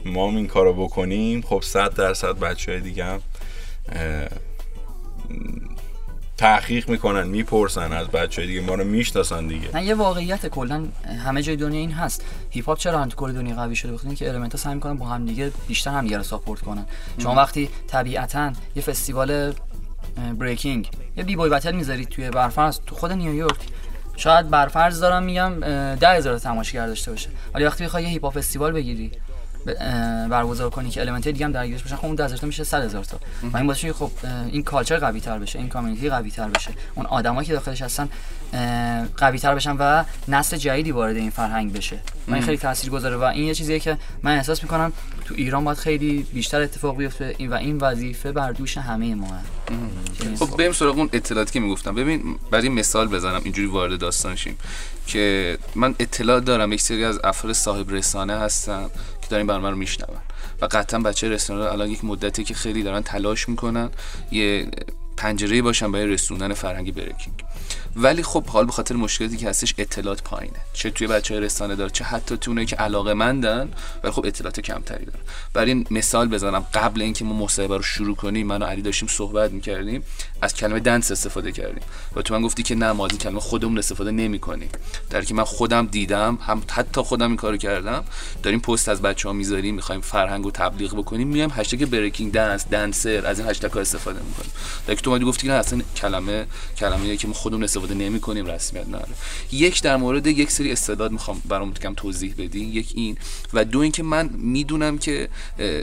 ما 0.05 0.27
هم 0.27 0.35
این 0.35 0.47
کارو 0.47 0.73
بکنیم 0.73 1.41
خب 1.41 1.61
صد 1.61 1.93
درصد 1.93 2.39
بچه 2.39 2.71
های 2.71 2.81
دیگه 2.81 3.05
هم 3.05 3.21
تحقیق 6.37 6.89
می‌کنن 6.89 7.27
می‌پرسن 7.27 7.93
از 7.93 8.07
بچه 8.07 8.45
دیگه 8.45 8.61
ما 8.61 8.75
رو 8.75 8.83
می‌شناسن 8.83 9.47
دیگه. 9.47 9.69
نه 9.73 9.85
یه 9.85 9.95
واقعیت 9.95 10.47
کلا 10.47 10.87
همه 11.25 11.41
جای 11.41 11.55
دنیا 11.55 11.79
این 11.79 11.91
هست. 11.91 12.23
hip 12.49 12.65
hop 12.65 12.77
چرا 12.77 13.07
کل 13.07 13.33
دنیا 13.33 13.55
قوی 13.55 13.75
شده؟ 13.75 13.91
بخاطر 13.91 14.07
اینکه 14.07 14.29
element 14.29 14.51
ها 14.51 14.57
سعی 14.57 14.73
می‌کنن 14.73 14.97
با 14.97 15.05
هم 15.05 15.25
دیگه 15.25 15.51
بیشتر 15.67 15.91
هم 15.91 16.03
دیگه 16.03 16.17
رو 16.17 16.23
ساپورت 16.23 16.61
کنن. 16.61 16.85
شما 17.17 17.35
وقتی 17.35 17.69
طبیعتا 17.87 18.53
یه 18.75 18.81
فستیوال 18.81 19.53
breaking 20.39 20.89
یه 21.17 21.23
b-boy 21.23 21.35
battle 21.35 21.71
می‌ذارید 21.71 22.09
توی 22.09 22.29
برفرض 22.29 22.79
تو 22.85 22.95
خود 22.95 23.11
نیویورک 23.11 23.59
شاید 24.15 24.49
برفرض 24.49 24.99
دارم 24.99 25.23
میگم 25.23 25.63
هزار 26.03 26.39
تماشاگر 26.39 26.87
داشته 26.87 27.11
باشه. 27.11 27.29
ولی 27.53 27.65
وقتی 27.65 27.83
بخوای 27.83 28.03
یه 28.03 28.09
hip 28.09 28.23
hop 28.23 28.39
فستیوال 28.39 28.71
بگیری 28.71 29.11
برگزار 30.29 30.69
کنی 30.69 30.89
که 30.89 31.01
element 31.01 31.27
دیگه 31.27 31.45
هم 31.45 31.51
درگیرش 31.51 31.83
بشن 31.83 31.95
خب 31.95 32.05
اون 32.05 32.15
10000 32.15 32.37
تا 32.37 32.47
میشه 32.47 32.63
100000 32.63 33.03
تا. 33.03 33.19
و 33.53 33.57
این 33.57 33.67
باعث 33.67 33.79
که 33.79 33.93
خب 33.93 34.11
این 34.51 34.63
کالچر 34.63 34.97
قوی 34.97 35.19
تر 35.19 35.39
بشه 35.39 35.59
این 35.59 35.69
کامیونیتی 35.69 36.09
قوی 36.09 36.31
تر 36.31 36.49
بشه. 36.49 36.71
اون 36.95 37.05
آدمایی 37.05 37.47
که 37.47 37.53
داخلش 37.53 37.81
هستن 37.81 38.09
قوی 39.17 39.39
تر 39.39 39.55
بشن 39.55 39.75
و 39.79 40.03
نسل 40.27 40.57
جدیدی 40.57 40.91
وارد 40.91 41.15
این 41.15 41.29
فرهنگ 41.29 41.73
بشه. 41.73 41.99
این 42.27 42.41
خیلی 42.41 42.57
تاثیر 42.57 42.89
گذاره 42.89 43.15
و 43.15 43.23
این 43.23 43.43
یه 43.43 43.55
چیزیه 43.55 43.79
که 43.79 43.97
من 44.23 44.35
احساس 44.35 44.63
می‌کنم 44.63 44.93
تو 45.25 45.33
ایران 45.37 45.63
باید 45.63 45.77
خیلی 45.77 46.27
بیشتر 46.33 46.61
اتفاق 46.61 46.97
بیفته. 46.97 47.35
این 47.37 47.49
و 47.49 47.53
این 47.53 47.77
وظیفه 47.77 48.31
بر 48.31 48.51
دوش 48.51 48.77
همه 48.77 49.15
ما. 49.15 49.27
خب 50.39 50.57
بریم 50.57 50.71
سراغ 50.71 50.97
اون 50.97 51.09
اطلاعاتی 51.13 51.53
که 51.53 51.59
می‌گفتم. 51.59 51.95
ببین 51.95 52.35
برای 52.51 52.69
مثال 52.69 53.07
بزنم 53.07 53.41
اینجوری 53.43 53.67
وارد 53.67 53.99
داستان 53.99 54.35
شیم 54.35 54.57
که 55.07 55.57
من 55.75 55.95
اطلاع 55.99 56.39
دارم 56.39 56.73
یک 56.73 56.81
سری 56.81 57.03
از 57.03 57.19
افراد 57.23 57.53
صاحب 57.53 57.91
رسانه 57.91 58.33
هستن 58.33 58.89
که 59.21 59.27
دارین 59.29 59.47
برنامه 59.47 59.69
رو 59.69 59.75
میشنون 59.75 60.17
و 60.61 60.65
قطعا 60.65 60.99
بچه 60.99 61.29
رسانه 61.29 61.71
الان 61.71 61.89
یک 61.89 62.05
مدتی 62.05 62.43
که 62.43 62.53
خیلی 62.53 62.83
دارن 62.83 63.01
تلاش 63.01 63.49
می‌کنن 63.49 63.89
یه 64.31 64.67
پنجره 65.17 65.61
باشن 65.61 65.91
برای 65.91 66.07
رسوندن 66.07 66.53
فرهنگ 66.53 66.93
بریکینگ 66.93 67.43
ولی 67.97 68.23
خب 68.23 68.45
حال 68.45 68.65
به 68.65 68.71
خاطر 68.71 68.95
مشکلاتی 68.95 69.37
که 69.37 69.49
هستش 69.49 69.73
اطلاعات 69.77 70.23
پایینه. 70.23 70.59
چه 70.73 70.91
توی 70.91 71.07
بچه 71.07 71.33
های 71.33 71.43
رسانه 71.43 71.75
دار 71.75 71.89
چه 71.89 72.03
حتی 72.03 72.37
تو 72.37 72.65
که 72.65 72.75
علاقه 72.75 73.13
مندن 73.13 73.71
ولی 74.03 74.11
خب 74.11 74.25
اطلاعات 74.25 74.59
کمتری 74.59 75.05
دارن 75.05 75.19
برای 75.53 75.71
این 75.71 75.87
مثال 75.91 76.27
بزنم 76.27 76.65
قبل 76.73 77.01
اینکه 77.01 77.25
ما 77.25 77.33
مصاحبه 77.33 77.77
رو 77.77 77.83
شروع 77.83 78.15
کنیم 78.15 78.47
من 78.47 78.61
و 78.61 78.65
علی 78.65 78.81
داشتیم 78.81 79.07
صحبت 79.07 79.51
می‌کردیم 79.51 80.03
از 80.41 80.53
کلمه 80.53 80.79
دنس 80.79 81.11
استفاده 81.11 81.51
کردیم. 81.51 81.83
و 82.15 82.21
تو 82.21 82.33
من 82.33 82.41
گفتی 82.41 82.63
که 82.63 82.75
نه 82.75 82.91
ما 82.91 83.07
کلمه 83.07 83.39
خودمون 83.39 83.77
استفاده 83.77 84.11
نمی‌کنیم. 84.11 84.69
در 85.09 85.21
که 85.21 85.33
من 85.33 85.43
خودم 85.43 85.85
دیدم 85.85 86.37
هم 86.47 86.63
حتی 86.71 87.01
خودم 87.01 87.27
این 87.27 87.37
کارو 87.37 87.57
کردم. 87.57 88.03
داریم 88.43 88.59
پست 88.59 88.89
از 88.89 89.01
بچه 89.01 89.29
ها 89.29 89.33
می‌ذاریم 89.33 89.75
می‌خوایم 89.75 90.01
فرهنگ 90.01 90.43
رو 90.43 90.51
تبلیغ 90.51 90.95
بکنیم 90.95 91.27
میایم 91.27 91.49
هشتگ 91.55 91.85
بریکینگ 91.85 92.33
دنس 92.33 92.67
دنسر 92.67 93.25
از 93.25 93.39
این 93.39 93.49
هشتگ 93.49 93.77
استفاده 93.77 94.19
می‌کنیم. 94.19 94.51
در 94.87 94.95
که 94.95 95.01
تو 95.01 95.19
گفتی 95.19 95.47
که 95.47 95.53
نه 95.53 95.59
اصلا 95.59 95.81
کلمه 95.95 96.47
کلمه 96.77 97.17
که 97.17 97.27
ما 97.27 97.33
خودمون 97.33 97.63
استفاده 97.63 97.86
نمی 97.95 98.19
کنیم 98.19 98.45
رسمیت 98.45 98.87
نداره. 98.87 99.13
یک 99.51 99.81
در 99.81 99.97
مورد 99.97 100.27
یک 100.27 100.51
سری 100.51 100.71
استعداد 100.71 101.11
می‌خوام 101.11 101.41
برام 101.45 101.73
کم 101.73 101.93
توضیح 101.93 102.33
بدی 102.37 102.59
یک 102.59 102.91
این 102.95 103.17
و 103.53 103.65
دو 103.65 103.79
اینکه 103.79 104.03
من 104.03 104.29
می‌دونم 104.33 104.97
که 104.97 105.29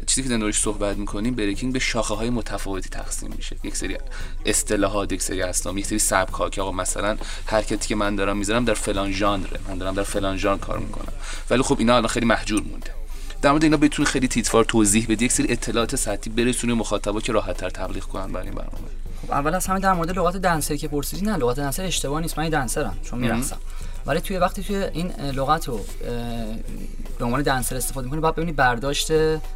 چیزی 0.07 0.23
که 0.23 0.29
داریم 0.29 0.53
صحبت 0.53 0.97
می‌کنیم 0.97 1.35
بریکینگ 1.35 1.73
به 1.73 1.79
شاخه 1.79 2.15
های 2.15 2.31
متفاوتی 2.31 2.89
تقسیم 2.89 3.33
میشه. 3.37 3.57
یک 3.65 3.77
سری 3.77 3.97
اصطلاحات 4.47 5.13
یک 5.13 5.23
سری 5.23 5.43
اسنام 5.43 5.79
یک 5.79 5.87
سری 5.87 5.99
سبک 5.99 6.35
ها 6.35 6.51
که 6.51 6.63
آقا 6.63 6.73
مثلا 6.73 7.17
حرکتی 7.47 7.89
که 7.89 7.95
من 7.95 8.17
دارم 8.17 8.37
می‌ذارم 8.37 8.65
در 8.65 8.75
فلان 8.75 9.13
ژانر 9.13 9.47
من 9.69 9.79
دارم 9.79 9.95
در 9.95 10.03
فلان 10.03 10.37
ژانر 10.37 10.59
کار 10.59 10.79
می‌کنم. 10.79 11.13
ولی 11.51 11.63
خب 11.63 11.77
اینا 11.79 11.97
الان 11.97 12.09
خیلی 12.09 12.27
محجور 12.27 12.63
مونده. 12.63 12.91
در 13.43 13.51
مورد 13.51 13.65
اینا 13.65 13.77
بتونی 13.77 14.07
خیلی 14.07 14.29
تیتوار 14.29 14.65
توضیح 14.65 15.07
بدی 15.09 15.25
یک 15.25 15.33
سری 15.33 15.53
اطلاعات 15.53 15.97
سطحی 15.97 16.33
برسونی 16.33 16.73
مخاطبا 16.73 17.21
که 17.21 17.33
راحت 17.33 17.57
تر 17.57 17.71
تبلیغ 17.71 18.03
کنن. 18.05 18.33
برای 18.33 18.47
این 18.47 18.55
برنامه. 18.55 19.04
خب 19.25 19.33
اول 19.33 19.55
از 19.55 19.67
همه 19.67 19.81
در 19.81 19.93
مورد 19.93 20.11
لغات 20.19 20.37
دنسری 20.37 20.79
که 20.79 20.89
پرسیدی 20.89 21.27
نه 21.27 21.37
لغات 21.37 21.57
دنسر 21.57 21.83
اشتباه 21.83 22.21
نیست 22.21 22.39
من 22.39 22.49
دنسرم 22.49 22.97
چون 23.03 23.19
میرقصم. 23.19 23.57
ولی 24.07 24.21
توی 24.21 24.37
وقتی 24.37 24.63
توی 24.63 24.77
این 24.77 25.13
لغت 25.13 25.69
رو 25.69 25.81
به 27.19 27.25
عنوان 27.25 27.43
دنسر 27.43 27.77
استفاده 27.77 28.05
می‌کنی 28.05 28.21
باید 28.21 28.35
ببینی 28.35 28.53
برداشت 28.53 29.13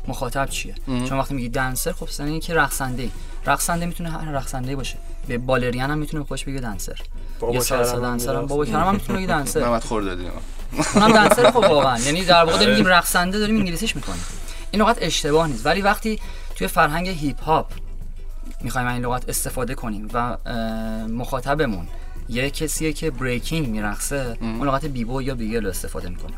مخاطب 0.08 0.48
چیه. 0.48 0.74
چون 0.86 1.18
وقتی 1.18 1.34
میگی 1.34 1.48
dancer 1.48 1.92
خب 1.92 2.08
یعنی 2.18 2.40
که 2.40 2.54
رقصنده 2.54 3.10
رقصنده 3.46 3.86
می‌تونه 3.86 4.10
هر 4.10 4.32
رقصنده 4.32 4.76
باشه. 4.76 4.98
به 5.28 5.38
بالرین 5.38 5.82
هم 5.82 5.98
می‌تونه 5.98 6.24
خودش 6.24 6.44
بگه 6.44 6.60
dancer. 6.60 7.00
بابا 7.40 7.60
salsa 7.60 7.98
dancer 7.98 8.36
هم 8.36 8.46
بابا 8.46 8.64
کرم 8.64 8.88
هم 8.88 8.94
می‌تونه 8.94 9.18
بگه 9.18 9.26
dancer. 9.26 9.60
محمد 9.60 9.84
خردادی. 9.84 10.24
اونم 10.94 11.12
dancer 11.12 11.50
خب 11.50 11.56
واقعا. 11.56 11.98
یعنی 12.06 12.24
در 12.24 12.44
واقع 12.44 12.58
داریم 12.58 12.70
میگیم 12.70 12.86
رقصنده 12.86 13.38
داریم 13.38 13.56
انگلیسیش 13.56 13.96
می‌کنیم. 13.96 14.24
این 14.70 14.82
لغت 14.82 14.96
اشتباه 15.00 15.46
نیست. 15.46 15.66
ولی 15.66 15.80
وقتی 15.80 16.20
توی 16.54 16.66
فرهنگ 16.66 17.08
hip 17.08 17.42
hop 17.42 17.70
می‌خوایم 18.60 18.88
این 18.88 19.04
لغت 19.04 19.28
استفاده 19.28 19.74
کنیم 19.74 20.08
و 20.12 20.36
مخاطبمون 21.08 21.88
یه 22.28 22.50
کسیه 22.50 22.92
که 22.92 23.10
breaking 23.10 23.68
میرقصه 23.68 24.36
اون 24.40 24.68
لغت 24.68 24.86
b-boy 24.86 25.22
یا 25.22 25.34
b-girl 25.34 25.64
رو 25.64 25.68
استفاده 25.68 26.08
می‌کنه. 26.08 26.36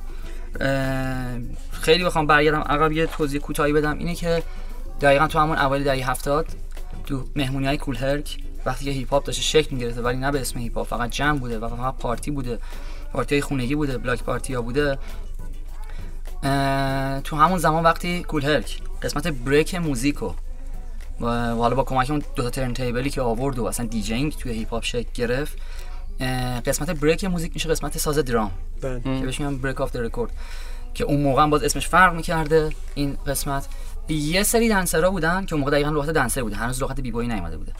خیلی 1.70 2.04
بخوام 2.04 2.26
برگردم. 2.26 2.60
عقب 2.60 2.92
یه 2.92 3.06
توضیح 3.06 3.40
کوتاهی 3.40 3.72
بدم. 3.72 3.98
اینه 3.98 4.14
که 4.14 4.42
دقیقا 5.00 5.26
تو 5.26 5.38
همون 5.38 5.58
اوایل 5.58 5.84
دهه 5.84 6.10
هفتاد 6.10 6.46
تو 7.06 7.24
مهمونی 7.36 7.66
های 7.66 7.76
کول 7.76 7.96
هرک 7.96 8.38
وقتی 8.66 8.84
که 8.84 8.90
hip 8.90 9.10
hop 9.10 9.24
داشته 9.24 9.42
شکل 9.42 9.74
می‌گرفته 9.74 10.02
ولی 10.02 10.18
نه 10.18 10.30
به 10.30 10.40
اسم 10.40 10.58
hip 10.58 10.78
hop 10.78 10.86
فقط 10.86 11.10
جمع 11.10 11.38
بوده 11.38 11.58
و 11.58 11.68
فقط 11.68 11.96
پارتی 11.96 12.30
بوده 12.30 12.58
پارتی 13.12 13.40
خونگی 13.40 13.74
بوده 13.74 13.98
block 13.98 14.22
party 14.22 14.54
ها 14.54 14.62
بوده 14.62 14.98
تو 17.24 17.36
همون 17.36 17.58
زمان 17.58 17.84
وقتی 17.84 18.22
کول 18.22 18.44
هرک 18.44 18.82
قسمت 19.02 19.28
break 19.28 19.74
music 19.74 20.22
و 20.22 20.32
و 21.20 21.26
حالا 21.54 21.74
با 21.74 21.84
کمک 21.84 22.10
اون 22.10 22.22
دو 22.36 22.42
تا 22.42 22.50
turntable 22.50 22.74
ی 22.74 23.10
که 23.10 23.20
آورد 23.20 23.58
و 23.58 23.64
اصلا 23.64 23.86
DJing 23.86 24.32
توی 24.32 24.52
hip 24.52 24.70
hop 24.70 24.84
شکل 24.84 25.08
گرفت 25.14 25.58
قسمت 26.66 26.90
break 26.90 27.24
music 27.24 27.52
میشه 27.54 27.68
قسمت 27.68 27.98
ساز 27.98 28.18
درام. 28.18 28.50
بله. 28.82 29.00
که 29.00 29.26
بهش 29.26 29.40
میگن 29.40 29.58
break 29.58 29.80
of 29.80 29.96
record 29.96 30.32
که 30.94 31.04
اون 31.04 31.20
موقع 31.20 31.46
باز 31.46 31.62
اسمش 31.62 31.88
فرق 31.88 32.14
می‌کرده 32.14 32.70
این 32.94 33.16
قسمت. 33.26 33.68
یه 34.08 34.42
سری 34.42 34.68
dancer 34.68 35.04
ها 35.04 35.10
بودن 35.10 35.44
که 35.44 35.54
اون 35.54 35.60
موقع 35.60 35.72
دقیقاً 35.72 35.90
لغت 35.90 36.10
dancer 36.10 36.42
بوده. 36.42 36.56
هنوز 36.56 36.82
لغت 36.82 37.00
b-boy 37.00 37.28
نیومده 37.28 37.56
بوده. 37.56 37.72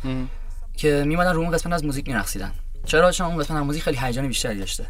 که 0.76 1.04
میمدن 1.06 1.32
رو 1.32 1.40
اون 1.40 1.50
قسمت 1.50 1.72
از 1.72 1.84
موزیک 1.84 2.08
میرقصیدن. 2.08 2.52
چرا؟ 2.84 3.12
چون 3.12 3.26
اون 3.26 3.38
قسمت 3.38 3.56
از 3.56 3.64
موزیک 3.64 3.82
خیلی 3.82 3.98
هیجان 4.00 4.28
بیشتری 4.28 4.58
داشته. 4.58 4.86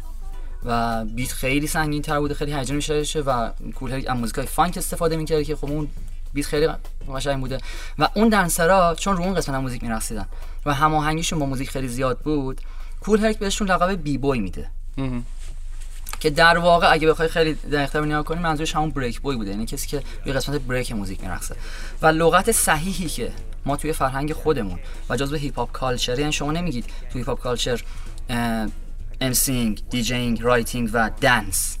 و 0.65 1.05
beat 1.05 1.31
خیلی 1.31 1.67
سنگین 1.67 2.01
تر 2.01 2.19
بوده 2.19 2.33
خیلی 2.33 2.53
هیجان 2.53 2.75
بیشتری 2.75 2.97
داشته 2.97 3.21
و 3.21 3.49
کول 3.75 3.93
از 4.07 4.17
موزیکای 4.17 4.45
فانک 4.45 4.77
استفاده 4.77 5.17
می‌کرد 5.17 5.43
که 5.43 5.55
خب 5.55 5.71
اون 5.71 5.87
beat 6.33 6.45
خیلی 6.45 6.67
قشنگ 7.15 7.39
بوده. 7.39 7.57
و 7.99 8.07
اون 8.15 8.29
dancer 8.29 8.86
ها 8.86 8.95
چون 8.95 9.17
رو 9.17 9.23
اون 9.23 9.33
قسمت 9.33 9.55
از 9.55 9.61
موزیک 9.61 9.83
میرقصیدن 9.83 10.25
و 10.65 10.73
هماهنگیشون 10.73 11.39
با 11.39 11.45
موزیک 11.45 11.69
خیلی 11.69 11.87
زیاد 11.87 12.19
بود 12.19 12.61
کول 12.99 13.25
هرک 13.25 13.39
بهشون 13.39 13.67
لقب 13.67 14.03
b-boy 14.03 14.39
میده 14.39 14.69
که 16.19 16.29
در 16.29 16.57
واقع 16.57 16.91
اگه 16.91 17.07
بخوای 17.07 17.27
خیلی 17.27 17.53
دقیق‌تر 17.53 18.01
نگاه 18.01 18.23
کنی 18.23 18.39
منظورش 18.39 18.75
همون 18.75 18.89
break 18.89 19.21
boy 19.21 19.35
بوده. 19.35 19.51
یعنی 19.51 19.65
کسی 19.65 19.87
که 19.87 20.03
روی 20.25 20.33
قسمت 20.33 20.61
break 20.61 20.91
music 20.91 21.21
میرقصه. 21.21 21.55
و 22.01 22.07
لغت 22.07 22.51
صحیحی 22.51 23.09
که 23.09 23.31
ما 23.65 23.77
توی 23.77 23.93
فرهنگ 23.93 24.33
خودمون 24.33 24.79
و 25.09 25.17
جزو 25.17 25.35
hip 25.35 25.55
hop 25.55 25.71
culture 25.71 26.19
یعنی 26.19 26.31
شما 26.31 26.51
نمیگید 26.51 26.85
توی 26.85 27.21
hip 27.21 27.29
hop 27.29 27.39
culture 27.39 27.83
emceeing 29.21 29.83
DJing 29.89 30.41
writing 30.41 30.89
و 30.93 31.09
dance 31.21 31.77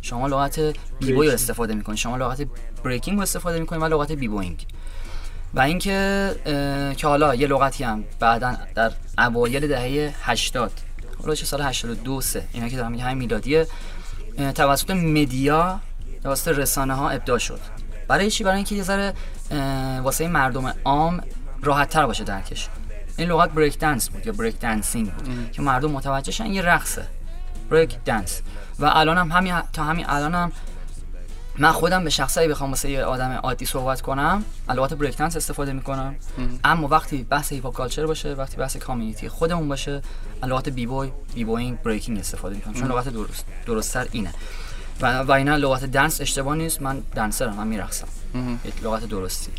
شما 0.00 0.26
لغت 0.26 0.60
b-boy 0.98 1.30
استفاده 1.30 1.74
می‌کنید 1.74 1.98
شما 1.98 2.16
لغت 2.16 2.46
breaking 2.86 3.16
رو 3.16 3.22
استفاده 3.22 3.60
می‌کنید 3.60 3.82
و 3.82 3.86
لغت 3.86 4.12
b-boying 4.12 4.66
و 5.54 5.60
اینکه 5.60 6.30
که 6.96 7.06
حالا 7.06 7.34
یه 7.34 7.46
لغتی 7.46 7.84
هم 7.84 8.04
بعدا 8.20 8.56
در 8.74 8.92
اوایل 9.18 9.68
دهه 9.68 10.14
80 10.22 10.72
حالا 11.22 11.34
چه 11.34 11.46
سال 11.46 11.62
82 11.62 12.20
سه 12.20 12.44
اینا 12.52 12.68
که 12.68 12.76
دارم 12.76 12.92
میگم 12.92 13.16
میلادیه 13.16 13.66
توسط 14.54 14.90
مدیا 14.90 15.80
توسط 16.22 16.48
رسانه 16.48 16.94
ها 16.94 17.10
ابداع 17.10 17.38
شد. 17.38 17.60
برای 18.08 18.30
چی؟ 18.30 18.44
برای 18.44 18.56
اینکه 18.56 18.74
یه 18.74 18.82
ذره 18.82 19.14
واسه 20.02 20.28
مردم 20.28 20.74
عام 20.84 21.20
راحت 21.62 21.88
تر 21.88 22.06
باشه 22.06 22.24
درکش. 22.24 22.68
این 23.16 23.28
لغت 23.28 23.50
بریک 23.50 23.78
دنس 23.78 24.08
بود 24.08 24.26
یا 24.26 24.32
بریک 24.32 24.58
دنسینگ 24.58 25.12
بود 25.12 25.28
ام. 25.28 25.50
که 25.50 25.62
مردم 25.62 25.90
متوجه 25.90 26.32
شن 26.32 26.46
یه 26.46 26.62
رقصه 26.62 27.06
بریک 27.70 27.96
دنس 28.04 28.42
و 28.78 28.84
الان 28.84 29.18
هم 29.18 29.32
همین 29.32 29.60
تا 29.72 29.84
همین 29.84 30.06
الان 30.08 30.34
هم 30.34 30.52
من 31.58 31.72
خودم 31.72 32.04
به 32.04 32.10
شخصی 32.10 32.48
بخوام 32.48 32.70
واسه 32.70 32.90
یه 32.90 33.04
آدم 33.04 33.30
عادی 33.42 33.66
صحبت 33.66 34.00
کنم. 34.00 34.44
لغات 34.68 34.94
بریک 34.94 35.20
استفاده 35.20 35.72
می‌کنم. 35.72 36.14
اما 36.64 36.88
وقتی 36.88 37.22
بحث 37.22 37.52
hip 37.52 37.72
culture 37.72 38.06
باشه 38.06 38.34
وقتی 38.34 38.56
بحث 38.56 38.76
community 38.76 39.28
خودمون 39.28 39.68
باشه 39.68 40.02
لغات 40.42 40.68
b-boy 40.68 40.86
b-boying 40.86 41.82
breaking 41.82 42.18
استفاده 42.18 42.54
می‌کنم. 42.54 42.74
چون 42.74 42.88
لغت 42.88 43.08
درست 43.08 43.44
درستتر 43.66 44.06
اینه. 44.12 44.32
و 45.00 45.22
و 45.22 45.32
اینا 45.32 45.56
لغات 45.56 45.84
dance 45.84 46.20
اشتباه 46.20 46.56
نیست. 46.56 46.82
من 46.82 47.02
dancer 47.16 47.50
م 47.50 47.56
من 47.56 47.66
میرقصم. 47.66 48.08
یک 48.64 48.74
لغت 48.82 49.04
درستی. 49.04 49.52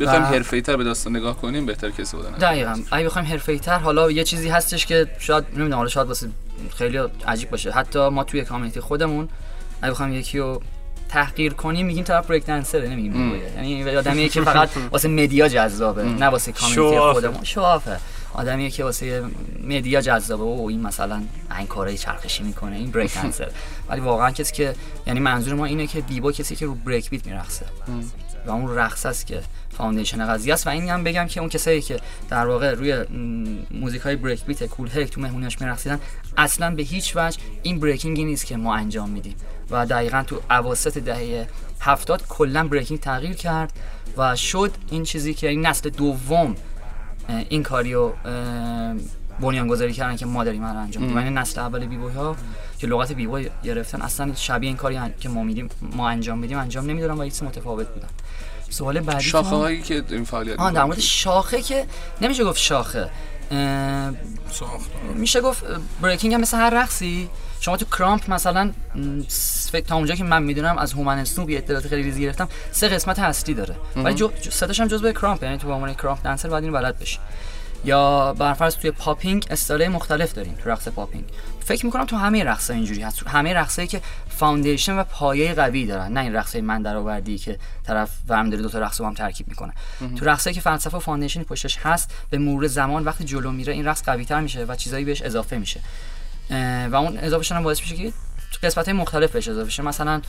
بخوایم 0.00 0.22
حرفه‌ای 0.22 0.62
تر 0.62 0.76
به 0.76 0.84
داستان 0.84 1.16
نگاه 1.16 1.36
کنیم 1.36 1.66
بهتر 1.66 1.90
کسی 1.90 2.16
بودن. 2.16 2.30
دقیقاً. 2.30 2.80
اگه 2.90 3.06
بخوایم 3.06 3.28
حرفه‌ای 3.28 3.58
تر 3.58 3.78
حالا 3.78 4.10
یه 4.10 4.24
چیزی 4.24 4.48
هستش 4.48 4.86
که 4.86 5.06
شاید 5.18 5.44
نمی‌دونم 5.44 5.74
حالا 5.74 5.88
شاید 5.88 6.08
واسه 6.08 6.28
خیلی 6.76 6.98
عجیب 7.26 7.50
باشه. 7.50 7.70
حتی 7.70 8.08
ما 8.08 8.24
توی 8.24 8.44
community 8.44 8.80
خودمون 8.80 9.28
اگه 9.82 9.92
بخوایم 9.92 10.12
یکی 10.12 10.38
رو 10.38 10.62
تحقیر 11.08 11.52
کنیم 11.52 11.86
میگیم 11.86 12.04
طرف 12.04 12.26
break 12.26 12.46
dancer 12.46 12.82
ه 12.82 12.88
نمیگیم. 12.88 13.34
یعنی 13.56 13.96
آدمی 13.96 14.28
که 14.28 14.42
فقط 14.42 14.68
واسه 14.92 15.08
media 15.08 15.48
جذابه 15.48 16.02
نه 16.02 16.26
واسه 16.26 16.52
community 16.52 17.12
خودمون. 17.12 17.44
show 17.44 17.72
off 17.72 17.93
ه 17.93 18.00
آدمی 18.34 18.70
که 18.70 18.84
واسه 18.84 19.24
media 19.64 20.00
جذابه. 20.00 20.44
و 20.44 20.66
این 20.68 20.82
مثلا 20.82 21.22
این 21.58 21.66
کارهای 21.66 21.98
چرخشی 21.98 22.42
می‌کنه 22.42 22.76
این 22.76 22.90
break 22.90 23.14
dancer 23.14 23.50
ولی 23.88 24.00
واقعا 24.00 24.30
کسی 24.30 24.52
که 24.52 24.74
یعنی 25.06 25.20
منظور 25.20 25.54
ما 25.54 25.64
اینه 25.64 25.86
که 25.86 26.00
b-boy 26.00 26.32
کسی 26.32 26.56
که 26.56 26.66
رو 26.66 26.74
break 26.74 27.10
beat 27.10 27.26
میرقصه. 27.26 27.66
و 28.46 28.50
اون 28.50 28.76
رقص 28.76 29.06
است 29.06 29.26
که 29.26 29.42
foundation 29.76 30.26
قضیه 30.26 30.54
است. 30.54 30.66
و 30.66 30.70
این 30.70 30.88
هم 30.88 31.04
بگم 31.04 31.26
که 31.26 31.40
اون 31.40 31.48
کسایی 31.48 31.82
که 31.82 32.00
در 32.30 32.46
واقع 32.46 32.74
روی 32.74 33.04
موزیک 33.70 34.02
های 34.02 34.16
break 34.16 34.44
beat 34.44 34.64
کول 34.64 34.88
هرک 34.88 35.10
تو 35.10 35.20
مهمونیاش 35.20 35.60
میرقصیدن 35.60 36.00
اصلا 36.36 36.74
به 36.74 36.82
هیچ 36.82 37.12
وجه 37.16 37.38
این 37.62 37.80
breaking 37.80 38.19
ی 38.19 38.24
نیست 38.24 38.46
که 38.46 38.56
ما 38.56 38.74
انجام 38.74 39.10
میدیم. 39.10 39.34
و 39.70 39.86
دقیقا 39.86 40.22
تو 40.22 40.40
اواسط 40.50 40.98
دهه 40.98 41.48
هفتاد 41.80 42.26
کلا 42.28 42.68
breaking 42.68 43.00
تغییر 43.00 43.32
کرد 43.32 43.72
و 44.16 44.36
شد 44.36 44.72
این 44.90 45.04
چیزی 45.04 45.34
که 45.34 45.48
این 45.48 45.66
نسل 45.66 45.90
دوم 45.90 46.54
این 47.48 47.62
کاریو 47.62 48.12
بنیانگذاری 49.40 49.92
کردن 49.92 50.16
که 50.16 50.26
ما 50.26 50.44
داریم 50.44 50.64
انجام 50.64 51.02
میدیم 51.02 51.18
یعنی 51.18 51.30
نسل 51.30 51.60
اول 51.60 51.86
بیبوی 51.86 52.12
ها 52.12 52.36
که 52.78 52.86
لغت 52.86 53.12
بیبوی 53.12 53.50
گرفتن 53.64 54.02
اصلا 54.02 54.34
شبیه 54.34 54.68
این 54.68 54.76
کاری 54.76 54.98
که 55.20 55.28
ما 55.28 55.42
میدیم 55.42 55.68
ما 55.80 56.08
انجام 56.08 56.38
میدیم 56.38 56.58
انجام 56.58 56.90
نمیدارن 56.90 57.18
و 57.18 57.22
هیچ 57.22 57.42
متفاوت 57.42 57.88
بودن. 57.88 58.08
سوال 58.70 59.00
بعدی 59.00 59.24
شاخه 59.24 59.56
هایی 59.56 59.82
که 59.82 60.04
این 60.08 60.24
فعالیت 60.24 60.58
آه 60.58 60.72
در 60.72 60.84
مورد 60.84 60.98
شاخه 61.00 61.62
که 61.62 61.86
نمیشه 62.20 62.44
گفت 62.44 62.58
شاخه. 62.58 63.10
میشه 65.14 65.40
گفت 65.40 65.64
بریکینگ 66.02 66.34
هم 66.34 66.40
مثل 66.40 66.56
هر 66.56 66.70
رقصی؟ 66.70 67.28
شما 67.60 67.76
تو 67.76 67.84
کرامپ 67.84 68.30
مثلا 68.30 68.72
فکر 69.70 69.86
تا 69.86 69.96
اونجا 69.96 70.14
که 70.14 70.24
من 70.24 70.42
می‌دونم 70.42 70.78
از 70.78 70.92
هومن 70.92 71.18
اسنوب 71.18 71.50
یه 71.50 71.58
اطلاعات 71.58 71.88
خیلی 71.88 72.02
ریزی 72.02 72.22
گرفتم 72.22 72.48
سه 72.72 72.88
قسمت 72.88 73.18
اصلی 73.18 73.54
داره. 73.54 73.76
ولی 73.96 74.14
جو 74.14 74.30
ستاش 74.50 74.80
هم 74.80 74.88
جزء 74.88 75.12
krump 75.12 75.42
یعنی 75.42 75.58
تو 75.58 75.66
به 75.66 75.72
عنوان 75.72 75.94
krump 75.94 76.24
dancer 76.24 76.48
باید 76.48 76.64
اینو 76.64 76.76
بلد 76.76 76.98
بشی. 76.98 77.18
یا 77.84 78.34
برفرض 78.38 78.76
توی 78.76 78.90
popping 78.90 79.46
style 79.50 79.88
مختلف 79.88 80.32
داریم 80.32 80.54
تو 80.54 80.70
رقص 80.70 80.88
popping. 80.88 81.24
فکر 81.64 81.86
می‌کنم 81.86 82.04
تو 82.04 82.16
همه 82.16 82.44
رقص 82.44 82.70
اینجوری 82.70 83.02
هست. 83.02 83.26
همه 83.26 83.54
رقصایی 83.54 83.88
که 83.88 84.00
foundation 84.28 84.98
و 84.98 85.04
پایه 85.04 85.54
قوی 85.54 85.86
دارن 85.86 86.12
نه 86.12 86.20
این 86.20 86.34
رقصای 86.34 86.60
من 86.60 86.82
درآوردی 86.82 87.38
که 87.38 87.58
طرف 87.86 88.10
ورمی‌داره 88.28 88.62
دو 88.62 88.68
تا 88.68 88.78
رقص 88.78 89.00
با 89.00 89.06
هم 89.06 89.14
ترکیب 89.14 89.48
می‌کنه. 89.48 89.72
تو 90.16 90.24
رقصایی 90.24 90.54
که 90.54 90.60
فلسفه 90.60 90.96
و 90.96 91.00
foundation 91.00 91.40
ی 91.40 91.44
پشتش 91.44 91.78
هست 91.82 92.10
به 92.30 92.38
مرور 92.38 92.66
زمان 92.66 93.04
وقتی 93.04 93.24
جلو 93.24 93.52
میره 93.52 93.72
این 93.72 93.84
رقص 93.84 94.02
قوی 94.02 94.24
تر 94.24 94.40
میشه 94.40 94.64
و 94.64 94.76
چیزایی 94.76 95.04
بهش 95.04 95.22
اضافه 95.22 95.58
میشه. 95.58 95.80
و 96.90 96.96
اون 96.96 97.18
اضافه 97.18 97.44
شدن 97.44 97.62
باعث 97.62 97.80
میشه 97.80 97.96
که 97.96 98.12
تو 98.52 98.66
قسمت 98.66 98.84
های 98.84 98.94
مختلف 98.94 99.30
بهش 99.30 99.48
اضافه 99.48 99.70
شه. 99.70 99.82
مثلا 99.82 100.22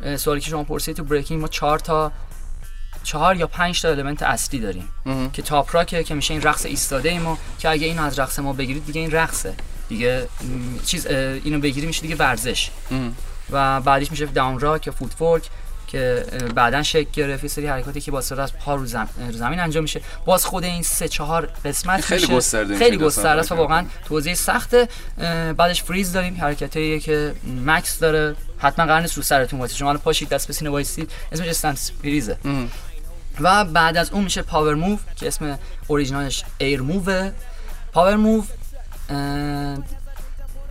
اه، 0.00 0.16
سوالی 0.16 0.40
که 0.40 0.50
شما 0.50 0.64
پرسید 0.64 0.96
تو 0.96 1.04
breaking 1.04 1.40
ما 1.40 1.48
چهار 1.48 1.78
تا 1.78 2.12
چهار 3.02 3.36
یا 3.36 3.46
پنج 3.46 3.82
تا 3.82 3.88
element 3.88 4.22
اصلی 4.22 4.60
داریم 4.60 4.88
که 5.32 5.42
top 5.42 5.76
rock 5.76 5.98
ه 5.98 6.04
که 6.04 6.14
میشه 6.14 6.34
این 6.34 6.42
رقص 6.42 6.66
ایستاده 6.66 7.08
ای 7.08 7.18
ما 7.18 7.38
که 7.58 7.68
اگه 7.70 7.86
اینو 7.86 8.02
از 8.02 8.18
رقص 8.18 8.38
ما 8.38 8.52
بگیرید 8.52 8.86
دیگه 8.86 9.00
این 9.00 9.10
رقصه. 9.10 9.54
دیگه 9.88 10.28
چیز 10.86 11.06
اه، 11.06 11.16
اینو 11.16 11.60
بگیری 11.60 11.86
میشه 11.86 12.02
دیگه 12.02 12.16
ورزش. 12.16 12.70
و 13.50 13.80
بعدیش 13.80 14.10
میشه 14.10 14.26
down 14.26 14.60
rock 14.60 14.86
یا 14.86 14.92
footwork 14.92 15.48
که 15.86 16.26
بعدا 16.54 16.82
شکل 16.82 17.10
گرفت 17.12 17.44
یه 17.44 17.50
سری 17.50 17.66
حرکاتی 17.66 18.00
که 18.00 18.10
با 18.10 18.18
استفاده 18.18 18.42
از 18.42 18.52
پا 18.52 18.74
رو, 18.74 18.86
زم... 18.86 19.08
رو 19.26 19.32
زمین 19.32 19.60
انجام 19.60 19.82
میشه. 19.82 20.00
باز 20.24 20.44
خود 20.44 20.64
این 20.64 20.82
سه 20.82 21.08
چهار 21.08 21.46
قسمت 21.64 22.00
خیلی 22.00 22.20
میشه. 22.20 22.36
گسترده 22.36 22.78
خیلی 22.78 22.96
گسترده 22.96 23.40
است 23.40 23.52
و 23.52 23.54
واقعا 23.54 23.86
توضیح 24.04 24.34
سخته. 24.34 24.88
اه، 25.18 25.52
بعدش 25.52 25.82
فریز 25.82 26.12
داریم. 26.12 26.36
حرکتایی 26.40 27.00
که 27.00 27.34
مکث 27.66 27.98
داره. 27.98 28.36
حتما 28.58 28.86
قرار 28.86 29.00
نیست 29.00 29.16
رو 29.16 29.22
سرتون 29.22 29.58
وایسید 29.58 29.78
شما 29.78 29.94
پاشید 29.94 30.28
دست 30.28 30.46
به 30.46 30.52
سینه 30.52 30.70
وایسید. 30.70 31.10
اسمش 31.32 31.48
stand 31.48 31.92
freeze 32.02 32.29
ه. 32.29 32.38
و 33.40 33.64
بعد 33.64 33.96
از 33.96 34.10
اون 34.10 34.24
میشه 34.24 34.42
power 34.42 34.74
move 34.74 34.98
که 35.16 35.26
اسم 35.26 35.58
original 35.86 36.32
ش 36.32 36.44
air 36.58 36.80
move 36.80 37.15
ه. 37.15 37.32
power 37.92 38.16
move 38.16 38.44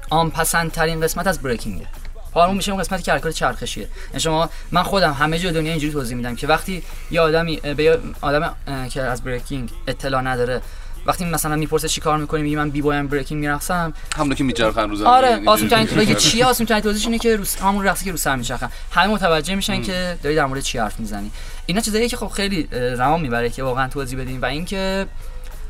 عام 0.10 0.30
پسندترین 0.30 1.02
قسمت 1.02 1.28
از 1.28 1.40
breaking 1.40 1.78
ه. 1.78 1.88
power 2.36 2.48
move 2.48 2.56
میشه 2.56 2.72
اون 2.72 2.82
قسمتی 2.82 3.04
که 3.04 3.12
حرکات 3.12 3.34
چرخشیه. 3.34 3.88
یعنی 4.08 4.20
شما 4.20 4.50
من 4.72 4.84
خودم 4.84 5.14
همه 5.14 5.40
جای 5.40 5.52
دنیا 5.52 5.72
اینجوری 5.72 5.94
توضیح 5.94 6.18
میدم 6.18 6.36
که 6.36 6.48
وقتی 6.48 6.84
یه 7.12 7.22
آدمی 7.22 7.56
به 7.58 7.84
یه 7.84 7.98
آدم 8.22 8.56
که 8.90 9.02
از 9.02 9.24
breaking 9.24 9.72
اطلاع 9.88 10.22
نداره 10.22 10.62
وقتی 11.06 11.26
مثلا 11.26 11.56
می‌پرسه 11.56 11.88
چیکار 11.88 12.18
می‌کنی 12.18 12.44
میگه 12.44 12.58
من 12.58 12.70
بی 12.70 12.82
بویم 12.82 13.08
بریکینگ 13.08 13.42
میرقصم. 13.42 13.94
همونو 14.18 14.36
که 14.36 14.44
میچرخن 14.44 14.90
رو 14.90 14.96
زمین 14.96 15.08
آره 15.08 15.42
آسون 15.46 15.70
ترین. 15.70 15.86
بگه 15.86 16.16
چی 16.26 16.44
آسون 16.44 16.66
ترین 16.66 16.82
توضیحش 16.82 17.06
اینه 17.06 17.18
که 17.18 17.36
روس 17.36 17.56
همون 17.56 17.86
رقصی 17.86 18.06
که 18.06 18.12
رو 18.12 18.18
سر 18.18 18.36
میچرخن. 18.36 18.70
همه 18.92 19.08
متوجه 19.08 19.56
میشن 19.56 19.82
که 19.82 20.18
داری 20.24 20.36
در 20.36 20.46
مورد 20.46 20.62
چی 20.62 20.78
حرف 20.78 21.00
می‌زنی. 21.00 21.32
اینا 21.66 21.82
چیزاییه 21.82 22.10
که 22.10 22.18
خب 22.18 22.28
خیلی 22.28 22.68
زمان 22.96 23.22
می‌بره 23.22 23.50
که 23.50 23.64
واقعا 23.64 23.88
توضیح 23.88 24.20
بدیم 24.20 24.42
و 24.42 24.46
اینکه 24.46 25.08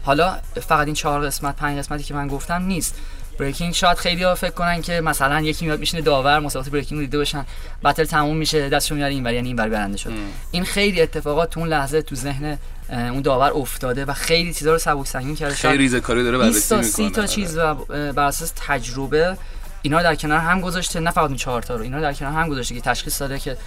حالا 0.04 0.38
فقط 0.68 0.86
این 0.86 0.96
چهار 0.96 1.26
قسمت 1.26 1.56
پنج 1.56 1.78
قسمتی 1.78 2.04
که 2.04 2.14
من 2.14 2.28
گفتم 2.28 2.62
نیست. 2.62 2.96
بریکینگ 3.38 3.74
شاید 3.74 3.98
خیلی 3.98 4.24
ها 4.24 4.36
فکر 4.36 4.52
کنن 4.52 4.82
که 4.82 5.02
مثلا 5.02 5.42
یکی 5.42 5.66
میاد 5.66 5.80
میشینه 5.80 6.02
داور 6.02 6.40
مسابقات 6.40 6.72
بریکینگ 6.72 7.00
رو 7.00 7.06
دیده 7.06 7.18
باشن 7.18 7.46
بتل 7.84 8.04
تموم 8.04 8.38
میشه 8.38 8.70
دستشو 8.70 8.96
میاره 8.96 9.14
اینور 9.14 9.34
یعنی 9.34 9.48
اینور 9.48 9.70
برنده 9.70 9.98
شد. 9.98 10.12
این 10.52 10.66
خیلی 10.66 11.02
اتفاقات 11.02 11.50
تو 11.50 11.60
اون 11.60 11.70
لحظه 11.70 12.02
تو 12.02 12.16
ذهن 12.16 12.58
اون 12.90 13.22
داور 13.22 13.52
افتاده 13.52 14.06
و 14.06 14.14
خیلی 14.14 14.54
چیزا 14.54 14.72
رو 14.72 14.78
سبک 14.78 15.08
سنگین 15.08 15.36
کرده. 15.36 15.56
خیلی 15.56 15.78
ریزه 15.78 16.00
کاری 16.00 16.24
داره 16.24 16.38
20 16.38 16.74
بررسی 16.74 17.02
می‌کنه 17.04 17.10
30 17.10 17.16
تا 17.22 17.28
چیز 17.28 17.58
و 17.58 17.74
بر 18.14 18.24
اساس 18.24 18.54
تجربه 18.68 19.38
اینا 19.82 19.98
رو 19.98 20.04
در 20.04 20.16
کنار 20.16 20.40
هم 20.40 20.62
گذاشته 20.62 21.00
نه 21.00 21.12
فقط 21.12 21.28
این 21.28 21.38
چهار 21.38 21.62
تا 21.62 21.76
رو 21.76 21.82
اینا 21.82 21.98
رو 21.98 22.04
در 22.04 22.14
کنار 22.14 22.32
هم 22.32 22.50
گذاشته 22.50 22.76
که 22.76 22.82
تشخیص 22.82 23.22
داده 23.22 23.40
که 23.40 23.58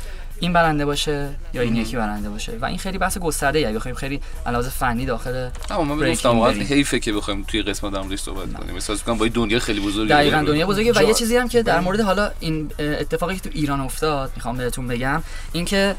این 0.41 0.53
برنده 0.53 0.87
باشه 0.87 1.29
یا 1.55 1.63
این 1.63 1.77
یکی 1.77 1.97
برنده 1.97 2.31
باشه. 2.31 2.53
و 2.61 2.65
این 2.65 2.79
خیلی 2.79 2.99
بحث 2.99 3.19
گسترده 3.19 3.59
ای 3.59 3.73
بخوایم 3.73 3.95
خیلی 3.95 4.21
علاوه 4.47 4.69
فنی 4.69 5.07
داخل 5.07 5.51
اما 5.71 5.95
من 5.95 6.13
گفتم 6.13 6.41
بریم. 6.41 6.63
حیفه 6.63 7.01
که 7.01 7.13
بخوایم 7.13 7.45
توی 7.49 7.63
قسمت 7.63 7.93
در 7.93 8.01
موردش 8.01 8.21
صحبت 8.21 8.53
کنیم. 8.53 8.75
احساس 8.75 8.99
می‌کنم 8.99 9.19
با 9.19 9.27
یه 9.27 9.33
دنیا 9.33 9.59
خیلی 9.59 9.81
بزرگی 9.81 10.09
دقیقا. 10.09 10.43
دنیا 10.43 10.67
بزرگه. 10.67 10.93
و 10.93 11.03
یه 11.03 11.15
چیزی 11.15 11.37
هم 11.37 11.49
که 11.49 11.63
در 11.63 11.81
مورد 11.81 12.01
حالا 12.01 12.31
این 12.41 12.71
اتفاقی 12.79 13.35
که 13.35 13.41
تو 13.41 13.51
ایران 13.53 13.81
افتاد 13.81 14.33
می‌خوام 14.37 14.57
بهتون 14.57 14.89
بگم 14.89 15.23
اینکه 15.53 15.95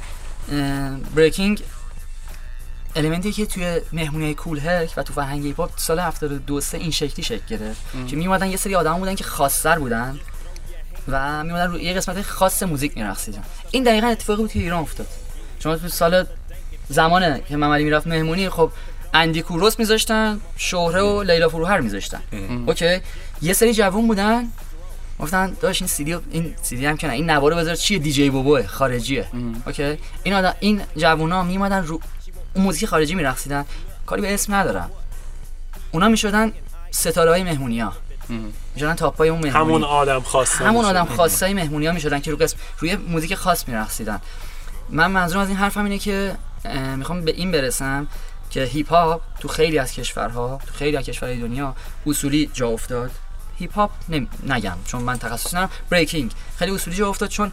breaking 1.16 1.64
element 2.96 3.27
ی 3.27 3.32
که 3.32 3.46
توی 3.46 3.82
مهمونی 3.94 4.34
کول 4.34 4.60
هرک 4.60 4.94
و 4.98 5.04
تو 5.04 5.14
فرهنگ 5.14 5.44
hip 5.44 5.60
hop 5.60 5.72
سال 5.76 6.00
72 6.00 6.62
سه 6.62 6.78
این 6.78 6.92
شکلی 6.92 7.24
شکل 7.24 7.46
گرفت. 7.50 7.82
که 8.08 8.16
میومدن 8.16 8.50
یه 8.50 8.58
سری 8.58 8.76
آدم 8.76 8.94
بودن 8.94 9.16
که 9.16 9.24
خاصتر 9.24 9.80
بودن. 9.80 10.20
و 11.08 11.44
میومدن 11.44 11.72
روی 11.72 11.84
یه 11.84 11.94
قسمت 11.94 12.22
خاص 12.22 12.64
موزیک 12.64 12.98
میرقصیدن. 12.98 13.44
این 13.72 13.84
دقیقا 13.84 14.08
اتفاقی 14.08 14.42
بود 14.42 14.52
که 14.52 14.60
ایران 14.60 14.80
افتاد. 14.82 15.08
شما 15.60 15.76
تو 15.76 15.88
سال 15.88 16.26
زمانه 16.90 17.42
که 17.50 17.58
مملی 17.58 17.84
می‌رفت 17.84 18.08
مهمونی 18.08 18.50
خب 18.50 18.72
اندی 19.14 19.42
کوروس 19.42 19.80
میذاشتن 19.80 20.40
شهره 20.58 21.02
و 21.02 21.24
لیلا 21.24 21.50
فروهر 21.50 21.80
میذاشتن. 21.80 22.22
okay؟ 22.66 23.00
یه 23.42 23.54
سری 23.54 23.74
جوون 23.74 24.08
بودن 24.08 24.48
گفتن 25.20 25.58
داش 25.62 25.82
این 25.82 25.88
سیدی 25.88 26.18
این 26.32 26.56
سیدی 26.62 26.86
هم 26.86 26.98
که 26.98 27.08
نه 27.08 27.14
این 27.14 27.30
نوارو 27.30 27.56
بذار 27.56 27.76
چیه؟ 27.76 28.00
DJ 28.00 28.30
BoBo 28.30 28.60
ه 28.60 28.68
خارجیه. 28.68 29.28
OK؟ 29.66 29.98
این 30.24 30.34
آدم 30.34 30.54
این 30.60 30.82
جوونا 30.98 31.44
میومدن 31.44 31.86
رو 31.86 32.02
اون 32.54 32.64
موزیک 32.64 32.90
خارجی 32.90 33.16
میرقصیدن. 33.16 33.66
کاری 34.06 34.22
به 34.22 34.34
اسم 34.34 34.54
ندارم. 34.54 34.92
اونا 35.92 36.08
می‌شدن 36.08 36.52
ستاره 36.92 37.32
های 37.32 37.44
مهمونی 37.44 37.80
ها 37.80 37.94
می‌شدن 38.80 38.96
top 38.96 39.21
ای 39.21 39.30
اون 39.30 39.42
مهمونی 39.42 39.66
همون 39.66 39.84
آدم 39.84 40.20
خاصه 40.20 40.66
همون. 40.66 40.86
آدم 40.86 41.06
خاصای 41.06 41.54
مهمونی 41.54 41.88
ها 41.88 41.94
می‌شدن 41.94 42.20
که 42.20 42.32
رو 42.32 42.38
قسم 42.38 42.58
روی 42.80 42.96
موزیک 42.96 43.36
خاص 43.36 43.68
میرقصیدن 43.68 44.22
من 44.90 45.12
منظورم 45.12 45.42
از 45.42 45.48
این 45.48 45.58
حرفم 45.58 45.84
اینه 45.84 45.98
که 45.98 46.36
می‌خوام 46.98 47.22
به 47.22 47.32
این 47.32 47.52
برسم 47.52 48.08
که 48.50 48.64
هیپ 48.64 48.90
هاپ 48.90 49.22
تو 49.40 49.48
خیلی 49.48 49.80
از 49.80 49.92
کشورها 49.92 50.60
تو 50.68 50.74
خیلی 50.74 50.98
از 50.98 51.06
کشورهای 51.06 51.40
دنیا 51.40 51.76
اصولی 52.08 52.50
جا 52.54 52.68
افتاد 52.68 53.12
هیپ 53.58 53.74
هاپ. 53.74 53.92
نگم 54.48 54.78
چون 54.86 55.02
من 55.02 55.20
تخصص 55.20 55.54
ندارم 55.54 55.70
breaking 55.90 56.32
خیلی 56.58 56.72
اصولی 56.72 56.96
جا 56.96 57.10
افتاد 57.10 57.30
چون 57.30 57.52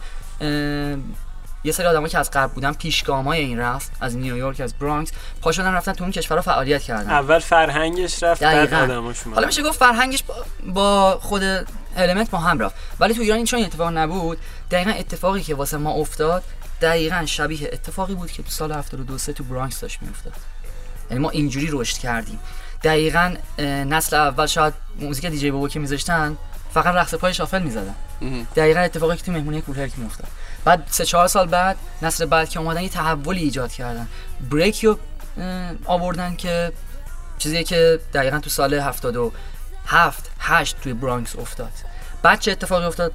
یه 1.63 1.71
سری 1.71 1.87
آدمایی 1.87 2.09
که 2.09 2.19
از 2.19 2.31
قبل 2.31 2.53
بودن 2.53 2.73
پیشگامای 2.73 3.39
این 3.39 3.59
رفت 3.59 3.91
از 4.01 4.17
نیویورک 4.17 4.59
از 4.59 4.73
برانکس 4.73 5.11
پا 5.41 5.51
شدن 5.51 5.73
رفتن 5.73 5.93
تو 5.93 6.03
اون 6.03 6.11
کشورها 6.11 6.41
فعالیت 6.41 6.81
کردن. 6.81 7.09
اول 7.09 7.39
فرهنگش 7.39 8.23
رفت 8.23 8.43
بعد. 8.43 8.73
آدماش. 8.73 9.17
حالا 9.35 9.47
میشه 9.47 9.63
گفت 9.63 9.79
فرهنگش 9.79 10.23
با, 10.73 11.19
خود 11.21 11.43
element 11.97 12.29
با 12.29 12.37
هم 12.37 12.59
رفت. 12.59 12.75
ولی 12.99 13.13
تو 13.13 13.21
ایران 13.21 13.37
این 13.37 13.45
چون 13.45 13.63
اتفاق 13.63 13.97
نبود. 13.97 14.37
دقیقا 14.71 14.91
اتفاقی 14.91 15.41
که 15.41 15.55
واسه 15.55 15.77
ما 15.77 15.91
افتاد 15.91 16.43
دقیقا 16.81 17.25
شبیه 17.25 17.69
اتفاقی 17.73 18.15
بود 18.15 18.31
که 18.31 18.43
تو 18.43 18.49
سال 18.49 18.71
72 18.71 19.17
تو 19.17 19.43
برانکس 19.43 19.79
داشت 19.79 20.01
میافتاد. 20.01 20.33
یعنی 21.09 21.23
ما 21.23 21.29
اینجوری 21.29 21.69
رشد 21.71 21.97
کردیم. 21.97 22.39
دقیقا 22.83 23.35
نسل 23.59 24.15
اول 24.15 24.45
شاید 24.45 24.73
موزیک 24.99 25.25
DJ 25.25 25.51
BoBo 25.51 25.67
که 25.67 25.79
میذاشتن 25.79 26.37
فقط 26.73 26.95
رقص 26.95 27.13
پای 27.13 27.33
shuffle 27.33 27.61
می‌زدن. 27.61 27.95
دقیقا 28.55 28.79
اتفاقی 28.79 29.17
که 29.17 29.23
تو 29.23 29.31
مهمونی 29.31 29.61
Kool 29.61 29.87
Herc 29.87 29.97
میافتاد. 29.97 30.27
بعد 30.67 30.83
سه 30.89 31.05
چهار 31.05 31.27
سال 31.27 31.47
بعد 31.47 31.77
نسل 32.01 32.25
بعد 32.25 32.49
که 32.49 32.59
اومدن 32.59 32.81
یه 32.81 32.89
تحولی 32.89 33.41
ایجاد 33.41 33.71
کردن. 33.71 34.07
break 34.51 34.85
رو 34.85 34.97
آوردن 35.85 36.35
که 36.35 36.71
چیزی 37.37 37.63
که 37.63 37.99
دقیقا 38.13 38.39
تو 38.39 38.49
سال 38.49 38.73
77 38.73 40.31
8 40.39 40.81
توی 40.81 40.93
برانکس 40.93 41.35
افتاد. 41.35 41.71
بعد 42.23 42.39
چه 42.39 42.51
اتفاقی 42.51 42.85
افتاد؟ 42.85 43.11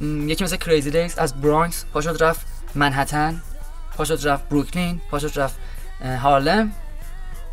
یکی 0.00 0.44
مثل 0.44 0.56
Crazy 0.56 0.90
Legs 0.90 1.18
از 1.18 1.40
برانکس 1.40 1.84
پاشد 1.92 2.22
رفت 2.22 2.40
منهتن 2.74 3.42
پاشد 3.96 4.28
رفت 4.28 4.48
بروکلین 4.48 5.00
پاشد 5.10 5.40
رفت 5.40 5.56
هارلم 6.22 6.72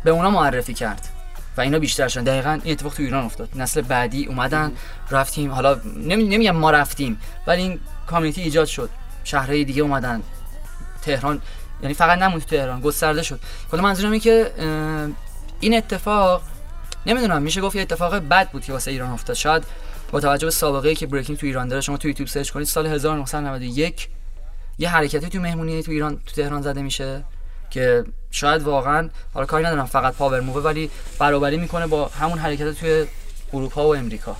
به 0.04 0.10
اونا 0.10 0.30
معرفی 0.30 0.74
کرد 0.74 1.08
و 1.56 1.60
اینا 1.60 1.78
بیشتر 1.78 2.08
شدن. 2.08 2.24
دقیقا 2.24 2.60
این 2.64 2.72
اتفاق 2.72 2.94
تو 2.94 3.02
ایران 3.02 3.24
افتاد. 3.24 3.48
نسل 3.54 3.80
بعدی 3.80 4.26
اومدن 4.26 4.72
رفتیم. 5.10 5.52
حالا 5.52 5.74
نمی- 5.96 6.28
نمیگم 6.28 6.56
ما 6.56 6.70
رفتیم 6.70 7.20
ولی 7.46 7.62
این 7.62 7.80
کامیونیتی 8.06 8.42
ایجاد 8.42 8.66
شد. 8.66 8.90
شهرهای 9.28 9.64
دیگه 9.64 9.82
اومدن. 9.82 10.22
تهران 11.02 11.42
یعنی 11.82 11.94
فقط 11.94 12.18
نموند 12.18 12.40
تو 12.42 12.56
تهران 12.56 12.80
گسترده 12.80 13.22
شد. 13.22 13.40
کلا 13.70 13.82
منظورم 13.82 14.12
اینه 14.12 14.24
که 14.24 14.52
این 15.60 15.76
اتفاق 15.76 16.42
نمی‌دونم 17.06 17.42
میشه 17.42 17.60
گفت 17.60 17.76
یه 17.76 17.82
اتفاق 17.82 18.14
بد 18.14 18.50
بود 18.50 18.64
که 18.64 18.72
واسه 18.72 18.90
ایران 18.90 19.10
افتاد. 19.10 19.36
شاید 19.36 19.64
با 20.10 20.20
توجه 20.20 20.46
به 20.46 20.50
سابقه 20.50 20.88
ای 20.88 20.94
که 20.94 21.06
بریکینگ 21.06 21.38
تو 21.38 21.46
ایران 21.46 21.68
داره 21.68 21.80
شما 21.80 21.96
تو 21.96 22.08
یوتیوب 22.08 22.28
سرچ 22.28 22.50
کنید 22.50 22.66
سال 22.66 22.86
1991 22.86 24.08
یه 24.78 24.88
حرکتی 24.88 25.28
تو 25.28 25.38
مهمونی 25.38 25.82
تو 25.82 25.90
ایران 25.90 26.16
تو 26.26 26.42
تهران 26.42 26.62
زده 26.62 26.82
میشه 26.82 27.24
که 27.70 28.04
شاید 28.30 28.62
واقعا 28.62 29.08
حالا 29.34 29.46
کاری 29.46 29.64
ندارم 29.64 29.86
فقط 29.86 30.14
پاور 30.14 30.40
مووه 30.40 30.62
ولی 30.62 30.90
برابری 31.18 31.56
می‌کنه 31.56 31.86
با 31.86 32.06
همون 32.20 32.38
حرکت 32.38 32.72
توی 32.72 33.06
اروپا 33.52 33.88
و 33.88 33.96
امریکا. 33.96 34.36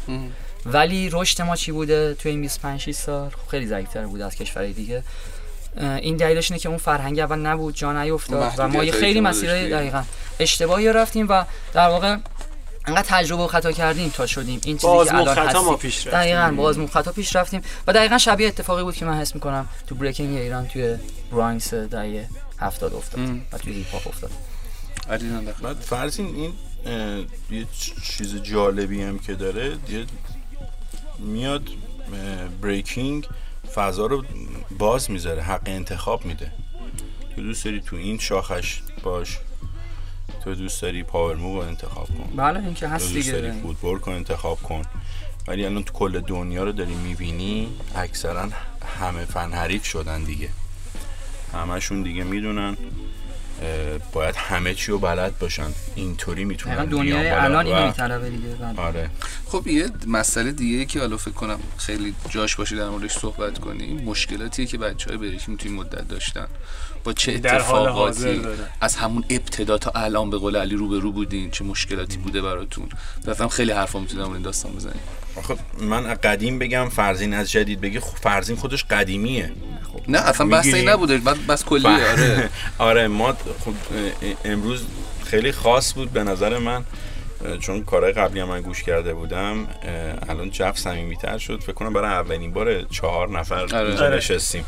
ولی 0.66 1.10
رشد 1.12 1.42
ما 1.42 1.56
چی 1.56 1.72
بوده 1.72 2.14
توی 2.14 2.30
این 2.30 2.40
25 2.40 2.80
6 2.80 2.92
سال 2.92 3.30
خب 3.30 3.48
خیلی 3.50 3.66
ضعیف‌تر 3.66 4.06
بوده 4.06 4.24
از 4.24 4.34
کشورهای 4.34 4.72
دیگه 4.72 5.02
این 5.80 6.16
دلیلش 6.16 6.50
اینه 6.50 6.60
که 6.60 6.68
اون 6.68 6.78
فرهنگ 6.78 7.18
اول 7.18 7.38
نبود 7.38 7.74
جا 7.74 8.02
نیفتاد 8.02 8.52
و 8.58 8.68
ما 8.68 8.84
یه 8.84 8.92
خیلی 8.92 9.20
مسیرهای 9.20 9.60
داشتیم. 9.60 9.78
دقیقا 9.78 10.04
اشتباهی 10.40 10.92
رفتیم 10.92 11.26
و 11.28 11.44
در 11.72 11.88
واقع 11.88 12.16
انقدر 12.86 13.06
تجربه 13.08 13.42
و 13.42 13.46
خطا 13.46 13.72
کردیم 13.72 14.08
تا 14.08 14.26
شدیم 14.26 14.60
این 14.64 14.76
چیزی 14.76 14.86
که 14.86 15.14
الان 15.14 15.34
خطا 15.34 15.62
ما 15.62 15.74
هستیم. 15.74 15.76
پیش 15.76 16.06
رفتیم. 16.06 16.12
دقیقاً 16.12 16.54
با 16.56 16.62
آزمون 16.62 16.86
خطا 16.86 17.12
پیش 17.12 17.36
رفتیم 17.36 17.62
و 17.86 17.92
دقیقا 17.92 18.18
شبیه 18.18 18.48
اتفاقی 18.48 18.82
بود 18.82 18.94
که 18.96 19.04
من 19.04 19.20
حس 19.20 19.34
می‌کنم 19.34 19.68
تو 19.86 19.94
بریکینگ 19.94 20.36
ایران 20.36 20.68
توی 20.68 20.96
برانکس 21.32 21.74
دهه 21.74 22.28
70 22.58 22.94
افتاد 22.94 23.20
ام. 23.20 23.42
و 23.52 23.58
توی 23.58 23.72
هیپ 23.72 23.92
هاپ 23.92 24.08
افتاد 24.08 24.30
بعد 25.62 25.76
فرض 25.76 26.20
این 26.20 26.34
این 26.34 26.52
یه 27.50 27.66
چیز 28.02 28.42
جالبی 28.42 29.02
هم 29.02 29.18
که 29.18 29.34
داره 29.34 29.66
یه 29.66 30.04
میاد 31.18 31.68
breaking 32.62 33.28
فضا 33.74 34.06
رو 34.06 34.24
باز 34.78 35.10
می‌ذاره 35.10 35.42
حق 35.42 35.62
انتخاب 35.66 36.26
میده. 36.26 36.52
تو 37.36 37.42
دوست 37.42 37.64
داری 37.64 37.80
تو 37.80 37.96
این 37.96 38.18
شاخش 38.18 38.80
باش 39.02 39.38
تو 40.44 40.54
دوست 40.54 40.82
داری 40.82 41.02
power 41.02 41.36
move 41.36 41.62
رو 41.62 41.68
انتخاب 41.68 42.06
کن. 42.06 42.36
بله 42.36 42.64
این 42.64 42.74
که 42.74 42.88
هست 42.88 43.14
دوست 43.14 43.30
داری 43.30 43.50
دیگه 43.50 43.62
footwork 43.62 44.12
انتخاب 44.12 44.62
کن. 44.62 44.82
ولی 45.48 45.64
الان 45.64 45.84
تو 45.84 45.92
کل 45.92 46.20
دنیا 46.20 46.64
رو 46.64 46.72
داری 46.72 46.94
می‌بینی 46.94 47.68
اکثرا 47.94 48.48
همه 49.00 49.24
فن 49.24 49.52
حریف 49.52 49.84
شدن 49.84 50.24
دیگه. 50.24 50.48
همشون 51.52 52.02
دیگه 52.02 52.24
می‌دونن. 52.24 52.76
باید 54.12 54.36
همه 54.36 54.74
چی 54.74 54.92
رو 54.92 54.98
بلد 54.98 55.38
باشن. 55.38 55.70
اینطوری 55.94 56.44
می‌تونن 56.44 56.84
دنیای 56.84 57.28
الان 57.28 57.66
اینو 57.66 57.86
میطلبه 57.86 58.30
دیگه 58.30 58.48
بله. 58.48 58.80
آره. 58.80 59.10
خب 59.46 59.66
یه 59.66 59.90
مسئله 60.06 60.52
دیگه 60.52 60.84
که 60.84 61.00
حالا 61.00 61.16
فکر 61.16 61.34
کنم 61.34 61.60
خیلی 61.76 62.14
جاش 62.28 62.56
باشه 62.56 62.76
در 62.76 62.88
موردش 62.88 63.18
صحبت 63.18 63.58
کنیم 63.58 64.00
مشکلاتیه 64.04 64.66
که 64.66 64.78
بچه 64.78 65.10
های 65.10 65.18
بریکینگ 65.18 65.58
توی 65.58 65.70
این 65.70 65.80
مدت 65.80 66.08
داشتن. 66.08 66.46
با 67.08 67.12
چه 67.12 67.38
در 67.38 67.60
حال 67.60 67.88
حاضر 67.88 68.28
اتفاقاتی. 68.28 68.60
از 68.80 68.96
همون 68.96 69.24
ابتدا 69.30 69.78
تا 69.78 69.90
الان 69.94 70.30
به 70.30 70.38
قول 70.38 70.56
علی 70.56 70.76
رو 70.76 70.88
به 70.88 70.98
رو 70.98 71.12
بودین 71.12 71.50
چه 71.50 71.64
مشکلاتی 71.64 72.16
بوده 72.16 72.42
براتون؟ 72.42 72.88
مثلا 73.26 73.48
خیلی 73.48 73.72
حرفا 73.72 74.00
می‌تونم 74.00 74.32
این 74.32 74.42
داستان 74.42 74.72
بزنیم. 74.72 75.00
آخه 75.36 75.56
من 75.80 76.06
از 76.06 76.20
قدیم 76.20 76.58
بگم 76.58 76.88
فرزین 76.88 77.34
از 77.34 77.50
جدید 77.50 77.80
بگی 77.80 78.00
خب 78.00 78.16
فرزین 78.16 78.56
خودش 78.56 78.84
قدیمیه. 78.84 79.52
نه 80.08 80.18
اصلا 80.18 80.46
بحث 80.46 80.64
این 80.64 80.74
می‌گیری؟ 80.74 80.92
نبوده 80.92 81.18
بس, 81.18 81.36
بس 81.36 81.64
کلیه 81.64 82.10
آره. 82.10 82.50
آره 82.90 83.08
ما 83.08 83.32
خب 83.32 83.72
امروز 84.44 84.82
خیلی 85.24 85.52
خاص 85.52 85.94
بود 85.94 86.10
به 86.12 86.24
نظر 86.24 86.58
من 86.58 86.84
چون 87.60 87.84
کارهای 87.84 88.12
قبلی 88.12 88.40
هم 88.40 88.48
من 88.48 88.60
گوش 88.60 88.82
کرده 88.82 89.14
بودم 89.14 89.66
الان 90.28 90.50
جف 90.50 90.78
صمیمیتر 90.78 91.38
شد. 91.38 91.60
فکر 91.60 91.72
کنم 91.72 91.92
برای 91.92 92.10
اولین 92.10 92.52
بار 92.52 92.82
چهار 92.82 93.28
نفر 93.28 93.58
اینجا 93.58 94.04
آره. 94.04 94.16
نشستیم. 94.16 94.64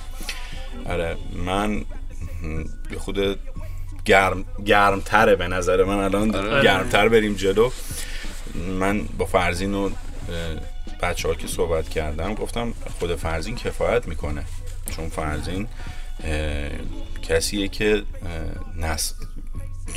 آره 0.86 1.16
من 1.32 1.84
یه 2.90 2.98
خود 2.98 3.38
گرم 4.04 4.44
گرمتره 4.66 5.36
به 5.36 5.48
نظر 5.48 5.84
من. 5.84 5.98
الان 5.98 6.36
آره. 6.36 6.64
گرمتر 6.64 7.08
بریم 7.08 7.34
جلو. 7.34 7.70
من 8.54 9.02
با 9.18 9.26
فرزین 9.26 9.74
و 9.74 9.90
بچه 11.02 11.28
ها 11.28 11.34
که 11.34 11.46
صحبت 11.46 11.88
کردم 11.88 12.34
گفتم 12.34 12.74
خود 12.98 13.14
فرزین 13.14 13.56
کفایت 13.56 14.08
می‌کنه. 14.08 14.44
چون 14.96 15.08
فرزین 15.08 15.68
کسیه 17.22 17.68
که 17.68 18.02
نسل 18.76 19.14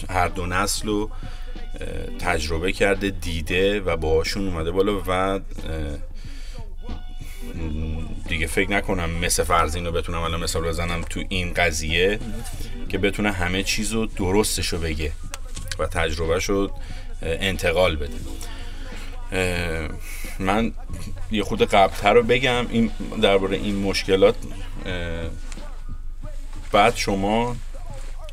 هر 0.10 0.28
دو 0.28 0.46
نسل 0.46 0.88
رو 0.88 1.10
تجربه 2.20 2.72
کرده 2.72 3.10
دیده 3.10 3.80
و 3.82 3.98
باهاشون 3.98 4.48
اومده 4.48 4.72
بالا 4.72 5.02
و 5.08 5.40
دیگه. 8.34 8.48
فکر 8.48 8.72
نکنم 8.72 9.10
مثل 9.10 9.44
فرزین 9.44 9.86
رو 9.86 9.92
بتونم 9.92 10.22
الان 10.22 10.44
مثال 10.44 10.64
بزنم 10.64 11.02
تو 11.10 11.24
این 11.30 11.54
قضیه 11.54 12.20
که 12.90 12.98
بتونه 12.98 13.32
همه 13.32 13.64
چیز 13.64 13.92
رو 13.92 14.06
درستش 14.06 14.68
رو 14.68 14.80
بگه 14.80 15.12
و 15.80 15.88
تجربهش 15.88 16.46
رو 16.46 16.64
اه، 16.64 16.72
انتقال 17.22 17.96
بده. 17.96 18.14
من 20.40 20.72
یه 21.32 21.44
خود 21.44 21.62
قبلتر 21.62 22.14
رو 22.14 22.24
بگم. 22.24 22.66
این 22.70 22.92
درباره 23.22 23.58
این 23.58 23.76
مشکلات 23.76 24.36
بعد 26.72 26.96
شما 26.96 27.56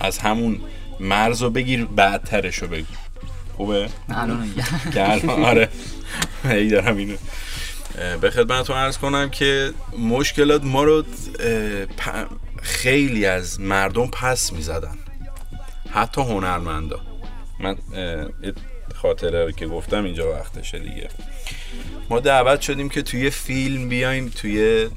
از 0.01 0.19
همون 0.19 0.61
مرز 1.01 1.43
رو 1.43 1.51
بگیر 1.51 1.85
بعدترش 1.85 2.57
رو 2.59 2.69
بگو. 2.69 2.87
خوبه؟ 3.57 3.89
الان 4.09 4.41
میگم 4.41 4.91
که 4.93 5.11
الان 5.11 5.45
آره. 5.45 5.69
هی 6.45 6.69
دارم 6.69 6.97
اینو 6.97 7.17
به 8.21 8.31
خدمتتون 8.31 8.77
عرض 8.77 8.99
کنم 8.99 9.31
که 9.31 9.73
مشکلات 9.99 10.65
ما 10.65 10.85
رو 10.85 11.05
خیلی 12.63 13.27
از 13.27 13.61
مردم 13.61 14.07
پس 14.07 14.53
می‌زدن. 14.53 14.99
حتی 15.91 16.21
هنرمندا. 16.21 17.01
من 17.61 17.77
خاطره 18.95 19.53
که 19.53 19.67
گفتم 19.67 20.05
اینجا 20.05 20.33
وقتشه 20.33 20.79
دیگه. 20.79 21.09
ما 22.11 22.21
دعوت 22.21 22.61
شدیم 22.61 22.89
که 22.89 23.03
توی 23.03 23.31
فیلم 23.31 23.89
بیایم 23.89 24.29
توی 24.29 24.89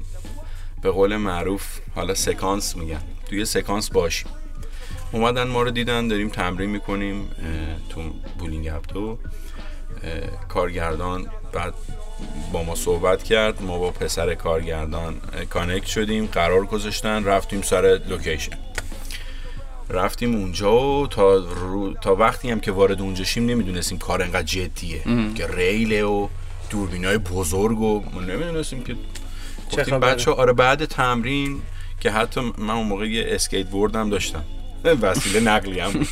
به 0.82 0.90
قول 0.90 1.16
معروف 1.16 1.78
حالا 1.94 2.14
سکانس 2.14 2.76
میگن 2.76 3.02
توی 3.28 3.44
سکانس 3.44 3.90
باشیم. 3.90 4.28
اومدن 5.12 5.46
ما 5.46 5.62
رو 5.62 5.70
دیدن 5.70 6.08
داریم 6.08 6.28
تمرین 6.28 6.70
می‌کنیم 6.70 7.28
تو 7.88 8.02
بولینگ 8.38 8.68
اپتو 8.68 9.18
کارگردان 10.48 11.26
بعد 11.52 11.74
با 12.52 12.62
ما 12.62 12.74
صحبت 12.74 13.22
کرد 13.22 13.62
ما 13.62 13.78
با 13.78 13.90
پسر 13.90 14.34
کارگردان 14.34 15.20
connect 15.50 15.86
شدیم 15.86 16.26
قرار 16.26 16.66
گذاشتن 16.66 17.24
رفتیم 17.24 17.62
سر 17.62 18.00
location. 18.08 18.58
رفتیم 19.90 20.34
اونجا 20.34 20.82
و 20.82 21.06
تا, 21.06 21.34
رو- 21.36 21.94
تا 21.94 22.14
وقتی 22.14 22.50
هم 22.50 22.60
که 22.60 22.72
وارد 22.72 23.00
اونجا 23.00 23.24
شیم 23.24 23.46
نمی‌دونستیم 23.46 23.98
کار 23.98 24.22
انقدر 24.22 24.42
جدیه 24.42 25.02
که 25.34 25.46
ریله 25.46 26.04
و 26.04 26.28
دوربین 26.70 27.04
های 27.04 27.18
بزرگ 27.18 27.80
و 27.80 28.04
ما 28.14 28.20
نمی‌دونستیم 28.20 28.82
که 28.84 28.96
گفتیم 29.66 29.77
چه 29.77 29.84
خبره؟ 29.84 30.14
بچه 30.14 30.30
آره 30.30 30.52
بعد 30.52 30.84
تمرین 30.84 31.60
که 32.00 32.10
حتی 32.10 32.40
من 32.58 32.74
اون 32.74 32.86
موقع 32.86 33.08
یه 33.08 33.24
اسکیت 33.28 33.68
بوردم 33.68 34.10
داشتم. 34.10 34.44
وسیله 35.02 35.40
نقلی 35.40 35.80
هم 35.80 35.92
بود 35.92 36.08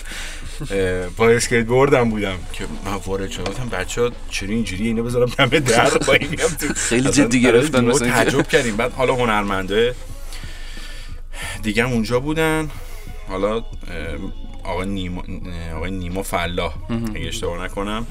با 1.16 1.28
اسکیت 1.28 1.66
بوردم 1.66 2.11
بودم 2.11 2.39
که 2.53 2.65
من 2.85 2.94
وارد 2.94 3.31
شدم. 3.31 3.69
بچه 3.69 4.03
ها 4.03 4.11
چرا 4.31 4.49
اینجوری 4.49 4.86
اینو 4.86 5.03
بذارم 5.03 5.27
دم 5.39 5.47
در؟ 5.47 5.90
با 5.90 6.12
این 6.12 6.28
میام 6.28 6.51
تو 6.51 6.74
خیلی 6.74 7.11
جدی 7.11 7.43
گرفتن 7.43 7.85
مثلا 7.85 8.09
تعجب 8.09 8.49
کردیم. 8.49 8.77
بعد 8.77 8.93
حالا 8.93 9.15
هنرمنده 9.15 9.94
دیگه 11.62 11.85
اونجا 11.85 12.20
بودن. 12.20 12.70
حالا 13.28 13.65
آقای 14.64 14.89
نیما 14.89 15.22
آقای 15.76 15.90
نیما 15.90 16.22
فلاح 16.22 16.74
اگه 17.14 17.28
اشتباه 17.28 17.64
نکنم. 17.64 18.06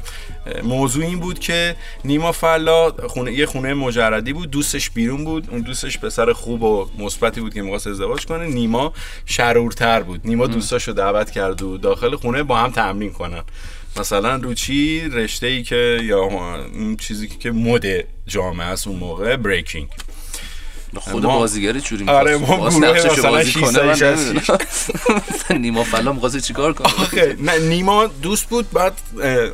موضوع 0.64 1.06
این 1.06 1.20
بود 1.20 1.40
که 1.40 1.76
نیما 2.06 2.32
فلاح 2.32 3.08
خونه 3.08 3.34
یه 3.34 3.46
خونه 3.46 3.74
مجردی 3.74 4.34
بود 4.34 4.52
دوستش 4.52 4.90
بیرون 4.90 5.26
بود. 5.26 5.48
اون 5.52 5.62
دوستش 5.62 6.00
پسر 6.00 6.34
خوب 6.34 6.64
و 6.64 6.88
مثبتی 6.98 7.42
بود 7.42 7.54
که 7.54 7.62
می‌خواست 7.62 7.88
ازدواج 7.88 8.26
کنه. 8.26 8.46
نیما 8.46 8.94
شرورتر 9.26 10.04
بود. 10.04 10.22
نیما 10.26 10.48
دوستاشو 10.48 10.92
دعوت 10.92 11.32
کرد 11.32 11.62
و 11.62 11.78
داخل 11.78 12.16
خونه 12.16 12.44
با 12.44 12.58
هم 12.58 12.72
تمرین 12.72 13.12
کنن. 13.12 13.44
مثلا 13.98 14.36
رو 14.36 14.54
چی؟ 14.54 15.10
رشته 15.10 15.48
ای 15.48 15.64
که 15.64 16.00
یا 16.04 16.20
اون 16.20 16.98
چیزی 16.98 17.28
که 17.28 17.52
مد 17.52 17.84
جامعه 18.28 18.68
است 18.68 18.88
اون 18.88 19.00
موقع 19.00 19.36
بریکینگ 19.36 19.88
خود 21.00 21.26
ما- 21.26 21.40
بازیگر 21.40 21.80
چوری 21.80 22.10
آره، 22.10 22.38
می‌خواست. 22.38 22.60
ما 22.60 22.64
باز 22.64 22.80
گروه 22.80 23.12
مثلا 23.12 23.32
بازی 23.32 23.52
شیش 23.52 23.62
کنه 23.62 23.84
من 23.84 23.96
تا 23.96 24.12
نمی‌دونم. 24.16 25.62
نیما 25.66 25.84
فلا 25.84 26.14
می‌خواسته 26.14 26.42
چیکار 26.42 26.74
کنه؟ 26.74 26.88
آخه 26.88 27.36
نه 27.40 27.60
نیما 27.60 28.08
دوست 28.08 28.50
بود 28.50 28.72
بعد 28.72 28.94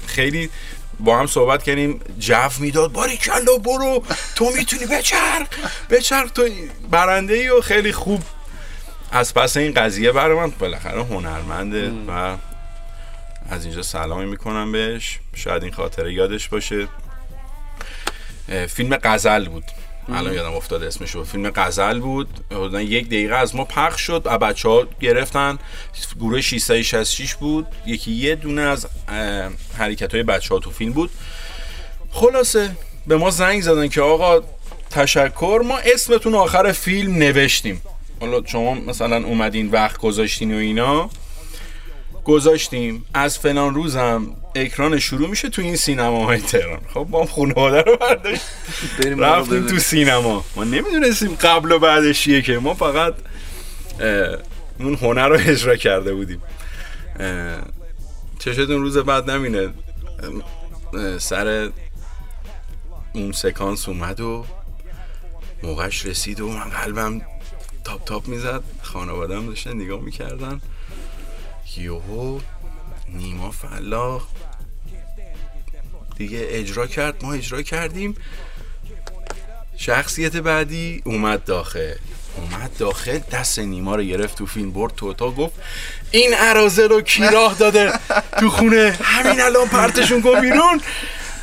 خیلی 0.07 0.49
با 0.99 1.19
هم 1.19 1.27
صحبت 1.27 1.63
کردیم 1.63 1.99
جف 2.19 2.59
می‌داد 2.59 2.91
باری 2.91 3.17
کلا 3.17 3.57
برو 3.65 4.03
تو 4.35 4.49
می‌تونی 4.55 4.85
بچرخ 4.85 5.47
بچرخ 5.89 6.31
تو 6.31 6.49
برنده 6.91 7.33
ای 7.33 7.49
و 7.49 7.61
خیلی 7.61 7.91
خوب. 7.91 8.23
از 9.11 9.33
پس 9.33 9.57
این 9.57 9.73
قضیه 9.73 10.11
برای 10.11 10.37
من 10.37 10.49
بالاخره 10.59 11.03
هنرمنده 11.03 11.91
و 12.07 12.35
از 13.49 13.65
اینجا 13.65 13.81
سلامی 13.81 14.25
می‌کنم 14.25 14.71
بهش. 14.71 15.19
شاید 15.35 15.63
این 15.63 15.71
خاطره 15.71 16.13
یادش 16.13 16.47
باشه. 16.47 16.87
فیلم 18.67 18.97
غزل 19.03 19.49
بود. 19.49 19.63
الان 20.09 20.33
یادم 20.33 20.53
افتاد 20.53 20.83
اسمشو 20.83 21.23
فیلم 21.23 21.51
غزل 21.55 21.99
بود. 21.99 22.27
حدودا 22.51 22.81
یک 22.81 23.07
دقیقه 23.07 23.35
از 23.35 23.55
ما 23.55 23.63
پخش 23.63 24.01
شد 24.01 24.21
و 24.25 24.37
بچه 24.37 24.69
ها 24.69 24.87
گرفتن. 24.99 25.59
گروه 26.19 26.41
666 26.41 27.35
بود. 27.35 27.67
یکی 27.85 28.11
یه 28.11 28.35
دونه 28.35 28.61
از 28.61 28.87
حرکت 29.77 30.13
های 30.13 30.23
بچه 30.23 30.53
ها 30.53 30.59
تو 30.59 30.71
فیلم 30.71 30.93
بود. 30.93 31.09
خلاصه 32.11 32.69
به 33.07 33.17
ما 33.17 33.29
زنگ 33.29 33.61
زدن 33.61 33.87
که 33.87 34.01
آقا 34.01 34.41
تشکر 34.89 35.61
ما 35.65 35.77
اسمتون 35.77 36.35
آخر 36.35 36.71
فیلم 36.71 37.15
نوشتیم. 37.15 37.81
حالا 38.19 38.41
شما 38.45 38.73
مثلا 38.73 39.25
اومدین 39.25 39.71
وقت 39.71 39.97
گذاشتین 39.97 40.53
و 40.53 40.57
اینا. 40.57 41.09
گذاشتیم. 42.23 43.05
از 43.13 43.39
فلان 43.39 43.75
روزم 43.75 44.35
اکران 44.57 44.99
شروع 44.99 45.29
میشه 45.29 45.49
تو 45.49 45.61
این 45.61 45.75
سینماهای 45.75 46.41
تهران. 46.41 46.79
خب 46.93 47.07
هم 47.13 47.25
خانواده 47.25 47.81
رو 47.81 47.97
برداشت. 47.97 48.41
ما 49.17 49.23
رفتیم 49.23 49.67
تو. 49.67 49.79
سینما. 49.79 50.45
ما 50.55 50.63
نمی‌دونستیم 50.63 51.35
قبل 51.35 51.71
و 51.71 51.79
بعدش 51.79 52.21
چیه 52.21 52.41
که. 52.41 52.57
ما 52.57 52.73
فقط 52.73 53.13
اون 54.79 54.95
هنر 54.95 55.27
رو 55.27 55.37
اجرا 55.39 55.75
کرده 55.75 56.13
بودیم. 56.13 56.41
چشتون 58.39 58.81
روز 58.81 58.97
بعد 58.97 59.31
نمینه. 59.31 59.69
سر 61.17 61.69
اون 63.13 63.31
سکانس 63.31 63.89
اومد 63.89 64.19
و 64.19 64.45
موقعش 65.63 66.05
رسید 66.05 66.41
و 66.41 66.49
من 66.49 66.69
قلبم 66.69 67.21
تاپ 67.83 68.05
تاپ 68.05 68.27
می‌زد. 68.27 68.63
خانوادم 68.81 69.45
داشتن 69.47 69.73
نگاه 69.73 70.01
می‌کردن. 70.01 70.61
یوهو 71.77 72.39
نیما 73.09 73.51
فلاح 73.51 74.21
دیگه 76.17 76.47
اجرا 76.49 76.87
کرد 76.87 77.25
ما 77.25 77.33
اجرا 77.33 77.61
کردیم. 77.61 78.15
شخصیت 79.77 80.35
بعدی 80.35 81.01
اومد 81.05 81.43
داخل. 81.43 81.93
اومد 82.35 82.77
داخل 82.77 83.19
دست 83.31 83.59
نیما 83.59 83.95
رو 83.95 84.03
گرفت 84.03 84.37
تو 84.37 84.45
فیلم 84.45 84.71
برد 84.71 84.95
تو 84.95 85.13
تا 85.13 85.31
گفت 85.31 85.53
این 86.11 86.33
عرازه 86.33 86.87
رو 86.87 87.01
کی 87.01 87.23
راه 87.23 87.53
داده؟ 87.53 87.91
تو 88.39 88.49
خونه. 88.49 88.97
همین 89.03 89.41
الان 89.41 89.67
پرتشون 89.67 90.21
کن 90.21 90.41
بیرون. 90.41 90.81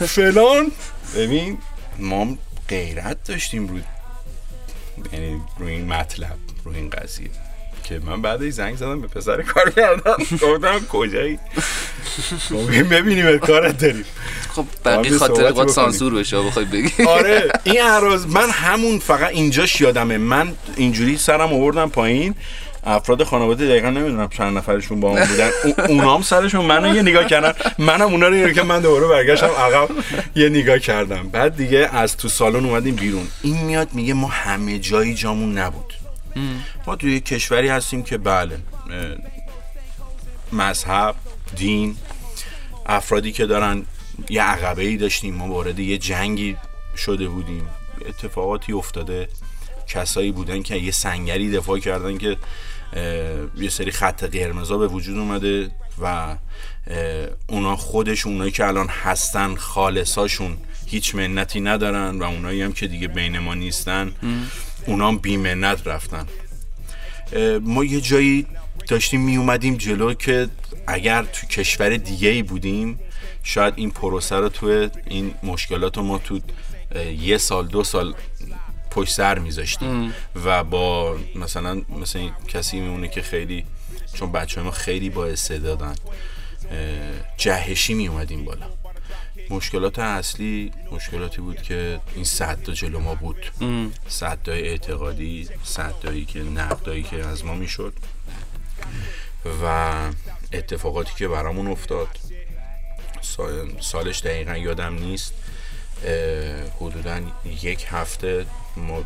فلان. 0.09 0.73
ببین 1.17 1.59
ما 1.99 2.39
غیرت 2.69 3.25
داشتیم 3.25 3.67
رو 3.67 3.79
یعنی 5.13 5.41
رو 5.59 5.67
این 5.67 5.93
مطلب 5.93 6.37
رو 6.65 6.73
این 6.73 6.91
قضیه. 6.91 7.31
که 7.85 8.01
من 8.07 8.23
بعدش 8.23 8.53
زنگ 8.53 8.77
زدم 8.77 9.01
به 9.01 9.07
پسر 9.07 9.43
کار 9.43 9.71
کردم. 9.71 10.17
گفتم 10.43 10.81
کجایی؟ 10.93 11.39
گفتم 12.51 12.83
ببینیم 12.89 13.39
کارت 13.39 13.79
داریم. 13.79 14.05
خب 14.55 14.65
بقیه 14.85 15.13
یه 15.13 15.19
خاطر 15.19 15.35
صحبتی 15.35 15.43
باید 15.43 15.55
بکنیم. 15.55 15.69
سانسور 15.69 16.15
بشه 16.15 16.43
بخوای 16.43 16.65
بگی. 16.65 17.05
آره 17.09 17.49
این 17.65 17.81
عراض 17.81 18.27
من 18.27 18.51
همون 18.51 18.99
فقط 18.99 19.31
اینجاش 19.31 19.81
یادمه. 19.81 20.19
من 20.19 20.53
اینجوری 20.77 21.17
سرم 21.17 21.53
آوردم 21.53 21.89
پایین. 21.89 22.35
افراد 22.87 23.25
خانواده 23.25 23.67
دقیقا 23.69 23.91
نمی‌دونم 23.91 24.29
چند 24.29 24.57
نفرشون 24.59 25.01
با 25.01 25.09
اون 25.11 25.25
بودن. 25.25 25.51
او- 25.65 25.75
اونام 25.89 26.23
سرشون 26.23 26.65
منو 26.65 26.95
یه 26.97 27.03
نگاه 27.03 27.25
کردن. 27.27 27.53
منم 27.79 28.03
اونا 28.03 28.29
رو 28.29 28.51
که 28.51 28.63
من 28.63 28.81
دوباره 28.81 29.07
برگشتم 29.07 29.47
عقب 29.47 29.89
یه 30.35 30.49
نگاه 30.49 30.79
کردم. 30.79 31.29
بعد 31.29 31.57
دیگه 31.57 31.91
از 31.93 32.17
تو 32.17 32.29
سالن 32.29 32.65
اومدیم 32.65 32.95
بیرون. 32.95 33.27
این 33.43 33.65
میاد 33.65 33.89
میگه 33.93 34.15
ما 34.15 34.29
همه 34.29 34.79
جایی 34.79 35.15
جامون 35.15 35.59
نبود. 35.59 35.93
ما 36.87 36.97
توی 36.97 37.21
کشوری 37.21 37.69
هستیم 37.69 38.03
که 38.03 38.19
بله 38.19 38.59
مذهب 40.53 41.15
دین 41.57 41.97
افرادی 42.87 43.33
که 43.33 43.47
دارن 43.47 43.87
یه 44.31 44.43
عقبه 44.43 44.83
ای 44.83 44.97
داشتیم 44.97 45.35
ما 45.35 45.49
وارد 45.49 45.79
یه 45.79 45.99
جنگی 45.99 46.57
شده 46.97 47.29
بودیم. 47.29 47.69
اتفاقاتی 48.07 48.73
افتاده. 48.73 49.29
کسایی 49.87 50.33
بودن 50.33 50.63
که 50.63 50.77
یه 50.77 50.91
سنگری 50.91 51.51
دفاع 51.51 51.79
کردن 51.79 52.19
که 52.19 52.37
یه 53.57 53.69
سری 53.69 53.91
خط 53.91 54.25
قرمزا 54.25 54.79
به 54.79 54.87
وجود 54.87 55.19
اومده 55.19 55.71
و 56.03 56.37
اونا 57.47 57.77
خودشون 57.77 58.33
اونایی 58.33 58.51
که 58.51 58.67
الان 58.67 58.89
هستن 58.89 59.55
خالصاشون 59.55 60.57
هیچ 60.87 61.15
منتی 61.15 61.61
ندارن 61.61 62.19
و 62.19 62.23
اونایی 62.23 62.63
هم 62.63 62.73
که 62.73 62.87
دیگه 62.87 63.09
بین 63.09 63.39
ما 63.39 63.55
نیستن 63.55 64.13
اونا 64.87 65.09
هم 65.09 65.19
بی 65.19 65.37
منت 65.37 65.87
رفتن. 65.87 66.27
ما 67.61 67.85
یه 67.85 68.01
جایی 68.01 68.47
داشتیم 68.89 69.21
می 69.21 69.37
اومدیم 69.37 69.77
جلو 69.77 70.15
که 70.15 70.49
اگر 70.87 71.23
تو 71.23 71.47
کشور 71.47 71.97
دیگه 71.97 72.29
ای 72.29 72.43
بودیم 72.43 73.01
شاید 73.43 73.75
این 73.77 73.91
پروسه 73.91 74.37
رو 74.37 74.49
تو 74.49 74.89
این 75.07 75.35
مشکلات 75.43 75.97
رو 75.97 76.03
ما 76.03 76.19
تو 76.19 76.41
یه 77.19 77.39
سال 77.39 77.67
دو 77.67 77.85
سال 77.85 78.15
پشت 78.91 79.13
سر 79.13 79.39
میذاشتیم. 79.39 80.15
و 80.45 80.65
با 80.65 81.17
مثلا 81.35 81.83
مثلا 81.89 82.31
کسی 82.49 82.81
میمونه 82.81 83.09
که 83.09 83.23
خیلی 83.23 83.65
چون 84.15 84.33
بچه 84.33 84.63
ما 84.63 84.71
خیلی 84.71 85.11
با 85.11 85.27
استعدادن 85.27 85.95
جهشی 87.37 87.95
می 87.95 88.09
اومدیم 88.09 88.45
بالا. 88.45 88.67
مشکلات 89.51 89.99
اصلی 89.99 90.73
مشکلاتی 90.93 91.41
بود 91.41 91.63
که 91.63 92.01
این 92.15 92.25
صد 92.25 92.71
جلو 92.71 93.01
ما 93.01 93.15
بود. 93.15 93.51
صدای 94.09 94.69
اعتقادی 94.69 95.49
صدایی 95.65 96.25
که 96.25 96.39
نقدایی 96.39 97.03
که 97.03 97.27
از 97.27 97.45
ما 97.45 97.55
می‌شد. 97.55 97.93
و 99.63 99.93
اتفاقاتی 100.53 101.13
که 101.15 101.29
برامون 101.29 101.67
افتاد. 101.67 102.09
سال- 103.21 103.81
سالش 103.81 104.21
دقیقا 104.21 104.57
یادم 104.57 104.95
نیست. 104.95 105.35
حدودا 106.81 107.21
یک 107.63 107.87
هفته 107.89 108.47
ما 108.77 109.05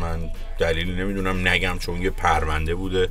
من 0.00 0.30
دلیلی 0.58 0.92
نمی‌دونم 0.92 1.48
نگم 1.48 1.78
چون 1.78 2.02
یه 2.02 2.10
پرونده 2.10 2.74
بوده. 2.74 3.08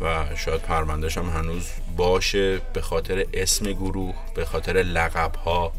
و 0.00 0.26
شاید 0.36 0.60
پروندهش 0.60 1.18
هم 1.18 1.28
هنوز 1.28 1.66
باشه 1.96 2.60
به 2.72 2.80
خاطر 2.80 3.26
اسم 3.34 3.72
گروه 3.72 4.14
به 4.34 4.44
خاطر 4.44 4.72
لقب 4.72 5.34
ها 5.34 5.72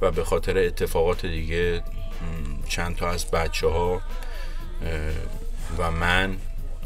و 0.00 0.10
به 0.10 0.24
خاطر 0.24 0.58
اتفاقات 0.58 1.26
دیگه 1.26 1.82
چند 2.68 2.96
تا 2.96 3.10
از 3.10 3.30
بچه 3.30 3.66
ها 3.66 4.02
و 5.78 5.90
من 5.90 6.36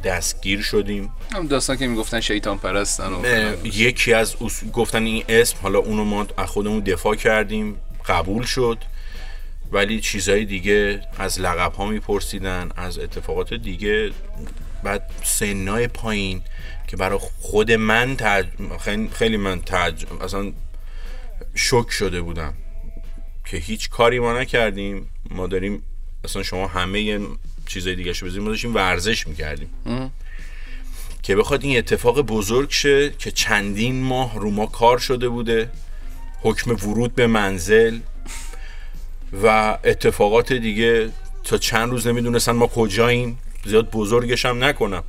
دستگیر 0.04 0.62
شدیم. 0.62 1.12
هم 1.32 1.46
داستان 1.46 1.76
که 1.76 1.86
می‌گفتن 1.86 2.20
شیطان 2.20 2.58
پرستن 2.58 3.12
و 3.12 3.54
یکی 3.64 4.12
از 4.12 4.36
اصول 4.40 4.70
گفتن 4.70 5.04
این 5.04 5.24
اسم 5.28 5.56
حالا 5.62 5.78
اونو 5.78 6.04
ما 6.04 6.26
از 6.36 6.48
خودمون 6.48 6.80
دفاع 6.80 7.14
کردیم 7.14 7.80
قبول 8.06 8.42
شد. 8.42 8.78
ولی 9.72 10.00
چیزهای 10.00 10.44
دیگه 10.44 11.00
از 11.18 11.40
لقب 11.40 11.72
ها 11.72 11.86
میپرسیدن 11.86 12.70
از 12.76 12.98
اتفاقات 12.98 13.54
دیگه 13.54 14.10
بعد 14.82 15.10
سنای 15.24 15.88
پایین 15.88 16.42
که 16.86 16.96
برای 16.96 17.18
خود 17.40 17.72
من 17.72 18.16
تج... 18.16 18.46
خیلی- 19.12 19.36
من 19.36 19.60
تج... 19.60 20.04
اصلا 20.20 20.52
شک 21.54 21.90
شده 21.90 22.20
بودم 22.20 22.54
که 23.44 23.56
هیچ 23.56 23.90
کاری 23.90 24.18
ما 24.18 24.40
نکردیم. 24.40 25.08
ما 25.30 25.46
داریم 25.46 25.82
اصلا 26.24 26.42
شما 26.42 26.66
همه 26.66 27.20
چیزای 27.66 27.94
دیگه 27.94 28.12
شو 28.12 28.26
بزنیم. 28.26 28.42
ما 28.42 28.48
داشتیم 28.50 28.74
ورزش 28.74 29.26
می‌کردیم. 29.26 29.70
که 31.22 31.36
بخواد 31.36 31.64
این 31.64 31.78
اتفاق 31.78 32.20
بزرگ 32.20 32.70
شه 32.70 33.10
که 33.10 33.30
چندین 33.30 34.02
ماه 34.02 34.38
رو 34.38 34.50
ما 34.50 34.66
کار 34.66 34.98
شده 34.98 35.28
بوده. 35.28 35.70
حکم 36.42 36.70
ورود 36.70 37.14
به 37.14 37.26
منزل 37.26 37.98
و 39.42 39.78
اتفاقات 39.84 40.52
دیگه 40.52 41.08
تا 41.44 41.58
چند 41.58 41.90
روز 41.90 42.06
نمی‌دونستن 42.06 42.52
ما 42.52 42.66
کجاییم. 42.66 43.38
زیاد 43.66 43.90
بزرگش 43.90 44.44
هم 44.44 44.64
نکنم 44.64 45.04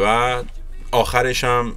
و 0.00 0.42
آخرش 0.92 1.44
هم 1.44 1.76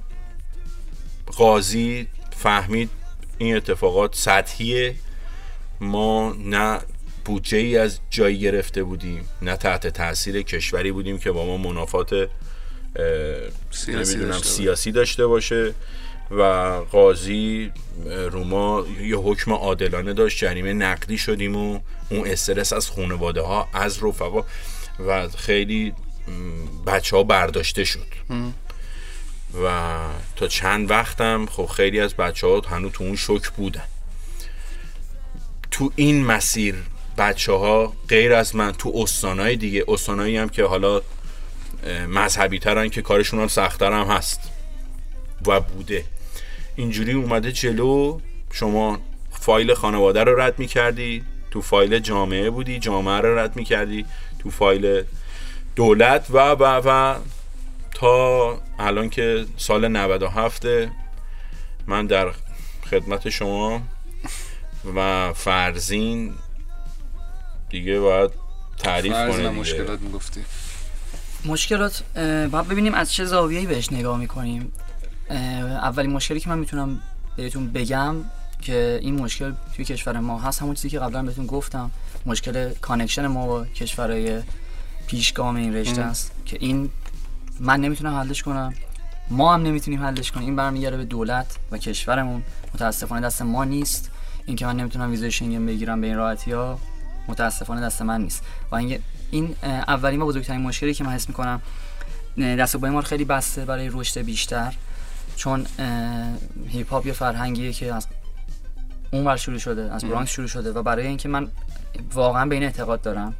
قاضی 1.36 2.06
فهمید 2.36 2.90
این 3.38 3.56
اتفاقات 3.56 4.14
سطحیه. 4.14 4.94
ما 5.80 6.36
نه 6.38 6.80
بودجه 7.24 7.58
ای 7.58 7.76
از 7.76 7.98
جایی 8.10 8.38
گرفته 8.38 8.82
بودیم 8.82 9.28
نه 9.42 9.56
تحت 9.56 9.86
تاثیر 9.86 10.42
کشوری 10.42 10.92
بودیم 10.92 11.18
که 11.18 11.30
با 11.30 11.46
ما 11.46 11.56
منافات 11.56 12.28
سیاسی 13.70 14.18
داشته 14.18 14.26
باشه. 14.26 14.44
سیاسی 14.44 14.92
داشته 14.92 15.26
باشه. 15.26 15.74
و 16.30 16.42
قاضی 16.92 17.72
اه، 18.06 18.26
رو 18.26 18.44
ما 18.44 18.84
یه 19.00 19.16
حکم 19.16 19.52
عادلانه 19.52 20.12
داشت 20.12 20.38
جریمه 20.38 20.72
نقدی 20.72 21.18
شدیم 21.18 21.56
و 21.56 21.80
اون 22.10 22.26
استرس 22.26 22.72
از 22.72 22.90
خانواده 22.90 23.40
ها 23.40 23.68
از 23.72 24.04
رفقا. 24.04 24.44
و 24.98 25.28
خیلی 25.28 25.92
بچه 26.86 27.16
ها 27.16 27.22
برداشته 27.22 27.84
شد. 27.84 28.06
و 29.64 29.96
تا 30.36 30.48
چند 30.48 30.90
وقتم 30.90 31.46
خب 31.46 31.66
خیلی 31.66 32.00
از 32.00 32.14
بچه 32.14 32.46
ها 32.46 32.60
هنوز 32.60 32.92
تو 32.92 33.04
اون 33.04 33.16
شک 33.16 33.50
بودن. 33.56 33.84
تو 35.70 35.92
این 35.96 36.24
مسیر 36.24 36.74
بچه 37.18 37.52
ها 37.52 37.92
غیر 38.08 38.32
از 38.32 38.56
من 38.56 38.72
تو 38.72 38.92
استانهای 38.94 39.56
دیگه 39.56 39.84
استانهایی 39.88 40.36
هم 40.36 40.48
که 40.48 40.64
حالا 40.64 41.02
مذهبی 42.08 42.58
ترن 42.58 42.88
که 42.88 43.02
کارشون 43.02 43.40
هم 43.40 43.48
سختتر 43.48 43.92
هم 43.92 44.06
هست 44.06 44.40
و 45.46 45.60
بوده. 45.60 46.04
اینجوری 46.76 47.12
اومده 47.12 47.52
جلو 47.52 48.20
شما 48.52 48.98
فایل 49.40 49.74
خانواده 49.74 50.24
رو 50.24 50.40
رد 50.40 50.58
می‌کردی 50.58 51.24
تو 51.50 51.62
فایل 51.62 51.98
جامعه 51.98 52.50
بودی 52.50 52.78
جامعه 52.78 53.20
رو 53.20 53.38
رد 53.38 53.56
می‌کردی. 53.56 54.06
تو 54.46 54.50
فایل 54.50 55.04
دولت 55.76 56.26
و 56.30 56.38
و 56.38 56.80
و 56.84 57.18
تا 57.94 58.60
الان 58.78 59.10
که 59.10 59.46
سال 59.56 59.88
97 59.88 60.66
من 61.86 62.06
در 62.06 62.32
خدمت 62.90 63.28
شما 63.28 63.82
و 64.96 65.32
فرزین 65.32 66.34
دیگه 67.68 68.00
باید 68.00 68.30
تعریف 68.78 69.12
کنه. 69.12 69.50
مشکلات 69.50 70.00
می‌گفتی 70.00 70.44
مشکلات 71.44 72.02
باید 72.50 72.68
ببینیم 72.68 72.94
از 72.94 73.12
چه 73.12 73.24
زاویه‌ای 73.24 73.66
بهش 73.66 73.92
نگاه 73.92 74.18
می‌کنیم 74.18 74.72
اولین 75.30 76.12
مشکلی 76.12 76.40
که 76.40 76.48
من 76.48 76.58
می‌تونم 76.58 77.02
بهتون 77.36 77.72
بگم 77.72 78.16
که 78.62 78.98
این 79.02 79.20
مشکل 79.22 79.52
توی 79.76 79.84
کشور 79.84 80.20
ما 80.20 80.38
هست. 80.38 80.62
همون 80.62 80.74
چیزی 80.74 80.90
که 80.90 80.98
قبلا 80.98 81.22
بهتون 81.22 81.46
گفتم 81.46 81.90
مشکل 82.26 82.74
connection 82.74 83.26
ما 83.26 83.46
با 83.46 83.64
کشورهای 83.64 84.42
پیشگام 85.06 85.56
این 85.56 85.74
رشته 85.74 86.02
است 86.02 86.32
که 86.44 86.56
این 86.60 86.90
من 87.60 87.80
نمی‌تونم 87.80 88.14
حلش 88.14 88.42
کنم. 88.42 88.74
ما 89.30 89.54
هم 89.54 89.62
نمی‌تونیم 89.62 90.02
حلش 90.02 90.32
کنیم. 90.32 90.46
این 90.46 90.56
برمیگرده 90.56 90.96
به 90.96 91.04
دولت 91.04 91.56
و 91.70 91.78
کشورمون. 91.78 92.42
متاسفانه 92.74 93.20
دست 93.20 93.42
ما 93.42 93.64
نیست. 93.64 94.10
این 94.46 94.56
که 94.56 94.66
من 94.66 94.76
نمی‌تونم 94.76 95.10
ویزای 95.10 95.30
شنگن 95.30 95.66
بگیرم 95.66 96.00
به 96.00 96.06
این 96.06 96.16
راحتی 96.16 96.52
ها 96.52 96.78
متاسفانه 97.28 97.80
دست 97.80 98.02
من 98.02 98.20
نیست. 98.20 98.42
و 98.72 98.74
این 99.30 99.56
اولین 99.62 100.22
و 100.22 100.26
بزرگترین 100.26 100.60
مشکلی 100.60 100.94
که 100.94 101.04
من 101.04 101.12
حس 101.12 101.28
می‌کنم 101.28 101.60
دست 102.38 102.76
ما 102.76 103.02
خیلی 103.02 103.24
بسته 103.24 103.64
برای 103.64 103.90
رشد 103.92 104.20
بیشتر. 104.20 104.74
چون 105.36 105.66
هیپ 106.68 106.90
هاپ 106.90 107.06
یه 107.06 107.12
فرهنگیه 107.12 107.72
که 107.72 107.94
از 107.94 108.06
اونور 109.16 109.36
شروع 109.36 109.58
شده 109.58 109.92
از 109.92 110.04
برانکس 110.04 110.30
شروع 110.30 110.46
شده 110.48 110.72
و 110.72 110.82
برای 110.82 111.06
اینکه 111.06 111.28
من 111.28 111.48
واقعا 112.12 112.46
به 112.46 112.54
این 112.54 112.64
اعتقاد 112.64 113.00
دارم 113.02 113.34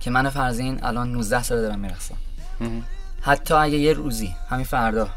که 0.00 0.10
من 0.10 0.28
فرزین 0.28 0.84
الان 0.84 1.12
19 1.12 1.42
ساله 1.42 1.62
دارم 1.62 1.78
میرقصم. 1.78 2.14
حتی 3.20 3.54
اگه 3.54 3.78
یه 3.78 3.92
روزی 3.92 4.34
همین 4.50 4.64
فردا 4.64 5.08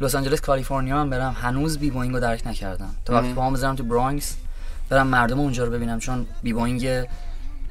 لس 0.00 0.14
آنجلس 0.14 0.40
کالیفرنیا 0.40 1.00
هم 1.00 1.10
برم 1.10 1.36
هنوز 1.42 1.78
b-boying 1.78 2.14
رو 2.14 2.20
درک 2.20 2.46
نکردم. 2.46 2.94
تا 3.04 3.14
وقتی 3.14 3.32
پاهم 3.34 3.52
بذارم 3.52 3.76
تو 3.76 3.84
برانکس 3.84 4.36
برم 4.88 5.06
مردم 5.06 5.40
اونجا 5.40 5.64
رو 5.64 5.70
ببینم 5.70 5.98
چون 5.98 6.26
b-boying 6.42 7.06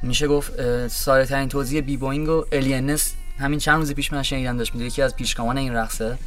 میشه 0.03 0.27
گفت 0.27 0.59
اه، 0.59 0.87
ساده 0.87 1.25
ترین 1.25 1.49
توضیح 1.49 1.81
b-boying 1.81 1.97
رو 1.97 2.29
Alien 2.29 2.45
Ness 2.51 3.13
همین 3.39 3.59
چند 3.59 3.77
روز 3.77 3.93
پیش 3.93 4.13
من 4.13 4.23
شنیدم 4.23 4.57
داشت 4.57 4.73
میگه 4.75 4.85
یکی 4.85 5.01
از 5.01 5.15
پیشگامان 5.15 5.57
این 5.57 5.73
رقصه 5.73 6.17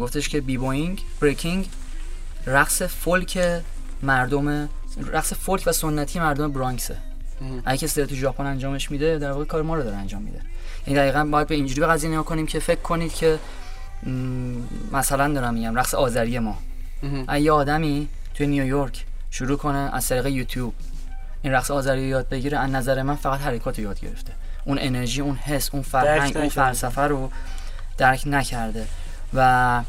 گفتش 0.00 0.28
که 0.28 0.40
b-boying 0.40 1.02
breaking 1.20 1.68
رقص 2.46 2.82
فولک 2.82 3.62
مردم 4.02 4.68
رقص 5.12 5.32
فولک 5.32 5.62
و 5.66 5.72
سنتی 5.72 6.18
مردم 6.18 6.52
برانکسه. 6.52 6.96
اگه 7.64 7.78
کسی 7.78 8.06
تو 8.06 8.14
ژاپن 8.14 8.46
انجامش 8.46 8.90
میده 8.90 9.18
در 9.18 9.32
واقع 9.32 9.44
کار 9.44 9.62
ما 9.62 9.74
رو 9.74 9.82
داره 9.82 9.96
انجام 9.96 10.22
میده. 10.22 10.40
این 10.84 10.96
دقیقا 10.96 11.24
باید 11.24 11.46
به 11.46 11.54
اینجوری 11.54 11.80
به 11.80 11.86
قضیه 11.86 12.10
نگاه 12.10 12.24
کنیم 12.24 12.46
که 12.46 12.58
فکر 12.58 12.80
کنید 12.80 13.14
که 13.14 13.38
مثلا 14.92 15.32
دارم 15.34 15.54
میگم 15.54 15.74
رقص 15.74 15.94
آذری 15.94 16.38
ما. 16.38 16.58
یه 17.40 17.52
آدمی 17.52 18.08
توی 18.34 18.46
نیویورک 18.46 19.04
شروع 19.30 19.58
کنه 19.58 19.78
از 19.78 20.08
طریق 20.08 20.26
یوتیوب 20.26 20.74
این 21.42 21.52
رقص 21.52 21.70
آذری 21.70 22.02
یاد 22.02 22.28
بگیره 22.28 22.58
از 22.58 22.70
نظر 22.70 23.02
من 23.02 23.14
فقط 23.14 23.40
حرکات 23.40 23.78
رو 23.78 23.84
یاد 23.84 24.00
گرفته. 24.00 24.32
اون 24.64 24.78
انرژی 24.80 25.20
اون 25.20 25.36
حس 25.36 25.70
اون 25.72 25.82
فرهنگ 25.82 26.36
اون. 26.36 26.48
فلسفه 26.48 27.02
رو 27.02 27.30
درک 27.98 28.22
نکرده. 28.26 28.86
و 29.34 29.82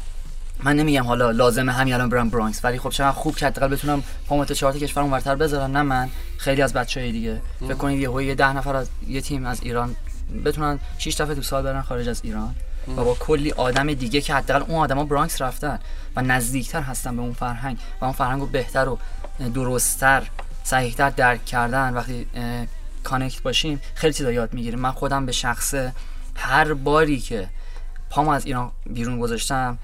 من 0.62 0.76
نمیگم 0.76 1.04
حالا 1.04 1.30
لازمه 1.30 1.72
همین 1.72 1.94
الان 1.94 2.08
برم 2.08 2.30
برانکس 2.30 2.64
ولی 2.64 2.78
خب 2.78 2.90
چقدر 2.90 3.12
خوب 3.12 3.36
که 3.36 3.46
حداقل 3.46 3.68
بتونم 3.68 4.02
پامو 4.26 4.44
تا 4.44 4.54
چهار 4.54 4.72
تا 4.72 4.78
کشور 4.78 5.02
اونورتر 5.02 5.34
بذارم. 5.34 5.76
نه 5.76 5.82
من 5.82 6.08
خیلی 6.38 6.62
از 6.62 6.72
بچهای 6.72 7.12
دیگه. 7.12 7.40
فکر 7.60 7.74
کنید 7.74 8.00
یهو 8.00 8.22
یه 8.22 8.34
ده 8.34 8.52
نفر 8.52 8.76
از 8.76 8.88
یه 9.08 9.20
تیم 9.20 9.46
از 9.46 9.62
ایران 9.62 9.96
بتونن 10.44 10.78
6 10.98 11.20
دفعه 11.20 11.34
تو 11.34 11.42
سال 11.42 11.62
برن 11.62 11.82
خارج 11.82 12.08
از 12.08 12.20
ایران. 12.24 12.54
و 12.96 13.04
با 13.04 13.14
کلی 13.14 13.52
آدم 13.52 13.94
دیگه 13.94 14.20
که 14.20 14.34
حداقل 14.34 14.64
اون 14.68 14.80
آدما 14.80 15.04
برانکس 15.04 15.42
رفتن 15.42 15.78
و 16.16 16.22
نزدیکتر 16.22 16.80
هستن 16.80 17.16
به 17.16 17.22
اون 17.22 17.32
فرهنگ 17.32 17.78
و 18.00 18.04
اون 18.04 18.14
فرهنگ 18.14 18.40
رو 18.40 18.46
بهتر 18.46 18.88
و 18.88 18.98
درستتر 19.54 20.22
صحیحتر 20.64 21.10
درک 21.10 21.44
کردن. 21.44 21.94
وقتی 21.94 22.26
کانکت 23.04 23.42
باشیم 23.42 23.80
خیلی 23.94 24.12
چیزا 24.12 24.32
یاد 24.32 24.54
می‌گیریم. 24.54 24.80
من 24.80 24.90
خودم 24.90 25.26
به 25.26 25.32
شخصه 25.32 25.92
هر 26.34 26.74
باری 26.74 27.20
که 27.20 27.48
پامو 28.10 28.30
از 28.30 28.46
ایران 28.46 28.70
بیرون 28.86 29.20
گذاشتم 29.20 29.78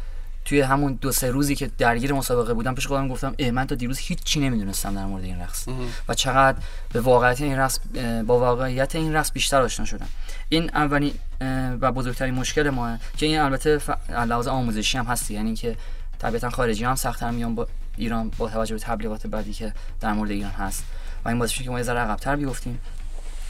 توی 0.48 0.60
همون 0.60 0.98
دو 1.00 1.12
سه 1.12 1.30
روزی 1.30 1.54
که 1.54 1.70
درگیر 1.78 2.12
مسابقه 2.12 2.54
بودم 2.54 2.74
پیش 2.74 2.86
خودم 2.86 3.08
گفتم 3.08 3.34
اه 3.38 3.50
من 3.50 3.66
تا 3.66 3.74
دیروز 3.74 3.98
هیچی 3.98 4.40
نمی‌دونستم 4.40 4.94
در 4.94 5.04
مورد 5.04 5.24
این 5.24 5.40
رقص. 5.40 5.68
و 6.08 6.14
چقدر 6.14 6.58
به 6.92 7.00
واقعیت 7.00 7.40
این 7.40 7.58
رقص 7.58 7.78
با 8.26 8.38
واقعیت 8.38 8.94
این 8.94 9.14
رقص 9.14 9.32
بیشتر 9.32 9.62
آشنا 9.62 9.86
شدم. 9.86 10.08
این 10.48 10.70
اولین 10.74 11.12
اه، 11.40 11.72
و 11.72 11.92
بزرگترین 11.92 12.34
مشکل 12.34 12.70
ما 12.70 12.98
که 13.16 13.26
این 13.26 13.38
البته 13.38 13.78
ف- 13.78 14.10
لحاظ 14.10 14.46
آموزشی 14.46 14.98
هم 14.98 15.04
هست 15.04 15.30
یعنی 15.30 15.54
که 15.54 15.76
طبیعتا 16.18 16.50
خارجی 16.50 16.84
هم 16.84 16.94
سخت‌تر 16.94 17.30
میان 17.30 17.54
با 17.54 17.66
ایران 17.96 18.30
با 18.38 18.48
توجه 18.48 18.74
به 18.74 18.80
تبلیغات 18.80 19.26
بعدی 19.26 19.52
که 19.52 19.72
در 20.00 20.12
مورد 20.12 20.30
ایران 20.30 20.50
هست. 20.50 20.84
و 21.24 21.28
این 21.28 21.38
باعث 21.38 21.52
که 21.52 21.70
ما 21.70 21.78
یه 21.78 21.84
ذره 21.84 22.00
عقب‌تر 22.00 22.36
بیفتیم. 22.36 22.80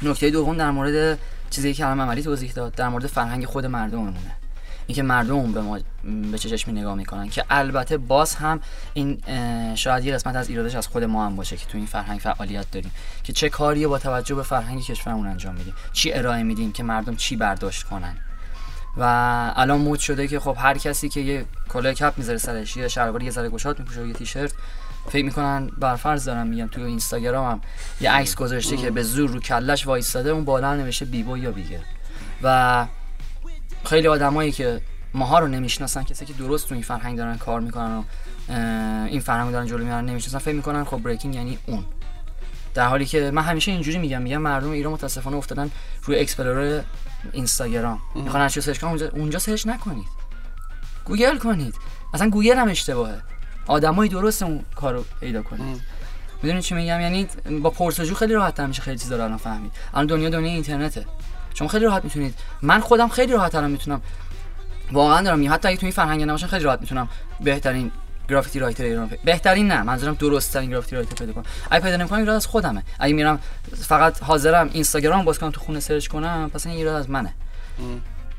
نکته 0.03 0.31
دوم 0.31 0.57
در 0.57 0.70
مورد 0.70 1.19
چیزی 1.51 1.75
که 1.75 1.87
الان 1.87 2.01
عملی 2.01 2.23
توضیح 2.23 2.53
داد 2.53 2.75
در 2.75 2.89
مورد 2.89 3.07
فرهنگ 3.07 3.45
خود 3.45 3.66
مردممونه. 3.66 4.38
اینکه 4.89 5.02
مردم 5.02 5.52
به 5.52 5.60
ما 5.60 5.78
به 6.32 6.39
چه 6.39 6.48
چشمی 6.48 6.81
نگاه 6.81 6.94
می‌کنن 6.94 7.28
که 7.28 7.44
البته 7.51 7.98
باز 7.98 8.35
هم 8.35 8.60
این 8.94 9.19
شاید 9.74 10.05
یه 10.05 10.15
قسمت 10.15 10.36
از 10.36 10.48
ایرادش 10.48 10.74
از 10.74 10.86
خود 10.86 11.05
ما 11.05 11.27
هم 11.27 11.36
باشه 11.36 11.56
که 11.56 11.66
تو 11.66 11.78
این 11.78 11.86
فرهنگ 11.86 12.19
فعالیت 12.20 12.70
داریم 12.70 12.90
که 13.23 13.32
چه 13.32 13.48
کاری 13.48 13.86
با 13.86 13.98
توجه 13.98 14.35
به 14.35 14.43
فرهنگ 14.43 14.82
کشورمون 14.82 15.27
انجام 15.27 15.55
میدیم. 15.55 15.74
چی 15.93 16.12
ارائه 16.12 16.43
میدیم 16.43 16.73
که 16.73 16.82
مردم 16.82 17.16
چی 17.16 17.36
برداشت 17.36 17.82
کنن. 17.82 18.16
و 18.97 19.02
الان 19.56 19.81
مود 19.81 19.98
شده 19.98 20.28
که 20.28 20.40
خب 20.40 20.56
هر 20.59 20.78
کسی 20.78 21.09
که 21.09 21.20
یه 21.20 21.44
کلاه 21.69 21.94
کپ 21.94 22.15
می‌ذاره 22.16 22.39
سرش 22.39 22.77
یه 22.77 22.89
شلوار 22.89 23.23
یه 23.23 23.31
ذره 23.31 23.48
گشاد 23.48 23.78
میپوشه 23.78 24.06
یه 24.06 24.12
تیشرت 24.12 24.52
فکر 25.10 25.24
می‌کنن 25.24 25.70
برفرض 25.78 26.24
دارم 26.24 26.47
میگم 26.47 26.66
تو 26.66 26.81
اینستاگرام 26.81 27.51
هم 27.51 27.60
یه 28.01 28.10
عکس 28.10 28.35
گذاشته 28.35 28.77
که 28.77 28.90
به 28.90 29.02
زور 29.02 29.31
رو 29.31 29.40
کلش 29.40 29.86
وایستاده 29.86 30.31
اون 30.31 30.44
بالا 30.44 30.77
نوشته 30.77 31.05
b-boy 31.05 31.39
یا 31.39 31.51
b-girl 31.51 31.81
و 32.43 32.86
خیلی 33.89 34.09
آدمایی 34.09 34.52
که 34.52 34.81
ماها 35.15 35.39
رو 35.39 35.47
نمی‌شناسن 35.47 36.02
کسی 36.02 36.27
که 36.27 36.32
درست 36.32 36.69
تو 36.69 36.74
این 36.74 36.82
فرهنگ 36.82 37.19
دارن 37.19 37.36
کار 37.36 37.60
می‌کنن 37.60 37.97
و 37.97 38.02
این 39.06 39.20
فرهنگ 39.20 39.52
دارن 39.52 39.66
جلو 39.66 39.85
می‌برن 39.85 40.05
نمی‌شناسن 40.05 40.39
فکر 40.39 40.55
می‌کنن 40.55 40.85
خب 40.85 40.97
breaking 40.97 41.35
یعنی 41.35 41.59
اون. 41.66 41.85
در 42.74 42.86
حالی 42.86 43.06
که 43.06 43.31
من 43.31 43.43
همیشه 43.43 43.73
اینجوری 43.73 43.98
میگم 43.98 44.23
میگم 44.23 44.39
مردم 44.39 44.70
ایران 44.70 44.93
متاسفانه 44.93 45.36
افتادن 45.36 45.70
روی 46.02 46.19
explore 46.19 46.82
اینستاگرام. 47.32 48.01
می‌خوان 48.15 48.43
هر 48.43 48.48
search 48.49 48.78
کنن؟ 48.78 48.90
اونجا 48.90 49.09
اونجا 49.09 49.39
search 49.39 49.66
نکنید. 49.66 50.09
گوگل 51.05 51.39
کنید. 51.39 51.74
اصلا 52.15 52.31
گوگل 52.31 52.56
هم 52.59 52.69
اشتباهه. 52.69 53.19
آدمای 53.66 54.09
درست 54.09 54.43
اون 54.43 54.65
کارو 54.74 55.05
پیدا 55.20 55.43
کنید. 55.43 55.81
می‌دونید 56.43 56.62
چی 56.62 56.74
میگم؟ 56.74 57.01
یعنی 57.01 57.28
با 57.62 57.70
پرس‌وجو 57.70 58.15
خیلی 58.15 58.35
راحت 58.35 58.60
میشه 58.60 58.82
خیلی 58.82 58.98
چیزا 58.98 59.16
رو 59.16 59.24
الان 59.24 59.39
فهمید. 59.39 59.73
الان 59.94 60.06
دنیا 60.06 60.31
دنیا 60.31 60.51
اینترنته. 60.51 61.06
شما 61.59 61.68
خیلی 61.68 61.85
راحت 61.85 62.05
می‌تونید. 62.05 62.35
من 62.62 62.80
خودم 62.80 63.09
خیلی 63.09 63.32
راحت 63.32 63.55
الان 63.55 63.70
می‌تونم. 63.70 64.02
واقعا 64.93 65.22
دارم 65.22 65.39
میگم. 65.39 65.52
حتی 65.52 65.68
اگه 65.68 65.76
تو 65.76 65.86
این 65.86 65.93
فرهنگ 65.93 66.22
نباشم 66.22 66.47
خیلی 66.47 66.64
راحت 66.64 66.80
می‌تونم 66.80 67.09
بهترین 67.40 67.93
graffiti 68.28 68.59
writer 68.59 68.85
ایران 68.85 69.10
بهترین 69.24 69.68
نه 69.68 69.82
منظورم 69.82 70.14
درست 70.14 70.52
ترین 70.52 70.70
graffiti 70.70 70.97
writer 70.97 71.15
پیدا 71.14 71.32
کنم. 71.32 71.44
اگه 71.70 71.85
پیدا 71.85 71.97
نمی‌کنم 71.97 72.18
ایراد 72.18 72.36
از 72.36 72.47
خودمه. 72.47 72.82
اگه 72.98 73.14
میرم 73.14 73.39
فقط 73.76 74.22
حاضرم 74.22 74.70
اینستاگرام 74.72 75.24
باز 75.24 75.39
کنم 75.39 75.51
تو 75.51 75.60
خونه 75.60 75.80
search 75.81 76.07
کنم 76.06 76.51
پس 76.55 76.66
این 76.66 76.76
ایراد 76.76 76.94
از 76.94 77.10
منه. 77.10 77.32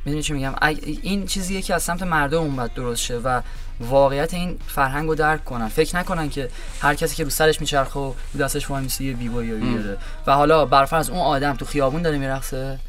می‌دونی 0.05 0.23
چی 0.23 0.33
میگم؟ 0.33 0.53
این 1.01 1.25
چیزیه 1.25 1.61
که 1.61 1.75
از 1.75 1.83
سمت 1.83 2.03
مردم 2.03 2.55
باید 2.55 2.73
درست 2.73 3.01
شه 3.01 3.17
و 3.17 3.41
واقعیت 3.79 4.33
این 4.33 4.59
فرهنگ 4.67 5.07
رو 5.07 5.15
درک 5.15 5.45
کنن. 5.45 5.67
فکر 5.67 5.97
نکنن 5.97 6.29
که 6.29 6.49
هر 6.81 6.95
کسی 6.95 7.15
که 7.15 7.23
رو 7.23 7.29
سرش 7.29 7.61
میچرخه 7.61 7.99
و 7.99 8.13
دستش 8.39 8.69
وای 8.69 8.83
میسه 8.83 9.03
یه 9.03 9.13
بیبا 9.13 9.43
یا 9.43 9.55
بیاره 9.55 9.97
و 10.27 10.31
حالا 10.33 10.65
برفرض 10.65 11.09
اون 11.09 11.19
آدم 11.19 11.55
تو 11.55 11.65
خیابون 11.65 12.01
داره 12.01 12.17
میرقصه؟ 12.17 12.79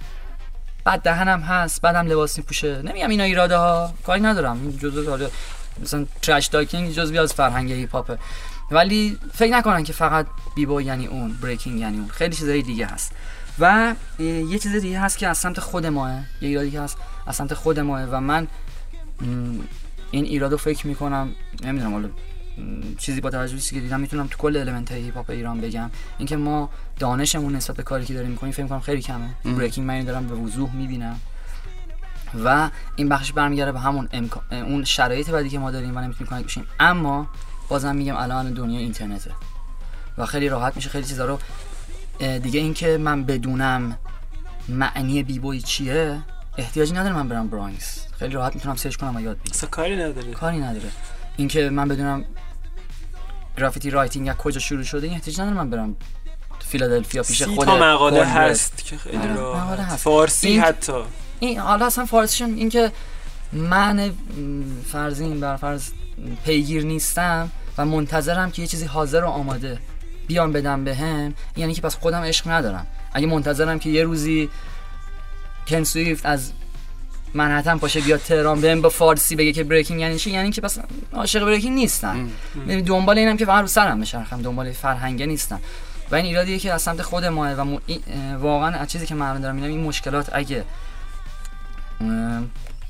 بعد 0.84 1.02
دهنم 1.02 1.40
هست 1.40 1.82
بعدم 1.82 2.06
لباس 2.06 2.38
میپوشه. 2.38 2.82
نمیگم 2.82 3.08
اینا 3.08 3.24
ایراده 3.24 3.56
ها 3.56 3.94
کاری 4.06 4.20
ندارم. 4.20 4.70
جزء 4.70 5.10
حالا 5.10 5.30
مثلا 5.82 6.06
ترش 6.22 6.48
تاکینگ 6.48 6.90
جزء 6.92 7.22
از 7.22 7.32
فرهنگ 7.32 7.72
هیپ 7.72 7.92
هاپه 7.92 8.18
ولی 8.70 9.18
فکر 9.34 9.52
نکنن 9.52 9.84
که 9.84 9.92
فقط 9.92 10.26
بیبو 10.54 10.80
یعنی 10.80 11.06
اون 11.06 11.32
بریکینگ 11.42 11.80
یعنی 11.80 11.98
اون. 11.98 12.08
خیلی 12.08 12.36
چیزای 12.36 12.62
دیگه 12.62 12.86
هست. 12.86 13.12
و 13.58 13.94
یه 14.18 14.58
چیز 14.58 14.76
دیگه 14.76 15.00
هست 15.00 15.18
که 15.18 15.28
از 15.28 15.38
سمت 15.38 15.60
خود 15.60 15.86
ماست 15.86 16.12
یه 16.12 16.48
ایرادی 16.48 16.70
که 16.70 16.80
هست 16.80 16.96
از 17.26 17.36
سمت 17.36 17.54
خود 17.54 17.80
ماست. 17.80 18.02
و 18.02 18.20
من 18.20 18.46
این 20.10 20.24
ایرادو 20.24 20.56
فکر 20.56 20.86
می‌کنم 20.86 21.32
نمی‌دونم 21.62 21.92
حالا 21.92 22.08
چیزی 22.98 23.20
با 23.20 23.30
توجه 23.30 23.58
که 23.58 23.80
دیدم 23.80 24.00
می‌تونم 24.00 24.26
تو 24.26 24.38
کل 24.38 24.56
element 24.56 24.92
های 24.92 25.00
هیپ 25.00 25.14
هاپ 25.16 25.30
ایران 25.30 25.60
بگم. 25.60 25.90
اینکه 26.18 26.36
ما 26.36 26.70
دانشمون 26.98 27.56
نسبت 27.56 27.76
به 27.76 27.82
کاری 27.82 28.04
که 28.04 28.14
داریم 28.14 28.30
می‌کنیم 28.30 28.52
فکر 28.52 28.62
می‌کنم 28.62 28.80
خیلی 28.80 29.02
کمه. 29.02 29.28
breaking 29.44 29.86
من 29.86 30.04
دارم 30.04 30.26
به 30.26 30.34
وضوح 30.34 30.76
می‌بینم. 30.76 31.20
و 32.44 32.70
این 32.96 33.08
بخش 33.08 33.32
برمیگرده 33.32 33.72
به 33.72 33.80
همون 33.80 34.08
امکان 34.12 34.42
اون 34.52 34.84
شرایط 34.84 35.30
بعدی 35.30 35.48
که 35.48 35.58
ما 35.58 35.70
داریم 35.70 35.96
و 35.96 36.00
نمی‌تونیم 36.00 36.30
connect 36.30 36.46
بشیم. 36.46 36.66
اما 36.80 37.28
بازم 37.68 37.96
میگم 37.96 38.16
الان 38.16 38.52
دنیا 38.52 38.80
اینترنته. 38.80 39.30
و 40.18 40.26
خیلی 40.26 40.48
راحت 40.48 40.76
میشه 40.76 40.88
خیلی 40.88 41.04
چیزا 41.04 41.24
رو 41.24 41.38
دیگه 42.38 42.60
اینکه 42.60 42.98
من 42.98 43.24
بدونم 43.24 43.98
معنی 44.68 45.22
b-boy 45.22 45.60
چیه 45.60 46.18
احتیاجی 46.58 46.92
نداره 46.92 47.14
من 47.14 47.28
برم 47.28 47.48
برانکس 47.48 48.06
خیلی 48.18 48.34
راحت 48.34 48.54
می‌تونم 48.54 48.76
search 48.76 48.96
کنم 48.96 49.16
و 49.16 49.20
یاد 49.20 49.38
بگیرم. 49.38 49.68
کاری 49.70 49.96
نداره. 49.96 50.32
کاری 50.32 50.58
نداره. 50.58 50.88
اینکه 51.36 51.70
من 51.70 51.88
بدونم 51.88 52.24
graffiti 53.60 53.90
writing 53.90 54.28
از 54.28 54.36
کجا 54.36 54.60
شروع 54.60 54.82
شده 54.82 55.06
این 55.06 55.14
احتیاج 55.16 55.40
نداره 55.40 55.56
من 55.56 55.70
برم 55.70 55.96
فیلادلفیا 56.68 57.22
پیش 57.22 57.42
خود 57.42 57.66
تا 57.66 57.76
مقاله 57.78 58.16
Cornbread. 58.16 58.50
هست 58.50 58.84
که 58.84 58.96
خیلی 58.98 59.16
آره، 59.16 59.34
راحت. 59.34 59.62
مقاله. 59.62 59.96
فارسی 59.96 60.48
این- 60.48 60.60
حتی 60.60 60.92
این 61.40 61.58
حالا 61.58 61.86
اصلا 61.86 62.04
فارسیشون 62.06 62.54
این 62.54 62.68
که 62.68 62.92
من 63.52 64.12
فرزین 64.92 65.40
بر 65.40 65.56
فرض 65.56 65.90
پیگیر 66.44 66.84
نیستم 66.84 67.50
و 67.78 67.84
منتظرم 67.86 68.50
که 68.50 68.62
یه 68.62 68.68
چیزی 68.68 68.84
حاضر 68.84 69.24
و 69.24 69.28
آماده 69.28 69.78
بیان 70.26 70.52
بدم 70.52 70.84
بهم 70.84 71.34
یعنی 71.56 71.74
که 71.74 71.82
پس 71.82 71.96
خودم 71.96 72.22
عشق 72.22 72.48
ندارم 72.48 72.86
اگه 73.12 73.26
منتظرم 73.26 73.78
که 73.78 73.90
یه 73.90 74.04
روزی 74.04 74.48
کن 75.68 75.84
سویفت 75.84 76.26
از 76.26 76.52
منحتن 77.34 77.78
پاشه 77.78 78.00
بیاد 78.00 78.20
تهران 78.20 78.60
بهم 78.60 78.82
با 78.82 78.88
فارسی 78.88 79.36
بگه 79.36 79.52
که 79.52 79.64
بریکینگ 79.64 80.00
یعنی 80.00 80.18
چی؟ 80.18 80.30
یعنی 80.30 80.50
که 80.50 80.60
پس 80.60 80.78
عاشق 81.12 81.44
بریکینگ 81.44 81.74
نیستم 81.74 82.28
یعنی 82.68 82.82
دنبال 82.82 83.18
اینم 83.18 83.36
که 83.36 83.44
فقط 83.46 83.60
رو 83.60 83.66
سرم 83.66 84.00
بچرخم 84.00 84.42
دنبال 84.42 84.72
فرهنگه 84.72 85.26
نیستم 85.26 85.60
و 86.10 86.14
این 86.14 86.24
ایرادیه 86.24 86.58
که 86.58 86.72
از 86.72 86.82
سمت 86.82 87.02
خود 87.02 87.24
ماه 87.24 87.52
و 87.52 87.64
م- 87.64 87.78
واقعا 88.40 88.76
از 88.76 88.88
چیزی 88.88 89.06
که 89.06 89.14
من 89.14 89.40
دارم 89.40 89.54
می‌بینم 89.54 89.74
این 89.74 89.84
مشکلات 89.84 90.30
اگه 90.32 90.64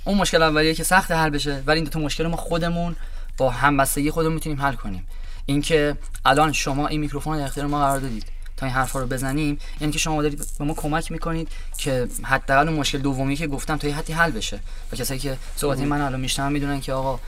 اون 0.05 0.19
مشکل 0.19 0.43
اولیه 0.43 0.75
که 0.75 0.85
سخت 0.85 1.11
حل 1.11 1.31
بشه 1.31 1.63
ولی 1.67 1.77
این 1.77 1.85
دو 1.85 1.91
تا 1.91 2.01
مشکل 2.01 2.27
ما 2.27 2.37
خودمون 2.37 2.97
با 3.37 3.51
همبستگی 3.51 4.11
خودمون 4.11 4.35
می‌تونیم 4.35 4.63
حل 4.63 4.75
کنیم. 4.75 5.07
اینکه 5.47 5.97
الان 6.25 6.53
شما 6.53 6.89
این 6.89 7.01
میکروفون 7.01 7.39
در 7.39 7.45
اختیار 7.45 7.67
ما 7.67 7.79
قرار 7.79 7.99
دادید. 7.99 8.25
تا 8.61 8.67
این 8.67 8.75
حرفا 8.75 9.01
رو 9.01 9.07
بزنیم 9.07 9.59
یعنی 9.81 9.93
که 9.93 9.99
شما 9.99 10.23
دارید 10.23 10.43
به 10.59 10.65
ما 10.65 10.75
کمک 10.75 11.13
می‌کنید 11.13 11.49
که 11.79 12.09
حداقل 12.23 12.69
اون 12.69 12.79
مشکل 12.79 12.99
دومی 12.99 13.37
که 13.37 13.47
گفتم 13.47 13.77
تا 13.77 13.89
یه 13.89 13.95
حدی 13.95 14.13
حل 14.13 14.31
بشه. 14.31 14.61
و 14.93 14.97
کسایی 14.97 15.21
که 15.21 15.37
صحبت 15.57 15.79
من 15.79 16.01
الان 16.01 16.21
میشنن 16.21 16.53
می‌دونن 16.53 16.81
که 16.81 16.93
آقا 16.93 17.21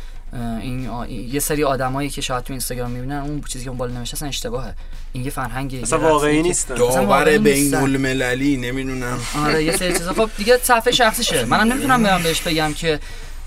این 0.61 0.89
آ... 0.89 1.07
یه 1.07 1.41
سری 1.41 1.65
آدمایی 1.65 2.11
که 2.11 2.21
شاید 2.21 2.45
تو 2.45 2.53
اینستاگرام 2.53 2.91
می‌بینن 2.91 3.17
اون 3.17 3.41
چیزی 3.41 3.65
که 3.65 3.71
اون 3.71 3.79
بالا 3.79 3.95
نوشته 3.95 4.17
اصلا 4.17 4.29
اشتباهه. 4.29 4.75
این 5.13 5.25
یه 5.25 5.31
فرهنگ 5.31 5.81
اصلا 5.83 5.99
واقعی 5.99 6.43
نیست. 6.43 6.69
داور 6.69 7.39
بین 7.39 7.75
المللی 7.75 8.57
نمی‌دونم. 8.57 9.19
آره 9.45 9.65
یه 9.65 9.77
سری 9.77 9.93
چیزا. 9.93 10.13
خب 10.13 10.31
دیگه 10.39 10.59
صفحه 10.63 10.93
شخصیشه. 10.93 11.45
منم 11.45 11.73
نمی‌تونم 11.73 12.03
برم 12.03 12.23
بهش 12.23 12.41
بگم 12.41 12.75
که 12.75 13.01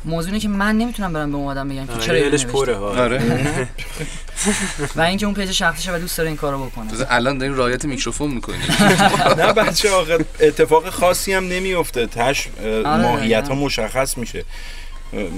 موضوعی 0.05 0.39
که 0.39 0.47
من 0.47 0.77
نمی‌تونم 0.77 1.13
برم 1.13 1.31
به 1.31 1.37
اون 1.37 1.47
آدم 1.47 1.69
بگم 1.69 1.87
که 1.87 1.97
چرا 1.99 2.19
دلش 2.19 2.45
پره 2.45 2.75
آره. 2.75 3.21
و 4.95 5.01
اینکه 5.01 5.25
اون 5.25 5.35
پیج 5.35 5.51
شخصیشه 5.51 5.95
و 5.95 5.99
دوست 5.99 6.17
داره 6.17 6.29
این 6.29 6.37
کارو 6.37 6.65
بکنه. 6.65 6.89
تازه 6.89 7.07
الان 7.09 7.37
دارین 7.37 7.57
رعایت 7.57 7.85
میکروفون 7.85 8.31
می‌کنی 8.31 8.57
نه 9.37 9.53
بچه 9.53 9.91
آقا 9.91 10.17
اتفاق 10.39 10.89
خاصی 10.89 11.33
هم 11.33 11.47
نمیفته 11.47 12.07
تش 12.07 12.47
ماهیت 12.85 13.47
ها 13.47 13.55
مشخص 13.55 14.17
میشه. 14.17 14.45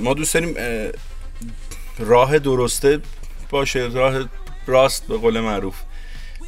ما 0.04 0.14
دوست 0.14 0.34
داریم 0.34 0.54
اه، 0.58 0.92
راه 2.00 2.40
درسته 2.40 3.00
باشه 3.50 3.80
راه 3.94 4.26
راست 4.68 5.08
به 5.08 5.18
قول 5.18 5.40
معروف. 5.40 5.76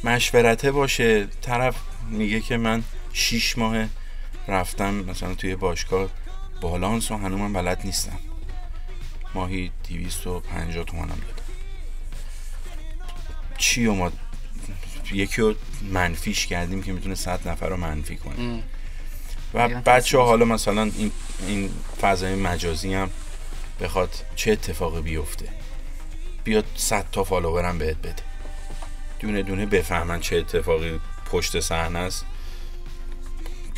مشورته 0.04 0.72
باشه. 0.72 1.26
طرف 1.42 1.74
میگه 2.10 2.40
که 2.40 2.56
من 2.56 2.82
شیش 3.12 3.58
ماه 3.58 3.76
رفتم 4.48 4.94
مثلا 4.94 5.34
توی 5.34 5.56
باشگاه. 5.56 6.08
بالانس 6.60 7.10
و 7.10 7.16
هنوز 7.16 7.40
من 7.40 7.52
بلد 7.52 7.80
نیستم. 7.84 8.18
ماهی 9.34 9.70
250 9.88 10.84
تومنم 10.84 11.08
دادم. 11.08 11.42
چی 13.58 13.86
و 13.86 13.94
ما 13.94 14.12
یکی 15.12 15.42
رو 15.42 15.54
منفیش 15.82 16.46
کردیم 16.46 16.82
که 16.82 16.92
می‌تونه 16.92 17.14
100 17.14 17.48
نفر 17.48 17.68
رو 17.68 17.76
منفی 17.76 18.16
کنه. 18.16 18.62
و 19.54 19.68
بچه 19.68 20.18
ها 20.18 20.24
حالا 20.24 20.44
مثلا 20.44 20.82
این, 20.82 21.12
این 21.46 21.70
فضای 22.00 22.34
مجازی 22.34 22.94
هم 22.94 23.10
بخواد 23.80 24.24
چه 24.36 24.52
اتفاقی 24.52 25.00
بیفته. 25.00 25.48
بیاد 26.44 26.64
100 26.76 27.06
تا 27.12 27.24
follower 27.24 27.72
م 27.72 27.78
بهت 27.78 27.96
بده. 27.96 28.22
دونه 29.18 29.42
دونه 29.42 29.66
بفهمن 29.66 30.20
چه 30.20 30.36
اتفاقی 30.36 31.00
پشت 31.30 31.60
صحنه 31.60 31.98
است. 31.98 32.24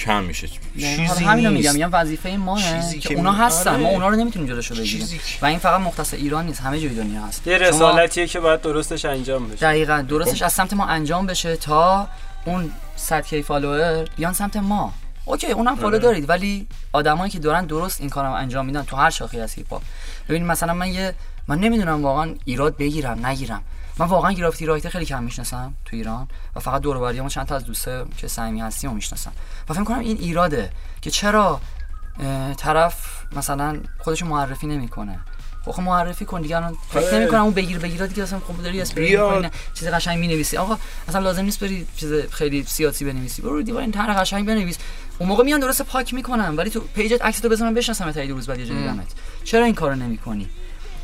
کم 0.04 0.24
میشه. 0.24 0.46
چیزی 0.46 0.60
چیزی 0.78 1.00
نیست 1.00 1.20
میگم 1.20 1.72
میگم 1.72 1.88
وظیفه 1.92 2.36
ماه 2.36 2.62
چیزی 2.62 2.98
که 2.98 3.14
اونا 3.14 3.32
هستن 3.32 3.70
آره. 3.70 3.82
ما 3.82 3.88
اونا 3.88 4.08
رو 4.08 4.16
نمی‌تونیم 4.16 4.48
جلوشو 4.48 4.74
بگیریم. 4.74 5.20
و 5.42 5.46
این 5.46 5.58
فقط 5.58 5.80
مختص 5.80 6.14
ایران 6.14 6.46
نیست 6.46 6.60
همه 6.60 6.80
جای 6.80 6.94
دنیا 6.94 7.22
هست. 7.22 7.46
یه 7.46 7.58
رسالتیه 7.58 8.26
که 8.26 8.40
باید 8.40 8.60
درستش 8.60 9.04
انجام 9.04 9.48
بشه. 9.48 9.66
دقیقا 9.66 10.04
درستش 10.08 10.42
از 10.42 10.52
سمت 10.52 10.72
ما 10.72 10.86
انجام 10.86 11.26
بشه 11.26 11.56
تا 11.56 12.08
اون 12.44 12.70
100 12.96 13.26
K 13.26 13.43
follower 13.43 14.05
بیان 14.16 14.32
سمت 14.32 14.56
ما. 14.56 14.92
اوکی 15.24 15.46
اونم 15.46 15.76
follow 15.76 15.98
دارید 15.98 16.28
ولی 16.28 16.66
آدمایی 16.92 17.30
که 17.30 17.38
دارن 17.38 17.66
درست 17.66 18.00
این 18.00 18.10
کارم 18.10 18.32
انجام 18.32 18.66
میدن 18.66 18.82
تو 18.82 18.96
هر 18.96 19.10
شاخه 19.10 19.38
از 19.38 19.54
هیپ 19.54 19.72
هاپ 19.72 19.82
ببین 20.28 20.46
مثلا 20.46 20.74
من 20.74 20.88
یه 20.88 21.14
من 21.48 21.58
نمی‌دونم 21.58 22.02
واقعا 22.02 22.34
ایراد 22.44 22.76
بگیرم 22.76 23.26
نگیرم. 23.26 23.62
من 23.98 24.06
واقعا 24.06 24.32
گرافیتی 24.32 24.66
رایتر 24.66 24.89
خیلی 24.89 25.05
کم 25.05 25.23
می‌شناسم 25.23 25.74
تو 25.85 25.97
ایران 25.97 26.28
و 26.56 26.60
فقط 26.60 26.82
دور 26.82 26.97
و 26.97 27.28
چند 27.28 27.47
تا 27.47 27.56
از 27.56 27.64
دوستا 27.64 28.05
که 28.16 28.28
صمیمی 28.28 28.60
هستیم 28.60 28.90
رو 28.90 28.97
می‌شناسم 28.97 29.32
و 29.69 29.74
فکر 29.74 29.85
کنم 29.85 29.98
این 29.98 30.19
ایراده 30.19 30.70
که 31.01 31.10
چرا 31.10 31.60
طرف 32.56 32.94
مثلا 33.36 33.81
خودشو 33.98 34.27
معرفی 34.27 34.66
نمی‌کنه. 34.66 35.20
خب 35.64 35.82
معرفی 35.82 36.24
کن 36.24 36.40
دیگه 36.40 36.56
الان 36.56 36.77
فکر 36.90 37.06
آره. 37.06 37.19
نمی‌کنم 37.19 37.43
اون 37.43 37.55
بگیر 37.55 37.78
بگیرا 37.78 38.06
دیگه 38.06 38.23
اصلا 38.23 38.40
خب 38.40 38.62
داری 38.62 38.81
اسپری. 38.81 39.16
می‌کنی 39.16 39.51
چیز 39.74 39.89
قشنگ 39.89 40.19
می‌نویسی. 40.19 40.56
آقا 40.56 40.78
اصلا 41.09 41.20
لازم 41.20 41.44
نیست 41.44 41.60
بری 41.60 41.86
چیز 41.97 42.12
خیلی 42.12 42.62
سیاسی 42.62 43.05
بنویسی. 43.05 43.43
برو 43.43 43.62
دیوار 43.62 43.82
این 43.82 43.93
طرح 43.93 44.20
قشنگ 44.20 44.47
بنویس. 44.47 44.78
اون 45.19 45.28
موقع 45.28 45.44
میان 45.44 45.60
درست 45.60 45.82
پاک 45.82 46.14
می‌کنن 46.14 46.56
ولی 46.56 46.70
تو 46.70 46.81
پیجت 46.81 47.23
عکس 47.23 47.40
تو 47.40 47.48
بزنن 47.48 47.74
بشناسم 47.74 48.10
تا 48.10 48.23
یه 48.23 48.32
روز 48.32 48.47
بعد 48.47 48.59
یه 48.59 48.64
دیدمت 48.64 49.06
چرا 49.44 49.64
این 49.64 49.74
کارو 49.74 49.94
نمی‌کنی؟ 49.94 50.48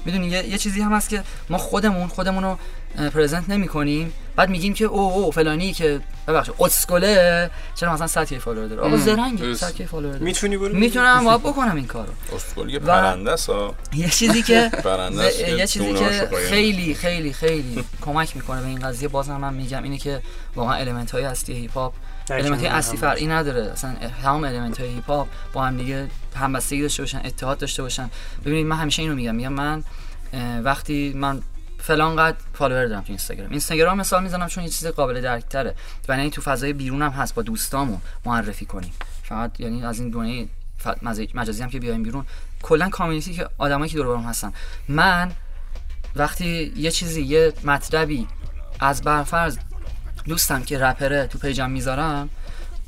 می‌دونی 0.04 0.26
یه،, 0.26 0.48
یه 0.48 0.58
چیزی 0.58 0.80
هم 0.80 0.92
هست 0.92 1.08
که 1.08 1.22
ما 1.50 1.58
خودمون 1.58 2.08
خودمون 2.08 2.44
رو 2.44 2.58
present 2.96 3.50
نمی 3.50 3.68
کنیم 3.68 4.12
بعد 4.36 4.50
میگیم 4.50 4.74
که 4.74 4.84
او 4.84 5.00
او 5.00 5.30
فلانی 5.30 5.72
که 5.72 6.00
ببخشید 6.28 6.54
اسکله. 6.60 7.50
چرا 7.74 7.92
مثلا 7.94 8.06
100 8.06 8.26
K 8.26 8.38
follower 8.38 8.66
داره؟ 8.66 8.82
آقا 8.82 8.96
زرنگه 8.96 9.38
درست. 9.38 9.60
100 9.60 9.74
K 9.74 9.86
follower 9.86 10.12
داره. 10.12 10.24
می‌تونی 10.24 10.56
برو؟ 10.56 10.74
می‌تونم 10.76 11.24
باید 11.24 11.40
بکنم 11.40 11.76
این 11.76 11.86
کارو. 11.86 12.12
اسکل 12.36 12.70
یه 12.70 12.78
پرنده 12.78 13.32
است 13.32 13.50
ها. 13.50 13.74
یه 13.94 14.08
چیزی 14.08 14.42
که 14.42 14.70
یه 15.58 15.66
چیزی 15.66 15.94
که. 15.94 16.28
خیلی 16.48 16.94
خیلی 16.94 17.32
خیلی 17.32 17.84
کمک 18.00 18.36
می‌کنه 18.36 18.60
به 18.60 18.66
این 18.66 18.78
قضیه. 18.78 19.08
بازم 19.08 19.36
من 19.36 19.54
میگم 19.54 19.82
اینه 19.82 19.98
که 19.98 20.22
واقعا 20.56 20.74
element 20.74 21.10
های 21.10 21.24
اصلی 21.24 21.54
هیپ 21.54 21.72
هاپ 21.74 21.94
element 22.30 22.58
های 22.58 22.68
اصلی 22.68 22.96
هم 22.96 23.00
فرقی 23.00 23.26
نداره. 23.26 23.72
اصلا 23.72 23.94
تمام 24.22 24.44
element 24.44 24.80
های 24.80 24.88
هیپ 24.88 25.06
هاپ 25.06 25.28
با 25.52 25.64
هم 25.64 25.76
دیگه 25.76 26.06
همبستگی 26.36 26.82
داشته 26.82 27.02
باشن 27.02 27.20
اتحاد 27.24 27.58
داشته 27.58 27.82
باشن. 27.82 28.10
ببینید 28.44 28.66
من 28.66 28.76
همیشه 28.76 29.02
اینو 29.02 29.14
میگم. 29.14 29.34
میگم 29.34 29.52
من 29.52 29.84
وقتی 30.62 31.12
من 31.16 31.42
فلان 31.78 32.16
قد 32.16 32.36
follower 32.54 32.86
دارم 32.86 33.00
تو 33.00 33.06
اینستاگرام. 33.08 33.50
اینستاگرام 33.50 33.98
مثال 33.98 34.22
می‌زنم 34.22 34.46
چون 34.46 34.64
یه 34.64 34.70
چیز 34.70 34.86
قابل 34.86 35.20
درک 35.20 35.44
تره 35.48 35.74
و 36.08 36.16
یعنی 36.16 36.30
تو 36.30 36.42
فضای 36.42 36.72
بیرون 36.72 37.02
هم 37.02 37.10
هست 37.10 37.34
با 37.34 37.42
دوستامو 37.42 37.98
معرفی 38.24 38.66
کنیم. 38.66 38.92
فقط 39.22 39.60
یعنی 39.60 39.84
از 39.84 40.00
این 40.00 40.10
دنیای 40.10 40.48
مجازی 41.34 41.62
هم 41.62 41.70
که 41.70 41.80
بیایم 41.80 42.02
بیرون 42.02 42.26
کلا 42.62 42.88
community 42.88 43.34
که 43.34 43.48
آدمایی 43.58 43.90
که 43.90 43.96
دور 43.96 44.06
برم 44.06 44.22
هستن. 44.22 44.52
من 44.88 45.32
وقتی 46.16 46.72
یه 46.76 46.90
چیزی 46.90 47.22
یه 47.22 47.52
مطلبی 47.64 48.26
از 48.80 49.02
برفرض 49.02 49.58
دوستم 50.24 50.62
که 50.62 50.78
رپره 50.78 51.26
تو 51.26 51.38
page 51.38 51.64
م 51.64 51.70
می‌ذارم 51.70 52.28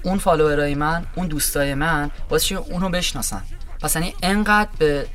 اون 0.02 0.18
follower 0.18 0.68
ای 0.68 0.74
من 0.74 1.06
اون 1.14 1.26
دوستای 1.26 1.74
من 1.74 2.10
شه 2.40 2.56
اونو 2.56 2.88
بشناسن. 2.88 3.42
پس 3.80 3.94
یعنی 3.94 4.14
انقدر 4.22 4.68
به 4.78 5.06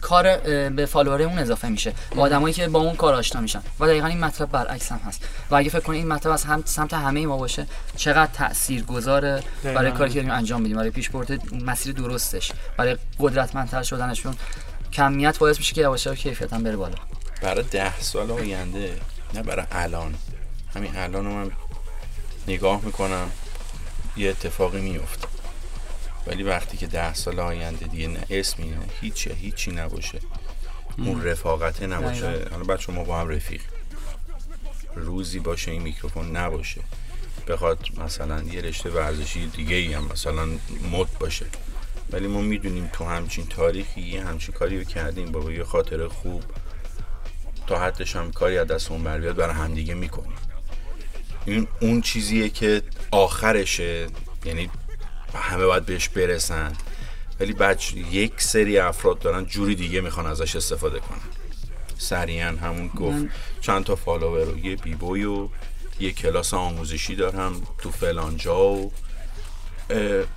کار 0.00 0.36
به 0.68 0.86
follower 0.86 1.22
اون 1.22 1.38
اضافه 1.38 1.68
میشه. 1.68 1.92
با 2.14 2.22
آدمایی 2.22 2.54
که 2.54 2.68
با 2.68 2.78
اون 2.78 2.96
کار 2.96 3.14
آشنا 3.14 3.40
میشن. 3.40 3.62
و 3.80 3.86
دقیقا 3.86 4.06
این 4.06 4.20
مطلب 4.20 4.50
برعکس 4.50 4.92
هم 4.92 5.00
هست. 5.06 5.24
و 5.50 5.54
اگه 5.54 5.70
فکر 5.70 5.80
کنید 5.80 5.98
این 5.98 6.12
مطلب 6.12 6.32
از 6.32 6.44
هم 6.44 6.62
سمت 6.66 6.94
همه 6.94 7.26
ما 7.26 7.36
باشه 7.36 7.66
چقدر 7.96 8.32
تأثیر 8.32 8.84
گذاره 8.84 9.42
برای. 9.64 9.92
کاری 9.92 10.10
که 10.10 10.14
داریم 10.14 10.30
انجام 10.30 10.62
میدیم. 10.62 10.76
برای 10.76 10.90
پیشبرد 10.90 11.54
مسیر 11.64 11.94
درستش. 11.94 12.52
برای 12.76 12.96
قدرتمندتر 13.18 13.82
شدنشون. 13.82 14.34
کمیت 14.92 15.38
باعث 15.38 15.58
میشه 15.58 15.74
که 15.74 15.80
یواش 15.80 16.06
یواش 16.06 16.18
کیفیت 16.18 16.52
هم 16.52 16.62
بره 16.62 16.76
بالا. 16.76 16.96
برای 17.42 17.64
ده 17.70 18.00
سال 18.00 18.30
آینده 18.30 18.98
نه 19.34 19.42
برای 19.42 19.66
الان. 19.72 20.14
همین 20.76 20.96
الان 20.96 21.24
من 21.24 21.50
نگاه 22.48 22.80
می‌کنم. 22.84 23.30
یه 24.16 24.30
اتفاقی 24.30 24.80
میفته 24.80 25.28
ولی 26.26 26.42
وقتی 26.42 26.76
که 26.76 26.86
ده 26.86 27.14
سال 27.14 27.40
آینده 27.40 27.86
دیگه 27.86 28.08
نه 28.08 28.24
اسمی 28.30 28.70
نه 28.70 28.78
هیچی 29.00 29.32
هیچی 29.32 29.70
نباشه. 29.70 30.18
اون 30.98 31.24
رفاقته 31.24 31.86
نباشه. 31.86 32.48
حالا 32.50 32.64
بچه 32.64 32.92
ما 32.92 33.04
با 33.04 33.20
هم 33.20 33.28
رفیق. 33.28 33.62
روزی 34.94 35.38
باشه 35.38 35.70
این 35.70 35.82
میکروفون 35.82 36.36
نباشه. 36.36 36.80
بخواد 37.48 37.78
مثلا 38.04 38.42
یه 38.42 38.60
رشته 38.60 38.90
ورزشی 38.90 39.46
دیگه 39.46 39.76
ای 39.76 39.92
هم 39.92 40.08
مثلا 40.12 40.46
مد 40.92 41.18
باشه. 41.20 41.46
ولی 42.12 42.26
ما 42.26 42.40
می‌دونیم 42.40 42.90
تو 42.92 43.04
همچین 43.04 43.46
تاریخی 43.46 44.00
یه 44.00 44.24
همچین 44.24 44.54
کاری 44.54 44.78
رو 44.78 44.84
کردیم. 44.84 45.32
با 45.32 45.52
یه 45.52 45.64
خاطر 45.64 46.08
خوب. 46.08 46.42
تا 47.66 47.78
حدش 47.78 48.16
هم 48.16 48.32
کاری 48.32 48.58
از 48.58 48.66
دستمون 48.66 49.04
بر 49.04 49.18
بیاد 49.18 49.36
برای 49.36 49.54
همدیگه 49.54 49.94
می‌کنیم. 49.94 50.36
این 51.46 51.68
اون 51.80 52.00
چیزیه 52.00 52.48
که 52.48 52.82
آخرشه. 53.10 54.06
یعنی 54.44 54.70
همه 55.38 55.66
باید 55.66 55.86
بهش 55.86 56.08
برسن. 56.08 56.72
ولی 57.40 57.52
بچ 57.52 57.92
یک 57.92 58.42
سری 58.42 58.78
افراد 58.78 59.18
دارن 59.18 59.44
جوری 59.44 59.74
دیگه 59.74 60.00
می‌خوان 60.00 60.26
ازش 60.26 60.56
استفاده 60.56 60.98
کنن. 61.00 61.18
سریعا 61.98 62.48
همون 62.48 62.88
گفت. 62.88 63.24
چند 63.60 63.84
تا 63.84 63.96
فالوور 63.96 64.48
و 64.48 64.58
یه 64.58 64.76
بیبوی 64.76 65.24
و 65.24 65.48
یه 66.00 66.12
کلاس 66.12 66.54
آموزشی 66.54 67.16
دارم 67.16 67.62
تو 67.78 67.90
فلان 67.90 68.36
جا 68.36 68.58
و 68.58 68.92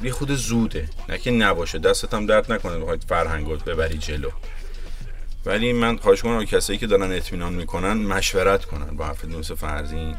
یه 0.01 0.11
خود 0.11 0.35
زوده. 0.35 0.89
نه 1.09 1.17
که 1.17 1.31
نباشه. 1.31 1.79
دستت 1.79 2.13
هم 2.13 2.25
درد 2.25 2.51
نکنه 2.51 2.77
بخواید 2.77 3.03
فرهنگات 3.09 3.63
ببری 3.63 3.97
جلو. 3.97 4.29
ولی 5.45 5.73
من 5.73 5.97
خواهش 5.97 6.21
کنم 6.21 6.45
کسایی 6.45 6.79
که 6.79 6.87
دارن 6.87 7.11
اطمینان 7.11 7.53
می‌کنن 7.53 7.93
مشورت 7.93 8.65
کنن. 8.65 8.97
با 8.97 9.05
افرادی 9.05 9.35
مثل 9.37 9.55
فرزین 9.55 10.15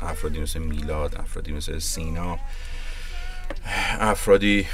افرادی 0.00 0.40
مثل 0.40 0.58
میلاد 0.58 1.16
افرادی 1.16 1.52
مثل 1.52 1.78
سینا. 1.78 2.38
افرادی 4.00 4.66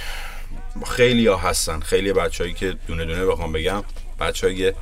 خیلی 0.87 1.27
ها 1.27 1.37
هستن. 1.37 1.81
خیلی 1.81 2.13
بچههایی 2.13 2.55
که 2.55 2.77
دونه 2.87 3.05
دونه 3.05 3.27
بخوام 3.27 3.53
بگم. 3.53 3.85
بچه 4.21 4.75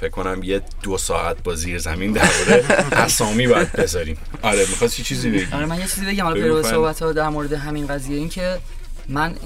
فکر 0.00 0.08
کنم 0.08 0.42
یه 0.42 0.62
دو 0.82 0.98
ساعت 0.98 1.42
با 1.42 1.54
زیر 1.54 1.78
زمین 1.78 2.12
در 2.12 2.28
مورد 2.38 2.94
اسامی 3.06 3.46
باید 3.46 3.72
بذاریم. 3.72 4.18
آره 4.42 4.60
می‌خواستی 4.60 5.02
چیزی 5.02 5.30
بگی؟ 5.30 5.46
آره 5.52 5.66
من 5.66 5.78
یه 5.80 5.86
چیزی 5.86 6.06
بگم. 6.06 6.24
حالا 6.24 6.34
بگو 6.34 6.42
پیرو 6.42 6.62
فرد. 6.62 6.72
صحبت 6.72 7.02
ها 7.02 7.12
در 7.12 7.28
مورد 7.28 7.52
همین 7.52 7.86
قضیه. 7.86 8.16
این 8.16 8.28
که 8.28 8.58
من 9.08 9.36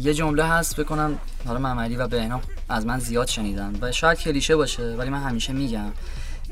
یه 0.00 0.14
جمله 0.14 0.44
هست 0.44 0.80
بکنم 0.80 1.18
حالا 1.46 1.58
محمدی 1.58 1.96
و 1.96 2.08
بهنام 2.08 2.42
از 2.68 2.86
من 2.86 2.98
زیاد 2.98 3.28
شنیدن 3.28 3.78
و 3.80 3.92
شاید 3.92 4.18
کلیشه 4.18 4.56
باشه 4.56 4.82
ولی 4.82 5.10
من 5.10 5.22
همیشه 5.22 5.52
میگم. 5.52 5.92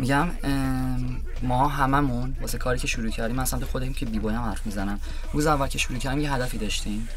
میگم 0.02 0.28
ما 1.42 1.68
هممون 1.68 2.36
واسه 2.40 2.58
کاری 2.58 2.78
که 2.78 2.86
شروع 2.86 3.10
کردیم 3.10 3.36
من 3.36 3.44
سمت 3.44 3.64
خودم 3.64 3.92
که 3.92 4.06
بیبوی 4.06 4.34
هم 4.34 4.42
حرف 4.42 4.66
می‌زنم. 4.66 5.00
روز 5.32 5.46
اول 5.46 5.66
که 5.66 5.78
شروع 5.78 5.98
کردیم 5.98 6.20
یه 6.20 6.32
هدفی 6.32 6.58
داشتیم 6.58 7.08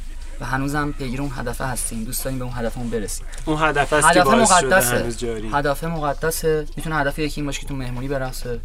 و 0.41 0.45
هنوزم 0.45 0.91
پیگیر 0.91 1.22
اون 1.22 1.32
هدف 1.36 1.62
هستیم 1.62 2.03
دوست 2.03 2.24
داریم 2.24 2.40
به 2.40 2.45
اون 2.45 2.53
هدفمون 2.53 2.90
برسیم. 2.90 3.26
اون 3.45 3.64
هدف 3.64 3.94
است 3.94 4.14
که 4.14 4.22
هدف 4.22 4.28
شده 4.28 4.68
مقدسه. 4.68 4.98
هنوز 4.98 5.18
جاری. 5.18 5.49
هدف 5.53 5.84
مقدسه. 5.84 6.66
می‌تونه 6.76 6.95
هدف 6.95 7.20
یکی 7.20 7.41
این 7.41 7.45
باشه 7.45 7.62
که 7.62 7.68
تو 7.68 7.76
مهمونی 7.76 8.07
برسه 8.07 8.60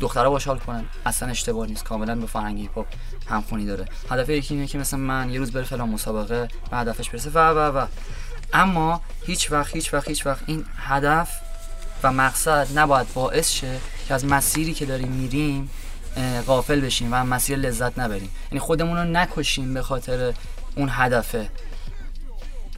دخترها 0.00 0.30
باشال 0.30 0.58
کنن 0.58 0.84
اصلا 1.06 1.28
اشتباه 1.28 1.66
نیست 1.66 1.84
کاملا 1.84 2.14
به 2.14 2.26
فرهنگ 2.26 2.58
هیپ 2.58 2.74
هاپ 2.74 2.86
همخونی 3.28 3.66
داره. 3.66 3.84
هدف 4.10 4.28
یکی 4.28 4.54
اینه 4.54 4.66
که 4.66 4.78
مثلا 4.78 5.00
من 5.00 5.30
یه 5.30 5.38
روز 5.38 5.52
بره 5.52 5.64
فلان 5.64 5.88
مسابقه 5.88 6.48
به 6.70 6.76
هدفش 6.76 7.10
برسه. 7.10 7.30
و 7.30 7.38
و 7.38 7.78
و. 7.78 7.86
اما 8.52 9.00
هیچ 9.26 9.52
وقت 9.52 9.74
هیچ 9.74 9.94
وقت 9.94 10.08
هیچ 10.08 10.26
وقت 10.26 10.42
این 10.46 10.64
هدف 10.76 11.28
و 12.02 12.12
مقصد 12.12 12.68
نباید 12.78 13.06
باعث 13.14 13.50
شه 13.50 13.78
که 14.08 14.14
از 14.14 14.24
مسیری 14.24 14.74
که 14.74 14.86
داریم 14.86 15.08
میریم 15.08 15.70
غافل 16.46 16.80
بشیم 16.80 17.08
و 17.12 17.24
مسیر 17.24 17.58
لذت 17.58 17.98
نبریم. 17.98 18.30
یعنی 18.50 18.60
خودمون 18.60 18.96
رو 18.96 19.04
نکشیم 19.04 19.74
به 19.74 19.82
خاطر 19.82 20.32
اون 20.76 20.88
هدفه. 20.92 21.48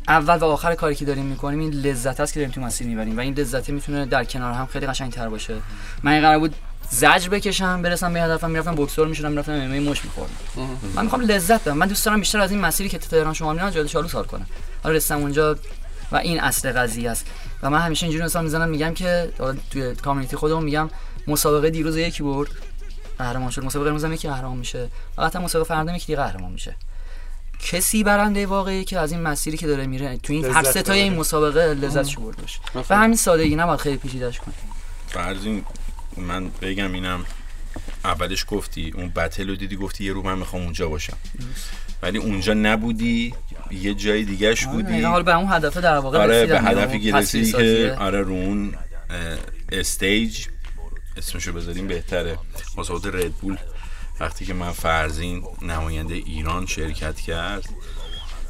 اول 0.09 0.37
و 0.37 0.45
آخر 0.45 0.75
کاری 0.75 0.95
که 0.95 1.05
داریم 1.05 1.25
می‌کنیم 1.25 1.59
این 1.59 1.71
لذت 1.71 2.21
است 2.21 2.33
که 2.33 2.41
داریم 2.41 2.53
تو 2.53 2.61
مسیر 2.61 2.87
می‌بریم 2.87 3.17
و 3.17 3.21
این 3.21 3.35
لذت 3.35 3.71
می‌تونه 3.71 4.07
در 4.07 4.25
کنار 4.25 4.53
هم 4.53 4.67
خیلی 4.67 4.87
قشنگتر 4.87 5.29
باشه. 5.29 5.55
من 6.03 6.13
این 6.13 6.21
قرار 6.21 6.39
بود 6.39 6.55
زجر 6.91 7.29
بکشم 7.29 7.83
برسم 7.83 8.13
به 8.13 8.23
هدفم 8.23 8.51
می‌رفتم 8.51 8.75
بوکسور 8.75 9.09
می‌شدم 9.09 9.31
می‌رفتم 9.31 9.53
ام 9.53 9.79
مش 9.79 10.05
میخوردم. 10.05 10.35
من 10.95 11.03
می‌خوام 11.03 11.23
لذت 11.23 11.61
ببرم 11.61 11.77
من 11.77 11.89
دوست 11.89 12.05
دارم 12.07 12.21
بیشتر 12.21 12.41
از 12.41 12.51
این 12.51 12.61
مسیری 12.61 12.89
که 12.89 12.99
تو 12.99 13.09
تهران 13.09 13.35
شما 13.35 13.53
میرم 13.53 13.71
جاده 13.71 13.89
چالو 13.89 14.09
سال 14.09 14.25
کنم. 14.25 14.47
حالا 14.83 14.97
رسیدم 14.97 15.21
اونجا 15.21 15.57
و 16.13 16.17
این 16.17 16.41
اصل 16.41 16.73
قضیه 16.73 17.11
است. 17.11 17.27
و 17.65 17.71
من 17.71 17.79
همیشه 17.79 18.07
اینجوری 18.07 18.25
مثال 18.25 18.45
می‌زنم 18.45 18.69
میگم 18.69 18.95
که 18.95 19.33
توی 19.71 19.95
کامیونیتی 19.95 20.37
خودمون 20.37 20.65
میگم 20.65 20.91
مسابقه 21.27 21.71
دیروز 21.71 21.97
یکی 21.97 22.23
برد 22.23 22.49
قهرمان 23.19 23.51
شد. 23.51 23.65
مسابقه 23.65 23.89
امروز 23.89 24.05
یکی 24.05 24.29
قهرمان 24.29 24.57
میشه. 24.57 24.89
فقط 25.17 25.37
هم 25.37 25.43
مسابقه 25.43 25.69
فردا 25.69 25.91
هم 25.91 25.97
یکی 25.97 26.07
دیگه 26.07 26.17
قهرمان 26.17 26.53
میشه. 26.53 26.77
کسی 27.59 28.05
برنده 28.05 28.47
واقعی 28.47 28.85
که 28.85 28.99
از 28.99 29.13
این 29.13 29.21
مسیری 29.21 29.57
که 29.57 29.67
داره 29.67 29.87
میره 29.87 30.19
تو 30.19 30.33
این 30.33 30.45
هر 30.45 30.61
لذت 30.61 30.71
سه 30.71 30.83
تای 30.83 31.01
این. 31.01 31.15
مسابقه 31.15 31.75
لذتش 31.75 32.17
برد 32.17 32.37
باشه 32.37 32.61
و 32.91 32.97
همین 32.97 33.17
سادگی 33.17 33.57
نباید 33.57 33.81
خیلی 33.81 33.97
پیچیده‌اش 33.97 34.39
کنی 34.39 34.55
فرض 35.09 35.45
این 35.45 35.65
من 36.17 36.51
بگم 36.63 36.93
اینم 36.93 37.25
اولش 38.05 38.45
گفتی 38.49 38.93
اون 38.95 39.09
بتل 39.09 39.49
رو 39.49 39.57
دیدی 39.57 39.77
گفتی 39.77 40.05
یه 40.05 40.13
رو 40.13 40.23
من 40.23 40.39
می‌خوام 40.39 40.63
اونجا 40.63 40.89
باشم. 40.89 41.17
ولی 42.03 42.19
اونجا 42.19 42.55
نبودی 42.55 43.35
یه 43.71 43.95
جای 43.95 44.25
دیگهش 44.25 44.65
بودی. 44.67 45.01
حالا 45.01 45.23
به 45.23 45.37
اون 45.37 45.53
هدف 45.53 45.77
در 45.77 45.99
واقع 45.99 46.19
آره 46.19 46.47
به 46.47 46.55
رسیدم. 46.55 46.67
هدفی 46.67 46.97
یعنی 46.97 47.13
که 47.13 47.17
رسیدی 47.17 47.53
که. 47.53 47.97
آره 47.99 48.23
رو 48.23 48.33
اون 48.33 48.75
استیج 49.73 50.47
اسمشو 51.17 51.53
بذاریم 51.53 51.87
بهتره. 51.87 52.39
مسابقات 52.77 53.15
ردبول 53.15 53.57
وقتی 54.21 54.45
که 54.45 54.55
من 54.55 54.73
فرزین 54.73 55.45
نماینده 55.63 56.15
ایران 56.15 56.67
شرکت 56.67 57.21
کرد 57.21 57.69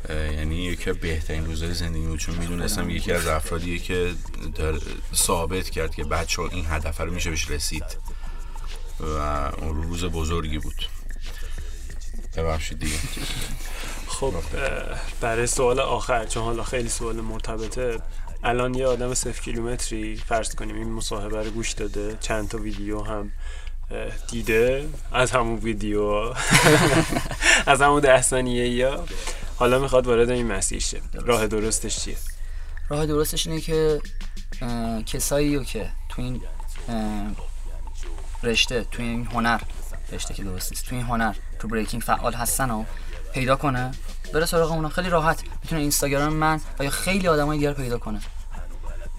یعنی 0.09 0.65
یکی 0.65 0.91
از 0.91 0.97
بهترین 0.97 1.47
روزهای 1.47 1.75
زندگی 1.75 2.07
بود 2.07 2.19
چون 2.19 2.35
می‌دونستم 2.35 2.91
یکی 2.91 3.13
از 3.13 3.27
افرادیه 3.27 3.79
که 3.79 4.11
در 4.55 4.75
ثابت 5.15 5.71
کرد 5.71 5.95
که 5.95 6.05
بچه 6.05 6.43
این 6.43 6.67
هدف 6.69 7.01
رو 7.01 7.15
میشه 7.15 7.31
بهش 7.31 7.51
رسید. 7.51 7.85
و 9.01 9.05
اون 9.59 9.83
روز 9.83 10.05
بزرگی 10.05 10.59
بود. 10.59 10.89
ببخشید 12.37 12.79
دیگه. 12.79 12.99
خب 14.07 14.35
برای 15.21 15.47
سوال 15.47 15.81
آخر 15.81 16.25
چون 16.27 16.43
حالا 16.43 16.63
خیلی 16.63 16.89
سوال 16.89 17.21
مرتبطه 17.21 17.99
الان 18.45 18.75
یه 18.75 18.87
آدم 18.87 19.15
صفر 19.15 19.43
کیلومتری 19.43 20.17
فرض 20.17 20.55
کنیم 20.55 20.77
این 20.77 20.93
مصاحبه 20.93 21.43
رو 21.43 21.51
گوش 21.51 21.73
داده 21.73 22.17
چند 22.21 22.49
تا 22.49 22.59
ویدیو 22.59 23.03
هم 23.03 23.33
دیده 24.31 24.89
از 25.13 25.31
همون 25.31 25.59
ویدیو 25.59 26.35
از 27.67 27.83
همون 27.83 28.01
ده 28.01 28.23
ثانیه 28.23 28.69
یا 28.69 29.05
حالا 29.57 29.79
می‌خواد 29.79 30.07
وارد 30.07 30.31
این 30.31 30.47
مسیر 30.47 30.81
شه. 30.81 31.01
راه 31.15 31.47
درستش 31.47 31.99
چیه؟ 31.99 32.17
راه 32.89 33.07
درستش 33.07 33.47
اینه 33.47 33.61
که 33.61 34.01
کسایی 35.07 35.57
رو 35.57 35.65
که 35.65 35.91
تو 36.09 36.23
این 36.23 36.43
رشته 38.45 38.85
تو 38.85 39.03
این 39.03 39.27
هنر. 39.27 39.61
رشته 40.13 40.35
که 40.35 40.45
درست 40.45 40.73
نیست. 40.73 40.87
تو 40.87 40.95
این 40.95 41.05
هنر. 41.05 41.35
تو 41.59 41.69
breaking 41.69 42.03
فعال 42.03 42.35
هستن 42.35 42.71
و 42.71 42.85
پیدا 43.33 43.57
کنه. 43.57 43.91
بره 44.35 44.47
سراغ 44.47 44.73
اونا. 44.73 44.89
خیلی 44.89 45.11
راحت. 45.11 45.43
می‌تونه 45.63 45.81
اینستاگرام 45.81 46.33
من 46.33 46.61
و 46.79 46.85
یا 46.85 46.91
خیلی 46.91 47.29
آدمای 47.29 47.59
دیگر 47.59 47.73
پیدا 47.73 47.99
کنه. 47.99 48.21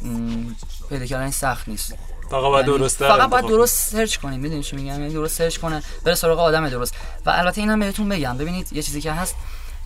م، 0.02 0.56
پیدا 0.90 1.06
کردن 1.06 1.32
سخت 1.32 1.68
نیست. 1.68 1.94
فقط 2.32 2.42
باید 2.42 2.68
یعنی 2.68 2.80
درست 2.80 2.98
فقط 2.98 3.30
باید 3.30 3.46
درست 3.46 3.92
search 3.92 4.18
کنیم 4.18 4.40
می‌دونی 4.40 4.64
چی 4.64 4.76
میگم؟ 4.76 5.02
یعنی 5.02 5.14
درست 5.14 5.38
search 5.38 5.58
کنه. 5.58 5.84
بره 6.04 6.16
سراغ 6.16 6.40
آدم 6.40 6.70
درست. 6.70 6.94
و 7.26 7.30
البته 7.30 7.62
اینم 7.62 7.80
بهتون 7.80 8.10
بگم. 8.10 8.38
ببینید 8.38 8.74
یه 8.74 8.82
چیزی 8.82 9.02
که 9.02 9.12
هست. 9.12 9.36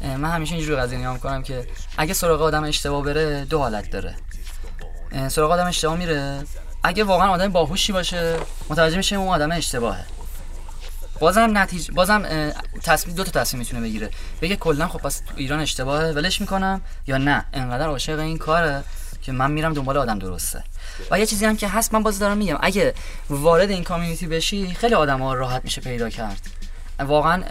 من 0.02 0.32
همیشه 0.32 0.56
اینجوری 0.56 0.82
قضیه 0.82 1.00
نگاه 1.00 1.14
می‌کنم 1.14 1.44
که 1.44 1.68
اگه 1.98 2.14
سراغ 2.14 2.42
آدم 2.42 2.64
اشتباه 2.64 3.04
بره 3.04 3.46
دو 3.46 3.60
حالت 3.60 3.90
داره. 3.92 4.16
سراغ 5.30 5.52
آدم 5.52 5.68
اشتباه 5.68 5.98
میره. 5.98 6.44
اگه 6.84 7.04
واقعا 7.04 7.30
آدم 7.30 7.48
باهوشی 7.48 7.92
باشه 7.94 8.38
متوجه 8.70 8.98
میشه 8.98 9.16
اون 9.16 9.28
آدم 9.28 9.52
اشتباهه. 9.52 10.06
بازم 11.20 11.58
نتیجه 11.58 11.94
بازم 11.94 12.52
تصمیم 12.84 13.16
دو 13.16 13.24
تا 13.24 13.42
تصمیم 13.42 13.60
می‌تونه 13.60 13.82
بگیره. 13.82 14.10
بگه 14.42 14.56
کلا 14.56 14.88
خب 14.88 15.00
پس 15.00 15.22
ایران 15.36 15.60
اشتباهه 15.60 16.12
ولش 16.12 16.42
می‌کنم 16.42 16.82
یا 17.08 17.18
نه؟ 17.18 17.46
انقدر 17.54 17.86
عاشق 17.86 18.20
این 18.20 18.38
کاره 18.38 18.84
که 19.22 19.32
من 19.32 19.52
میرم 19.52 19.74
دنبال 19.74 19.98
آدم 19.98 20.20
درسته. 20.20 20.64
و 21.12 21.20
یه 21.20 21.26
چیزی 21.26 21.46
هم 21.46 21.58
که 21.58 21.68
هست 21.68 21.94
من 21.94 22.04
باز 22.04 22.20
دارم 22.20 22.38
میگم. 22.38 22.58
اگه 22.62 22.94
وارد 23.30 23.70
این 23.70 23.84
community 23.84 24.28
بشی 24.28 24.74
خیلی 24.74 24.96
آدم 24.96 25.22
ها 25.22 25.34
راحت 25.34 25.64
میشه 25.64 25.82
پیدا 25.82 26.10
کرد. 26.10 26.42
واقعا 27.00 27.44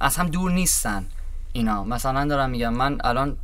از 0.00 0.16
هم 0.16 0.26
دور 0.26 0.50
نیستن 0.50 1.06
اینا. 1.52 1.84
مثلا 1.84 2.24
دارم 2.24 2.50
میگم 2.50 2.74
من 2.74 2.98
الان 3.04 3.36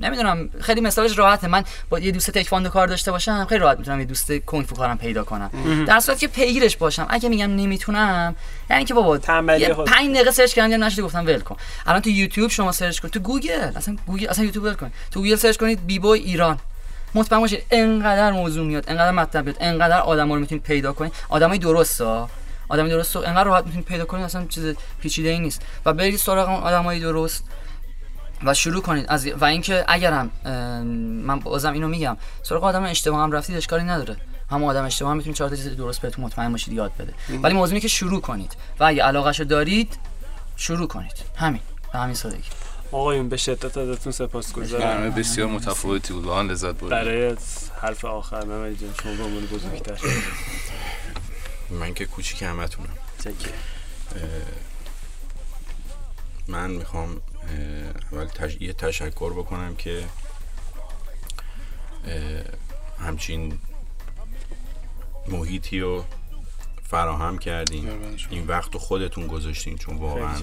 نمی‌دونم 0.00 0.50
خیلی 0.60 0.80
مثالش 0.80 1.18
راحته. 1.18 1.48
من 1.48 1.64
با 1.90 1.98
یه 1.98 2.10
دوست 2.10 2.30
تکواندو 2.30 2.68
کار 2.68 2.86
داشته 2.86 3.10
باشم 3.10 3.46
خیلی 3.48 3.60
راحت 3.60 3.78
می‌تونم 3.78 4.00
یه 4.00 4.06
دوست 4.06 4.32
کنگ 4.38 4.66
فو 4.66 4.76
کارم 4.76 4.98
پیدا 4.98 5.24
کنم. 5.24 5.50
در 5.84 6.00
صورتی 6.00 6.20
که 6.20 6.28
پیگیرش 6.28 6.76
باشم. 6.76 7.06
اگه 7.10 7.28
میگم 7.28 7.56
نمی‌تونم 7.56 8.36
یعنی 8.70 8.84
که 8.84 8.94
بابا 8.94 9.18
تنبلی 9.18 9.60
یه 9.60 9.74
خود. 9.74 9.86
پنج 9.86 10.14
دقیقه 10.14 10.30
search 10.30 10.54
کردم 10.54 10.84
نشده 10.84 11.02
گفتم 11.02 11.26
ول 11.26 11.40
کن. 11.40 11.56
الان 11.86 12.00
تو 12.00 12.10
یوتیوب 12.10 12.50
شما 12.50 12.72
search 12.72 13.00
کن. 13.00 13.08
تو 13.08 13.20
گوگل 13.20 13.50
اصلا 13.76 13.96
گوگل 14.06 14.28
اصلا 14.28 14.44
یوتیوب 14.44 14.64
ول 14.64 14.74
کن. 14.74 14.90
تو 15.10 15.20
گوگل 15.20 15.36
search 15.36 15.56
کنید 15.56 15.86
B-boy 15.86 16.20
ایران. 16.20 16.58
مطمئن 17.14 17.40
باشید 17.40 17.62
انقدر 17.70 18.32
موضوع 18.32 18.66
میاد 18.66 18.84
انقدر 18.88 19.10
مطلب 19.10 19.44
میاد 19.44 19.56
انقدر 19.60 20.00
آدما 20.00 20.34
رو 20.34 20.40
می‌تونید 20.40 20.64
پیدا 20.64 20.92
کنید. 20.92 21.12
آدمای 21.28 21.58
درست 21.58 22.00
ها. 22.00 22.30
آدمی 22.68 22.88
درست 22.90 23.16
انقدر 23.16 23.44
راحت 23.44 23.64
می‌تونید 23.64 23.86
پیدا 23.86 24.04
کنید 24.04 24.24
اصلا 24.24 24.46
چیز 24.48 24.74
پیچیده 25.00 25.28
ای 25.28 25.38
نیست. 25.38 25.62
و 25.86 25.92
برید 25.92 26.16
سراغ 26.16 26.48
اون 26.48 26.60
آدمای 26.60 27.00
درست. 27.00 27.44
و 28.44 28.54
شروع 28.54 28.82
کنید. 28.82 29.06
از 29.08 29.26
و 29.26 29.44
اینکه 29.44 29.84
اگرم 29.88 30.30
من 31.24 31.40
بازم 31.40 31.72
اینو 31.72 31.88
میگم 31.88 32.16
سراغ 32.42 32.64
آدم 32.64 32.82
اشتباه 32.82 33.20
هم 33.20 33.32
رفتید 33.32 33.56
اشکالی 33.56 33.84
نداره. 33.84 34.16
هم 34.50 34.64
آدم 34.64 34.84
اشتباه 34.84 35.10
هم 35.10 35.16
می‌تونید 35.16 35.36
چهار 35.36 35.50
تا 35.50 35.56
چیز 35.56 35.76
درست 35.76 36.00
بهتون 36.00 36.24
مطمئن 36.24 36.52
باشید 36.52 36.74
یاد 36.74 36.92
بده. 36.98 37.14
ولی 37.42 37.54
موضوع 37.54 37.72
اینه 37.72 37.80
که 37.80 37.88
شروع 37.88 38.20
کنید 38.20 38.56
و 38.80 38.84
اگه 38.84 39.02
علاقهشو 39.02 39.44
دارید 39.44 39.98
شروع 40.56 40.88
کنید. 40.88 41.12
همین. 41.36 41.60
به 41.92 41.98
همین 41.98 42.14
سادگی. 42.14 42.48
آقایون 42.92 43.28
به 43.28 43.36
شدت 43.36 43.76
ازتون 43.76 44.12
سپاسگزارم. 44.12 45.10
بسیار 45.10 45.48
متفاوتی 45.48 46.12
بود. 46.12 46.24
واقعا 46.24 46.42
لذت 46.42 46.74
بردم 46.74 46.88
برای 46.88 47.36
حرف 47.82 48.04
آخر 48.04 48.44
مملی 48.44 48.76
جان 48.76 48.90
شما 49.02 49.12
به 49.14 49.22
عنوان 49.22 49.46
بزرگتر. 49.46 49.98
من 51.70 51.94
که 51.94 52.06
کوچیک 52.06 52.42
همتونم. 52.42 52.88
من 56.48 56.70
می‌خوام 56.70 57.20
اول 58.12 58.24
تش... 58.24 58.56
یه 58.60 58.72
تشکر 58.72 59.32
بکنم 59.32 59.76
که 59.76 60.04
همچین 62.98 63.58
محیطی 65.28 65.80
رو 65.80 66.04
فراهم 66.82 67.38
کردین. 67.38 67.90
این 68.30 68.46
وقت 68.46 68.74
رو 68.74 68.80
خودتون 68.80 69.26
گذاشتین 69.26 69.78
چون 69.78 69.96
واقعا. 69.96 70.42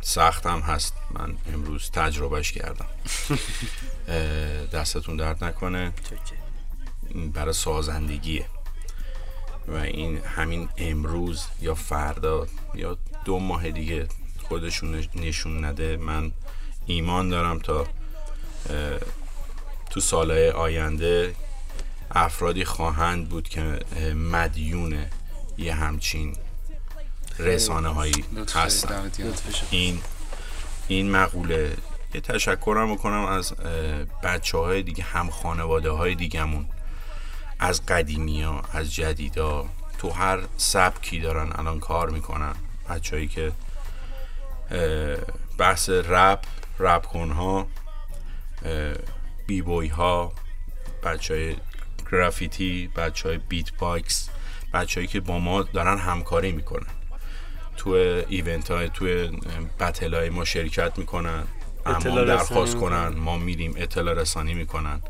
سخت 0.00 0.46
هم 0.46 0.60
هست. 0.60 0.94
من 1.10 1.36
امروز 1.54 1.90
تجربهش 1.90 2.52
کردم. 2.52 2.86
دستتون 4.74 5.16
درد 5.16 5.44
نکنه. 5.44 5.92
برای 7.34 7.52
سازندگیه. 7.52 8.46
و 9.68 9.74
این 9.74 10.18
همین 10.18 10.68
امروز 10.76 11.44
یا 11.60 11.74
فردا 11.74 12.46
یا 12.74 12.98
دو 13.24 13.38
ماه 13.38 13.70
دیگه 13.70 14.08
خودشون 14.50 15.04
نشون 15.14 15.64
نده. 15.64 15.96
من 15.96 16.32
ایمان 16.86 17.28
دارم 17.28 17.58
تا 17.58 17.86
تو 19.90 20.00
سالهای 20.00 20.50
آینده 20.50 21.34
افرادی 22.10 22.64
خواهند 22.64 23.28
بود 23.28 23.48
که 23.48 23.60
مدیون 24.14 25.06
یه 25.58 25.74
همچین 25.74 26.36
رسانه 27.38 27.88
هایی 27.88 28.24
هستن. 28.54 29.10
این 29.70 30.00
این 30.88 31.10
مقوله. 31.10 31.76
یه 32.14 32.20
تشکرم 32.20 32.90
می‌کنم 32.90 33.24
از 33.24 33.54
بچه 34.22 34.58
های 34.58 34.82
دیگه 34.82 35.04
هم 35.04 35.30
خانواده 35.30 35.90
های 35.90 36.14
دیگهمون. 36.14 36.66
از 37.58 37.86
قدیمی 37.86 38.42
ها 38.42 38.62
از 38.72 38.94
جدیدا 38.94 39.66
تو 39.98 40.10
هر 40.10 40.40
سبکی 40.56 41.20
دارن 41.20 41.52
الان 41.54 41.80
کار 41.80 42.10
می‌کنن. 42.10 42.54
بچههایی 42.88 43.28
که 43.28 43.52
بحث 45.58 45.88
رپ 45.88 46.44
رپ 46.78 47.06
کنها 47.06 47.66
B-boy 49.46 49.88
ها 49.88 50.32
بچه 51.02 51.34
های 51.34 51.56
گرافیتی 52.12 52.90
بچه 52.96 53.28
های 53.28 53.38
beatbox 53.38 54.28
بچه 54.74 55.06
که 55.06 55.20
با 55.20 55.38
ما 55.38 55.62
دارن 55.62 55.98
همکاری 55.98 56.52
می‌کنن 56.52 56.86
تو 57.76 57.90
event 58.28 58.70
های 58.70 58.88
تو 58.88 59.06
battle 59.80 60.14
های 60.14 60.30
ما 60.30 60.44
شرکت 60.44 60.98
می‌کنن 60.98 61.44
اما 61.86 62.24
درخواست. 62.24 62.76
کنن 62.76 63.08
ما 63.08 63.38
میریم 63.38 63.74
اطلاع 63.76 64.14
رسانی 64.14 64.54
می‌کنن 64.54 65.02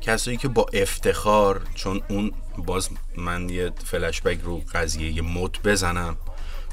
کسایی 0.00 0.36
که 0.36 0.48
با 0.48 0.66
افتخار 0.72 1.62
چون 1.74 2.02
اون 2.08 2.32
باز 2.58 2.88
من 3.16 3.48
یه 3.48 3.70
فلشبک 3.84 4.40
رو 4.42 4.62
قضیه 4.72 5.10
یه 5.10 5.22
مد 5.22 5.62
بزنم 5.64 6.16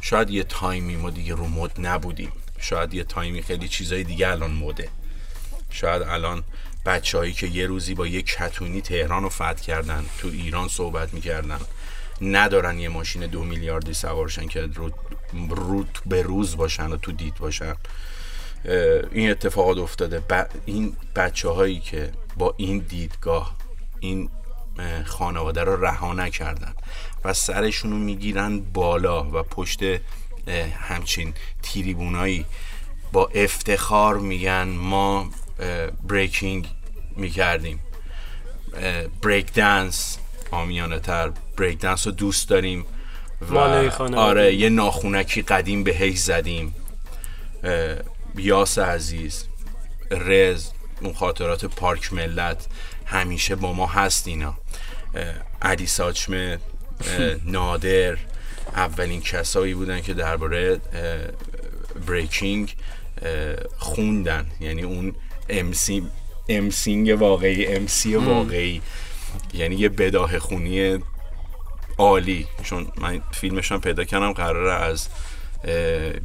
شاید 0.02 0.30
یه 0.30 0.44
time 0.44 0.85
ی 0.85 0.96
ما 0.96 1.10
دیگه 1.10 1.36
رو 1.36 1.48
مد 1.48 1.72
نبودیم. 1.88 2.32
شاید 2.60 2.94
یه 2.94 3.04
تایمی 3.04 3.42
خیلی 3.42 3.68
چیزای 3.68 4.04
دیگه 4.04 4.28
الان 4.28 4.52
مده 4.52 4.90
شاید 5.70 6.02
الان 6.02 6.44
بچههایی 6.86 7.34
که 7.34 7.48
یه 7.48 7.66
روزی 7.68 7.94
با 7.94 8.08
یک 8.08 8.26
کتونی 8.26 8.82
تهران 8.82 9.24
رو 9.24 9.30
فتح 9.30 9.54
کردن 9.54 10.06
تو 10.18 10.28
ایران 10.28 10.68
صحبت 10.68 11.14
می‌کردن 11.14 11.60
ندارن 12.22 12.80
یه 12.80 12.90
ماشین 12.90 13.28
دو 13.28 13.44
میلیاردی 13.44 13.94
سوارشن 13.94 14.48
که 14.48 14.62
رو, 14.62 14.92
رو 15.50 15.86
به 16.06 16.22
روز 16.22 16.58
باشن 16.58 16.92
و 16.92 16.98
تو 16.98 17.12
دید 17.12 17.36
باشن. 17.36 17.76
این 19.12 19.32
اتفاقات 19.32 19.78
افتاده. 19.78 20.20
ب... 20.20 20.46
این 20.66 20.96
بچه 21.16 21.50
هایی 21.50 21.80
که 21.80 22.12
با 22.38 22.54
این 22.58 22.80
دیدگاه 22.80 23.56
این 24.00 24.30
خانواده 25.06 25.64
رو 25.64 25.86
رها 25.86 26.14
نکردن. 26.14 26.74
و 27.26 27.34
سرشون 27.34 27.92
رو 27.92 27.98
می‌گیرن 27.98 28.60
بالا 28.60 29.24
و 29.24 29.44
پشت 29.44 29.80
همچین 30.80 31.34
تیریبونایی 31.62 32.46
با 33.12 33.30
افتخار 33.36 34.18
میگن 34.18 34.68
ما 34.68 35.30
بریکینگ 36.08 36.68
می‌کردیم. 37.16 37.80
بریک 39.22 39.54
دنس 39.54 40.18
آمیانه 40.52 41.00
تر 41.00 41.32
بریک 41.58 41.80
دنس 41.80 42.08
رو 42.08 42.14
دوست 42.14 42.50
داریم 42.50 42.86
و. 43.42 43.58
آره 44.16 44.56
یه 44.56 44.70
ناخونکی 44.70 45.42
قدیم 45.42 45.84
بهش 45.84 46.18
زدیم. 46.18 46.76
اه، 47.64 47.96
یاس 48.36 48.80
عزیز 48.80 49.46
رز 50.12 50.70
اون 51.02 51.14
خاطرات 51.14 51.66
پارک 51.66 52.14
ملت 52.14 52.68
همیشه 53.06 53.56
با 53.56 53.74
ما 53.74 53.88
هست 53.88 54.28
اینا. 54.28 54.58
علی 55.62 55.88
ساچمه 55.88 56.60
نادر 57.46 58.18
اولین 58.76 59.22
کسایی 59.22 59.74
بودن 59.74 60.02
که 60.02 60.14
درباره 60.14 60.80
breaking 62.08 62.76
خوندن. 63.78 64.46
یعنی 64.60 64.82
اون 64.82 65.16
MC 65.50 66.08
MCing 66.50 67.22
واقعی 67.22 67.68
MC 67.68 68.16
واقعی. 68.16 68.82
یعنی 69.54 69.76
یه 69.76 69.90
بداهه 69.90 70.40
خونی 70.40 71.00
عالی. 71.98 72.48
چون 72.64 72.88
من 72.98 73.22
فیلمش 73.32 73.72
هم 73.72 73.82
پیدا 73.82 74.04
کردم 74.04 74.34
قراره 74.34 74.74
از 74.74 75.08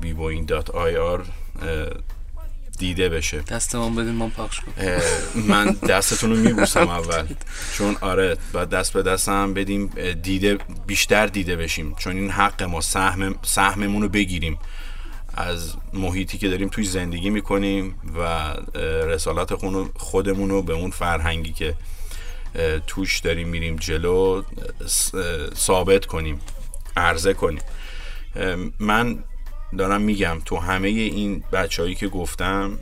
bboying 0.00 0.44
dot 0.44 0.70
IR 0.70 1.24
دیده 2.78 3.08
بشه. 3.08 3.40
دستمان 3.40 3.94
بدین 3.94 4.14
ما 4.14 4.28
پخش 4.28 4.60
کن 4.60 4.72
اه، 4.78 5.02
من 5.34 5.70
دستتون 5.88 6.30
رو 6.30 6.36
میبوسم 6.36 6.88
اول. 6.88 7.26
چون 7.74 7.96
آره 8.00 8.36
باید 8.52 8.68
دست 8.68 8.92
به 8.92 9.02
دستم 9.02 9.54
بدیم 9.54 9.92
اه، 9.96 10.12
دیده 10.12 10.58
بیشتر 10.86 11.26
دیده 11.26 11.56
بشیم. 11.56 11.94
چون 11.94 12.16
این 12.16 12.30
حق 12.30 12.62
ما 12.62 12.80
سهم 12.80 13.34
سهممون 13.42 14.02
رو 14.02 14.08
بگیریم. 14.08 14.58
از 15.34 15.74
محیطی 15.92 16.38
که 16.38 16.48
داریم 16.48 16.68
توی 16.68 16.84
زندگی 16.84 17.30
می‌کنیم 17.30 17.94
و 18.18 18.54
رسالت 19.06 19.54
خودمون 19.96 20.50
رو 20.50 20.62
به 20.62 20.72
اون 20.72 20.90
فرهنگی 20.90 21.52
که 21.52 21.74
توش 22.86 23.18
داریم 23.18 23.48
میریم 23.48 23.76
جلو 23.76 24.42
ثابت 25.54 26.06
کنیم 26.06 26.40
عرضه 26.96 27.34
کنیم. 27.34 27.62
من 28.78 29.18
دارم 29.78 30.00
میگم 30.00 30.38
تو 30.44 30.56
همه 30.56 30.88
این 30.88 31.42
بچههایی 31.52 31.94
که 31.94 32.08
گفتم 32.08 32.78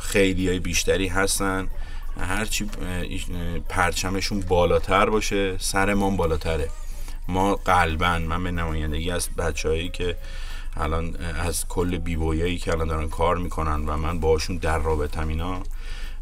خیلی 0.00 0.48
های 0.48 0.58
بیشتری 0.58 1.08
هستن. 1.08 1.68
هرچی 2.20 2.70
پرچمشون 3.68 4.40
بالاتر 4.40 5.10
باشه 5.10 5.58
سرمان 5.58 6.16
بالاتره. 6.16 6.68
ما 7.28 7.54
قلبا 7.54 8.18
من 8.18 8.44
به 8.44 8.50
نمایندگی 8.50 9.10
از 9.10 9.28
بچههایی 9.38 9.88
که 9.88 10.16
الان 10.76 11.16
از 11.16 11.68
کل 11.68 11.98
بیبویایی 11.98 12.58
که 12.58 12.72
الان 12.72 12.88
دارن 12.88 13.08
کار 13.08 13.36
می‌کنن 13.36 13.88
و 13.88 13.96
من 13.96 14.20
باشون 14.20 14.56
در 14.56 14.78
رابطم 14.78 15.28
اینا 15.28 15.62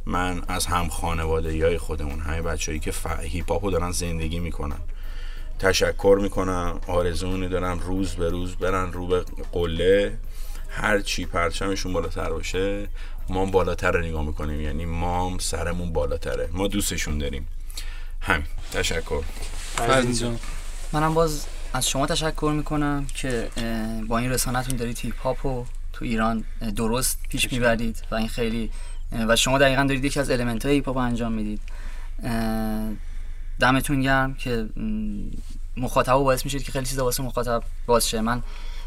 من 0.06 0.42
از 0.48 0.66
هم 0.66 0.88
خانواده 0.88 1.66
های 1.66 1.78
خودمون 1.78 2.20
همه 2.20 2.42
بچههایی 2.42 2.80
که 2.80 2.90
ف... 2.90 3.06
هیپ 3.20 3.52
هاپو 3.52 3.70
دارن 3.70 3.90
زندگی 3.90 4.38
می‌کنن. 4.38 4.80
تشکر 5.58 6.18
می‌کنم. 6.22 6.80
آرزو 6.86 7.48
دارم 7.48 7.78
روز 7.78 8.14
به 8.14 8.30
روز 8.30 8.56
برن 8.56 8.92
رو 8.92 9.06
به 9.06 9.24
قله. 9.52 10.18
هر 10.68 11.00
چی 11.00 11.26
پرچمشون 11.26 11.92
بالاتر 11.92 12.30
باشه 12.30 12.88
ما 13.28 13.46
بالاتر 13.46 13.90
رو 13.90 14.00
نگاه 14.00 14.24
می‌کنیم. 14.24 14.60
یعنی 14.60 14.84
ما 14.84 15.36
سرمون 15.38 15.92
بالاتره. 15.92 16.48
ما 16.52 16.68
دوستشون 16.68 17.18
داریم. 17.18 17.48
همین. 18.20 18.46
تشکر. 18.72 19.22
منم 20.92 21.14
باز 21.14 21.46
از 21.72 21.88
شما 21.88 22.06
تشکر 22.06 22.52
می‌کنم 22.56 23.06
که 23.14 23.48
با 24.08 24.18
این 24.18 24.30
رسانه‌تون 24.30 24.76
دارید 24.76 24.98
هیپ 24.98 25.18
هاپ 25.18 25.46
رو 25.46 25.66
تو 25.92 26.04
ایران 26.04 26.44
درست 26.76 27.18
پیش 27.28 27.52
می‌برید 27.52 28.02
و 28.10 28.14
این 28.14 28.28
خیلی 28.28 28.70
و 29.28 29.36
شما 29.36 29.58
دقیقا 29.58 29.82
دارید 29.82 30.04
یکی 30.04 30.20
از 30.20 30.30
element 30.30 30.66
های 30.66 30.74
هیپ 30.74 30.86
هاپ 30.86 30.96
رو 30.96 31.02
انجام 31.02 31.32
می‌دید. 31.32 31.60
دمتون 33.60 34.00
گرم 34.00 34.34
که 34.34 34.68
مخاطب 35.76 36.12
باعث 36.12 36.44
میشید 36.44 36.62
که 36.62 36.72
خیلی 36.72 36.86
چیزا 36.86 37.04
واسه 37.04 37.22
مخاطب 37.22 37.62
باز 37.86 38.08
شه. 38.08 38.20
من 38.20 38.42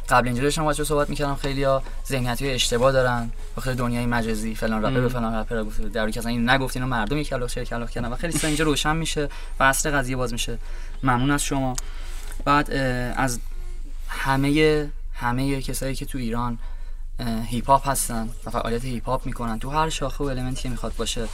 قبل 0.10 0.28
اینجا 0.28 0.44
داشتم 0.44 0.66
بچه‌ها 0.66 0.88
صحبت 0.88 1.10
می‌کردم. 1.10 1.36
خیلی 1.36 1.64
ها 1.64 1.84
ذهنیت 2.08 2.42
اشتباه 2.42 2.92
دارن. 2.92 3.32
خیلی 3.62 3.76
دنیای 3.76 4.06
مجازی 4.06 4.56
فلان 4.56 4.86
رپر 4.86 5.02
به 5.02 5.10
فلان 5.10 5.36
رپر 5.36 5.64
گفت 5.64 5.82
در 5.82 6.00
حالی 6.00 6.12
که 6.12 6.20
اصلا 6.20 6.32
این 6.32 6.50
نگفت 6.50 6.78
اینا 6.78 6.88
مردم 6.88 7.18
یک 7.18 7.30
کلاغ 7.30 7.52
چهل 7.52 7.68
کلاغ 7.68 7.92
کردن. 7.92 8.08
و 8.08 8.16
خیلی 8.16 8.34
چیزا 8.34 8.48
اینجا 8.48 8.66
روشن 8.66 8.96
میشه 8.96 9.30
و 9.60 9.64
اصل 9.64 9.92
قضیه 9.92 10.16
باز 10.16 10.34
میشه. 10.34 10.58
ممنون 11.04 11.32
از 11.32 11.44
شما. 11.44 11.76
بعد 12.46 12.72
از 13.18 13.40
همه 14.10 14.90
همه 15.14 15.62
کسایی 15.62 15.96
که 15.96 16.06
تو 16.06 16.18
ایران 16.18 16.58
هیپ 17.46 17.68
هاپ 17.68 17.88
هستن 17.88 18.30
و 18.46 18.50
فعالیت 18.50 18.86
هیپ 18.86 19.06
هاپ 19.06 19.26
می‌کنن 19.26 19.60
تو 19.60 19.70
هر 19.70 19.90
شاخه 19.90 20.24
و 20.24 20.28
element 20.28 20.57
ی 20.58 20.62
که 20.62 20.70
می‌خواد 20.70 20.96
باشه 20.96 21.28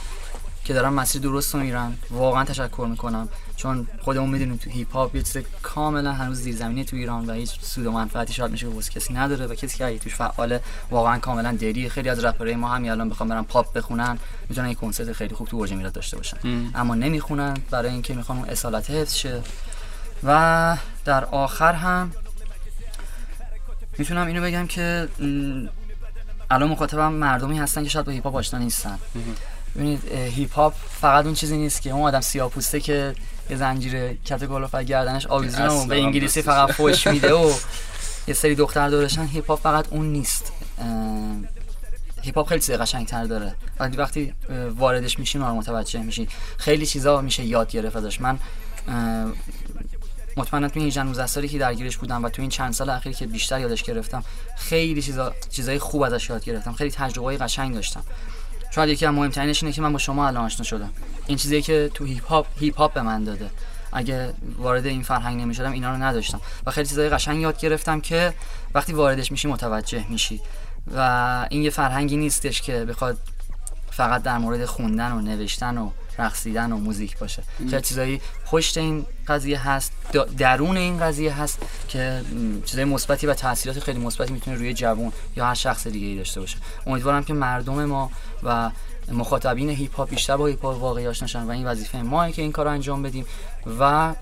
که 0.64 0.74
دارن 0.74 0.88
مسیر 0.88 1.22
درست 1.22 1.54
رو 1.54 1.60
میرن. 1.60 1.96
واقعا 2.10 2.44
تشکر 2.44 2.86
می‌کنم. 2.90 3.28
چون 3.56 3.88
خودمون 4.00 4.30
می‌دونیم 4.30 4.56
تو 4.56 4.70
هیپ 4.70 4.92
هاپ 4.92 5.14
یه 5.14 5.22
چیز 5.22 5.42
کاملا 5.62 6.12
هنوز 6.12 6.40
زیرزمینی 6.40 6.84
تو 6.84 6.96
ایران 6.96 7.26
و 7.26 7.32
هیچ 7.32 7.60
سود 7.60 7.86
و 7.86 7.92
منفعتی 7.92 8.32
شاید 8.32 8.50
میشه 8.50 8.68
واسه 8.68 8.92
کسی 8.92 9.14
نداره 9.14 9.46
و 9.46 9.54
کسی 9.54 9.78
که 9.78 9.84
اگه 9.84 9.98
توش 9.98 10.14
فعاله 10.14 10.60
واقعا 10.90 11.18
کاملا 11.18 11.52
دری. 11.52 11.88
خیلی 11.88 12.08
از 12.08 12.24
رپرهای 12.24 12.56
ما 12.56 12.68
همین 12.68 12.90
الان 12.90 13.08
بخوام 13.08 13.28
برن 13.28 13.42
پاپ 13.42 13.72
بخونن 13.72 14.18
می‌تونن 14.48 14.68
یه 14.68 14.74
کنسرت 14.74 15.12
خیلی 15.12 15.34
خوب 15.34 15.48
تو 15.48 15.58
برج 15.58 15.72
میلاد 15.72 15.92
داشته 15.92 16.16
باشن. 16.16 16.36
اما 16.74 16.94
نمی‌خونن 16.94 17.56
برای 17.70 17.90
اینکه 17.90 18.14
می‌خوان 18.14 18.38
اون 18.38 18.48
اصالت 18.48 18.90
حفظ 18.90 19.14
شه. 19.14 19.42
و 20.24 20.76
در 21.04 21.24
آخر 21.24 21.72
هم 21.72 22.12
می‌تونم 23.98 24.26
اینو 24.26 24.42
بگم 24.42 24.66
که 24.66 25.08
الان 26.50 26.68
مخاطبم 26.68 27.12
مردمی 27.12 27.58
هستن 27.58 27.82
که 27.82 27.88
شاید 27.88 28.06
با 28.06 28.12
هیپ 28.12 28.24
هاپ 28.24 28.36
آشنا 28.36 28.60
نیستن. 28.60 28.98
ببینید 29.76 30.12
هیپ 30.12 30.54
هاپ 30.54 30.74
فقط 31.00 31.24
اون 31.24 31.34
چیزی 31.34 31.56
نیست 31.56 31.82
که 31.82 31.90
اون 31.90 32.02
آدم 32.02 32.20
سیاه‌پوسته 32.20 32.80
که 32.80 33.14
یه 33.50 33.56
زنجیر 33.56 34.12
کلفت 34.48 34.74
گردنش 34.74 35.26
آویزونه 35.26 35.68
و 35.68 35.86
به 35.86 36.02
انگلیسی. 36.02 36.42
فقط 36.42 36.72
فوش 36.72 37.06
میده 37.06 37.34
و 37.34 37.52
یه 38.28 38.34
سری 38.34 38.54
دختر 38.54 38.88
دورشن 38.88 39.26
هیپ 39.26 39.46
هاپ 39.50 39.60
فقط 39.60 39.86
اون 39.90 40.12
نیست. 40.12 40.52
هیپ 42.22 42.36
هاپ 42.36 42.48
خیلی 42.48 42.60
چیز 42.60 42.70
قشنگتر 42.70 43.24
داره. 43.24 43.54
ولی 43.80 43.96
وقتی 43.96 44.34
واردش 44.76 45.18
میشین 45.18 45.40
رو 45.40 45.54
متوجه 45.54 46.02
میشین 46.02 46.28
خیلی 46.58 46.86
چیزا 46.86 47.20
میشه 47.20 47.44
یاد 47.44 47.70
گرفت 47.70 47.96
ازش. 47.96 48.20
من 48.20 48.38
اه، 48.88 49.32
مطمئنا 50.36 50.68
تو 50.68 50.80
این 50.80 50.88
18 50.88 51.02
19 51.02 51.26
سالی 51.26 51.48
که 51.48 51.58
درگیرش 51.58 51.96
بودم 51.96 52.24
و 52.24 52.28
تو 52.28 52.42
این 52.42 52.50
چند 52.50 52.72
سال 52.72 52.90
اخیر 52.90 53.12
که 53.12 53.26
بیشتر 53.26 53.60
یادش 53.60 53.82
گرفتم 53.82 54.24
خیلی 54.56 55.02
چیزا 55.02 55.34
چیزای 55.50 55.78
خوب 55.78 56.02
ازش 56.02 56.30
یاد 56.30 56.44
گرفتم. 56.44 56.72
خیلی 56.72 56.90
تجربه‌های 56.90 57.36
قشنگ 57.36 57.74
داشتم. 57.74 58.02
شاید 58.74 58.88
یکی 58.88 59.06
از 59.06 59.14
مهمترینش 59.14 59.62
اینه 59.62 59.72
که 59.72 59.82
من 59.82 59.92
با 59.92 59.98
شما 59.98 60.26
الان 60.26 60.44
آشنا 60.44 60.64
شدم. 60.64 60.90
این 61.26 61.38
چیزی 61.38 61.62
که 61.62 61.90
تو 61.94 62.04
هیپ 62.04 62.26
هاپ 62.26 62.46
هیپ 62.60 62.78
هاپ 62.78 62.94
به 62.94 63.02
من 63.02 63.24
داده. 63.24 63.50
اگه 63.92 64.34
وارد 64.58 64.86
این 64.86 65.02
فرهنگ 65.02 65.40
نمی‌شدم 65.40 65.72
اینا 65.72 65.90
رو 65.90 66.02
نداشتم. 66.02 66.40
و 66.66 66.70
خیلی 66.70 66.88
چیزای 66.88 67.08
قشنگ 67.08 67.40
یاد 67.40 67.60
گرفتم 67.60 68.00
که 68.00 68.34
وقتی 68.74 68.92
واردش 68.92 69.32
میشی 69.32 69.48
متوجه 69.48 70.04
میشی. 70.08 70.40
و 70.96 71.46
این 71.50 71.62
یه 71.62 71.70
فرهنگی 71.70 72.16
نیستش 72.16 72.62
که 72.62 72.84
بخواد 72.84 73.18
فقط 73.90 74.22
در 74.22 74.38
مورد 74.38 74.64
خوندن 74.64 75.12
و 75.12 75.20
نوشتن 75.20 75.78
و 75.78 75.90
رقصیدن 76.18 76.72
و 76.72 76.76
موزیک 76.76 77.18
باشه. 77.18 77.42
چه 77.70 77.80
چیزایی 77.80 78.20
پشت 78.46 78.78
این 78.78 79.06
قضیه 79.28 79.68
هست 79.68 79.92
درون 80.38 80.76
این 80.76 80.98
قضیه 80.98 81.32
هست 81.40 81.58
که 81.88 82.22
چیزای 82.64 82.84
مثبتی 82.84 83.26
و 83.26 83.34
تاثیرات 83.34 83.80
خیلی 83.80 83.98
مثبتی 83.98 84.32
می‌تونه 84.32 84.56
روی 84.56 84.74
جوان 84.74 85.12
یا 85.36 85.46
هر 85.46 85.54
شخص 85.54 85.86
دیگه 85.86 86.06
ای 86.06 86.16
داشته 86.16 86.40
باشه. 86.40 86.56
امیدوارم 86.86 87.24
که 87.24 87.32
مردم 87.32 87.84
ما 87.84 88.10
و 88.42 88.70
مخاطبین 89.12 89.70
هیپ 89.70 89.96
هاپ 89.96 90.10
بیشتر 90.10 90.36
با 90.36 90.46
هیپ 90.46 90.64
هاپ 90.64 90.80
واقعی 90.80 91.06
آشنا 91.06 91.46
و 91.46 91.50
این 91.50 91.66
وظیفه 91.66 91.98
ما 91.98 92.30
که 92.30 92.42
این 92.42 92.52
کار 92.52 92.68
انجام 92.68 93.02
بدیم 93.02 93.26
و 93.80 94.14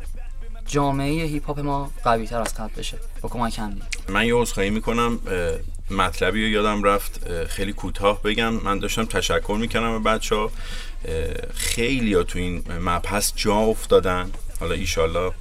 جامعه 0.67 1.25
هیپ 1.25 1.47
هاپ 1.47 1.61
ما 1.61 1.91
قوی 2.05 2.27
تر 2.27 2.41
از 2.41 2.55
قبل 2.55 2.75
بشه. 2.75 2.99
با 3.21 3.29
کمک 3.29 3.59
هم 3.59 3.79
من 4.09 4.27
یه 4.27 4.35
عذرخواهی 4.35 4.71
می‌کنم 4.71 5.19
مطلبی 5.91 6.45
رو 6.45 6.49
یادم 6.49 6.83
رفت 6.83 7.45
خیلی 7.45 7.73
کوتاه 7.73 8.23
بگم. 8.23 8.51
من 8.51 8.79
داشتم 8.79 9.05
تشکر 9.05 9.57
می‌کنم 9.61 10.03
به 10.03 10.11
بچه 10.11 10.37
ها 10.37 10.51
خیلی 11.55 12.15
ها 12.15 12.23
تو 12.23 12.39
این 12.39 12.65
مبحث 12.81 13.33
جا 13.37 13.57
افتادن. 13.57 14.31
حالا 14.61 14.75
ایشالله 14.75 15.33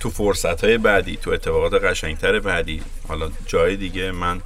تو 0.00 0.10
فرصت 0.10 0.64
های 0.64 0.78
بعدی 0.78 1.16
تو 1.16 1.30
اتفاقات 1.30 1.84
قشنگتر 1.84 2.40
بعدی 2.40 2.82
حالا 3.08 3.30
جای 3.46 3.76
دیگه 3.76 4.10
من 4.10 4.42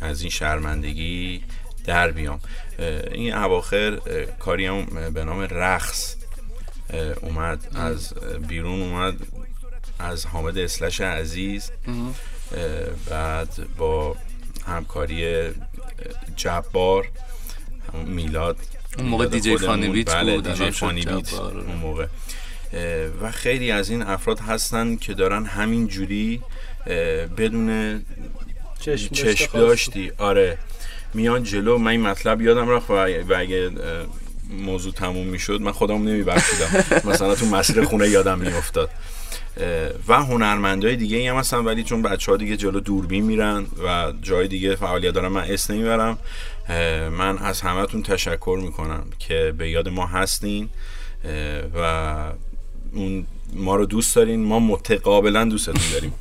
از 0.00 0.20
این 0.20 0.30
شرمندگی 0.30 1.44
در 1.84 2.10
بیام. 2.10 2.40
این 3.12 3.34
اواخر 3.34 3.98
کاری 4.38 4.66
هم 4.66 5.10
به 5.14 5.24
نام 5.24 5.40
رقص 5.40 6.16
اومد 7.20 7.68
از 7.74 8.14
بیرون 8.48 8.82
اومد 8.82 9.16
از 9.98 10.26
حامد 10.26 10.58
اسلش 10.58 11.00
عزیز. 11.00 11.70
بعد 13.10 13.48
با 13.78 14.16
همکاری 14.66 15.50
جبار 16.36 17.08
میلاد. 18.04 18.56
اون 18.98 19.08
موقع 19.08 19.26
دیجی 19.26 19.56
فانی 19.56 19.88
بیت 19.88 20.14
بله 20.14 20.34
بود 20.34 20.48
دیجی 20.48 20.70
فانی 20.70 21.00
بیت 21.00 21.34
اون 21.34 21.76
موقع. 21.82 22.06
و 23.22 23.30
خیلی 23.30 23.70
از 23.70 23.90
این 23.90 24.02
افراد 24.02 24.40
هستن 24.40 24.96
که 24.96 25.14
دارن 25.14 25.44
همین 25.44 25.86
جوری 25.86 26.40
بدون 27.38 28.00
چشم, 29.12 29.48
داشتی 29.52 30.12
آره. 30.18 30.58
میان 31.14 31.42
جلو 31.42 31.78
من 31.78 31.90
این 31.90 32.00
مطلب 32.00 32.40
یادم 32.40 32.68
رفت 32.68 32.90
و 32.90 32.94
اگه 33.36 33.70
موضوع 34.50 34.92
تموم 34.92 35.26
می‌شد 35.26 35.60
من 35.60 35.72
خودم 35.72 35.94
نمیبخشیدم. 36.08 36.84
مثلا 37.10 37.34
تو 37.34 37.46
مسیر 37.46 37.84
خونه 37.84 38.08
یادم 38.08 38.38
میافتاد. 38.38 38.90
و 40.08 40.14
هنرمندای 40.14 40.96
دیگه 40.96 41.30
هم 41.30 41.36
هستن 41.38 41.58
ولی 41.58 41.82
چون 41.82 42.02
بچه 42.02 42.32
ها 42.32 42.36
دیگه 42.36 42.56
جلو 42.56 42.80
دوربین 42.80 43.24
میرن 43.24 43.66
و 43.84 44.12
جای 44.22 44.48
دیگه 44.48 44.76
فعالیت 44.76 45.14
دارن 45.14 45.28
من 45.28 45.42
اسم 45.42 45.74
نمی‌برم. 45.74 46.18
من 47.10 47.38
از 47.38 47.60
همتون 47.60 48.02
تشکر 48.02 48.58
می‌کنم 48.62 49.06
که 49.18 49.54
به 49.58 49.70
یاد 49.70 49.88
ما 49.88 50.06
هستین 50.06 50.68
و 51.74 52.32
اون 52.92 53.26
ما 53.52 53.76
رو 53.76 53.86
دوست 53.86 54.16
دارین 54.16 54.44
ما 54.44 54.58
متقابلا 54.58 55.44
دوستتون 55.44 55.90
داریم. 55.92 56.12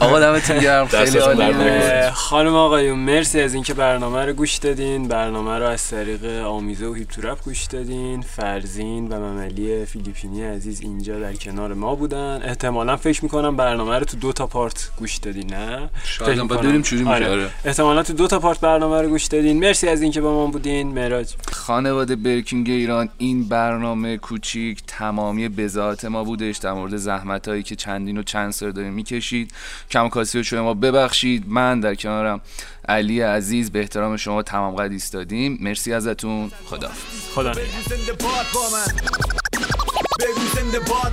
آقا 0.00 0.20
دمتون 0.20 0.58
گرم 0.58 0.86
خیلی 0.86 1.18
عالی. 1.18 2.10
خانم 2.10 2.54
آقایون 2.54 2.98
مرسی 2.98 3.40
از 3.40 3.54
اینکه 3.54 3.74
برنامه 3.74 4.24
رو 4.26 4.32
گوش 4.32 4.56
دادین. 4.56 5.08
برنامه 5.08 5.58
رو 5.58 5.64
از 5.64 5.88
طریق 5.88 6.24
آمیزه 6.44 6.86
و 6.86 6.94
هیپ 6.94 7.10
گوش 7.44 7.64
دادین. 7.64 8.22
فرزین 8.22 9.08
و 9.08 9.18
مملی 9.18 9.84
فیلیپینی 9.84 10.42
عزیز 10.42 10.80
اینجا 10.80 11.18
در 11.20 11.32
کنار 11.32 11.74
ما 11.74 11.94
بودن. 11.94 12.42
احتمالا 12.44 12.96
فکر 12.96 13.24
می‌کنم 13.24 13.56
برنامه 13.56 13.98
رو 13.98 14.04
تو 14.04 14.16
دو 14.16 14.32
تا 14.32 14.46
پارت 14.46 14.90
گوش 14.96 15.16
دادین 15.16 15.54
نه؟ 15.54 15.88
شاید 16.04 16.48
بدونیم 16.48 16.82
چوری 16.82 17.02
میشه 17.02 17.30
آره. 17.30 17.50
احتمالا 17.64 18.02
تو 18.02 18.12
دو 18.12 18.26
تا 18.26 18.38
پارت 18.38 18.60
برنامه 18.60 19.02
رو 19.02 19.08
گوش 19.08 19.24
دادین. 19.24 19.58
مرسی 19.58 19.88
از 19.88 20.02
اینکه 20.02 20.20
با 20.20 20.32
ما 20.32 20.46
بودین. 20.46 20.88
مراج 20.88 21.34
خانواده 21.52 22.16
برکینگ 22.16 22.70
ایران 22.70 23.08
این 23.18 23.48
برنامه 23.48 24.16
کوچیک 24.16 24.82
تمامی 24.86 25.48
بذات 25.48 26.04
ما 26.04 26.24
بودش 26.24 26.56
در 26.56 26.72
مورد 26.72 26.96
زحمت 26.96 27.48
هایی 27.48 27.62
که 27.62 27.76
چندین 27.76 28.18
و 28.18 28.22
چند 28.22 28.50
سر 28.50 28.70
داریم 28.70 28.92
می‌کشید. 28.92 29.52
کم 29.90 30.08
کاسی 30.08 30.38
رو 30.38 30.44
شما 30.44 30.74
ببخشید. 30.74 31.44
من 31.46 31.80
در 31.80 31.94
کنارم 31.94 32.40
علی 32.88 33.20
عزیز 33.20 33.70
به 33.70 33.80
احترام 33.80 34.16
شما 34.16 34.42
تمام 34.42 34.74
قد 34.74 34.92
ایستادیم. 34.92 35.58
مرسی 35.60 35.92
ازتون. 35.92 36.50
خدا 36.64 36.90
خدا. 37.34 37.50
بگو 37.50 37.60
زنده 37.88 38.12
باد 38.12 38.46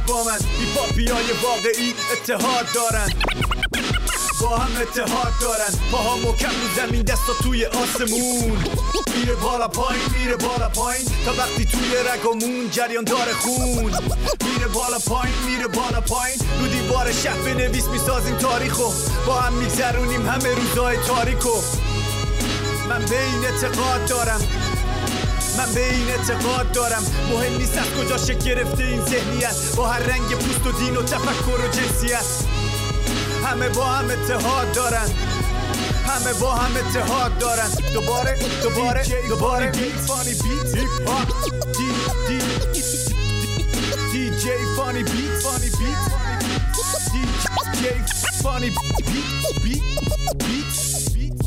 با 0.07 0.23
من. 0.23 0.37
واقعی 1.43 1.93
اتحاد 2.11 2.65
دارن. 2.75 3.09
با 4.41 4.57
هم 4.57 4.81
اتحاد 4.81 5.33
دارن. 5.41 5.73
پاها 5.91 6.17
مکم 6.17 6.49
رو 6.49 6.67
زمین 6.75 7.01
دستا 7.01 7.33
توی 7.43 7.65
آسمون. 7.65 8.63
میره 9.15 9.35
بالا 9.35 9.67
پایین 9.67 10.03
میره 10.19 10.35
بالا 10.35 10.69
پایین. 10.69 11.05
تا 11.25 11.33
وقتی 11.33 11.65
توی 11.65 11.91
رگامون 12.13 12.69
جریان 12.71 13.03
داره 13.03 13.33
خون. 13.33 13.83
میره 14.45 14.67
بالا 14.73 14.99
پایین 15.07 15.35
میره 15.45 15.67
بالا 15.67 16.01
پایین. 16.01 16.39
رو 16.59 16.67
دیوار 16.67 17.11
شهر 17.11 17.37
بنویس 17.37 17.87
می‌سازیم 17.87 18.35
تاریخو. 18.37 18.91
با 19.27 19.33
هم 19.33 19.53
میگذرونیم 19.53 20.29
همه 20.29 20.55
روزای 20.55 20.97
تاریکو 20.97 21.53
من 22.89 23.05
به 23.05 23.23
این 23.23 23.45
اعتقاد 23.45 24.05
دارم. 24.05 24.41
من 25.57 25.73
به 25.73 25.93
این 25.93 26.09
اعتقاد 26.09 26.71
دارم. 26.71 27.03
مهم 27.31 27.57
نیست 27.57 27.77
از 27.77 27.85
کجا 27.85 28.33
گرفته 28.33 28.83
این 28.83 29.05
ذهنیت. 29.05 29.55
با 29.75 29.87
هر 29.87 29.99
رنگ 29.99 30.29
پوست 30.35 30.67
و 30.67 30.71
دین 30.71 30.97
و 30.97 31.03
تفکر 31.03 31.61
و 31.65 31.67
جنسیت. 31.67 32.25
همه 33.47 33.69
با 33.69 33.85
هم 33.85 34.05
اتحاد 34.09 34.71
دارن. 34.71 35.09
همه 36.07 36.33
با 36.33 36.55
هم 36.55 36.77
اتحاد 36.77 37.37
دارن. 37.37 37.69
دوباره 37.93 38.37
دوباره 38.63 39.03
دوباره. 39.29 39.71
فانی 40.07 40.33
بیت. 40.33 40.75
هیپ 40.75 41.09
هاپ 41.09 41.27
دی 41.77 41.89
دی 42.27 42.39
دی 44.11 44.29
جی 44.37 44.49
فانی 44.77 45.03
بیت. 45.03 45.39
فانی 45.43 45.69
بیت. 45.69 46.03
دی 47.13 47.23
جی 47.81 47.89
فانی 48.43 48.69
بیت. 48.69 49.61
بیت. 49.63 49.83
بیت. 50.43 51.37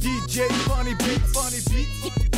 دی 0.00 0.14
جی 0.28 0.48
فانی 0.68 0.94
بیت. 0.94 1.26
فانی 1.34 1.60
بیت. 1.70 2.29